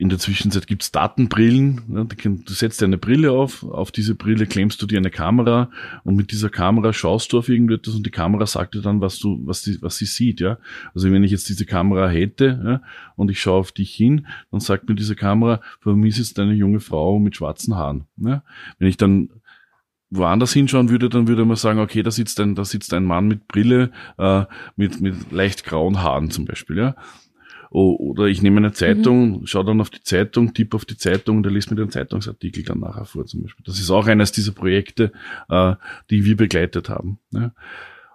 in 0.00 0.08
der 0.08 0.18
Zwischenzeit 0.18 0.66
gibt's 0.66 0.92
Datenbrillen. 0.92 2.08
Kann- 2.16 2.42
du 2.46 2.52
setzt 2.54 2.80
dir 2.80 2.86
eine 2.86 2.96
Brille 2.96 3.32
auf, 3.32 3.62
auf 3.64 3.92
diese 3.92 4.14
Brille 4.14 4.46
klemmst 4.46 4.80
du 4.80 4.86
dir 4.86 4.96
eine 4.96 5.10
Kamera 5.10 5.70
und 6.04 6.16
mit 6.16 6.32
dieser 6.32 6.48
Kamera 6.48 6.94
schaust 6.94 7.32
du 7.32 7.38
auf 7.38 7.50
irgendetwas 7.50 7.94
und 7.94 8.06
die 8.06 8.10
Kamera 8.10 8.46
sagt 8.46 8.74
dir 8.74 8.80
dann, 8.80 9.02
was 9.02 9.18
du, 9.18 9.38
was, 9.44 9.60
die, 9.60 9.76
was 9.82 9.98
sie 9.98 10.06
sieht. 10.06 10.40
Ja? 10.40 10.56
Also 10.94 11.12
wenn 11.12 11.22
ich 11.22 11.30
jetzt 11.32 11.50
diese 11.50 11.66
Kamera 11.66 12.08
hätte 12.08 12.60
ja, 12.64 12.82
und 13.16 13.30
ich 13.30 13.42
schaue 13.42 13.60
auf 13.60 13.72
dich 13.72 13.94
hin, 13.94 14.26
dann 14.50 14.60
sagt 14.60 14.88
mir 14.88 14.94
diese 14.94 15.16
Kamera, 15.16 15.60
vor 15.80 15.94
mir 15.94 16.08
ist 16.08 16.16
jetzt 16.16 16.38
eine 16.38 16.54
junge 16.54 16.80
Frau 16.80 17.18
mit 17.18 17.36
schwarzen 17.36 17.76
Haaren. 17.76 18.04
Ja? 18.16 18.42
Wenn 18.78 18.88
ich 18.88 18.96
dann 18.96 19.28
woanders 20.08 20.54
hinschauen 20.54 20.88
würde, 20.88 21.10
dann 21.10 21.28
würde 21.28 21.44
man 21.44 21.56
sagen, 21.56 21.78
okay, 21.78 22.02
da 22.02 22.10
sitzt 22.10 22.40
ein, 22.40 22.54
da 22.54 22.64
sitzt 22.64 22.94
ein 22.94 23.04
Mann 23.04 23.28
mit 23.28 23.48
Brille, 23.48 23.90
äh, 24.16 24.44
mit, 24.76 25.02
mit 25.02 25.30
leicht 25.30 25.64
grauen 25.64 26.02
Haaren 26.02 26.30
zum 26.30 26.46
Beispiel, 26.46 26.78
ja. 26.78 26.96
Oder 27.70 28.24
ich 28.24 28.42
nehme 28.42 28.56
eine 28.56 28.72
Zeitung, 28.72 29.46
schaue 29.46 29.64
dann 29.64 29.80
auf 29.80 29.90
die 29.90 30.02
Zeitung, 30.02 30.52
tippe 30.54 30.76
auf 30.76 30.84
die 30.84 30.96
Zeitung 30.96 31.36
und 31.36 31.46
er 31.46 31.52
liest 31.52 31.70
mir 31.70 31.76
den 31.76 31.90
Zeitungsartikel 31.90 32.64
dann 32.64 32.80
nachher 32.80 33.04
vor 33.04 33.26
zum 33.26 33.42
Beispiel. 33.42 33.64
Das 33.64 33.78
ist 33.78 33.90
auch 33.90 34.08
eines 34.08 34.32
dieser 34.32 34.50
Projekte, 34.50 35.12
äh, 35.48 35.74
die 36.10 36.24
wir 36.24 36.36
begleitet 36.36 36.88
haben. 36.88 37.20
Ja. 37.30 37.52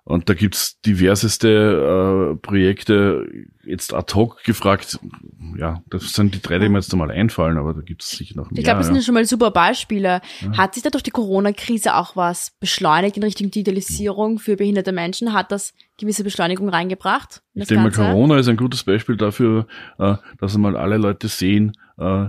Und 0.07 0.29
da 0.29 0.35
gibt's 0.35 0.79
diverseste 0.81 2.35
äh, 2.35 2.35
Projekte, 2.35 3.25
jetzt 3.63 3.91
ad 3.91 4.13
hoc 4.13 4.43
gefragt, 4.43 4.99
ja, 5.57 5.81
das 5.89 6.13
sind 6.13 6.35
die 6.35 6.41
drei, 6.43 6.59
die 6.59 6.69
mir 6.69 6.77
jetzt 6.77 6.93
einmal 6.93 7.09
einfallen, 7.09 7.57
aber 7.57 7.73
da 7.73 7.81
gibt's 7.81 8.11
sicher 8.11 8.37
noch 8.37 8.51
mehr. 8.51 8.59
Ich 8.59 8.65
glaube, 8.65 8.77
das 8.77 8.89
ja. 8.89 8.93
sind 8.93 9.03
schon 9.03 9.15
mal 9.15 9.25
super 9.25 9.49
Beispiele. 9.49 10.21
Hat 10.55 10.75
sich 10.75 10.83
da 10.83 10.91
durch 10.91 11.01
die 11.01 11.09
Corona-Krise 11.09 11.95
auch 11.95 12.15
was 12.15 12.51
beschleunigt 12.59 13.17
in 13.17 13.23
Richtung 13.23 13.49
Digitalisierung 13.49 14.37
für 14.37 14.55
behinderte 14.55 14.91
Menschen? 14.91 15.33
Hat 15.33 15.51
das 15.51 15.73
gewisse 15.97 16.23
Beschleunigung 16.23 16.69
reingebracht? 16.69 17.41
in 17.55 17.63
Ich 17.63 17.67
das 17.67 17.75
denke 17.75 17.99
mal? 17.99 18.11
Corona 18.11 18.37
ist 18.37 18.47
ein 18.47 18.57
gutes 18.57 18.83
Beispiel 18.83 19.17
dafür, 19.17 19.65
äh, 19.97 20.17
dass 20.37 20.53
einmal 20.53 20.77
alle 20.77 20.97
Leute 20.97 21.29
sehen, 21.29 21.75
äh, 21.97 22.27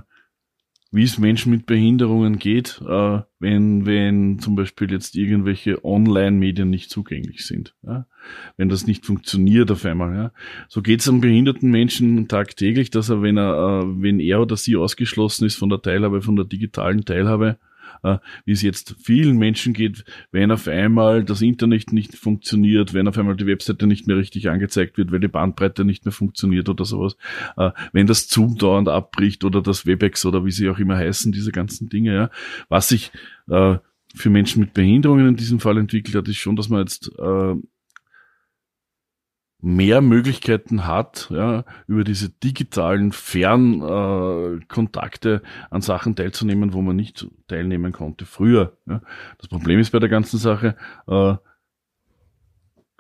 wie 0.93 1.03
es 1.03 1.19
Menschen 1.19 1.51
mit 1.51 1.67
Behinderungen 1.67 2.39
geht, 2.39 2.81
äh, 2.87 3.21
wenn, 3.39 3.87
wenn 3.87 4.39
zum 4.39 4.55
Beispiel 4.55 4.91
jetzt 4.91 5.17
irgendwelche 5.17 5.85
Online-Medien 5.85 6.71
nicht 6.71 6.91
zugänglich 6.91 7.45
sind. 7.45 7.75
Ja? 7.83 8.07
Wenn 8.57 8.69
das 8.69 8.87
nicht 8.87 9.05
funktioniert 9.05 9.71
auf 9.71 9.85
einmal. 9.85 10.15
Ja? 10.15 10.33
So 10.69 10.83
geht 10.83 11.01
es 11.01 11.09
einem 11.09 11.21
behinderten 11.21 11.71
Menschen 11.71 12.29
tagtäglich, 12.29 12.91
dass 12.91 13.09
er, 13.09 13.21
wenn 13.21 13.37
er, 13.37 13.83
äh, 13.83 14.03
wenn 14.03 14.21
er 14.21 14.41
oder 14.41 14.57
sie 14.57 14.77
ausgeschlossen 14.77 15.45
ist 15.45 15.57
von 15.57 15.69
der 15.69 15.83
Teilhabe, 15.83 16.23
von 16.23 16.37
der 16.37 16.45
digitalen 16.45 17.05
Teilhabe, 17.05 17.59
wie 18.45 18.53
es 18.53 18.63
jetzt 18.63 18.97
vielen 19.03 19.37
Menschen 19.39 19.73
geht, 19.73 20.05
wenn 20.31 20.51
auf 20.51 20.69
einmal 20.69 21.25
das 21.25 21.43
Internet 21.43 21.93
nicht 21.93 22.15
funktioniert, 22.15 22.95
wenn 22.95 23.09
auf 23.09 23.19
einmal 23.19 23.37
die 23.37 23.47
Webseite 23.47 23.87
nicht 23.87 24.07
mehr 24.07 24.17
richtig 24.17 24.49
angezeigt 24.49 24.99
wird, 24.99 25.13
weil 25.13 25.21
die 25.21 25.29
Bandbreite 25.29 25.85
nicht 25.85 26.05
mehr 26.05 26.13
funktioniert 26.13 26.69
oder 26.69 26.85
sowas, 26.85 27.17
äh, 27.57 27.71
wenn 27.93 28.07
das 28.07 28.29
Zoom 28.29 28.57
dauernd 28.57 28.89
abbricht 28.89 29.45
oder 29.45 29.63
das 29.63 29.87
Webex 29.87 30.25
oder 30.25 30.45
wie 30.45 30.51
sie 30.51 30.69
auch 30.69 30.79
immer 30.79 30.97
heißen, 30.97 31.33
diese 31.33 31.53
ganzen 31.53 31.89
Dinge, 31.89 32.15
ja, 32.15 32.31
was 32.69 32.89
sich 32.89 33.13
äh, 33.49 33.77
für 34.15 34.31
Menschen 34.31 34.61
mit 34.61 34.73
Behinderungen 34.73 35.29
in 35.29 35.37
diesem 35.37 35.61
Fall 35.61 35.79
entwickelt 35.79 36.15
hat, 36.15 36.29
ist 36.29 36.37
schon, 36.37 36.57
dass 36.57 36.69
man 36.69 36.81
jetzt 36.81 37.11
äh, 37.19 37.55
mehr 39.67 40.01
Möglichkeiten 40.01 40.87
hat, 40.87 41.27
ja, 41.29 41.65
über 41.89 42.05
diese 42.05 42.29
digitalen 42.29 43.11
Fernkontakte 43.11 45.43
äh, 45.43 45.47
an 45.71 45.81
Sachen 45.81 46.15
teilzunehmen, 46.15 46.73
wo 46.73 46.83
man 46.83 46.95
nicht 46.95 47.27
teilnehmen 47.49 47.91
konnte 47.91 48.27
früher. 48.27 48.77
Ja. 48.87 49.03
Das 49.39 49.49
Problem 49.49 49.81
ist 49.81 49.91
bei 49.91 49.99
der 49.99 50.09
ganzen 50.09 50.39
Sache, 50.39 50.77
äh, 51.09 51.35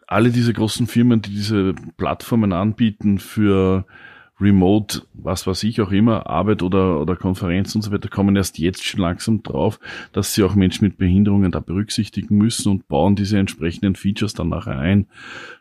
alle 0.09 0.31
diese 0.31 0.53
großen 0.53 0.89
Firmen, 0.89 1.23
die 1.23 1.31
diese 1.31 1.73
Plattformen 1.97 2.53
anbieten 2.53 3.21
für 3.21 3.87
Remote, 4.41 5.03
was 5.15 5.47
weiß 5.47 5.63
ich 5.65 5.81
auch 5.81 5.91
immer, 5.91 6.27
Arbeit 6.27 6.63
oder, 6.63 7.01
oder 7.01 7.17
Konferenzen 7.17 7.79
und 7.79 7.83
so 7.83 7.93
weiter, 7.93 8.09
kommen 8.09 8.37
erst 8.37 8.59
jetzt 8.59 8.85
schon 8.85 9.01
langsam 9.01 9.43
drauf, 9.43 9.81
dass 10.13 10.35
sie 10.35 10.43
auch 10.43 10.55
Menschen 10.55 10.85
mit 10.85 10.99
Behinderungen 10.99 11.53
da 11.53 11.61
berücksichtigen 11.61 12.37
müssen 12.37 12.71
und 12.71 12.89
bauen 12.89 13.17
diese 13.17 13.39
entsprechenden 13.39 13.97
Features 13.97 14.35
dann 14.35 14.51
nachher 14.51 14.79
ein. 14.79 15.07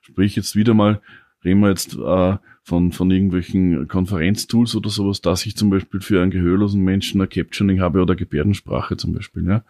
Sprich 0.01 0.35
jetzt 0.35 0.55
wieder 0.55 0.73
mal, 0.73 1.01
reden 1.43 1.61
wir 1.61 1.69
jetzt 1.69 1.95
äh, 1.95 2.37
von, 2.63 2.91
von 2.91 3.11
irgendwelchen 3.11 3.87
Konferenztools 3.87 4.75
oder 4.75 4.89
sowas, 4.89 5.21
dass 5.21 5.45
ich 5.45 5.55
zum 5.55 5.69
Beispiel 5.69 6.01
für 6.01 6.21
einen 6.21 6.31
gehörlosen 6.31 6.83
Menschen 6.83 7.21
ein 7.21 7.29
Captioning 7.29 7.79
habe 7.79 8.01
oder 8.01 8.15
Gebärdensprache 8.15 8.97
zum 8.97 9.13
Beispiel, 9.13 9.45
ja. 9.47 9.63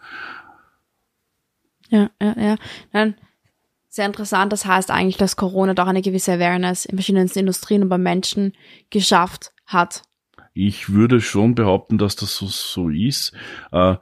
Ja, 1.88 2.10
ja, 2.20 2.34
ja. 2.40 2.56
Dann 2.90 3.14
sehr 3.96 4.06
interessant. 4.06 4.52
Das 4.52 4.64
heißt 4.64 4.90
eigentlich, 4.90 5.16
dass 5.16 5.36
Corona 5.36 5.74
doch 5.74 5.86
eine 5.86 6.02
gewisse 6.02 6.32
Awareness 6.32 6.84
in 6.84 6.96
verschiedensten 6.96 7.40
Industrien 7.40 7.82
und 7.82 7.88
bei 7.88 7.98
Menschen 7.98 8.52
geschafft 8.90 9.52
hat. 9.66 10.02
Ich 10.54 10.90
würde 10.90 11.20
schon 11.20 11.54
behaupten, 11.54 11.98
dass 11.98 12.16
das 12.16 12.36
so, 12.36 12.46
so 12.46 12.88
ist, 12.88 13.32
äh, 13.72 13.96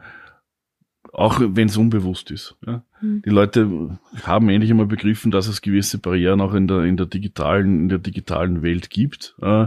auch 1.12 1.40
wenn 1.40 1.68
es 1.68 1.76
unbewusst 1.76 2.30
ist. 2.30 2.57
Ja. 2.66 2.84
Hm. 3.01 3.22
Die 3.24 3.30
Leute 3.30 3.99
haben 4.24 4.49
endlich 4.49 4.70
einmal 4.70 4.86
begriffen, 4.86 5.30
dass 5.30 5.47
es 5.47 5.62
gewisse 5.62 5.99
Barrieren 5.99 6.40
auch 6.40 6.55
in 6.55 6.68
der, 6.68 6.82
in 6.84 6.97
der 6.97 7.07
digitalen, 7.07 7.80
in 7.80 7.88
der 7.88 7.99
digitalen 7.99 8.62
Welt 8.62 8.90
gibt, 8.90 9.34
äh, 9.40 9.66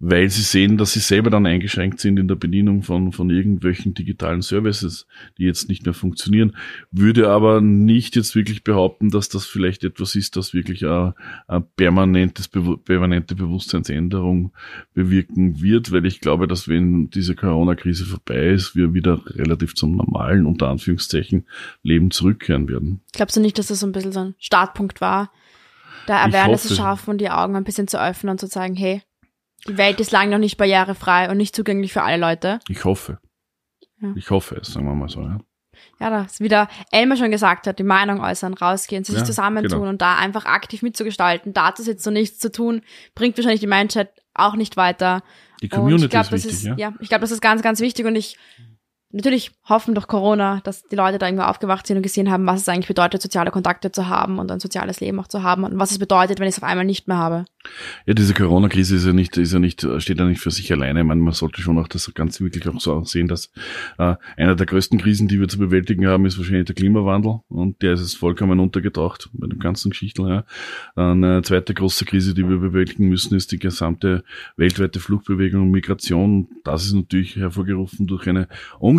weil 0.00 0.28
sie 0.28 0.42
sehen, 0.42 0.76
dass 0.76 0.92
sie 0.92 1.00
selber 1.00 1.30
dann 1.30 1.46
eingeschränkt 1.46 2.00
sind 2.00 2.18
in 2.18 2.26
der 2.28 2.34
Bedienung 2.34 2.82
von, 2.82 3.12
von 3.12 3.30
irgendwelchen 3.30 3.94
digitalen 3.94 4.42
Services, 4.42 5.06
die 5.38 5.44
jetzt 5.44 5.68
nicht 5.68 5.84
mehr 5.84 5.94
funktionieren. 5.94 6.56
Würde 6.90 7.30
aber 7.30 7.60
nicht 7.60 8.16
jetzt 8.16 8.34
wirklich 8.34 8.64
behaupten, 8.64 9.10
dass 9.10 9.28
das 9.28 9.46
vielleicht 9.46 9.84
etwas 9.84 10.16
ist, 10.16 10.36
das 10.36 10.52
wirklich 10.52 10.84
eine, 10.84 11.14
eine 11.46 11.64
permanentes, 11.76 12.48
permanente 12.48 13.34
Bewusstseinsänderung 13.34 14.52
bewirken 14.94 15.62
wird, 15.62 15.92
weil 15.92 16.04
ich 16.06 16.20
glaube, 16.20 16.48
dass 16.48 16.68
wenn 16.68 17.08
diese 17.10 17.34
Corona-Krise 17.34 18.04
vorbei 18.04 18.48
ist, 18.48 18.74
wir 18.74 18.94
wieder 18.94 19.22
relativ 19.26 19.74
zum 19.74 19.96
normalen, 19.96 20.44
unter 20.44 20.68
Anführungszeichen, 20.68 21.46
Leben 21.82 22.10
zurückkehren 22.10 22.68
werden. 22.68 23.00
Glaubst 23.12 23.36
du 23.36 23.40
nicht, 23.40 23.58
dass 23.58 23.68
das 23.68 23.80
so 23.80 23.86
ein 23.86 23.92
bisschen 23.92 24.12
so 24.12 24.20
ein 24.20 24.34
Startpunkt 24.38 25.00
war, 25.00 25.30
da 26.06 26.22
Awareness 26.24 26.64
zu 26.64 26.74
schaffen 26.74 27.10
und 27.10 27.20
die 27.20 27.30
Augen 27.30 27.56
ein 27.56 27.64
bisschen 27.64 27.88
zu 27.88 28.00
öffnen 28.00 28.32
und 28.32 28.40
zu 28.40 28.48
zeigen, 28.48 28.76
hey, 28.76 29.02
die 29.66 29.76
Welt 29.76 30.00
ist 30.00 30.12
lange 30.12 30.30
noch 30.32 30.38
nicht 30.38 30.56
barrierefrei 30.56 31.30
und 31.30 31.36
nicht 31.36 31.54
zugänglich 31.56 31.92
für 31.92 32.02
alle 32.02 32.18
Leute. 32.18 32.60
Ich 32.68 32.84
hoffe. 32.84 33.18
Ja. 34.00 34.12
Ich 34.16 34.30
hoffe 34.30 34.56
es, 34.56 34.68
sagen 34.72 34.86
wir 34.86 34.94
mal 34.94 35.08
so. 35.08 35.22
Ja. 35.22 35.38
Ja, 36.00 36.10
das 36.10 36.40
wie 36.40 36.48
der 36.48 36.68
Elmer 36.90 37.16
schon 37.16 37.30
gesagt 37.30 37.66
hat, 37.66 37.78
die 37.78 37.84
Meinung 37.84 38.20
äußern, 38.20 38.54
rausgehen, 38.54 39.04
sich 39.04 39.16
Ja, 39.16 39.24
zusammentun 39.24 39.80
genau. 39.80 39.90
und 39.90 40.02
da 40.02 40.16
einfach 40.16 40.44
aktiv 40.44 40.82
mitzugestalten. 40.82 41.52
Da 41.52 41.74
zu 41.74 41.82
sitzen 41.82 42.08
und 42.08 42.14
nichts 42.14 42.38
zu 42.38 42.50
tun, 42.50 42.82
bringt 43.14 43.36
wahrscheinlich 43.36 43.60
die 43.60 43.66
Mindset 43.66 44.10
auch 44.34 44.54
nicht 44.54 44.76
weiter. 44.76 45.22
Die 45.60 45.66
Und 45.66 45.70
Community 45.70 46.04
ich 46.04 46.10
glaub, 46.10 46.22
ist 46.24 46.32
das 46.32 46.44
wichtig, 46.44 46.70
ist, 46.70 46.78
ja. 46.78 46.92
ich 47.00 47.08
glaube, 47.08 47.22
das 47.22 47.30
ist 47.30 47.40
ganz, 47.40 47.62
ganz 47.62 47.80
wichtig 47.80 48.06
und 48.06 48.16
ich 48.16 48.36
natürlich 49.14 49.52
hoffen 49.68 49.94
durch 49.94 50.06
Corona, 50.06 50.60
dass 50.64 50.82
die 50.82 50.96
Leute 50.96 51.18
da 51.18 51.26
irgendwie 51.26 51.44
aufgewacht 51.44 51.86
sind 51.86 51.96
und 51.96 52.02
gesehen 52.02 52.30
haben, 52.30 52.46
was 52.46 52.62
es 52.62 52.68
eigentlich 52.68 52.88
bedeutet, 52.88 53.22
soziale 53.22 53.50
Kontakte 53.50 53.92
zu 53.92 54.08
haben 54.08 54.38
und 54.38 54.50
ein 54.50 54.60
soziales 54.60 55.00
Leben 55.00 55.20
auch 55.20 55.28
zu 55.28 55.42
haben 55.42 55.64
und 55.64 55.78
was 55.78 55.92
es 55.92 55.98
bedeutet, 55.98 56.40
wenn 56.40 56.48
ich 56.48 56.56
es 56.56 56.62
auf 56.62 56.68
einmal 56.68 56.84
nicht 56.84 57.08
mehr 57.08 57.16
habe. 57.16 57.44
Ja, 58.06 58.12
diese 58.12 58.34
Corona-Krise 58.34 58.96
ist 58.96 59.06
ja 59.06 59.12
nicht, 59.12 59.36
ist 59.38 59.52
ja 59.52 59.58
nicht, 59.58 59.86
steht 59.98 60.18
ja 60.18 60.26
nicht 60.26 60.40
für 60.40 60.50
sich 60.50 60.70
alleine. 60.70 61.00
Ich 61.00 61.06
meine, 61.06 61.20
man 61.20 61.32
sollte 61.32 61.62
schon 61.62 61.78
auch 61.78 61.88
das 61.88 62.12
Ganze 62.12 62.44
wirklich 62.44 62.68
auch 62.68 62.78
so 62.78 63.02
sehen, 63.04 63.28
dass 63.28 63.50
äh, 63.98 64.16
einer 64.36 64.54
der 64.54 64.66
größten 64.66 65.00
Krisen, 65.00 65.28
die 65.28 65.40
wir 65.40 65.48
zu 65.48 65.58
bewältigen 65.58 66.06
haben, 66.06 66.26
ist 66.26 66.36
wahrscheinlich 66.36 66.66
der 66.66 66.74
Klimawandel 66.74 67.40
und 67.48 67.80
der 67.80 67.94
ist 67.94 68.00
jetzt 68.00 68.16
vollkommen 68.18 68.60
untergetaucht 68.60 69.30
bei 69.32 69.46
dem 69.46 69.60
ganzen 69.60 69.90
Geschichten. 69.90 70.26
Ja. 70.26 70.44
Eine 70.94 71.42
zweite 71.42 71.72
große 71.72 72.04
Krise, 72.04 72.34
die 72.34 72.46
wir 72.46 72.58
bewältigen 72.58 73.08
müssen, 73.08 73.34
ist 73.34 73.52
die 73.52 73.58
gesamte 73.58 74.24
weltweite 74.56 75.00
Fluchtbewegung 75.00 75.62
und 75.62 75.70
Migration. 75.70 76.48
Das 76.64 76.84
ist 76.84 76.92
natürlich 76.92 77.36
hervorgerufen 77.36 78.06
durch 78.06 78.28
eine 78.28 78.48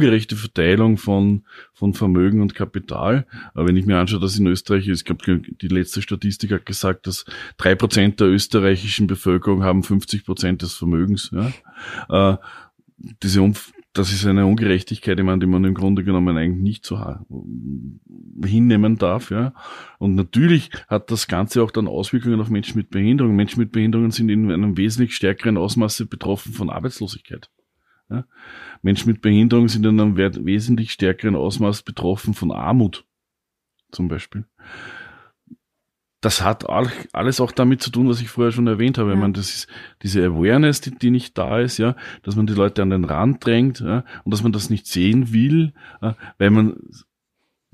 ungerechte 0.05 0.35
Verteilung 0.35 0.97
von, 0.97 1.43
von 1.73 1.93
Vermögen 1.93 2.41
und 2.41 2.53
Kapital. 2.53 3.25
Aber 3.53 3.67
wenn 3.67 3.77
ich 3.77 3.85
mir 3.85 3.97
anschaue, 3.97 4.19
dass 4.19 4.37
in 4.37 4.45
Österreich, 4.45 4.87
ich 4.87 5.03
glaube, 5.03 5.39
die 5.39 5.67
letzte 5.67 6.01
Statistik 6.01 6.51
hat 6.51 6.65
gesagt, 6.65 7.07
dass 7.07 7.25
drei 7.57 7.73
Prozent 7.73 8.19
der 8.19 8.27
österreichischen 8.27 9.07
Bevölkerung 9.07 9.63
haben 9.63 9.81
50 9.81 10.25
Prozent 10.25 10.61
des 10.61 10.73
Vermögens. 10.73 11.31
Ja. 11.33 12.33
Äh, 12.33 12.37
diese 12.97 13.41
Umf 13.41 13.71
das 13.93 14.11
ist 14.11 14.25
eine 14.25 14.45
Ungerechtigkeit, 14.45 15.17
die 15.17 15.23
man 15.23 15.41
im 15.41 15.73
Grunde 15.73 16.03
genommen 16.03 16.37
eigentlich 16.37 16.61
nicht 16.61 16.85
so 16.85 17.01
hinnehmen 18.43 18.97
darf. 18.97 19.31
Ja. 19.31 19.53
Und 19.99 20.15
natürlich 20.15 20.69
hat 20.89 21.11
das 21.11 21.29
Ganze 21.29 21.63
auch 21.63 21.71
dann 21.71 21.87
Auswirkungen 21.87 22.41
auf 22.41 22.49
Menschen 22.49 22.77
mit 22.77 22.89
Behinderung. 22.89 23.37
Menschen 23.37 23.61
mit 23.61 23.71
Behinderungen 23.71 24.11
sind 24.11 24.27
in 24.27 24.51
einem 24.51 24.75
wesentlich 24.75 25.15
stärkeren 25.15 25.57
Ausmaße 25.57 26.07
betroffen 26.07 26.51
von 26.51 26.69
Arbeitslosigkeit. 26.69 27.49
Ja? 28.09 28.25
Menschen 28.81 29.11
mit 29.11 29.21
Behinderung 29.21 29.67
sind 29.67 29.85
in 29.85 29.99
einem 29.99 30.17
wesentlich 30.17 30.91
stärkeren 30.91 31.35
Ausmaß 31.35 31.83
betroffen 31.83 32.33
von 32.33 32.51
Armut, 32.51 33.05
zum 33.91 34.07
Beispiel. 34.07 34.45
Das 36.21 36.41
hat 36.41 36.67
alles 36.67 37.39
auch 37.39 37.51
damit 37.51 37.83
zu 37.83 37.91
tun, 37.91 38.09
was 38.09 38.19
ich 38.19 38.29
vorher 38.29 38.51
schon 38.51 38.65
erwähnt 38.65 38.97
habe. 38.97 39.09
Ja. 39.09 39.15
Ich 39.15 39.21
meine, 39.21 39.33
das 39.33 39.49
ist 39.49 39.67
diese 40.01 40.25
Awareness, 40.25 40.81
die, 40.81 40.91
die 40.91 41.11
nicht 41.11 41.37
da 41.37 41.59
ist, 41.59 41.77
ja, 41.77 41.95
dass 42.23 42.35
man 42.35 42.47
die 42.47 42.53
Leute 42.53 42.81
an 42.81 42.89
den 42.89 43.05
Rand 43.05 43.45
drängt 43.45 43.79
ja, 43.79 44.03
und 44.23 44.33
dass 44.33 44.41
man 44.41 44.51
das 44.51 44.71
nicht 44.71 44.87
sehen 44.87 45.33
will, 45.33 45.73
ja, 46.01 46.15
weil 46.39 46.49
man 46.49 46.77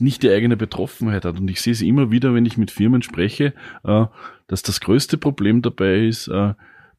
nicht 0.01 0.23
die 0.23 0.29
eigene 0.31 0.57
Betroffenheit 0.57 1.23
hat. 1.23 1.39
Und 1.39 1.49
ich 1.49 1.61
sehe 1.61 1.73
es 1.73 1.81
immer 1.81 2.11
wieder, 2.11 2.33
wenn 2.33 2.45
ich 2.45 2.57
mit 2.57 2.71
Firmen 2.71 3.03
spreche, 3.03 3.53
äh, 3.83 4.05
dass 4.47 4.63
das 4.63 4.81
größte 4.81 5.17
Problem 5.17 5.61
dabei 5.61 6.07
ist, 6.07 6.27
äh, 6.27 6.55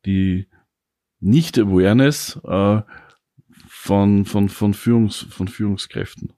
die 0.07 0.47
Nicht-Awareness 1.21 2.41
äh, 2.45 2.83
von, 3.85 4.27
von, 4.27 4.49
von, 4.49 4.75
Führungs, 4.75 5.27
von 5.29 5.49
Führungskräften. 5.49 6.35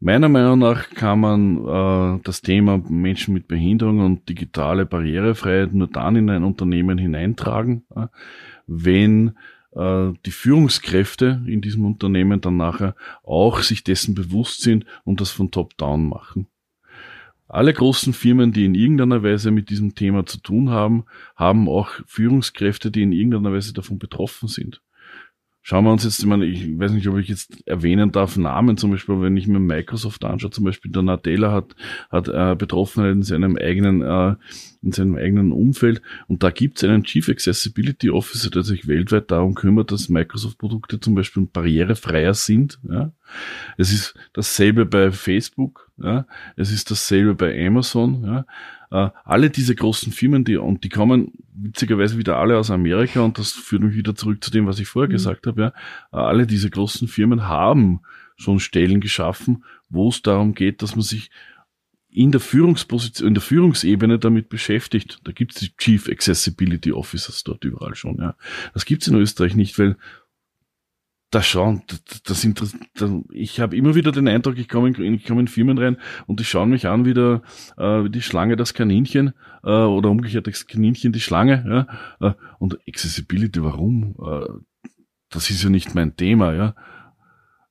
Meiner 0.00 0.28
Meinung 0.28 0.58
nach 0.58 0.90
kann 0.90 1.20
man 1.20 1.58
äh, 1.58 2.20
das 2.24 2.42
Thema 2.42 2.78
Menschen 2.78 3.32
mit 3.32 3.46
Behinderung 3.46 4.00
und 4.00 4.28
digitale 4.28 4.84
Barrierefreiheit 4.84 5.72
nur 5.72 5.86
dann 5.86 6.16
in 6.16 6.28
ein 6.30 6.42
Unternehmen 6.42 6.98
hineintragen, 6.98 7.84
äh, 7.94 8.08
wenn 8.66 9.36
äh, 9.76 10.10
die 10.26 10.32
Führungskräfte 10.32 11.44
in 11.46 11.60
diesem 11.60 11.84
Unternehmen 11.84 12.40
dann 12.40 12.56
nachher 12.56 12.96
auch 13.22 13.60
sich 13.60 13.84
dessen 13.84 14.16
bewusst 14.16 14.62
sind 14.62 14.84
und 15.04 15.20
das 15.20 15.30
von 15.30 15.52
Top-Down 15.52 16.08
machen. 16.08 16.48
Alle 17.46 17.72
großen 17.72 18.14
Firmen, 18.14 18.52
die 18.52 18.64
in 18.64 18.74
irgendeiner 18.74 19.22
Weise 19.22 19.52
mit 19.52 19.70
diesem 19.70 19.94
Thema 19.94 20.26
zu 20.26 20.38
tun 20.38 20.70
haben, 20.70 21.04
haben 21.36 21.68
auch 21.68 21.90
Führungskräfte, 22.06 22.90
die 22.90 23.02
in 23.02 23.12
irgendeiner 23.12 23.52
Weise 23.52 23.72
davon 23.72 24.00
betroffen 24.00 24.48
sind. 24.48 24.82
Schauen 25.64 25.84
wir 25.84 25.92
uns 25.92 26.02
jetzt, 26.02 26.18
ich 26.18 26.26
meine, 26.26 26.44
ich 26.44 26.76
weiß 26.76 26.90
nicht, 26.90 27.06
ob 27.06 27.18
ich 27.18 27.28
jetzt 27.28 27.66
erwähnen 27.68 28.10
darf, 28.10 28.36
Namen 28.36 28.76
zum 28.76 28.90
Beispiel, 28.90 29.20
wenn 29.20 29.36
ich 29.36 29.46
mir 29.46 29.60
Microsoft 29.60 30.24
anschaue, 30.24 30.50
zum 30.50 30.64
Beispiel 30.64 30.90
der 30.90 31.02
Nadella 31.02 31.52
hat, 31.52 31.76
hat 32.10 32.26
äh, 32.26 32.56
Betroffene 32.56 33.12
in 33.12 33.22
seinem 33.22 33.56
eigenen, 33.56 34.02
äh, 34.02 34.34
in 34.82 34.90
seinem 34.90 35.14
eigenen 35.14 35.52
Umfeld 35.52 36.02
und 36.26 36.42
da 36.42 36.50
gibt 36.50 36.78
es 36.78 36.84
einen 36.84 37.04
Chief 37.04 37.28
Accessibility 37.28 38.10
Officer, 38.10 38.50
der 38.50 38.64
sich 38.64 38.88
weltweit 38.88 39.30
darum 39.30 39.54
kümmert, 39.54 39.92
dass 39.92 40.08
Microsoft-Produkte 40.08 40.98
zum 40.98 41.14
Beispiel 41.14 41.46
barrierefreier 41.46 42.34
sind. 42.34 42.80
Ja. 42.90 43.12
Es 43.76 43.92
ist 43.92 44.14
dasselbe 44.32 44.84
bei 44.84 45.12
Facebook, 45.12 45.92
ja. 45.96 46.26
es 46.56 46.72
ist 46.72 46.90
dasselbe 46.90 47.36
bei 47.36 47.66
Amazon. 47.66 48.24
Ja. 48.24 48.46
Äh, 48.92 49.08
alle 49.24 49.48
diese 49.48 49.74
großen 49.74 50.12
Firmen, 50.12 50.44
die, 50.44 50.58
und 50.58 50.84
die 50.84 50.90
kommen 50.90 51.32
witzigerweise 51.54 52.18
wieder 52.18 52.36
alle 52.36 52.58
aus 52.58 52.70
Amerika 52.70 53.22
und 53.22 53.38
das 53.38 53.52
führt 53.52 53.82
mich 53.82 53.96
wieder 53.96 54.14
zurück 54.14 54.44
zu 54.44 54.50
dem, 54.50 54.66
was 54.66 54.78
ich 54.78 54.86
vorher 54.86 55.08
mhm. 55.08 55.14
gesagt 55.14 55.46
habe. 55.46 55.62
Ja. 55.62 55.68
Äh, 56.12 56.22
alle 56.22 56.46
diese 56.46 56.68
großen 56.68 57.08
Firmen 57.08 57.48
haben 57.48 58.00
schon 58.36 58.60
Stellen 58.60 59.00
geschaffen, 59.00 59.64
wo 59.88 60.10
es 60.10 60.20
darum 60.20 60.54
geht, 60.54 60.82
dass 60.82 60.94
man 60.94 61.02
sich 61.02 61.30
in 62.10 62.32
der 62.32 62.40
Führungsposition, 62.40 63.28
in 63.28 63.34
der 63.34 63.40
Führungsebene 63.40 64.18
damit 64.18 64.50
beschäftigt. 64.50 65.20
Da 65.24 65.32
gibt 65.32 65.54
es 65.54 65.60
die 65.60 65.74
Chief 65.78 66.10
Accessibility 66.10 66.92
Officers 66.92 67.44
dort 67.44 67.64
überall 67.64 67.94
schon. 67.94 68.18
Ja. 68.18 68.36
Das 68.74 68.84
gibt 68.84 69.00
es 69.00 69.08
in 69.08 69.14
Österreich 69.14 69.54
nicht, 69.54 69.78
weil 69.78 69.96
da 71.32 71.42
schauen, 71.42 71.82
das, 71.86 72.46
das, 72.94 73.10
ich 73.30 73.58
habe 73.58 73.74
immer 73.74 73.94
wieder 73.94 74.12
den 74.12 74.28
Eindruck, 74.28 74.58
ich 74.58 74.68
komme 74.68 74.90
in, 74.90 75.14
ich 75.14 75.24
komme 75.24 75.40
in 75.40 75.48
Firmen 75.48 75.78
rein 75.78 75.96
und 76.26 76.40
die 76.40 76.44
schauen 76.44 76.68
mich 76.68 76.86
an 76.86 77.06
wie, 77.06 77.14
der, 77.14 77.40
äh, 77.78 78.04
wie 78.04 78.10
die 78.10 78.20
Schlange 78.20 78.54
das 78.54 78.74
Kaninchen 78.74 79.32
äh, 79.64 79.70
oder 79.70 80.10
umgekehrt 80.10 80.46
das 80.46 80.66
Kaninchen 80.66 81.10
die 81.12 81.20
Schlange. 81.20 81.86
Ja? 82.20 82.28
Äh, 82.28 82.34
und 82.58 82.78
Accessibility, 82.86 83.62
warum? 83.62 84.14
Äh, 84.22 84.90
das 85.30 85.48
ist 85.48 85.64
ja 85.64 85.70
nicht 85.70 85.94
mein 85.94 86.16
Thema. 86.16 86.52
Ja? 86.52 86.74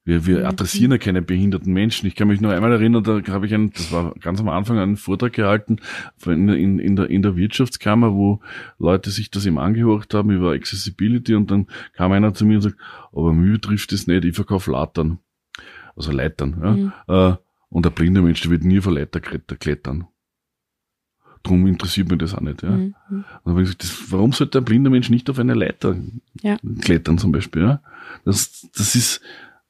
Wir, 0.03 0.25
wir 0.25 0.47
adressieren 0.47 0.91
ja 0.91 0.97
keine 0.97 1.21
behinderten 1.21 1.71
Menschen. 1.73 2.07
Ich 2.07 2.15
kann 2.15 2.27
mich 2.27 2.41
nur 2.41 2.51
einmal 2.51 2.71
erinnern, 2.71 3.03
da 3.03 3.21
habe 3.27 3.45
ich 3.45 3.53
einen, 3.53 3.71
das 3.71 3.91
war 3.91 4.15
ganz 4.19 4.39
am 4.39 4.49
Anfang 4.49 4.79
einen 4.79 4.97
Vortrag 4.97 5.33
gehalten 5.33 5.77
in, 6.25 6.49
in, 6.49 6.79
in, 6.79 6.95
der, 6.95 7.09
in 7.09 7.21
der 7.21 7.35
Wirtschaftskammer, 7.35 8.13
wo 8.13 8.39
Leute 8.79 9.11
sich 9.11 9.29
das 9.29 9.45
eben 9.45 9.59
angehört 9.59 10.11
haben 10.15 10.31
über 10.31 10.53
Accessibility 10.53 11.35
und 11.35 11.51
dann 11.51 11.67
kam 11.93 12.11
einer 12.13 12.33
zu 12.33 12.45
mir 12.45 12.55
und 12.55 12.61
sagt, 12.61 12.77
aber 13.11 13.31
mir 13.31 13.53
betrifft 13.53 13.91
das 13.91 14.07
nicht, 14.07 14.25
ich 14.25 14.35
verkaufe 14.35 14.71
Latern. 14.71 15.19
Also 15.95 16.11
Leitern. 16.11 16.57
Ja? 16.63 16.71
Mhm. 16.71 16.93
Äh, 17.07 17.37
und 17.69 17.85
der 17.85 17.91
blinde 17.91 18.21
Mensch, 18.23 18.41
der 18.41 18.51
wird 18.51 18.63
nie 18.63 18.81
von 18.81 18.93
Leiter 18.93 19.19
klettern. 19.21 20.07
Drum 21.43 21.65
interessiert 21.67 22.09
mich 22.09 22.19
das 22.19 22.33
auch 22.33 22.41
nicht. 22.41 22.63
Ja. 22.63 22.71
Mhm. 22.71 22.95
Und 23.09 23.25
dann 23.45 23.53
habe 23.53 23.61
ich 23.61 23.65
gesagt, 23.67 23.83
das, 23.83 24.11
warum 24.11 24.31
sollte 24.31 24.57
ein 24.57 24.65
blinder 24.65 24.89
Mensch 24.89 25.09
nicht 25.11 25.29
auf 25.29 25.37
eine 25.37 25.53
Leiter 25.53 25.95
ja. 26.41 26.57
klettern 26.81 27.19
zum 27.19 27.31
Beispiel? 27.31 27.61
Ja? 27.61 27.81
Das, 28.25 28.67
das 28.75 28.95
ist, 28.95 29.21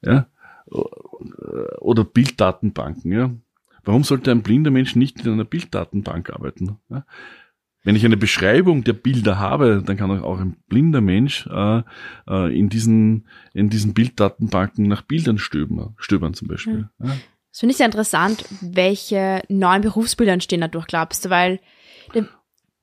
ja, 0.02 0.26
oder 0.66 2.04
Bilddatenbanken, 2.04 3.12
ja. 3.12 3.30
Warum 3.84 4.04
sollte 4.04 4.30
ein 4.30 4.42
blinder 4.42 4.70
Mensch 4.70 4.94
nicht 4.94 5.20
in 5.24 5.32
einer 5.32 5.44
Bilddatenbank 5.44 6.30
arbeiten? 6.30 6.78
Ja? 6.88 7.04
Wenn 7.84 7.96
ich 7.96 8.04
eine 8.04 8.16
Beschreibung 8.16 8.84
der 8.84 8.92
Bilder 8.92 9.40
habe, 9.40 9.82
dann 9.84 9.96
kann 9.96 10.22
auch 10.22 10.38
ein 10.38 10.56
blinder 10.68 11.00
Mensch 11.00 11.48
äh, 11.48 11.82
äh, 12.28 12.56
in 12.56 12.68
diesen 12.68 13.26
in 13.54 13.70
diesen 13.70 13.92
Bilddatenbanken 13.92 14.86
nach 14.86 15.02
Bildern 15.02 15.38
stöbern, 15.38 15.94
stöbern 15.98 16.34
zum 16.34 16.46
Beispiel. 16.46 16.88
Ja. 17.00 17.08
Ja. 17.08 17.16
Das 17.50 17.60
finde 17.60 17.72
ich 17.72 17.76
sehr 17.76 17.86
interessant, 17.86 18.44
welche 18.60 19.42
neuen 19.48 19.82
Berufsbilder 19.82 20.32
entstehen 20.32 20.60
dadurch, 20.60 20.86
glaubst 20.86 21.24
du, 21.24 21.30
weil 21.30 21.60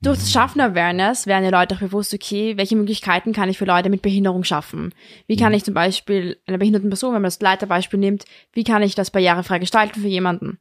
durch 0.02 0.18
das 0.18 0.32
Schaffen 0.32 0.60
Awareness 0.60 1.26
werden 1.26 1.44
die 1.44 1.50
Leute 1.50 1.74
auch 1.74 1.80
bewusst, 1.80 2.14
okay, 2.14 2.56
welche 2.56 2.76
Möglichkeiten 2.76 3.32
kann 3.32 3.48
ich 3.48 3.58
für 3.58 3.66
Leute 3.66 3.90
mit 3.90 4.02
Behinderung 4.02 4.44
schaffen? 4.44 4.94
Wie 5.26 5.36
kann 5.36 5.52
mhm. 5.52 5.56
ich 5.56 5.64
zum 5.64 5.74
Beispiel 5.74 6.38
einer 6.46 6.58
behinderten 6.58 6.88
Person, 6.88 7.10
wenn 7.10 7.22
man 7.22 7.28
das 7.28 7.40
Leiterbeispiel 7.40 7.98
nimmt, 7.98 8.24
wie 8.52 8.64
kann 8.64 8.82
ich 8.82 8.94
das 8.94 9.10
barrierefrei 9.10 9.58
gestalten 9.58 10.00
für 10.00 10.08
jemanden? 10.08 10.58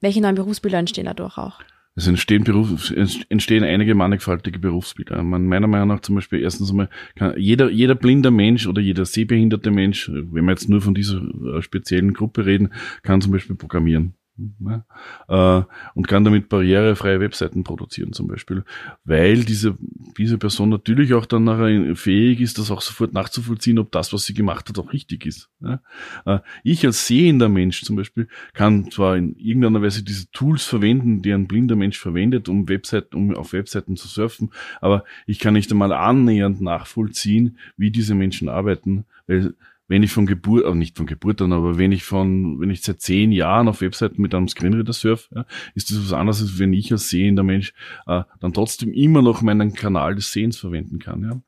Welche 0.00 0.20
neuen 0.20 0.36
Berufsbilder 0.36 0.78
entstehen 0.78 1.06
dadurch 1.06 1.36
auch? 1.38 1.60
Es 1.96 2.06
entstehen, 2.06 2.44
Beruf, 2.44 2.94
entstehen 3.28 3.64
einige 3.64 3.96
mannigfaltige 3.96 4.60
Berufsbilder. 4.60 5.20
Man, 5.24 5.46
meiner 5.46 5.66
Meinung 5.66 5.88
nach 5.88 6.00
zum 6.00 6.14
Beispiel 6.14 6.40
erstens 6.40 6.70
einmal 6.70 6.88
kann 7.16 7.34
jeder, 7.36 7.70
jeder 7.70 7.96
blinder 7.96 8.30
Mensch 8.30 8.68
oder 8.68 8.80
jeder 8.80 9.04
sehbehinderte 9.04 9.72
Mensch, 9.72 10.08
wenn 10.08 10.44
wir 10.44 10.52
jetzt 10.52 10.68
nur 10.68 10.80
von 10.80 10.94
dieser 10.94 11.20
äh, 11.20 11.60
speziellen 11.60 12.14
Gruppe 12.14 12.46
reden, 12.46 12.72
kann 13.02 13.20
zum 13.20 13.32
Beispiel 13.32 13.56
programmieren. 13.56 14.14
Ja, 14.60 15.60
äh, 15.60 15.64
und 15.94 16.06
kann 16.06 16.24
damit 16.24 16.48
barrierefreie 16.48 17.18
Webseiten 17.20 17.64
produzieren 17.64 18.12
zum 18.12 18.28
Beispiel, 18.28 18.64
weil 19.04 19.44
diese, 19.44 19.76
diese 20.16 20.38
Person 20.38 20.68
natürlich 20.68 21.12
auch 21.14 21.26
dann 21.26 21.44
nachher 21.44 21.96
fähig 21.96 22.40
ist, 22.40 22.58
das 22.58 22.70
auch 22.70 22.80
sofort 22.80 23.12
nachzuvollziehen, 23.12 23.78
ob 23.78 23.90
das, 23.90 24.12
was 24.12 24.24
sie 24.24 24.34
gemacht 24.34 24.68
hat, 24.68 24.78
auch 24.78 24.92
richtig 24.92 25.26
ist. 25.26 25.50
Ja, 25.60 25.80
äh, 26.24 26.38
ich 26.62 26.86
als 26.86 27.06
sehender 27.06 27.48
Mensch 27.48 27.82
zum 27.82 27.96
Beispiel 27.96 28.28
kann 28.52 28.90
zwar 28.90 29.16
in 29.16 29.34
irgendeiner 29.36 29.82
Weise 29.82 30.04
diese 30.04 30.30
Tools 30.30 30.64
verwenden, 30.64 31.22
die 31.22 31.32
ein 31.32 31.48
blinder 31.48 31.76
Mensch 31.76 31.98
verwendet, 31.98 32.48
um 32.48 32.68
Webseiten, 32.68 33.16
um 33.16 33.34
auf 33.34 33.52
Webseiten 33.52 33.96
zu 33.96 34.06
surfen, 34.06 34.50
aber 34.80 35.04
ich 35.26 35.40
kann 35.40 35.54
nicht 35.54 35.70
einmal 35.72 35.92
annähernd 35.92 36.60
nachvollziehen, 36.60 37.58
wie 37.76 37.90
diese 37.90 38.14
Menschen 38.14 38.48
arbeiten, 38.48 39.04
weil 39.26 39.54
wenn 39.88 40.02
ich 40.02 40.12
von 40.12 40.26
Geburt, 40.26 40.64
aber 40.64 40.74
nicht 40.74 40.96
von 40.96 41.06
Geburt 41.06 41.40
an, 41.42 41.52
aber 41.52 41.78
wenn 41.78 41.92
ich 41.92 42.04
von, 42.04 42.60
wenn 42.60 42.70
ich 42.70 42.82
seit 42.82 43.00
zehn 43.00 43.32
Jahren 43.32 43.68
auf 43.68 43.80
Webseiten 43.80 44.20
mit 44.20 44.34
einem 44.34 44.46
Screenreader 44.46 44.92
surfe, 44.92 45.34
ja, 45.34 45.46
ist 45.74 45.90
das 45.90 45.98
was 45.98 46.12
anderes, 46.12 46.42
als 46.42 46.58
wenn 46.58 46.72
ich 46.74 46.92
als 46.92 47.08
sehender 47.08 47.42
Mensch 47.42 47.72
äh, 48.06 48.22
dann 48.40 48.52
trotzdem 48.52 48.92
immer 48.92 49.22
noch 49.22 49.42
meinen 49.42 49.72
Kanal 49.72 50.14
des 50.14 50.30
Sehens 50.30 50.58
verwenden 50.58 50.98
kann. 50.98 51.22
Ja. 51.22 51.40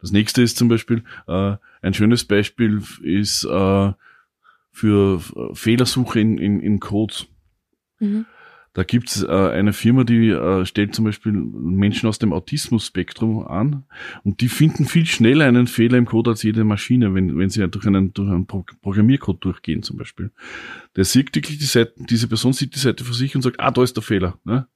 Das 0.00 0.12
nächste 0.12 0.42
ist 0.42 0.56
zum 0.56 0.68
Beispiel, 0.68 1.04
äh, 1.26 1.56
ein 1.80 1.94
schönes 1.94 2.24
Beispiel 2.24 2.82
ist 3.02 3.44
äh, 3.44 3.92
für 4.70 5.20
Fehlersuche 5.54 6.20
in, 6.20 6.38
in, 6.38 6.60
in 6.60 6.80
Codes. 6.80 7.26
Mhm. 8.00 8.26
Da 8.78 8.84
gibt's 8.84 9.24
äh, 9.24 9.26
eine 9.26 9.72
Firma, 9.72 10.04
die 10.04 10.28
äh, 10.28 10.64
stellt 10.64 10.94
zum 10.94 11.04
Beispiel 11.04 11.32
Menschen 11.32 12.08
aus 12.08 12.20
dem 12.20 12.32
Autismus-Spektrum 12.32 13.44
an 13.44 13.82
und 14.22 14.40
die 14.40 14.48
finden 14.48 14.84
viel 14.84 15.04
schneller 15.04 15.46
einen 15.46 15.66
Fehler 15.66 15.98
im 15.98 16.04
Code 16.04 16.30
als 16.30 16.44
jede 16.44 16.62
Maschine, 16.62 17.12
wenn, 17.12 17.36
wenn 17.36 17.50
sie 17.50 17.68
durch 17.68 17.88
einen, 17.88 18.14
durch 18.14 18.30
einen 18.30 18.46
Programmiercode 18.46 19.44
durchgehen 19.44 19.82
zum 19.82 19.96
Beispiel. 19.96 20.30
Der 20.94 21.04
sieht 21.04 21.34
wirklich 21.34 21.58
die 21.58 21.64
Seite, 21.64 21.94
diese 22.08 22.28
Person 22.28 22.52
sieht 22.52 22.76
die 22.76 22.78
Seite 22.78 23.02
vor 23.02 23.16
sich 23.16 23.34
und 23.34 23.42
sagt, 23.42 23.58
ah, 23.58 23.72
da 23.72 23.82
ist 23.82 23.96
der 23.96 24.04
Fehler. 24.04 24.38
Ne? 24.44 24.68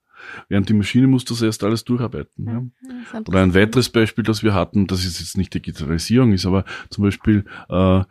Während 0.49 0.69
die 0.69 0.75
Maschine 0.75 1.07
muss 1.07 1.25
das 1.25 1.41
erst 1.41 1.63
alles 1.63 1.85
durcharbeiten. 1.85 2.45
Ja. 2.45 2.91
ja. 3.13 3.21
Oder 3.21 3.43
ein 3.45 3.55
weiteres 3.55 3.89
Beispiel, 3.89 4.25
das 4.25 4.43
wir 4.43 4.53
hatten, 4.53 4.89
das 4.89 5.05
ist 5.05 5.21
jetzt 5.21 5.39
nicht 5.39 5.55
Digitalisierung 5.55 6.33
ist, 6.33 6.45
aber 6.45 6.65
zum 6.91 7.05
Beispiel 7.05 7.45
äh, 7.69 8.03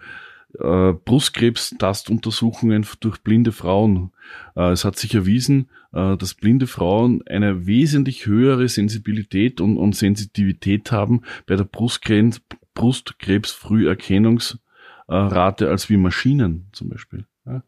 äh, 0.59 0.93
Brustkrebstastuntersuchungen 0.93 2.85
durch 3.01 3.18
blinde 3.19 3.51
Frauen. 3.51 4.11
Äh, 4.55 4.72
es 4.72 4.85
hat 4.85 4.97
sich 4.97 5.13
erwiesen, 5.13 5.69
dass 5.91 6.35
blinde 6.35 6.68
Frauen 6.68 7.22
eine 7.27 7.65
wesentlich 7.65 8.26
höhere 8.26 8.69
Sensibilität 8.69 9.59
und, 9.59 9.76
und 9.77 9.95
Sensitivität 9.95 10.91
haben 10.91 11.22
bei 11.47 11.55
der 11.55 11.65
Brustkrebs, 11.65 12.41
Brustkrebsfrüherkennungsrate 12.73 15.69
als 15.69 15.89
wie 15.89 15.97
Maschinen 15.97 16.69
zum 16.72 16.89
Beispiel. 16.89 17.26
Ja. 17.45 17.63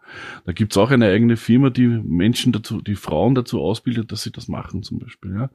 Da 0.46 0.52
gibt's 0.54 0.78
auch 0.78 0.92
eine 0.92 1.08
eigene 1.08 1.36
Firma, 1.36 1.70
die 1.70 1.88
Menschen 1.88 2.54
dazu, 2.54 2.82
die 2.82 2.96
Frauen 2.96 3.36
dazu 3.36 3.62
ausbildet, 3.62 4.12
dass 4.12 4.24
sie 4.24 4.32
das 4.32 4.48
machen 4.48 4.84
zum 4.84 5.00
Beispiel. 5.00 5.34
Ja 5.34 5.50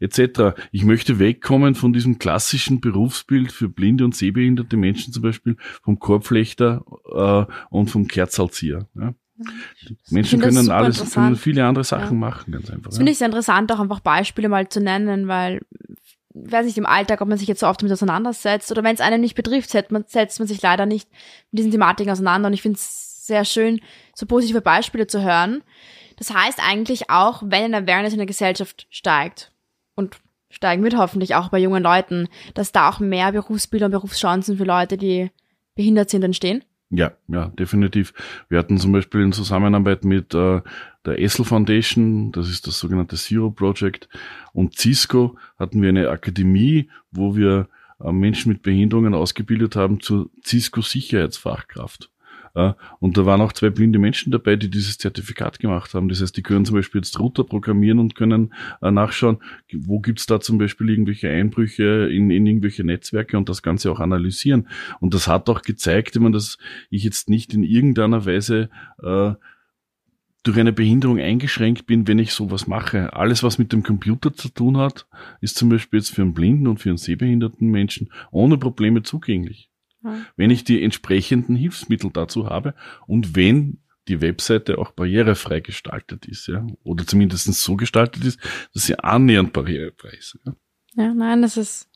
etc. 0.00 0.58
Ich 0.70 0.84
möchte 0.84 1.18
wegkommen 1.18 1.74
von 1.74 1.92
diesem 1.92 2.18
klassischen 2.18 2.80
Berufsbild 2.80 3.52
für 3.52 3.68
blinde 3.68 4.04
und 4.04 4.14
sehbehinderte 4.14 4.76
Menschen 4.76 5.12
zum 5.12 5.22
Beispiel 5.22 5.56
vom 5.82 5.98
Korbflechter 5.98 6.84
äh, 7.12 7.52
und 7.70 7.90
vom 7.90 8.06
Kerzalzieher. 8.06 8.88
Ja. 8.94 9.14
Menschen 10.10 10.40
können 10.40 10.70
alles, 10.70 11.12
können 11.12 11.36
viele 11.36 11.64
andere 11.64 11.84
Sachen 11.84 12.20
ja. 12.20 12.28
machen, 12.28 12.52
ganz 12.52 12.70
einfach. 12.70 12.86
Das 12.86 12.94
ja. 12.94 12.98
finde 12.98 13.12
ich 13.12 13.18
sehr 13.18 13.26
interessant, 13.26 13.70
auch 13.72 13.80
einfach 13.80 14.00
Beispiele 14.00 14.48
mal 14.48 14.68
zu 14.68 14.80
nennen, 14.80 15.28
weil 15.28 15.60
weiß 16.34 16.66
nicht, 16.66 16.78
im 16.78 16.86
Alltag, 16.86 17.20
ob 17.20 17.28
man 17.28 17.38
sich 17.38 17.48
jetzt 17.48 17.60
so 17.60 17.66
oft 17.66 17.80
damit 17.82 17.92
auseinandersetzt 17.92 18.70
oder 18.70 18.84
wenn 18.84 18.94
es 18.94 19.00
einen 19.00 19.20
nicht 19.20 19.34
betrifft, 19.34 19.70
setzt 19.70 19.90
man, 19.90 20.04
setzt 20.06 20.38
man 20.38 20.46
sich 20.46 20.62
leider 20.62 20.86
nicht 20.86 21.08
mit 21.50 21.58
diesen 21.58 21.72
Thematiken 21.72 22.12
auseinander 22.12 22.46
und 22.46 22.52
ich 22.52 22.62
finde 22.62 22.76
es 22.76 23.26
sehr 23.26 23.44
schön, 23.44 23.80
so 24.14 24.24
positive 24.24 24.60
Beispiele 24.60 25.08
zu 25.08 25.22
hören. 25.22 25.62
Das 26.16 26.32
heißt 26.32 26.60
eigentlich 26.64 27.10
auch, 27.10 27.42
wenn 27.44 27.74
ein 27.74 27.82
Awareness 27.82 28.12
in 28.12 28.18
der 28.18 28.26
Gesellschaft 28.26 28.86
steigt, 28.90 29.52
und 29.98 30.16
steigen 30.48 30.84
wird 30.84 30.96
hoffentlich 30.96 31.34
auch 31.34 31.48
bei 31.50 31.58
jungen 31.58 31.82
Leuten, 31.82 32.28
dass 32.54 32.72
da 32.72 32.88
auch 32.88 33.00
mehr 33.00 33.32
Berufsbilder 33.32 33.86
und 33.86 33.92
Berufschancen 33.92 34.56
für 34.56 34.64
Leute, 34.64 34.96
die 34.96 35.30
behindert 35.74 36.08
sind, 36.08 36.22
entstehen? 36.22 36.64
Ja, 36.90 37.12
ja, 37.28 37.48
definitiv. 37.48 38.14
Wir 38.48 38.58
hatten 38.58 38.78
zum 38.78 38.92
Beispiel 38.92 39.20
in 39.20 39.32
Zusammenarbeit 39.32 40.04
mit 40.04 40.34
äh, 40.34 40.62
der 41.04 41.20
Essel 41.20 41.44
Foundation, 41.44 42.32
das 42.32 42.48
ist 42.48 42.66
das 42.66 42.78
sogenannte 42.78 43.16
Zero 43.16 43.50
Project, 43.50 44.08
und 44.54 44.78
Cisco 44.78 45.36
hatten 45.58 45.82
wir 45.82 45.90
eine 45.90 46.08
Akademie, 46.08 46.88
wo 47.10 47.36
wir 47.36 47.68
äh, 48.00 48.10
Menschen 48.10 48.52
mit 48.52 48.62
Behinderungen 48.62 49.12
ausgebildet 49.12 49.76
haben 49.76 50.00
zur 50.00 50.30
Cisco 50.42 50.80
Sicherheitsfachkraft. 50.80 52.10
Und 53.00 53.16
da 53.16 53.26
waren 53.26 53.40
auch 53.40 53.52
zwei 53.52 53.70
blinde 53.70 53.98
Menschen 53.98 54.32
dabei, 54.32 54.56
die 54.56 54.70
dieses 54.70 54.98
Zertifikat 54.98 55.58
gemacht 55.58 55.94
haben. 55.94 56.08
Das 56.08 56.20
heißt, 56.20 56.36
die 56.36 56.42
können 56.42 56.64
zum 56.64 56.76
Beispiel 56.76 57.00
jetzt 57.00 57.18
Router 57.18 57.44
programmieren 57.44 57.98
und 57.98 58.14
können 58.14 58.54
äh, 58.82 58.90
nachschauen, 58.90 59.38
wo 59.72 60.00
gibt's 60.00 60.26
da 60.26 60.40
zum 60.40 60.58
Beispiel 60.58 60.88
irgendwelche 60.90 61.28
Einbrüche 61.28 62.08
in, 62.10 62.30
in 62.30 62.46
irgendwelche 62.46 62.84
Netzwerke 62.84 63.36
und 63.36 63.48
das 63.48 63.62
Ganze 63.62 63.90
auch 63.90 64.00
analysieren. 64.00 64.68
Und 65.00 65.14
das 65.14 65.28
hat 65.28 65.48
auch 65.48 65.62
gezeigt, 65.62 66.16
wenn 66.16 66.22
man 66.22 66.32
dass 66.32 66.58
ich 66.90 67.04
jetzt 67.04 67.28
nicht 67.28 67.54
in 67.54 67.62
irgendeiner 67.62 68.24
Weise 68.24 68.70
äh, 69.02 69.32
durch 70.44 70.58
eine 70.58 70.72
Behinderung 70.72 71.18
eingeschränkt 71.18 71.86
bin, 71.86 72.06
wenn 72.06 72.18
ich 72.18 72.32
sowas 72.32 72.66
mache. 72.66 73.12
Alles, 73.12 73.42
was 73.42 73.58
mit 73.58 73.72
dem 73.72 73.82
Computer 73.82 74.32
zu 74.32 74.48
tun 74.48 74.76
hat, 74.76 75.06
ist 75.40 75.56
zum 75.56 75.68
Beispiel 75.68 75.98
jetzt 75.98 76.14
für 76.14 76.22
einen 76.22 76.32
blinden 76.32 76.68
und 76.68 76.78
für 76.78 76.88
einen 76.88 76.98
sehbehinderten 76.98 77.68
Menschen 77.68 78.10
ohne 78.30 78.56
Probleme 78.56 79.02
zugänglich 79.02 79.70
wenn 80.36 80.50
ich 80.50 80.64
die 80.64 80.82
entsprechenden 80.82 81.56
Hilfsmittel 81.56 82.10
dazu 82.12 82.46
habe 82.46 82.74
und 83.06 83.36
wenn 83.36 83.78
die 84.08 84.20
Webseite 84.20 84.78
auch 84.78 84.92
barrierefrei 84.92 85.60
gestaltet 85.60 86.26
ist, 86.26 86.46
ja, 86.48 86.66
oder 86.82 87.06
zumindest 87.06 87.52
so 87.52 87.76
gestaltet 87.76 88.24
ist, 88.24 88.40
dass 88.72 88.84
sie 88.84 88.98
annähernd 88.98 89.52
barrierefrei 89.52 90.10
ist. 90.10 90.38
Ja, 90.44 90.54
ja 90.96 91.14
nein, 91.14 91.42
das 91.42 91.56
ist 91.56 91.88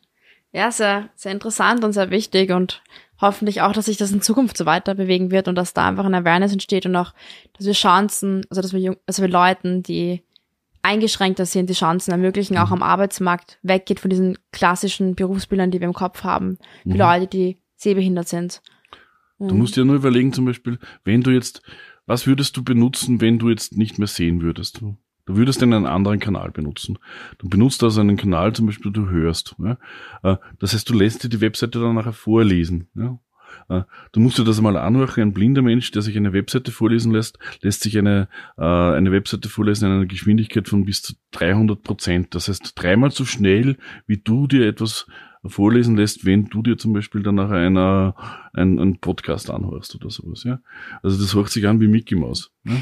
ja 0.52 0.70
sehr, 0.70 1.08
sehr 1.14 1.32
interessant 1.32 1.82
und 1.84 1.92
sehr 1.92 2.10
wichtig 2.10 2.50
und 2.50 2.82
hoffentlich 3.20 3.62
auch, 3.62 3.72
dass 3.72 3.86
sich 3.86 3.96
das 3.96 4.12
in 4.12 4.20
Zukunft 4.20 4.56
so 4.56 4.66
weiter 4.66 4.94
bewegen 4.94 5.30
wird 5.30 5.48
und 5.48 5.54
dass 5.54 5.72
da 5.72 5.88
einfach 5.88 6.04
ein 6.04 6.14
Awareness 6.14 6.52
entsteht 6.52 6.86
und 6.86 6.94
auch, 6.96 7.14
dass 7.56 7.66
wir 7.66 7.72
Chancen, 7.72 8.44
also 8.50 8.60
dass 8.60 8.72
wir, 8.72 8.96
also 9.06 9.22
wir 9.22 9.28
Leuten, 9.28 9.82
die 9.82 10.22
eingeschränkter 10.82 11.46
sind, 11.46 11.70
die 11.70 11.74
Chancen 11.74 12.10
ermöglichen, 12.10 12.58
auch 12.58 12.68
mhm. 12.68 12.74
am 12.74 12.82
Arbeitsmarkt 12.82 13.58
weggeht 13.62 14.00
von 14.00 14.10
diesen 14.10 14.36
klassischen 14.50 15.14
Berufsbildern, 15.14 15.70
die 15.70 15.80
wir 15.80 15.86
im 15.86 15.94
Kopf 15.94 16.24
haben. 16.24 16.58
Für 16.82 16.90
mhm. 16.90 16.96
Leute, 16.96 17.26
die 17.28 17.61
sehbehindert 17.82 18.28
sind. 18.28 18.62
Du 19.48 19.54
musst 19.54 19.76
dir 19.76 19.84
nur 19.84 19.96
überlegen, 19.96 20.32
zum 20.32 20.44
Beispiel, 20.44 20.78
wenn 21.04 21.22
du 21.22 21.30
jetzt, 21.30 21.62
was 22.06 22.26
würdest 22.26 22.56
du 22.56 22.62
benutzen, 22.62 23.20
wenn 23.20 23.38
du 23.38 23.50
jetzt 23.50 23.76
nicht 23.76 23.98
mehr 23.98 24.06
sehen 24.06 24.40
würdest? 24.40 24.80
Du, 24.80 24.96
würdest 25.26 25.62
einen 25.62 25.86
anderen 25.86 26.20
Kanal 26.20 26.50
benutzen. 26.50 26.98
Du 27.38 27.48
benutzt 27.48 27.82
also 27.82 28.00
einen 28.00 28.16
Kanal, 28.16 28.52
zum 28.52 28.66
Beispiel, 28.66 28.92
du 28.92 29.08
hörst. 29.08 29.56
Ja? 29.58 29.78
Äh, 30.22 30.36
das 30.58 30.74
heißt, 30.74 30.88
du 30.88 30.94
lässt 30.94 31.24
dir 31.24 31.28
die 31.28 31.40
Webseite 31.40 31.80
dann 31.80 31.94
nachher 31.94 32.12
vorlesen. 32.12 32.88
Ja? 32.94 33.18
Äh, 33.68 33.82
du 34.12 34.20
musst 34.20 34.38
dir 34.38 34.44
das 34.44 34.58
einmal 34.58 34.76
anhören. 34.76 35.20
Ein 35.20 35.32
blinder 35.32 35.62
Mensch, 35.62 35.90
der 35.90 36.02
sich 36.02 36.16
eine 36.16 36.32
Webseite 36.32 36.70
vorlesen 36.70 37.12
lässt, 37.12 37.38
lässt 37.62 37.82
sich 37.82 37.98
eine, 37.98 38.28
äh, 38.58 38.62
eine 38.62 39.12
Webseite 39.12 39.48
vorlesen 39.48 39.86
in 39.86 39.92
einer 39.92 40.06
Geschwindigkeit 40.06 40.68
von 40.68 40.84
bis 40.84 41.02
zu 41.02 41.14
300 41.32 41.82
Prozent. 41.82 42.34
Das 42.34 42.48
heißt, 42.48 42.72
dreimal 42.76 43.10
so 43.10 43.24
schnell, 43.24 43.76
wie 44.06 44.18
du 44.18 44.46
dir 44.46 44.66
etwas 44.66 45.06
vorlesen 45.44 45.96
lässt, 45.96 46.24
wenn 46.24 46.46
du 46.46 46.62
dir 46.62 46.78
zum 46.78 46.92
Beispiel 46.92 47.22
dann 47.22 47.34
nachher 47.34 47.56
einer, 47.56 48.14
ein, 48.52 48.78
einen 48.78 48.98
Podcast 48.98 49.50
anhörst 49.50 49.94
oder 49.94 50.10
sowas, 50.10 50.44
ja. 50.44 50.60
Also 51.02 51.20
das 51.20 51.34
hört 51.34 51.50
sich 51.50 51.66
an 51.66 51.80
wie 51.80 51.88
Mickey 51.88 52.14
Mouse. 52.14 52.52
Ja? 52.64 52.74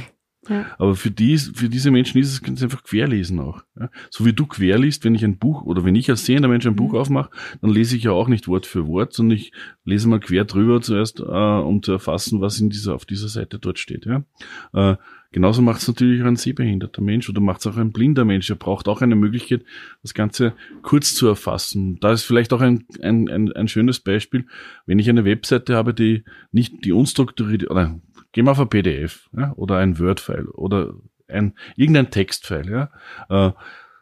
Ja. 0.48 0.66
Aber 0.78 0.96
für, 0.96 1.10
die, 1.10 1.36
für 1.36 1.68
diese 1.68 1.90
Menschen 1.90 2.18
ist 2.18 2.32
es 2.32 2.42
ganz 2.42 2.62
einfach 2.62 2.82
querlesen 2.82 3.40
auch. 3.40 3.62
Ja? 3.78 3.90
So 4.10 4.24
wie 4.24 4.32
du 4.32 4.46
querliest, 4.46 5.04
wenn 5.04 5.14
ich 5.14 5.24
ein 5.24 5.38
Buch 5.38 5.62
oder 5.62 5.84
wenn 5.84 5.94
ich 5.94 6.08
als 6.08 6.24
sehender 6.24 6.48
Mensch 6.48 6.66
ein 6.66 6.72
mhm. 6.72 6.76
Buch 6.76 6.94
aufmache, 6.94 7.30
dann 7.60 7.70
lese 7.70 7.96
ich 7.96 8.04
ja 8.04 8.12
auch 8.12 8.28
nicht 8.28 8.48
Wort 8.48 8.66
für 8.66 8.86
Wort, 8.86 9.12
sondern 9.12 9.36
ich 9.36 9.52
lese 9.84 10.08
mal 10.08 10.20
quer 10.20 10.44
drüber 10.44 10.80
zuerst, 10.80 11.20
äh, 11.20 11.22
um 11.22 11.82
zu 11.82 11.92
erfassen, 11.92 12.40
was 12.40 12.58
in 12.58 12.70
dieser, 12.70 12.94
auf 12.94 13.04
dieser 13.04 13.28
Seite 13.28 13.58
dort 13.58 13.78
steht. 13.78 14.06
Ja? 14.06 14.24
Äh, 14.72 14.96
Genauso 15.32 15.62
macht 15.62 15.80
es 15.80 15.86
natürlich 15.86 16.22
auch 16.22 16.26
ein 16.26 16.34
sehbehinderter 16.34 17.02
Mensch 17.02 17.28
oder 17.28 17.40
macht 17.40 17.60
es 17.60 17.66
auch 17.68 17.76
ein 17.76 17.92
blinder 17.92 18.24
Mensch. 18.24 18.50
Er 18.50 18.56
braucht 18.56 18.88
auch 18.88 19.00
eine 19.00 19.14
Möglichkeit, 19.14 19.62
das 20.02 20.12
Ganze 20.12 20.54
kurz 20.82 21.14
zu 21.14 21.28
erfassen. 21.28 22.00
Da 22.00 22.10
ist 22.10 22.24
vielleicht 22.24 22.52
auch 22.52 22.60
ein, 22.60 22.84
ein, 23.00 23.28
ein, 23.28 23.52
ein 23.52 23.68
schönes 23.68 24.00
Beispiel, 24.00 24.46
wenn 24.86 24.98
ich 24.98 25.08
eine 25.08 25.24
Webseite 25.24 25.76
habe, 25.76 25.94
die 25.94 26.24
nicht 26.50 26.84
die 26.84 26.90
unstrukturierte, 26.90 27.68
oder 27.68 28.00
gehen 28.32 28.44
wir 28.46 28.52
auf 28.52 28.60
ein 28.60 28.68
PDF 28.68 29.28
ja, 29.36 29.52
oder 29.54 29.78
ein 29.78 29.98
Word-File 29.98 30.48
oder 30.48 30.94
ein, 31.28 31.54
irgendein 31.76 32.10
Textfile, 32.10 32.90
ja, 33.28 33.48
äh, 33.48 33.52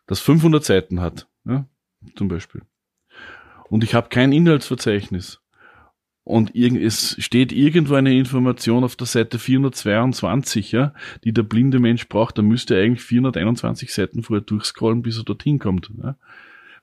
das 0.07 0.21
500 0.21 0.65
Seiten 0.65 1.01
hat, 1.01 1.29
ja, 1.45 1.67
zum 2.17 2.29
Beispiel. 2.29 2.63
Und 3.69 3.85
ich 3.85 3.95
habe 3.95 4.09
kein 4.09 4.33
Inhaltsverzeichnis 4.33 5.41
und 6.29 6.55
es 6.55 7.17
steht 7.19 7.53
irgendwo 7.53 7.95
eine 7.95 8.15
Information 8.15 8.85
auf 8.85 8.97
der 8.97 9.07
Seite 9.07 9.39
422, 9.39 10.73
ja, 10.73 10.93
die 11.25 11.33
der 11.33 11.43
blinde 11.43 11.79
Mensch 11.79 12.07
braucht, 12.09 12.37
dann 12.37 12.47
müsste 12.47 12.77
er 12.77 12.85
eigentlich 12.85 13.03
421 13.03 13.93
Seiten 13.95 14.23
vorher 14.23 14.45
durchscrollen, 14.45 15.01
bis 15.01 15.17
er 15.17 15.25
dorthin 15.25 15.59
kommt. 15.59 15.91
Ja. 16.03 16.17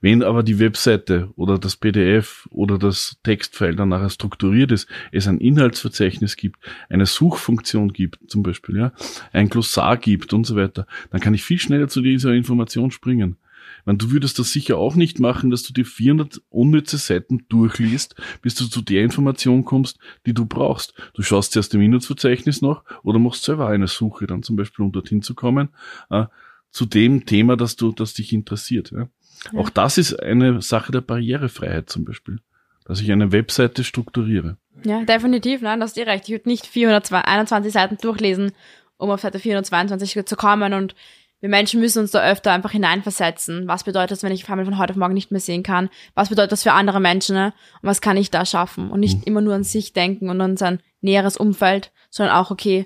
Wenn 0.01 0.23
aber 0.23 0.43
die 0.43 0.59
Webseite 0.59 1.29
oder 1.35 1.57
das 1.57 1.75
PDF 1.75 2.47
oder 2.51 2.77
das 2.77 3.17
Textfile 3.23 3.75
dann 3.75 3.89
nachher 3.89 4.09
strukturiert 4.09 4.71
ist, 4.71 4.87
es 5.11 5.27
ein 5.27 5.39
Inhaltsverzeichnis 5.39 6.35
gibt, 6.35 6.57
eine 6.89 7.05
Suchfunktion 7.05 7.93
gibt 7.93 8.19
zum 8.27 8.43
Beispiel, 8.43 8.77
ja, 8.77 8.91
ein 9.31 9.49
Glossar 9.49 9.97
gibt 9.97 10.33
und 10.33 10.45
so 10.45 10.55
weiter, 10.55 10.85
dann 11.11 11.21
kann 11.21 11.33
ich 11.33 11.43
viel 11.43 11.59
schneller 11.59 11.87
zu 11.87 12.01
dieser 12.01 12.33
Information 12.33 12.91
springen. 12.91 13.37
Meine, 13.85 13.97
du 13.97 14.11
würdest 14.11 14.39
das 14.39 14.51
sicher 14.51 14.77
auch 14.77 14.95
nicht 14.95 15.19
machen, 15.19 15.49
dass 15.49 15.63
du 15.63 15.73
die 15.73 15.83
400 15.83 16.41
unnütze 16.49 16.97
Seiten 16.97 17.45
durchliest, 17.49 18.15
bis 18.41 18.55
du 18.55 18.65
zu 18.65 18.81
der 18.81 19.03
Information 19.03 19.65
kommst, 19.65 19.99
die 20.25 20.33
du 20.33 20.45
brauchst. 20.45 20.93
Du 21.13 21.21
schaust 21.21 21.55
erst 21.55 21.73
im 21.73 21.81
Inhaltsverzeichnis 21.81 22.61
noch 22.61 22.83
oder 23.03 23.19
machst 23.19 23.43
selber 23.43 23.67
eine 23.67 23.87
Suche 23.87 24.27
dann 24.27 24.43
zum 24.43 24.55
Beispiel, 24.55 24.85
um 24.85 24.91
dorthin 24.91 25.21
zu 25.21 25.35
kommen, 25.35 25.69
äh, 26.09 26.25
zu 26.71 26.85
dem 26.85 27.25
Thema, 27.25 27.55
das 27.55 27.75
du, 27.75 27.91
das 27.91 28.13
dich 28.13 28.33
interessiert. 28.33 28.91
Ja? 28.91 29.07
Ja. 29.51 29.59
Auch 29.59 29.69
das 29.69 29.97
ist 29.97 30.13
eine 30.21 30.61
Sache 30.61 30.91
der 30.91 31.01
Barrierefreiheit 31.01 31.89
zum 31.89 32.05
Beispiel, 32.05 32.39
dass 32.85 33.01
ich 33.01 33.11
eine 33.11 33.31
Webseite 33.31 33.83
strukturiere. 33.83 34.57
Ja, 34.83 35.03
definitiv, 35.03 35.61
nein, 35.61 35.79
das 35.79 35.91
hast 35.91 35.97
dir 35.97 36.07
recht. 36.07 36.25
Ich 36.25 36.31
würde 36.31 36.49
nicht 36.49 36.65
421 36.65 37.71
Seiten 37.71 37.97
durchlesen, 37.97 38.51
um 38.97 39.09
auf 39.09 39.21
Seite 39.21 39.39
422 39.39 40.25
zu 40.25 40.35
kommen 40.35 40.73
und 40.73 40.95
wir 41.41 41.49
Menschen 41.49 41.79
müssen 41.79 41.99
uns 41.99 42.11
da 42.11 42.27
öfter 42.27 42.53
einfach 42.53 42.71
hineinversetzen. 42.71 43.67
Was 43.67 43.83
bedeutet 43.83 44.11
das, 44.11 44.23
wenn 44.23 44.31
ich 44.31 44.45
Family 44.45 44.65
von 44.65 44.77
heute 44.77 44.93
auf 44.93 44.97
morgen 44.97 45.13
nicht 45.13 45.31
mehr 45.31 45.41
sehen 45.41 45.63
kann? 45.63 45.89
Was 46.13 46.29
bedeutet 46.29 46.53
das 46.53 46.63
für 46.63 46.71
andere 46.71 46.99
Menschen? 46.99 47.35
Ne? 47.35 47.53
Und 47.81 47.89
was 47.89 48.01
kann 48.01 48.17
ich 48.17 48.31
da 48.31 48.45
schaffen? 48.45 48.89
Und 48.89 49.01
nicht 49.01 49.17
mhm. 49.17 49.23
immer 49.25 49.41
nur 49.41 49.53
an 49.53 49.63
sich 49.63 49.93
denken 49.93 50.29
und 50.29 50.39
an 50.41 50.57
sein 50.57 50.79
näheres 51.01 51.37
Umfeld, 51.37 51.91
sondern 52.09 52.35
auch, 52.35 52.51
okay, 52.51 52.85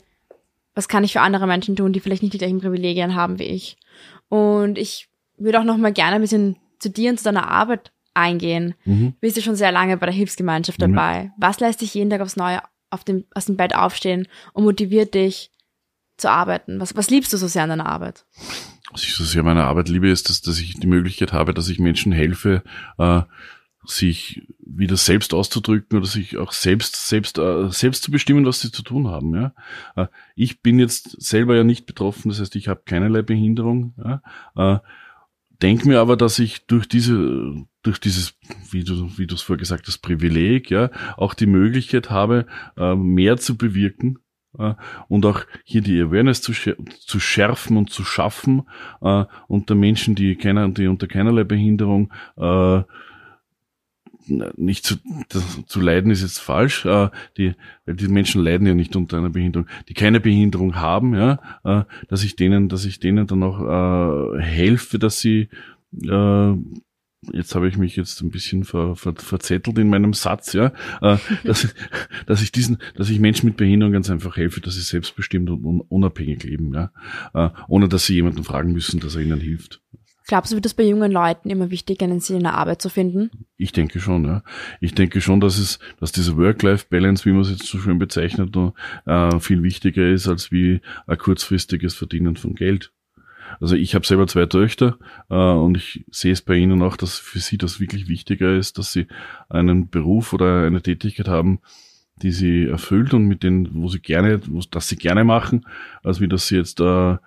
was 0.73 0.87
kann 0.87 1.03
ich 1.03 1.13
für 1.13 1.21
andere 1.21 1.47
Menschen 1.47 1.75
tun, 1.75 1.93
die 1.93 1.99
vielleicht 1.99 2.23
nicht 2.23 2.33
die 2.33 2.37
gleichen 2.37 2.59
Privilegien 2.59 3.15
haben 3.15 3.39
wie 3.39 3.43
ich? 3.43 3.77
Und 4.29 4.77
ich 4.77 5.08
würde 5.39 5.59
auch 5.59 5.63
noch 5.63 5.77
mal 5.77 5.93
gerne 5.93 6.15
ein 6.15 6.21
bisschen 6.21 6.57
zu 6.79 6.89
dir 6.89 7.11
und 7.11 7.17
zu 7.17 7.25
deiner 7.25 7.49
Arbeit 7.49 7.91
eingehen. 8.13 8.75
Mhm. 8.85 9.13
Du 9.13 9.19
bist 9.21 9.37
ja 9.37 9.43
schon 9.43 9.55
sehr 9.55 9.71
lange 9.71 9.97
bei 9.97 10.05
der 10.05 10.15
Hilfsgemeinschaft 10.15 10.81
dabei. 10.81 11.25
Mhm. 11.25 11.31
Was 11.37 11.59
lässt 11.59 11.81
dich 11.81 11.93
jeden 11.93 12.09
Tag 12.09 12.21
aufs 12.21 12.35
Neue 12.35 12.61
auf 12.89 13.03
dem, 13.03 13.25
aus 13.33 13.45
dem 13.45 13.57
Bett 13.57 13.75
aufstehen 13.75 14.27
und 14.53 14.63
motiviert 14.63 15.13
dich 15.13 15.51
zu 16.17 16.29
arbeiten? 16.29 16.79
Was, 16.79 16.95
was 16.95 17.09
liebst 17.09 17.31
du 17.33 17.37
so 17.37 17.47
sehr 17.47 17.63
an 17.63 17.69
deiner 17.69 17.85
Arbeit? 17.85 18.25
Was 18.91 19.03
ich 19.03 19.13
so 19.13 19.23
sehr 19.23 19.41
an 19.41 19.45
meiner 19.45 19.65
Arbeit 19.65 19.89
liebe, 19.89 20.09
ist, 20.09 20.29
dass, 20.29 20.41
dass 20.41 20.59
ich 20.59 20.79
die 20.79 20.87
Möglichkeit 20.87 21.33
habe, 21.33 21.53
dass 21.53 21.69
ich 21.69 21.79
Menschen 21.79 22.11
helfe, 22.11 22.63
äh, 22.97 23.21
sich 23.85 24.41
wieder 24.59 24.97
selbst 24.97 25.33
auszudrücken 25.33 25.97
oder 25.97 26.07
sich 26.07 26.37
auch 26.37 26.51
selbst 26.51 27.07
selbst 27.07 27.37
äh, 27.37 27.69
selbst 27.69 28.03
zu 28.03 28.11
bestimmen, 28.11 28.45
was 28.45 28.59
sie 28.59 28.71
zu 28.71 28.83
tun 28.83 29.07
haben. 29.07 29.33
Ja? 29.35 29.53
Äh, 29.95 30.07
ich 30.35 30.61
bin 30.61 30.79
jetzt 30.79 31.21
selber 31.21 31.55
ja 31.55 31.63
nicht 31.63 31.85
betroffen, 31.85 32.29
das 32.29 32.39
heißt, 32.39 32.55
ich 32.55 32.67
habe 32.67 32.81
keinerlei 32.85 33.21
Behinderung. 33.21 33.93
Ja? 33.97 34.21
Äh, 34.55 34.79
Denk 35.61 35.85
mir 35.85 35.99
aber, 35.99 36.15
dass 36.15 36.39
ich 36.39 36.65
durch 36.67 36.87
diese 36.87 37.65
durch 37.81 37.99
dieses, 37.99 38.37
wie 38.71 38.83
du 38.83 39.17
wie 39.17 39.27
du 39.27 39.35
es 39.35 39.41
vorher 39.41 39.59
gesagt 39.59 39.87
hast, 39.87 39.99
Privileg, 39.99 40.69
ja, 40.69 40.89
auch 41.17 41.33
die 41.33 41.45
Möglichkeit 41.45 42.09
habe, 42.09 42.45
äh, 42.77 42.95
mehr 42.95 43.37
zu 43.37 43.57
bewirken 43.57 44.19
äh, 44.57 44.73
und 45.07 45.25
auch 45.25 45.41
hier 45.63 45.81
die 45.81 46.01
Awareness 46.01 46.41
zu, 46.41 46.53
zu 46.53 47.19
schärfen 47.19 47.77
und 47.77 47.89
zu 47.89 48.03
schaffen 48.03 48.63
äh, 49.01 49.25
unter 49.47 49.75
Menschen, 49.75 50.15
die 50.15 50.35
keiner, 50.35 50.69
die 50.69 50.87
unter 50.87 51.07
keinerlei 51.07 51.43
Behinderung 51.43 52.11
nicht 54.29 54.85
zu, 54.85 54.95
das, 55.29 55.43
zu 55.65 55.81
leiden 55.81 56.11
ist 56.11 56.21
jetzt 56.21 56.39
falsch, 56.39 56.85
äh, 56.85 57.09
die, 57.37 57.55
weil 57.85 57.95
die 57.95 58.07
Menschen 58.07 58.43
leiden 58.43 58.67
ja 58.67 58.73
nicht 58.73 58.95
unter 58.95 59.17
einer 59.17 59.29
Behinderung, 59.29 59.67
die 59.87 59.93
keine 59.93 60.19
Behinderung 60.19 60.75
haben, 60.75 61.15
ja, 61.15 61.39
äh, 61.63 61.83
dass 62.07 62.23
ich 62.23 62.35
denen, 62.35 62.69
dass 62.69 62.85
ich 62.85 62.99
denen 62.99 63.27
dann 63.27 63.43
auch 63.43 64.35
äh, 64.37 64.41
helfe, 64.41 64.99
dass 64.99 65.19
sie 65.19 65.49
äh, 66.03 66.53
jetzt 67.33 67.55
habe 67.55 67.67
ich 67.67 67.77
mich 67.77 67.95
jetzt 67.95 68.21
ein 68.21 68.31
bisschen 68.31 68.63
ver, 68.63 68.95
ver, 68.95 69.13
verzettelt 69.15 69.77
in 69.77 69.89
meinem 69.89 70.13
Satz, 70.13 70.53
ja, 70.53 70.71
äh, 71.01 71.17
dass, 71.43 71.73
dass 72.25 72.41
ich 72.41 72.51
diesen, 72.51 72.77
dass 72.95 73.09
ich 73.09 73.19
Menschen 73.19 73.47
mit 73.47 73.57
Behinderung 73.57 73.93
ganz 73.93 74.09
einfach 74.09 74.37
helfe, 74.37 74.61
dass 74.61 74.75
sie 74.75 74.81
selbstbestimmt 74.81 75.49
und 75.49 75.81
unabhängig 75.89 76.43
leben, 76.43 76.73
ja, 76.73 76.91
äh, 77.33 77.49
ohne 77.67 77.89
dass 77.89 78.05
sie 78.05 78.15
jemanden 78.15 78.43
fragen 78.43 78.71
müssen, 78.71 78.99
dass 78.99 79.15
er 79.15 79.21
ihnen 79.21 79.39
hilft. 79.39 79.81
Glaubst 80.29 80.51
du, 80.51 80.57
wird 80.57 80.67
es 80.67 80.75
bei 80.75 80.83
jungen 80.83 81.11
Leuten 81.11 81.49
immer 81.49 81.71
wichtiger, 81.71 82.05
einen 82.05 82.19
Sinn 82.19 82.37
in 82.37 82.43
der 82.43 82.53
Arbeit 82.53 82.83
zu 82.83 82.89
finden? 82.89 83.31
Ich 83.57 83.71
denke 83.71 83.99
schon, 83.99 84.25
ja. 84.25 84.43
Ich 84.79 84.93
denke 84.93 85.21
schon, 85.21 85.39
dass 85.39 85.57
es, 85.57 85.79
dass 85.99 86.11
diese 86.11 86.37
Work-Life-Balance, 86.37 87.25
wie 87.25 87.31
man 87.31 87.41
es 87.41 87.49
jetzt 87.49 87.65
so 87.65 87.79
schön 87.79 87.97
bezeichnet, 87.97 88.55
äh, 89.07 89.39
viel 89.39 89.63
wichtiger 89.63 90.07
ist 90.07 90.27
als 90.27 90.51
wie 90.51 90.81
ein 91.07 91.17
kurzfristiges 91.17 91.95
Verdienen 91.95 92.35
von 92.35 92.53
Geld. 92.53 92.91
Also 93.59 93.75
ich 93.75 93.95
habe 93.95 94.05
selber 94.05 94.27
zwei 94.27 94.45
Töchter 94.45 94.99
äh, 95.31 95.33
und 95.33 95.77
ich 95.77 96.05
sehe 96.11 96.33
es 96.33 96.43
bei 96.43 96.57
ihnen 96.57 96.83
auch, 96.83 96.95
dass 96.95 97.17
für 97.17 97.39
sie 97.39 97.57
das 97.57 97.79
wirklich 97.79 98.07
wichtiger 98.07 98.55
ist, 98.55 98.77
dass 98.77 98.93
sie 98.93 99.07
einen 99.49 99.89
Beruf 99.89 100.31
oder 100.33 100.63
eine 100.63 100.83
Tätigkeit 100.83 101.27
haben, 101.27 101.59
die 102.21 102.31
sie 102.31 102.65
erfüllt 102.65 103.15
und 103.15 103.25
mit 103.25 103.41
denen, 103.41 103.69
wo 103.73 103.87
sie 103.87 103.99
gerne, 103.99 104.41
wo, 104.45 104.61
das 104.69 104.89
sie 104.89 104.95
gerne 104.95 105.23
machen, 105.23 105.65
als 106.03 106.21
wie 106.21 106.27
dass 106.27 106.49
sie 106.49 106.57
jetzt 106.57 106.79
äh, 106.81 107.17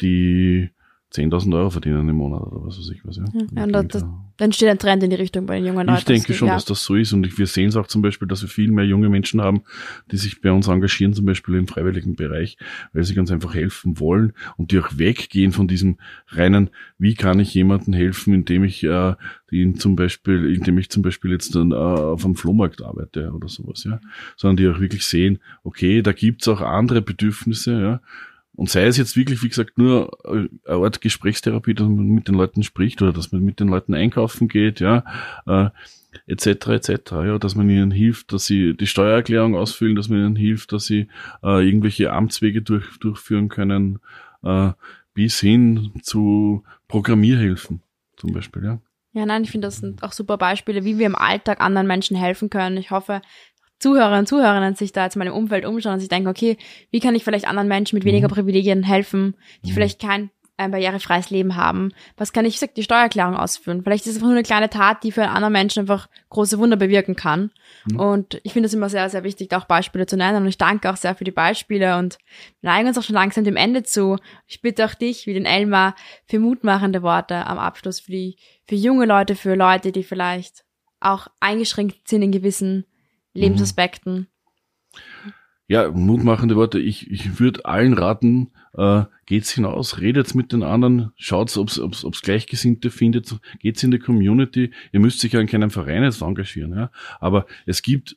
die 0.00 0.70
10.000 1.14 1.56
Euro 1.56 1.70
verdienen 1.70 2.08
im 2.08 2.16
Monat 2.16 2.42
oder 2.42 2.66
was 2.66 2.78
weiß 2.78 2.90
ich 2.90 3.04
was. 3.04 3.16
Ja, 3.16 3.24
ja 3.54 3.64
und 3.64 3.94
das, 3.94 4.04
dann 4.36 4.52
steht 4.52 4.68
ein 4.68 4.78
Trend 4.78 5.02
in 5.02 5.10
die 5.10 5.16
Richtung 5.16 5.46
bei 5.46 5.56
den 5.56 5.66
jungen 5.66 5.86
Leuten. 5.86 5.98
Ich 5.98 6.04
denke 6.04 6.34
schon, 6.34 6.48
ja. 6.48 6.54
dass 6.54 6.64
das 6.64 6.84
so 6.84 6.94
ist 6.94 7.12
und 7.12 7.38
wir 7.38 7.46
sehen 7.46 7.68
es 7.68 7.76
auch 7.76 7.86
zum 7.86 8.02
Beispiel, 8.02 8.26
dass 8.28 8.42
wir 8.42 8.48
viel 8.48 8.70
mehr 8.70 8.84
junge 8.84 9.08
Menschen 9.08 9.40
haben, 9.40 9.62
die 10.10 10.16
sich 10.16 10.40
bei 10.40 10.50
uns 10.50 10.68
engagieren, 10.68 11.14
zum 11.14 11.24
Beispiel 11.24 11.54
im 11.54 11.68
freiwilligen 11.68 12.16
Bereich, 12.16 12.58
weil 12.92 13.04
sie 13.04 13.14
ganz 13.14 13.30
einfach 13.30 13.54
helfen 13.54 13.98
wollen 14.00 14.32
und 14.56 14.72
die 14.72 14.78
auch 14.78 14.98
weggehen 14.98 15.52
von 15.52 15.68
diesem 15.68 15.98
reinen, 16.28 16.70
wie 16.98 17.14
kann 17.14 17.40
ich 17.40 17.54
jemandem 17.54 17.94
helfen, 17.94 18.34
indem 18.34 18.64
ich 18.64 18.82
äh, 18.82 19.14
ihn 19.50 19.76
zum 19.76 19.96
Beispiel, 19.96 20.52
indem 20.54 20.76
ich 20.78 20.90
zum 20.90 21.02
Beispiel 21.02 21.30
jetzt 21.30 21.54
dann 21.54 21.70
äh, 21.70 21.74
auf 21.74 22.24
einem 22.24 22.34
Flohmarkt 22.34 22.82
arbeite 22.82 23.32
oder 23.32 23.48
sowas, 23.48 23.84
ja, 23.84 24.00
sondern 24.36 24.56
die 24.56 24.68
auch 24.68 24.80
wirklich 24.80 25.06
sehen, 25.06 25.38
okay, 25.62 26.02
da 26.02 26.12
gibt's 26.12 26.48
auch 26.48 26.60
andere 26.60 27.00
Bedürfnisse, 27.00 27.80
ja, 27.80 28.00
und 28.56 28.70
sei 28.70 28.86
es 28.86 28.96
jetzt 28.96 29.16
wirklich, 29.16 29.42
wie 29.42 29.48
gesagt, 29.48 29.78
nur 29.78 30.18
eine 30.24 30.48
Art 30.66 31.00
Gesprächstherapie, 31.00 31.74
dass 31.74 31.86
man 31.86 32.06
mit 32.06 32.26
den 32.26 32.34
Leuten 32.34 32.62
spricht 32.62 33.02
oder 33.02 33.12
dass 33.12 33.30
man 33.30 33.42
mit 33.42 33.60
den 33.60 33.68
Leuten 33.68 33.94
einkaufen 33.94 34.48
geht, 34.48 34.80
ja, 34.80 35.04
äh, 35.46 35.68
etc. 36.26 36.68
etc. 36.68 37.12
Ja, 37.12 37.38
dass 37.38 37.54
man 37.54 37.68
ihnen 37.68 37.90
hilft, 37.90 38.32
dass 38.32 38.46
sie 38.46 38.74
die 38.74 38.86
Steuererklärung 38.86 39.54
ausfüllen, 39.54 39.94
dass 39.94 40.08
man 40.08 40.20
ihnen 40.20 40.36
hilft, 40.36 40.72
dass 40.72 40.86
sie 40.86 41.08
äh, 41.42 41.66
irgendwelche 41.66 42.12
Amtswege 42.12 42.62
durch, 42.62 42.98
durchführen 42.98 43.48
können, 43.48 44.00
äh, 44.42 44.72
bis 45.12 45.38
hin 45.40 45.92
zu 46.02 46.64
Programmierhilfen 46.88 47.82
zum 48.16 48.32
Beispiel, 48.32 48.64
ja. 48.64 48.78
Ja, 49.12 49.24
nein, 49.24 49.44
ich 49.44 49.50
finde, 49.50 49.68
das 49.68 49.78
sind 49.78 50.02
auch 50.02 50.12
super 50.12 50.36
Beispiele, 50.36 50.84
wie 50.84 50.98
wir 50.98 51.06
im 51.06 51.14
Alltag 51.14 51.62
anderen 51.62 51.86
Menschen 51.86 52.18
helfen 52.18 52.50
können. 52.50 52.76
Ich 52.76 52.90
hoffe, 52.90 53.22
Zuhörer 53.78 54.18
und 54.18 54.26
Zuhörerinnen 54.26 54.74
sich 54.74 54.92
da 54.92 55.04
jetzt 55.04 55.16
mal 55.16 55.26
im 55.26 55.34
Umfeld 55.34 55.66
umschauen 55.66 55.94
und 55.94 56.00
sich 56.00 56.08
denken, 56.08 56.28
okay, 56.28 56.56
wie 56.90 57.00
kann 57.00 57.14
ich 57.14 57.24
vielleicht 57.24 57.46
anderen 57.46 57.68
Menschen 57.68 57.96
mit 57.96 58.04
weniger 58.04 58.28
mhm. 58.28 58.32
Privilegien 58.32 58.82
helfen, 58.82 59.36
die 59.64 59.70
mhm. 59.70 59.74
vielleicht 59.74 60.00
kein 60.00 60.30
ein 60.56 60.70
barrierefreies 60.70 61.30
Leben 61.30 61.56
haben? 61.56 61.92
Was 62.16 62.32
kann 62.32 62.44
ich, 62.44 62.58
sag, 62.58 62.74
die 62.74 62.82
Steuererklärung 62.82 63.36
ausführen? 63.36 63.82
Vielleicht 63.82 64.06
ist 64.06 64.12
es 64.12 64.16
einfach 64.16 64.28
nur 64.28 64.36
eine 64.36 64.42
kleine 64.42 64.70
Tat, 64.70 65.02
die 65.02 65.12
für 65.12 65.22
einen 65.22 65.34
anderen 65.34 65.52
Menschen 65.52 65.80
einfach 65.80 66.08
große 66.30 66.58
Wunder 66.58 66.76
bewirken 66.76 67.16
kann. 67.16 67.50
Mhm. 67.90 68.00
Und 68.00 68.40
ich 68.42 68.52
finde 68.52 68.66
es 68.66 68.74
immer 68.74 68.88
sehr, 68.88 69.08
sehr 69.10 69.24
wichtig, 69.24 69.48
da 69.48 69.58
auch 69.58 69.66
Beispiele 69.66 70.06
zu 70.06 70.16
nennen. 70.16 70.42
Und 70.42 70.48
ich 70.48 70.58
danke 70.58 70.90
auch 70.90 70.96
sehr 70.96 71.14
für 71.14 71.24
die 71.24 71.30
Beispiele 71.30 71.98
und 71.98 72.18
wir 72.60 72.70
neigen 72.70 72.88
uns 72.88 72.98
auch 72.98 73.02
schon 73.02 73.14
langsam 73.14 73.44
dem 73.44 73.56
Ende 73.56 73.82
zu. 73.82 74.16
Ich 74.46 74.62
bitte 74.62 74.84
auch 74.84 74.94
dich, 74.94 75.26
wie 75.26 75.34
den 75.34 75.46
Elmar, 75.46 75.94
für 76.26 76.38
mutmachende 76.38 77.02
Worte 77.02 77.46
am 77.46 77.58
Abschluss 77.58 78.00
für 78.00 78.12
die, 78.12 78.36
für 78.66 78.76
junge 78.76 79.06
Leute, 79.06 79.34
für 79.34 79.54
Leute, 79.54 79.92
die 79.92 80.04
vielleicht 80.04 80.64
auch 81.00 81.28
eingeschränkt 81.40 82.08
sind 82.08 82.22
in 82.22 82.32
gewissen 82.32 82.86
Lebensaspekten. 83.36 84.28
Ja, 85.68 85.90
mutmachende 85.90 86.54
Worte. 86.54 86.78
Ich, 86.78 87.10
ich 87.10 87.40
würde 87.40 87.64
allen 87.64 87.94
raten, 87.94 88.52
äh, 88.74 89.04
geht's 89.26 89.50
hinaus, 89.50 89.98
redet 89.98 90.32
mit 90.34 90.52
den 90.52 90.62
anderen, 90.62 91.10
schaut, 91.16 91.56
ob's, 91.56 91.78
ob's, 91.80 92.04
ob's 92.04 92.22
Gleichgesinnte 92.22 92.90
findet, 92.90 93.34
geht's 93.58 93.82
in 93.82 93.90
die 93.90 93.98
Community. 93.98 94.72
Ihr 94.92 95.00
müsst 95.00 95.20
sich 95.20 95.32
ja 95.32 95.40
in 95.40 95.48
keinem 95.48 95.70
Verein 95.70 96.04
jetzt 96.04 96.22
engagieren, 96.22 96.72
ja. 96.72 96.90
Aber 97.18 97.46
es 97.66 97.82
gibt 97.82 98.16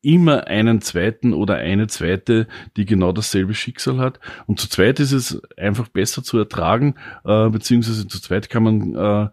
immer 0.00 0.46
einen 0.46 0.80
zweiten 0.80 1.34
oder 1.34 1.56
eine 1.56 1.88
zweite, 1.88 2.46
die 2.76 2.86
genau 2.86 3.12
dasselbe 3.12 3.52
Schicksal 3.54 3.98
hat. 3.98 4.20
Und 4.46 4.60
zu 4.60 4.68
zweit 4.68 5.00
ist 5.00 5.12
es 5.12 5.42
einfach 5.56 5.88
besser 5.88 6.22
zu 6.22 6.38
ertragen, 6.38 6.94
äh, 7.24 7.50
beziehungsweise 7.50 8.06
zu 8.06 8.20
zweit 8.20 8.48
kann 8.48 8.62
man 8.62 8.94
äh, 8.94 9.28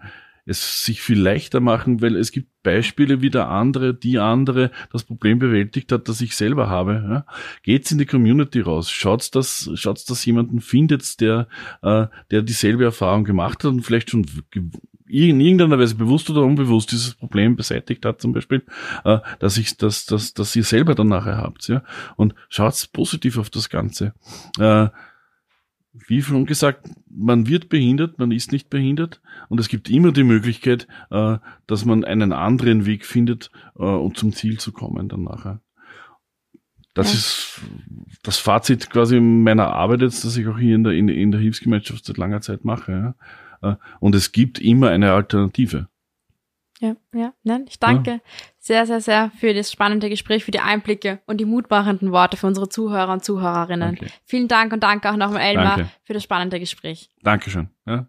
es 0.46 0.86
sich 0.86 1.02
viel 1.02 1.20
leichter 1.20 1.60
machen, 1.60 2.02
weil 2.02 2.16
es 2.16 2.32
gibt 2.32 2.50
Beispiele 2.64 3.22
wie 3.22 3.30
der 3.30 3.50
andere, 3.50 3.94
die 3.94 4.20
andere 4.20 4.72
das 4.92 5.04
Problem 5.04 5.40
bewältigt 5.40 5.92
hat, 5.92 6.08
das 6.08 6.22
ich 6.22 6.36
selber 6.36 6.70
habe. 6.70 7.04
Ja? 7.08 7.26
Geht's 7.64 7.92
in 7.92 7.98
die 7.98 8.06
Community 8.06 8.62
raus, 8.62 8.92
schaut's, 8.92 9.32
dass, 9.32 9.70
schaut's, 9.76 10.06
dass 10.06 10.26
jemanden 10.26 10.62
findet, 10.62 11.20
der, 11.22 11.48
äh, 11.82 12.08
der 12.32 12.42
dieselbe 12.42 12.84
Erfahrung 12.84 13.24
gemacht 13.24 13.64
hat 13.64 13.72
und 13.72 13.82
vielleicht 13.82 14.12
schon 14.12 14.26
in 15.08 15.40
irgendeiner 15.40 15.80
Weise 15.80 15.96
bewusst 15.96 16.30
oder 16.30 16.42
unbewusst 16.42 16.92
dieses 16.92 17.14
Problem 17.14 17.56
beseitigt 17.56 18.06
hat, 18.06 18.22
zum 18.22 18.34
Beispiel, 18.34 18.64
äh, 19.04 19.20
dass 19.40 19.58
ich, 19.58 19.78
dass, 19.78 20.06
dass, 20.06 20.34
dass 20.34 20.56
ihr 20.56 20.64
selber 20.64 20.96
dann 20.96 21.08
nachher 21.08 21.38
habt, 21.38 21.68
ja. 21.68 21.84
Und 22.16 22.34
schaut's 22.50 22.88
positiv 22.88 23.38
auf 23.38 23.50
das 23.50 23.70
Ganze. 23.70 24.14
Äh, 24.60 24.88
wie 26.08 26.22
schon 26.22 26.46
gesagt, 26.46 26.90
man 27.10 27.48
wird 27.48 27.70
behindert, 27.70 28.20
man 28.20 28.32
ist 28.32 28.52
nicht 28.52 28.70
behindert 28.70 29.22
und 29.50 29.60
es 29.60 29.68
gibt 29.68 29.90
immer 29.90 30.12
die 30.12 30.24
Möglichkeit, 30.24 30.88
äh, 31.10 31.38
dass 31.68 31.86
man 31.86 32.04
einen 32.04 32.34
anderen 32.34 32.86
Weg 32.86 33.06
findet, 33.06 33.52
äh, 33.78 33.84
um 33.84 34.14
zum 34.16 34.34
Ziel 34.34 34.60
zu 34.60 34.72
kommen 34.72 35.10
dann 35.10 35.24
nachher. 35.24 35.62
Das 36.94 37.12
ja. 37.12 37.18
ist 37.18 37.62
das 38.24 38.38
Fazit 38.38 38.90
quasi 38.90 39.20
meiner 39.20 39.68
Arbeit 39.68 40.02
jetzt, 40.02 40.24
dass 40.24 40.38
ich 40.38 40.48
auch 40.48 40.58
hier 40.58 40.76
in 40.76 40.84
der, 40.84 40.94
in, 40.94 41.10
in 41.10 41.32
der 41.32 41.42
Hilfsgemeinschaft 41.42 42.06
seit 42.06 42.18
langer 42.18 42.42
Zeit 42.42 42.64
mache. 42.64 43.16
Äh, 43.62 43.76
und 44.00 44.16
es 44.16 44.32
gibt 44.32 44.60
immer 44.60 44.90
eine 44.90 45.12
Alternative. 45.12 45.88
Ja, 46.80 46.96
ja, 47.14 47.34
nein, 47.44 47.66
ich 47.70 47.80
danke 47.80 48.12
ja. 48.12 48.20
sehr, 48.60 48.86
sehr, 48.86 49.00
sehr 49.00 49.32
für 49.40 49.54
das 49.54 49.72
spannende 49.72 50.10
Gespräch, 50.10 50.44
für 50.44 50.52
die 50.52 50.60
Einblicke 50.60 51.20
und 51.26 51.38
die 51.38 51.46
mutmachenden 51.46 52.12
Worte 52.12 52.36
für 52.36 52.48
unsere 52.48 52.68
Zuhörer 52.68 53.14
und 53.14 53.24
Zuhörerinnen. 53.24 53.96
Okay. 53.96 54.08
Vielen 54.26 54.50
Dank 54.50 54.74
und 54.74 54.84
danke 54.84 55.10
auch 55.10 55.16
nochmal 55.16 55.42
Elmar 55.42 55.78
danke. 55.78 55.92
für 56.04 56.14
das 56.14 56.24
spannende 56.24 56.60
Gespräch. 56.60 57.10
Dankeschön. 57.24 57.70
Ja. 57.86 58.08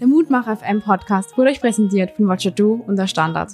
Der 0.00 0.06
Mutmacher 0.06 0.56
FM 0.56 0.80
Podcast 0.80 1.36
wurde 1.36 1.50
euch 1.50 1.60
präsentiert 1.60 2.12
von 2.16 2.28
Watcher 2.28 2.50
Do 2.50 2.84
und 2.86 2.96
der 2.96 3.06
Standard. 3.06 3.50